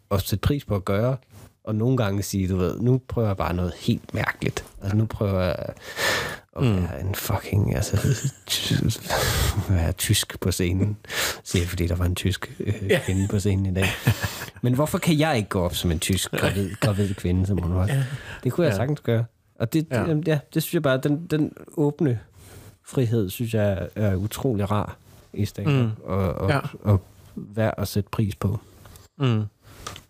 og 0.10 0.22
sætte 0.22 0.42
pris 0.42 0.66
på 0.66 0.76
at 0.76 0.86
gøre. 0.86 1.18
Og 1.64 1.76
nogle 1.76 1.98
gange 1.98 2.24
sige, 2.24 2.50
du 2.50 2.56
ved, 2.58 2.80
nu 2.80 3.02
prøver 3.08 3.28
jeg 3.28 3.38
bare 3.38 3.54
noget 3.54 3.74
helt 3.74 4.14
mærkeligt. 4.14 4.66
Altså 4.82 4.98
nu 4.98 5.06
prøver 5.06 5.42
jeg 5.42 5.66
at 6.56 6.64
Mm. 6.64 6.76
være 6.84 7.02
en 7.02 7.16
fucking, 7.16 7.76
altså, 7.76 7.98
være 9.70 9.92
tysk 9.92 10.40
på 10.40 10.52
scenen. 10.52 10.98
Siger 11.44 11.62
jeg, 11.64 11.70
fordi 11.70 11.88
der 11.88 11.96
var 11.96 12.06
en 12.06 12.16
tysk 12.16 12.56
øh, 12.60 12.74
kvinde 13.06 13.28
på 13.28 13.40
scenen 13.40 13.66
i 13.66 13.74
dag. 13.74 13.88
Men 14.62 14.74
hvorfor 14.74 14.98
kan 14.98 15.20
jeg 15.20 15.38
ikke 15.38 15.50
gå 15.50 15.62
op 15.62 15.76
som 15.76 15.92
en 15.92 16.00
tysk 16.00 16.32
gravid, 16.32 16.72
gravid 16.82 17.14
kvinde, 17.14 17.46
som 17.48 17.58
hun 17.58 17.76
var? 17.76 17.90
Det 18.44 18.52
kunne 18.54 18.66
jeg 18.66 18.72
Ja. 18.72 18.78
sagtens 18.78 19.00
gøre. 19.00 19.26
Og 19.60 19.74
det, 19.74 19.88
Ja. 19.92 20.04
Det, 20.06 20.28
ja, 20.28 20.40
det 20.54 20.64
synes 20.64 20.74
jeg 20.74 20.84
bare, 20.84 20.98
den, 20.98 21.26
den 21.28 21.52
åbne 21.78 22.20
frihed, 22.88 23.30
synes 23.30 23.54
jeg 23.54 23.88
er, 23.96 24.16
utrolig 24.16 24.72
rar 24.72 24.98
i 25.34 25.46
stand 25.46 25.68
Mm. 25.68 25.74
mm. 25.74 25.90
og, 26.04 26.34
og, 26.34 26.50
ja. 26.50 26.60
og 26.84 27.02
værd 27.36 27.74
at 27.78 27.88
sætte 27.88 28.10
pris 28.10 28.36
på. 28.36 28.60
Mm. 29.20 29.44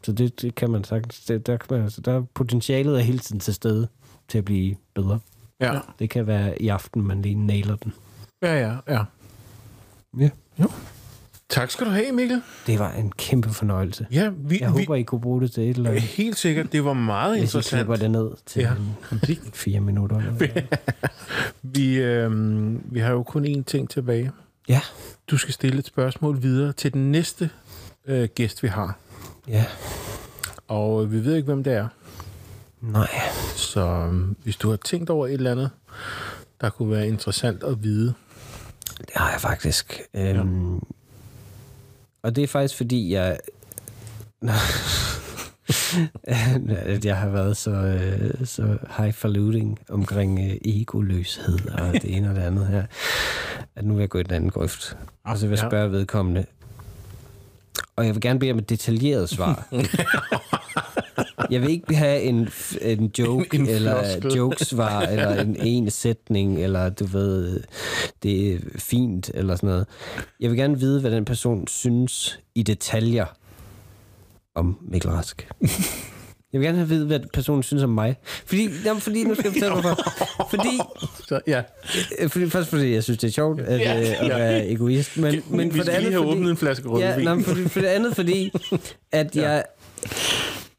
Så 0.03 0.11
det, 0.11 0.41
det 0.41 0.55
kan 0.55 0.69
man 0.69 0.83
sagtens. 0.83 1.19
Det, 1.19 1.47
der, 1.47 1.57
kan 1.57 1.67
man, 1.77 1.83
altså, 1.83 2.01
der 2.01 2.13
er 2.17 2.21
potentialet 2.33 2.95
er 2.95 2.99
hele 2.99 3.19
tiden 3.19 3.39
til 3.39 3.53
stede 3.53 3.87
til 4.27 4.37
at 4.37 4.45
blive 4.45 4.75
bedre. 4.93 5.19
Ja. 5.61 5.79
Det 5.99 6.09
kan 6.09 6.27
være 6.27 6.61
i 6.61 6.67
aften, 6.67 7.01
man 7.07 7.21
lige 7.21 7.35
nailer 7.35 7.75
den. 7.75 7.93
Ja, 8.43 8.59
ja, 8.67 8.75
ja. 8.87 9.03
Ja. 10.19 10.29
Tak 11.49 11.71
skal 11.71 11.85
du 11.87 11.91
have, 11.91 12.11
Mikkel. 12.11 12.41
Det 12.67 12.79
var 12.79 12.91
en 12.91 13.11
kæmpe 13.17 13.49
fornøjelse. 13.49 14.07
Ja, 14.11 14.29
vi, 14.37 14.59
Jeg 14.61 14.73
vi, 14.75 14.79
håber, 14.83 14.95
I 14.95 15.03
kunne 15.03 15.21
bruge 15.21 15.41
det 15.41 15.51
til 15.51 15.63
et 15.69 15.77
eller 15.77 15.89
andet. 15.89 16.03
helt 16.03 16.37
sikkert, 16.37 16.71
det 16.71 16.85
var 16.85 16.93
meget 16.93 17.31
Hvis 17.39 17.41
interessant. 17.41 17.77
klipper 17.79 17.95
det 17.95 18.11
ned 18.11 18.31
til 18.45 18.61
Ja. 18.61 18.71
en, 19.11 19.19
fire 19.53 19.79
minutter. 19.79 20.21
Vi, 21.61 21.95
øh, 21.97 22.31
vi 22.93 22.99
har 22.99 23.11
jo 23.11 23.23
kun 23.23 23.45
én 23.45 23.63
ting 23.63 23.89
tilbage. 23.89 24.31
ja, 24.69 24.81
Du 25.31 25.37
skal 25.37 25.53
stille 25.53 25.79
et 25.79 25.85
spørgsmål 25.85 26.41
videre 26.41 26.73
til 26.73 26.93
den 26.93 27.11
næste 27.11 27.49
øh, 28.05 28.29
gæst, 28.35 28.63
vi 28.63 28.67
har. 28.67 28.97
ja. 29.47 29.65
Og 30.67 31.03
øh, 31.03 31.11
vi 31.11 31.25
ved 31.25 31.35
ikke, 31.35 31.45
hvem 31.45 31.63
det 31.63 31.73
er. 31.73 31.87
Nej. 32.91 33.09
Så 33.55 33.81
øh, 33.81 34.13
hvis 34.43 34.55
du 34.55 34.69
har 34.69 34.77
tænkt 34.77 35.09
over 35.09 35.27
et 35.27 35.33
eller 35.33 35.51
andet, 35.51 35.69
der 36.61 36.69
kunne 36.69 36.91
være 36.91 37.07
interessant 37.07 37.63
at 37.63 37.83
vide. 37.83 38.13
Det 38.97 39.09
har 39.15 39.31
jeg 39.31 39.41
faktisk. 39.41 40.01
Øhm, 40.13 40.79
Og 42.23 42.35
det 42.35 42.43
er 42.43 42.47
faktisk, 42.47 42.77
fordi 42.77 43.13
jeg... 43.13 43.37
at 46.67 47.05
jeg 47.05 47.17
har 47.17 47.29
været 47.29 47.57
så, 47.57 47.71
øh, 47.71 48.45
så 48.45 48.77
highfalutin 48.97 49.77
omkring 49.89 50.39
øh, 50.39 50.57
egoløshed 50.65 51.59
og 51.71 51.93
det 51.93 52.15
ene 52.17 52.29
og 52.29 52.35
det 52.35 52.41
andet 52.41 52.67
her, 52.67 52.85
at 53.75 53.85
nu 53.85 53.93
vil 53.93 54.01
jeg 54.01 54.09
gå 54.09 54.19
i 54.19 54.23
den 54.23 54.33
anden 54.33 54.49
grøft. 54.49 54.97
Og 55.25 55.37
så 55.37 55.47
vil 55.47 55.55
jeg 55.55 55.63
Ja. 55.63 55.69
spørge 55.69 55.91
vedkommende. 55.91 56.45
Og 57.95 58.05
jeg 58.05 58.13
vil 58.15 58.21
gerne 58.21 58.39
bede 58.39 58.51
om 58.51 58.57
et 58.59 58.69
detaljeret 58.69 59.29
svar. 59.29 59.67
Jeg 61.51 61.61
vil 61.61 61.69
ikke 61.69 61.95
have 61.95 62.21
en, 62.21 62.49
en 62.81 63.11
joke, 63.19 63.55
En 63.55 63.61
en 63.61 63.69
eller 63.69 64.03
floskel. 64.03 64.33
jokesvar, 64.37 65.01
eller 65.01 65.41
en 65.41 65.55
en 65.67 65.89
sætning, 65.89 66.63
eller 66.63 66.89
du 66.89 67.05
ved, 67.05 67.63
det 68.23 68.53
er 68.53 68.59
fint, 68.77 69.31
eller 69.33 69.55
sådan 69.55 69.67
noget. 69.69 69.87
Jeg 70.39 70.49
vil 70.49 70.57
gerne 70.59 70.79
vide, 70.79 71.01
hvad 71.01 71.11
den 71.11 71.25
person 71.25 71.67
synes 71.67 72.39
i 72.55 72.63
detaljer 72.63 73.25
om 74.55 74.77
Mikkel 74.81 75.09
Rask. 75.11 75.47
Jeg 76.55 76.61
vil 76.61 76.67
gerne 76.67 76.77
have 76.77 76.89
vide, 76.89 77.05
hvad 77.05 77.19
personen 77.33 77.63
synes 77.63 77.83
om 77.83 77.89
mig. 77.89 78.15
Fordi, 78.45 78.69
jamen, 78.85 79.01
fordi 79.01 79.23
nu 79.23 79.33
skal 79.35 79.43
jeg 79.45 79.53
fortælle 79.53 79.73
hvorfor. 79.81 80.47
Fordi, 80.49 80.79
Så, 81.29 81.39
ja. 81.47 81.61
øh, 82.19 82.29
fordi, 82.29 82.49
først 82.49 82.69
fordi 82.69 82.93
jeg 82.93 83.03
synes, 83.03 83.19
det 83.19 83.27
er 83.27 83.31
sjovt 83.31 83.61
at, 83.61 83.79
Ja, 83.79 83.99
øh, 84.01 84.21
at 84.21 84.27
ja. 84.27 84.37
være 84.37 84.67
egoist. 84.69 85.17
Men, 85.17 85.43
men 85.49 85.73
vi 85.73 85.77
for 85.79 85.83
det 85.83 85.91
andet, 85.91 86.13
fordi, 86.13 86.27
åbnet 86.27 86.51
en 86.51 86.57
flaske 86.57 86.87
rødvin. 86.89 87.01
Ja, 87.09 87.17
nej, 87.17 87.33
men 87.33 87.43
for, 87.43 87.55
for 87.69 87.79
det 87.79 87.87
andet, 87.87 88.15
fordi 88.15 88.51
at 89.11 89.35
jeg, 89.35 89.63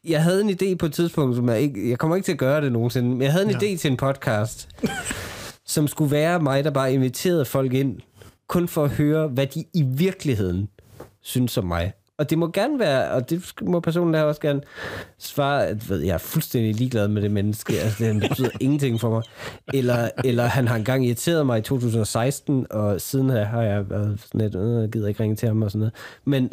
jeg 0.05 0.23
havde 0.23 0.41
en 0.41 0.51
idé 0.51 0.75
på 0.77 0.87
et 0.87 0.93
tidspunkt, 0.93 1.37
som 1.37 1.49
jeg 1.49 1.61
ikke... 1.61 1.91
Jeg 1.91 1.99
kommer 1.99 2.17
ikke 2.17 2.27
til 2.27 2.33
at 2.33 2.39
gøre 2.39 2.61
det 2.61 2.73
nogensinde, 2.73 3.09
men 3.09 3.23
jeg 3.23 3.33
havde 3.33 3.45
en 3.45 3.51
Ja. 3.51 3.57
idé 3.59 3.77
til 3.79 3.91
en 3.91 3.97
podcast, 3.97 4.69
som 5.67 5.89
skulle 5.89 6.11
være 6.11 6.41
mig, 6.41 6.65
der 6.65 6.71
bare 6.71 6.93
inviterede 6.95 7.45
folk 7.45 7.73
ind, 7.75 7.97
kun 8.49 8.69
for 8.69 8.85
at 8.85 8.91
høre, 8.91 9.29
hvad 9.29 9.47
de 9.47 9.65
i 9.75 9.83
virkeligheden 9.83 10.69
synes 11.23 11.59
om 11.59 11.65
mig. 11.65 11.93
Og 12.19 12.31
det 12.31 12.39
må 12.39 12.51
gerne 12.51 12.79
være, 12.79 13.11
og 13.11 13.31
det 13.31 13.53
må 13.63 13.81
personen 13.81 14.15
der 14.15 14.23
også 14.23 14.41
gerne 14.41 14.61
svare, 15.19 15.67
at 15.67 15.91
ved, 15.91 16.01
jeg 16.01 16.15
er 16.15 16.19
fuldstændig 16.19 16.75
ligeglad 16.75 17.09
med 17.09 17.23
det 17.23 17.31
menneske, 17.31 17.81
altså 17.81 18.05
det 18.05 18.29
betyder 18.29 18.51
ingenting 18.61 19.01
for 19.01 19.11
mig. 19.11 19.23
Eller, 19.75 20.09
eller 20.25 20.45
han 20.45 20.69
har 20.69 20.77
engang 20.77 21.07
irriteret 21.07 21.47
mig 21.47 21.59
i 21.59 21.63
2016, 21.63 22.67
og 22.71 23.01
siden 23.01 23.31
her 23.31 23.45
har 23.45 23.63
jeg 23.63 23.91
været 23.91 24.21
sådan 24.21 24.41
lidt, 24.41 24.55
øh, 24.55 24.91
gider 24.91 25.09
ikke 25.09 25.23
ringe 25.23 25.37
til 25.37 25.49
ham 25.49 25.63
og 25.63 25.71
sådan 25.71 25.79
noget. 25.79 25.95
Men, 26.25 26.51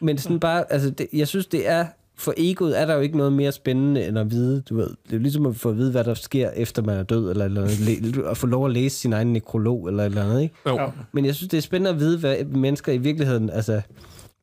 men 0.00 0.18
sådan 0.18 0.40
bare, 0.40 0.72
altså 0.72 0.90
det, 0.90 1.06
jeg 1.12 1.28
synes 1.28 1.46
det 1.46 1.68
er, 1.68 1.86
for 2.18 2.34
egoet 2.36 2.80
er 2.80 2.86
der 2.86 2.94
jo 2.94 3.00
ikke 3.00 3.16
noget 3.16 3.32
mere 3.32 3.52
spændende 3.52 4.06
end 4.06 4.18
at 4.18 4.30
vide, 4.30 4.62
du 4.68 4.76
ved, 4.76 4.88
det 4.88 5.12
er 5.12 5.16
jo 5.16 5.18
ligesom 5.18 5.46
at 5.46 5.56
få 5.56 5.68
at 5.68 5.76
vide, 5.76 5.90
hvad 5.90 6.04
der 6.04 6.14
sker 6.14 6.50
efter 6.50 6.82
man 6.82 6.98
er 6.98 7.02
død, 7.02 7.30
eller, 7.30 7.44
eller 7.44 8.30
at 8.30 8.36
få 8.36 8.46
lov 8.46 8.66
at 8.66 8.72
læse 8.72 8.96
sin 8.96 9.12
egen 9.12 9.32
nekrolog, 9.32 9.88
eller 9.88 10.04
eller 10.04 10.24
andet, 10.24 10.42
ikke? 10.42 10.54
Jo. 10.66 10.90
Men 11.12 11.24
jeg 11.24 11.34
synes, 11.34 11.50
det 11.50 11.56
er 11.56 11.62
spændende 11.62 11.90
at 11.90 11.98
vide, 11.98 12.18
hvad 12.18 12.44
mennesker 12.44 12.92
i 12.92 12.98
virkeligheden, 12.98 13.50
altså, 13.50 13.82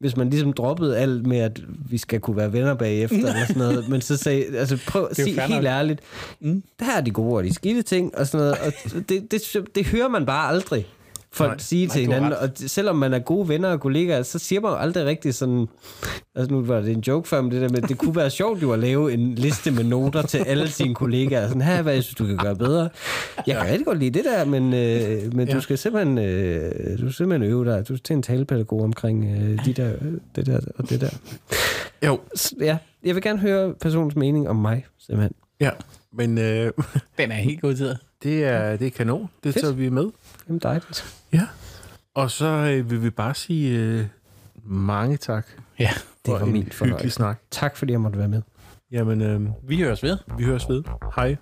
hvis 0.04 0.18
man 0.18 0.30
ligesom 0.30 0.54
droppede 0.54 0.98
alt 0.98 1.28
med, 1.28 1.38
at 1.38 1.62
vi 1.90 1.98
skal 1.98 2.20
kunne 2.20 2.38
være 2.38 2.54
venner 2.54 2.74
bagefter, 2.74 3.18
eller 3.28 3.46
sådan 3.48 3.62
noget, 3.62 3.90
men 3.90 4.02
så 4.02 4.18
sagde, 4.18 4.58
altså 4.58 4.80
prøv 4.88 5.08
at 5.10 5.16
sige 5.16 5.42
helt 5.42 5.66
ærligt, 5.66 6.02
mm. 6.40 6.64
der 6.80 6.86
er 6.98 7.02
de 7.02 7.12
gode 7.12 7.36
og 7.36 7.44
de 7.44 7.54
skidte 7.54 7.82
ting, 7.82 8.18
og 8.18 8.28
sådan 8.28 8.46
noget, 8.46 8.58
og 8.60 9.10
det, 9.10 9.32
det, 9.32 9.76
det 9.76 9.86
hører 9.86 10.08
man 10.08 10.26
bare 10.26 10.50
aldrig 10.50 10.88
folk 11.34 11.50
Nej, 11.52 11.58
sige 11.58 11.88
til 11.88 12.02
nej, 12.10 12.14
har 12.20 12.24
hinanden, 12.24 12.40
og 12.50 12.70
selvom 12.70 12.96
man 12.96 13.14
er 13.14 13.20
gode 13.20 13.50
venner 13.50 13.70
og 13.70 13.80
kollegaer, 13.80 14.24
så 14.24 14.40
siger 14.40 14.62
man 14.62 14.72
jo 14.72 14.78
aldrig 14.78 15.06
rigtig 15.06 15.34
sådan, 15.36 15.68
altså 16.36 16.54
nu 16.54 16.62
var 16.62 16.82
det 16.82 16.92
en 16.92 17.00
joke 17.08 17.28
før, 17.30 17.42
men 17.42 17.52
det 17.52 17.62
der 17.62 17.70
med, 17.70 17.82
det 17.82 17.98
kunne 17.98 18.16
være 18.16 18.30
sjovt 18.40 18.62
jo 18.62 18.72
at 18.72 18.80
lave 18.80 19.14
en 19.14 19.36
liste 19.36 19.72
med 19.72 19.84
noter 19.84 20.22
til 20.22 20.38
alle 20.38 20.68
sine 20.70 20.96
kollegaer, 20.96 21.48
sådan 21.48 21.62
her, 21.62 21.82
hvad 21.82 21.94
jeg 21.94 22.04
synes, 22.04 22.16
du 22.16 22.26
kan 22.26 22.38
gøre 22.38 22.56
bedre. 22.56 22.90
Jeg 23.48 23.56
kan 23.58 23.66
rigtig 23.70 23.86
godt 23.86 24.00
lide 24.00 24.12
det 24.20 24.26
der, 24.26 24.46
men, 24.46 24.74
øh, 24.74 25.36
men 25.36 25.48
Ja. 25.48 25.54
du 25.54 25.62
skal 25.62 25.78
simpelthen, 25.78 26.18
øh, 26.18 26.72
du 26.92 26.98
skal 26.98 27.14
simpelthen 27.14 27.52
øve 27.52 27.66
dig, 27.66 27.80
du 27.88 27.96
skal 27.96 28.04
til 28.04 28.14
en 28.16 28.24
talepædagog 28.24 28.82
omkring 28.82 29.26
øh, 29.26 29.66
de 29.66 29.74
der, 29.74 29.92
det 30.36 30.46
der 30.46 30.60
og 30.78 30.90
det 30.90 31.02
der. 31.02 31.10
Jo, 32.06 32.20
S- 32.38 32.54
Ja, 32.62 32.78
jeg 33.06 33.16
vil 33.16 33.24
gerne 33.24 33.40
høre 33.40 33.74
personens 33.82 34.16
mening 34.16 34.50
om 34.50 34.56
mig, 34.56 34.86
simpelthen. 35.00 35.34
ja. 35.60 35.70
Men 36.16 36.38
øh, 36.38 36.72
Den 37.18 37.32
er 37.32 37.36
helt 37.36 37.62
god 37.62 37.76
tid. 37.76 37.96
det, 38.24 38.44
er, 38.44 38.76
det 38.78 38.88
er 38.88 38.92
kanon. 38.92 39.30
Det 39.44 39.54
Fedt. 39.54 39.64
tager 39.64 39.74
vi 39.76 39.90
med. 39.90 40.06
Jamen 40.48 40.60
dejligt. 40.60 41.20
Ja. 41.34 41.48
Og 42.16 42.32
så 42.32 42.46
øh, 42.46 42.90
vil 42.92 43.04
vi 43.04 43.10
bare 43.10 43.36
sige 43.36 43.80
øh, 43.80 44.06
mange 44.64 45.18
tak 45.18 45.48
Ja, 45.80 45.90
Det 46.26 46.34
var 46.34 46.40
min 46.46 46.56
hyggelig 46.56 46.74
fornøjelse. 46.74 47.10
snak. 47.10 47.40
Tak 47.52 47.78
fordi 47.78 47.92
jeg 47.92 48.02
måtte 48.02 48.20
være 48.20 48.28
med. 48.28 48.42
Jamen, 48.92 49.22
øh, 49.22 49.42
vi 49.64 49.82
høres 49.82 50.04
ved. 50.04 50.18
vi 50.38 50.44
høres 50.44 50.70
ved. 50.70 50.84
Hej. 51.16 51.36